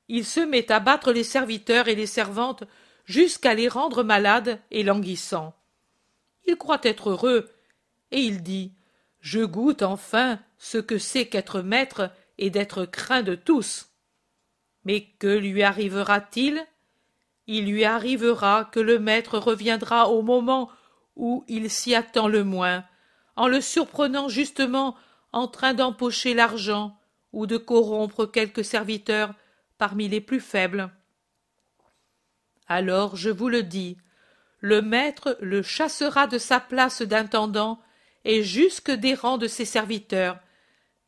il 0.09 0.25
se 0.25 0.41
met 0.41 0.71
à 0.71 0.81
battre 0.81 1.13
les 1.13 1.25
serviteurs 1.25 1.89
et 1.89 1.95
les 1.95 2.07
servantes 2.07 2.65
jusqu'à 3.05 3.55
les 3.55 3.69
rendre 3.69 4.03
malades 4.03 4.61
et 4.71 4.83
languissants. 4.83 5.55
Il 6.47 6.57
croit 6.57 6.81
être 6.83 7.11
heureux, 7.11 7.51
et 8.11 8.21
il 8.21 8.43
dit 8.43 8.73
Je 9.21 9.41
goûte 9.41 9.83
enfin 9.83 10.39
ce 10.59 10.79
que 10.79 10.99
c'est 10.99 11.27
qu'être 11.27 11.61
maître 11.61 12.11
et 12.39 12.51
d'être 12.51 12.85
craint 12.85 13.23
de 13.23 13.35
tous. 13.35 13.91
Mais 14.85 15.07
que 15.19 15.29
lui 15.29 15.63
arrivera-t-il? 15.63 16.65
Il 17.47 17.67
lui 17.67 17.85
arrivera 17.85 18.69
que 18.73 18.81
le 18.81 18.99
maître 18.99 19.39
reviendra 19.39 20.09
au 20.09 20.23
moment 20.23 20.71
où 21.17 21.45
il 21.49 21.71
s'y 21.71 21.95
attend 21.95 22.29
le 22.29 22.45
moins, 22.45 22.85
en 23.37 23.49
le 23.49 23.61
surprenant 23.61 24.29
justement 24.29 24.97
en 25.33 25.49
train 25.49 25.75
d'empocher 25.75 26.35
l'argent 26.35 26.97
ou 27.33 27.47
de 27.47 27.57
corrompre 27.57 28.27
quelque 28.27 28.63
serviteur 28.63 29.35
parmi 29.79 30.09
les 30.09 30.21
plus 30.21 30.41
faibles. 30.41 30.91
Alors, 32.67 33.17
je 33.17 33.31
vous 33.31 33.49
le 33.49 33.63
dis, 33.63 33.97
le 34.61 34.81
maître 34.81 35.37
le 35.41 35.63
chassera 35.63 36.27
de 36.27 36.39
sa 36.39 36.61
place 36.61 37.03
d'intendant 37.03 37.81
et 38.25 38.43
jusque 38.43 38.91
des 38.91 39.15
rangs 39.15 39.39
de 39.39 39.49
ses 39.49 39.65
serviteurs, 39.65 40.39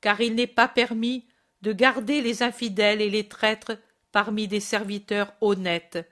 car 0.00 0.20
il 0.20 0.34
n'est 0.34 0.46
pas 0.46 0.68
permis 0.68 1.26
de 1.62 1.72
garder 1.72 2.20
les 2.20 2.42
infidèles 2.42 3.00
et 3.00 3.10
les 3.10 3.28
traîtres 3.28 3.78
parmi 4.12 4.48
des 4.48 4.60
serviteurs 4.60 5.32
honnêtes. 5.40 6.06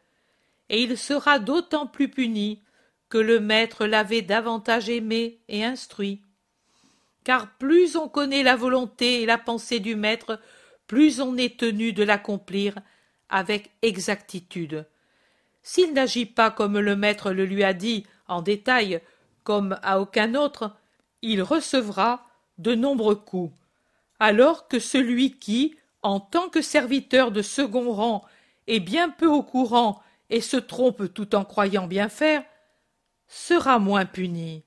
Et 0.68 0.82
il 0.82 0.97
sera 0.97 1.39
d'autant 1.39 1.86
plus 1.86 2.09
puni 2.09 2.62
que 3.09 3.18
le 3.18 3.40
maître 3.40 3.86
l'avait 3.86 4.22
davantage 4.22 4.89
aimé 4.89 5.40
et 5.48 5.64
instruit. 5.64 6.22
Car 7.24 7.50
plus 7.56 7.96
on 7.96 8.08
connaît 8.08 8.42
la 8.42 8.56
volonté 8.56 9.22
et 9.22 9.26
la 9.26 9.38
pensée 9.38 9.80
du 9.80 9.96
maître, 9.96 10.40
plus 10.86 11.20
on 11.20 11.36
est 11.36 11.58
tenu 11.58 11.92
de 11.92 12.02
l'accomplir 12.02 12.74
avec 13.28 13.70
exactitude. 13.82 14.86
S'il 15.62 15.92
n'agit 15.92 16.26
pas 16.26 16.50
comme 16.50 16.78
le 16.78 16.96
maître 16.96 17.30
le 17.32 17.44
lui 17.44 17.64
a 17.64 17.72
dit 17.72 18.04
en 18.28 18.42
détail, 18.42 19.00
comme 19.44 19.78
à 19.82 20.00
aucun 20.00 20.34
autre, 20.34 20.76
il 21.22 21.42
recevra 21.42 22.26
de 22.58 22.74
nombreux 22.74 23.14
coups, 23.14 23.56
alors 24.18 24.68
que 24.68 24.78
celui 24.78 25.38
qui, 25.38 25.76
en 26.02 26.20
tant 26.20 26.48
que 26.48 26.62
serviteur 26.62 27.30
de 27.30 27.42
second 27.42 27.92
rang, 27.92 28.24
est 28.66 28.80
bien 28.80 29.08
peu 29.08 29.26
au 29.26 29.42
courant 29.42 30.02
et 30.30 30.40
se 30.40 30.56
trompe 30.56 31.12
tout 31.12 31.34
en 31.34 31.44
croyant 31.44 31.86
bien 31.86 32.08
faire, 32.08 32.42
sera 33.28 33.78
moins 33.78 34.04
puni. 34.04 34.64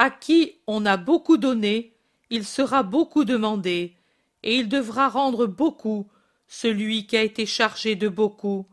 À 0.00 0.10
qui 0.10 0.60
on 0.68 0.86
a 0.86 0.96
beaucoup 0.96 1.38
donné, 1.38 1.92
il 2.30 2.44
sera 2.44 2.84
beaucoup 2.84 3.24
demandé, 3.24 3.96
et 4.44 4.54
il 4.54 4.68
devra 4.68 5.08
rendre 5.08 5.46
beaucoup, 5.46 6.08
celui 6.46 7.08
qui 7.08 7.16
a 7.16 7.22
été 7.22 7.46
chargé 7.46 7.96
de 7.96 8.08
beaucoup. 8.08 8.68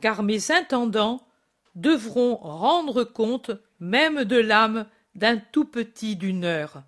Car 0.00 0.22
mes 0.22 0.52
intendants 0.52 1.26
devront 1.74 2.36
rendre 2.36 3.02
compte 3.02 3.50
même 3.80 4.22
de 4.22 4.36
l'âme 4.36 4.86
d'un 5.16 5.38
tout 5.38 5.64
petit 5.64 6.14
d'une 6.14 6.44
heure. 6.44 6.84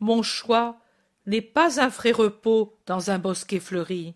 Mon 0.00 0.22
choix 0.22 0.80
n'est 1.26 1.42
pas 1.42 1.82
un 1.82 1.90
frais 1.90 2.12
repos 2.12 2.78
dans 2.86 3.10
un 3.10 3.18
bosquet 3.18 3.60
fleuri. 3.60 4.14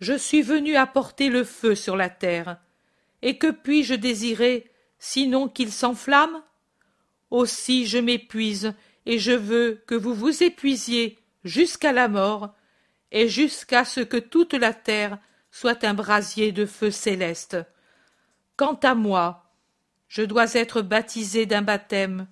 Je 0.00 0.14
suis 0.14 0.40
venu 0.40 0.76
apporter 0.76 1.28
le 1.28 1.44
feu 1.44 1.74
sur 1.74 1.94
la 1.94 2.08
terre, 2.08 2.56
et 3.20 3.36
que 3.36 3.50
puis-je 3.50 3.92
désirer 3.92 4.70
sinon 4.98 5.46
qu'il 5.46 5.70
s'enflamme? 5.70 6.42
Aussi 7.32 7.86
je 7.86 7.96
m'épuise, 7.96 8.74
et 9.06 9.18
je 9.18 9.32
veux 9.32 9.82
que 9.86 9.94
vous 9.94 10.12
vous 10.12 10.42
épuisiez 10.42 11.18
jusqu'à 11.44 11.90
la 11.90 12.06
mort, 12.06 12.54
et 13.10 13.26
jusqu'à 13.26 13.86
ce 13.86 14.00
que 14.00 14.18
toute 14.18 14.52
la 14.52 14.74
terre 14.74 15.16
soit 15.50 15.82
un 15.82 15.94
brasier 15.94 16.52
de 16.52 16.66
feu 16.66 16.90
céleste. 16.90 17.56
Quant 18.58 18.78
à 18.82 18.94
moi, 18.94 19.50
je 20.08 20.22
dois 20.22 20.52
être 20.56 20.82
baptisé 20.82 21.46
d'un 21.46 21.62
baptême, 21.62 22.28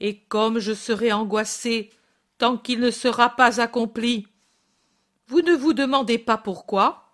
et 0.00 0.18
comme 0.24 0.58
je 0.58 0.74
serai 0.74 1.12
angoissé 1.12 1.90
tant 2.36 2.58
qu'il 2.58 2.80
ne 2.80 2.90
sera 2.90 3.36
pas 3.36 3.60
accompli, 3.60 4.26
vous 5.28 5.40
ne 5.40 5.54
vous 5.54 5.72
demandez 5.72 6.18
pas 6.18 6.36
pourquoi 6.36 7.12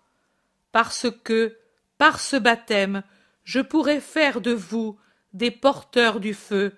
Parce 0.71 1.05
que, 1.23 1.59
par 1.99 2.19
ce 2.19 2.37
baptême, 2.37 3.03
je 3.43 3.59
pourrai 3.59 4.01
faire 4.01 4.41
de 4.41 4.51
vous 4.51 4.97
des 5.33 5.51
porteurs 5.51 6.19
du 6.19 6.33
feu, 6.33 6.75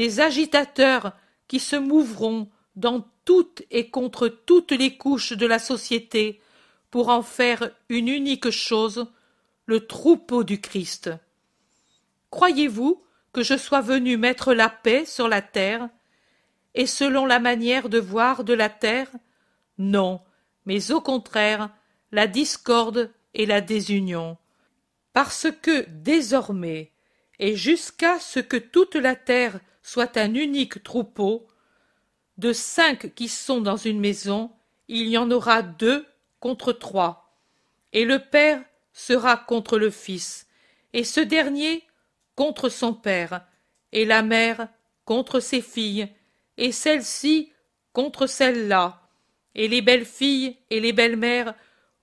des 0.00 0.20
agitateurs 0.20 1.12
qui 1.46 1.60
se 1.60 1.76
mouvront 1.76 2.48
dans 2.74 3.06
toutes 3.26 3.62
et 3.70 3.90
contre 3.90 4.28
toutes 4.28 4.72
les 4.72 4.96
couches 4.96 5.34
de 5.34 5.44
la 5.44 5.58
société 5.58 6.40
pour 6.90 7.10
en 7.10 7.20
faire 7.20 7.70
une 7.90 8.08
unique 8.08 8.48
chose, 8.48 9.12
le 9.66 9.86
troupeau 9.86 10.42
du 10.42 10.58
Christ. 10.58 11.10
Croyez-vous 12.30 13.02
que 13.34 13.42
je 13.42 13.58
sois 13.58 13.82
venu 13.82 14.16
mettre 14.16 14.54
la 14.54 14.70
paix 14.70 15.04
sur 15.04 15.28
la 15.28 15.42
terre, 15.42 15.90
et 16.74 16.86
selon 16.86 17.26
la 17.26 17.38
manière 17.38 17.90
de 17.90 17.98
voir 17.98 18.42
de 18.42 18.54
la 18.54 18.70
terre? 18.70 19.10
Non, 19.76 20.22
mais 20.64 20.92
au 20.92 21.02
contraire, 21.02 21.68
la 22.10 22.26
discorde 22.26 23.12
et 23.34 23.44
la 23.44 23.60
désunion 23.60 24.38
parce 25.12 25.48
que 25.60 25.84
désormais, 25.88 26.92
et 27.38 27.54
jusqu'à 27.54 28.18
ce 28.18 28.40
que 28.40 28.56
toute 28.56 28.94
la 28.94 29.14
terre 29.14 29.60
soit 29.82 30.16
un 30.16 30.34
unique 30.34 30.82
troupeau, 30.82 31.46
de 32.38 32.52
cinq 32.52 33.14
qui 33.14 33.28
sont 33.28 33.60
dans 33.60 33.76
une 33.76 34.00
maison, 34.00 34.50
il 34.88 35.08
y 35.08 35.18
en 35.18 35.30
aura 35.30 35.62
deux 35.62 36.06
contre 36.40 36.72
trois, 36.72 37.36
et 37.92 38.04
le 38.04 38.18
père 38.18 38.62
sera 38.92 39.36
contre 39.36 39.78
le 39.78 39.90
fils, 39.90 40.46
et 40.92 41.04
ce 41.04 41.20
dernier 41.20 41.84
contre 42.34 42.68
son 42.68 42.94
père, 42.94 43.44
et 43.92 44.04
la 44.04 44.22
mère 44.22 44.68
contre 45.04 45.40
ses 45.40 45.60
filles, 45.60 46.08
et 46.56 46.72
celle-ci 46.72 47.52
contre 47.92 48.26
celle-là, 48.26 49.02
et 49.54 49.68
les 49.68 49.82
belles 49.82 50.06
filles 50.06 50.56
et 50.70 50.80
les 50.80 50.92
belles 50.92 51.16
mères 51.16 51.54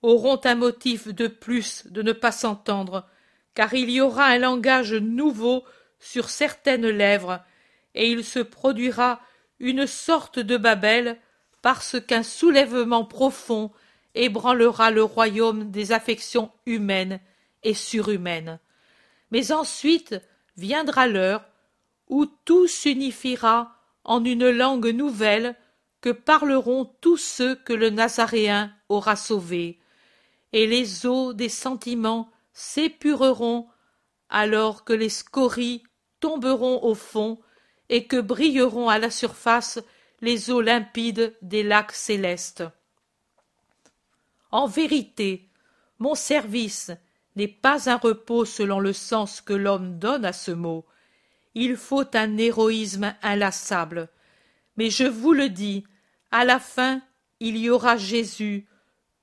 auront 0.01 0.39
un 0.43 0.55
motif 0.55 1.07
de 1.07 1.27
plus 1.27 1.87
de 1.87 2.01
ne 2.01 2.11
pas 2.11 2.31
s'entendre, 2.31 3.07
car 3.55 3.73
il 3.73 3.89
y 3.89 4.01
aura 4.01 4.25
un 4.25 4.37
langage 4.37 4.93
nouveau 4.93 5.63
sur 5.99 6.29
certaines 6.29 6.87
lèvres, 6.87 7.41
et 7.97 8.11
il 8.11 8.23
se 8.23 8.39
produira 8.39 9.19
une 9.59 9.87
sorte 9.87 10.37
de 10.37 10.55
Babel, 10.55 11.19
parce 11.63 11.99
qu'un 11.99 12.21
soulèvement 12.21 13.03
profond 13.03 13.71
ébranlera 14.13 14.91
le 14.91 15.03
royaume 15.03 15.71
des 15.71 15.91
affections 15.91 16.51
humaines 16.67 17.19
et 17.63 17.73
surhumaines. 17.73 18.59
Mais 19.31 19.51
ensuite 19.51 20.15
viendra 20.55 21.07
l'heure 21.07 21.43
où 22.07 22.27
tout 22.45 22.67
s'unifiera 22.67 23.75
en 24.03 24.23
une 24.23 24.49
langue 24.49 24.87
nouvelle 24.87 25.55
que 25.99 26.11
parleront 26.11 26.85
tous 27.01 27.17
ceux 27.17 27.55
que 27.55 27.73
le 27.73 27.89
Nazaréen 27.89 28.71
aura 28.89 29.15
sauvés, 29.15 29.79
et 30.53 30.67
les 30.67 31.07
eaux 31.07 31.33
des 31.33 31.49
sentiments 31.49 32.29
s'épureront 32.53 33.67
alors 34.29 34.83
que 34.83 34.93
les 34.93 35.09
scories 35.09 35.83
tomberont 36.19 36.83
au 36.83 36.93
fond 36.93 37.39
et 37.89 38.05
que 38.05 38.19
brilleront 38.19 38.89
à 38.89 38.99
la 38.99 39.09
surface 39.09 39.79
les 40.21 40.49
eaux 40.49 40.61
limpides 40.61 41.35
des 41.41 41.63
lacs 41.63 41.91
célestes. 41.91 42.63
En 44.51 44.67
vérité, 44.67 45.49
mon 45.99 46.15
service 46.15 46.91
n'est 47.35 47.47
pas 47.47 47.89
un 47.89 47.97
repos 47.97 48.45
selon 48.45 48.79
le 48.79 48.93
sens 48.93 49.41
que 49.41 49.53
l'homme 49.53 49.99
donne 49.99 50.25
à 50.25 50.33
ce 50.33 50.51
mot. 50.51 50.85
Il 51.53 51.75
faut 51.75 52.15
un 52.15 52.37
héroïsme 52.37 53.15
inlassable. 53.21 54.09
Mais 54.75 54.89
je 54.89 55.03
vous 55.03 55.33
le 55.33 55.49
dis, 55.49 55.85
à 56.31 56.45
la 56.45 56.59
fin, 56.59 57.01
il 57.39 57.57
y 57.57 57.69
aura 57.69 57.97
Jésus, 57.97 58.67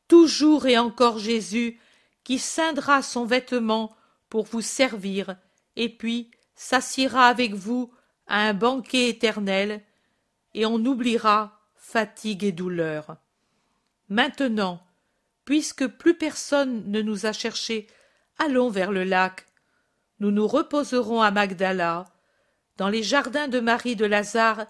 toujours 0.09 0.67
et 0.67 0.79
encore 0.79 1.19
Jésus, 1.19 1.81
qui 2.23 2.39
ceindra 2.39 3.03
son 3.03 3.25
vêtement 3.25 3.95
pour 4.29 4.45
vous 4.45 4.63
servir, 4.63 5.37
et 5.77 5.89
puis 5.89 6.31
s'assiera 6.55 7.27
avec 7.29 7.55
vous 7.55 7.93
à 8.27 8.49
un 8.49 8.55
banquet 8.55 9.09
éternel, 9.09 9.83
et 10.55 10.67
on 10.67 10.77
oubliera 10.85 11.61
fatigue 11.75 12.45
et 12.45 12.53
douleur. 12.53 13.17
Maintenant, 14.09 14.81
puisque 15.45 15.87
plus 15.87 16.17
personne 16.17 16.91
ne 16.91 17.03
nous 17.03 17.27
a 17.27 17.33
cherchés, 17.33 17.87
allons 18.39 18.71
vers 18.71 18.93
le 18.93 19.05
lac. 19.05 19.47
Nous 20.21 20.31
nous 20.31 20.47
reposerons 20.47 21.21
à 21.23 21.31
Magdala. 21.31 22.07
Dans 22.77 22.89
les 22.89 23.03
jardins 23.03 23.49
de 23.49 23.61
Marie 23.61 23.97
de 23.97 24.07
Lazare, 24.07 24.67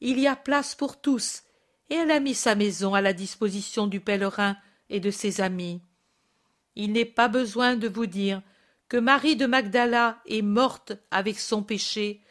il 0.00 0.18
y 0.18 0.26
a 0.26 0.36
place 0.36 0.74
pour 0.74 1.00
tous, 1.00 1.42
et 1.90 1.94
elle 1.94 2.10
a 2.10 2.20
mis 2.20 2.34
sa 2.34 2.54
maison 2.54 2.94
à 2.94 3.00
la 3.00 3.12
disposition 3.12 3.86
du 3.86 4.00
pèlerin 4.00 4.56
et 4.90 5.00
de 5.00 5.10
ses 5.10 5.40
amis. 5.40 5.82
Il 6.76 6.92
n'est 6.92 7.04
pas 7.04 7.28
besoin 7.28 7.76
de 7.76 7.88
vous 7.88 8.06
dire 8.06 8.42
que 8.88 8.96
Marie 8.96 9.36
de 9.36 9.46
Magdala 9.46 10.18
est 10.26 10.42
morte 10.42 10.92
avec 11.10 11.38
son 11.38 11.62
péché, 11.62 12.23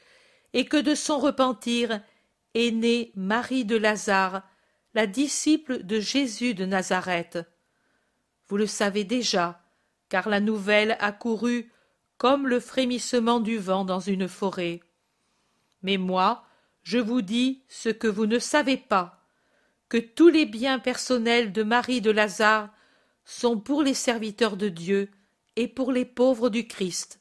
et 0.53 0.65
que 0.65 0.77
de 0.77 0.95
son 0.95 1.19
repentir 1.19 2.01
est 2.53 2.71
née 2.71 3.11
Marie 3.15 3.65
de 3.65 3.75
Lazare, 3.75 4.43
la 4.93 5.07
disciple 5.07 5.83
de 5.83 5.99
Jésus 5.99 6.53
de 6.53 6.65
Nazareth. 6.65 7.39
Vous 8.47 8.57
le 8.57 8.67
savez 8.67 9.03
déjà, 9.03 9.63
car 10.09 10.29
la 10.29 10.39
nouvelle 10.39 10.95
a 10.99 11.11
couru 11.11 11.71
comme 12.17 12.47
le 12.47 12.59
frémissement 12.59 13.39
du 13.39 13.57
vent 13.57 13.85
dans 13.85 13.99
une 13.99 14.27
forêt. 14.27 14.81
Mais 15.81 15.97
moi, 15.97 16.45
je 16.83 16.99
vous 16.99 17.21
dis 17.21 17.63
ce 17.67 17.89
que 17.89 18.07
vous 18.07 18.27
ne 18.27 18.39
savez 18.39 18.77
pas, 18.77 19.25
que 19.89 19.97
tous 19.97 20.29
les 20.29 20.45
biens 20.45 20.79
personnels 20.79 21.51
de 21.51 21.63
Marie 21.63 22.01
de 22.01 22.11
Lazare 22.11 22.69
sont 23.25 23.59
pour 23.59 23.83
les 23.83 23.93
serviteurs 23.93 24.57
de 24.57 24.69
Dieu 24.69 25.09
et 25.55 25.67
pour 25.67 25.91
les 25.91 26.05
pauvres 26.05 26.49
du 26.49 26.67
Christ. 26.67 27.19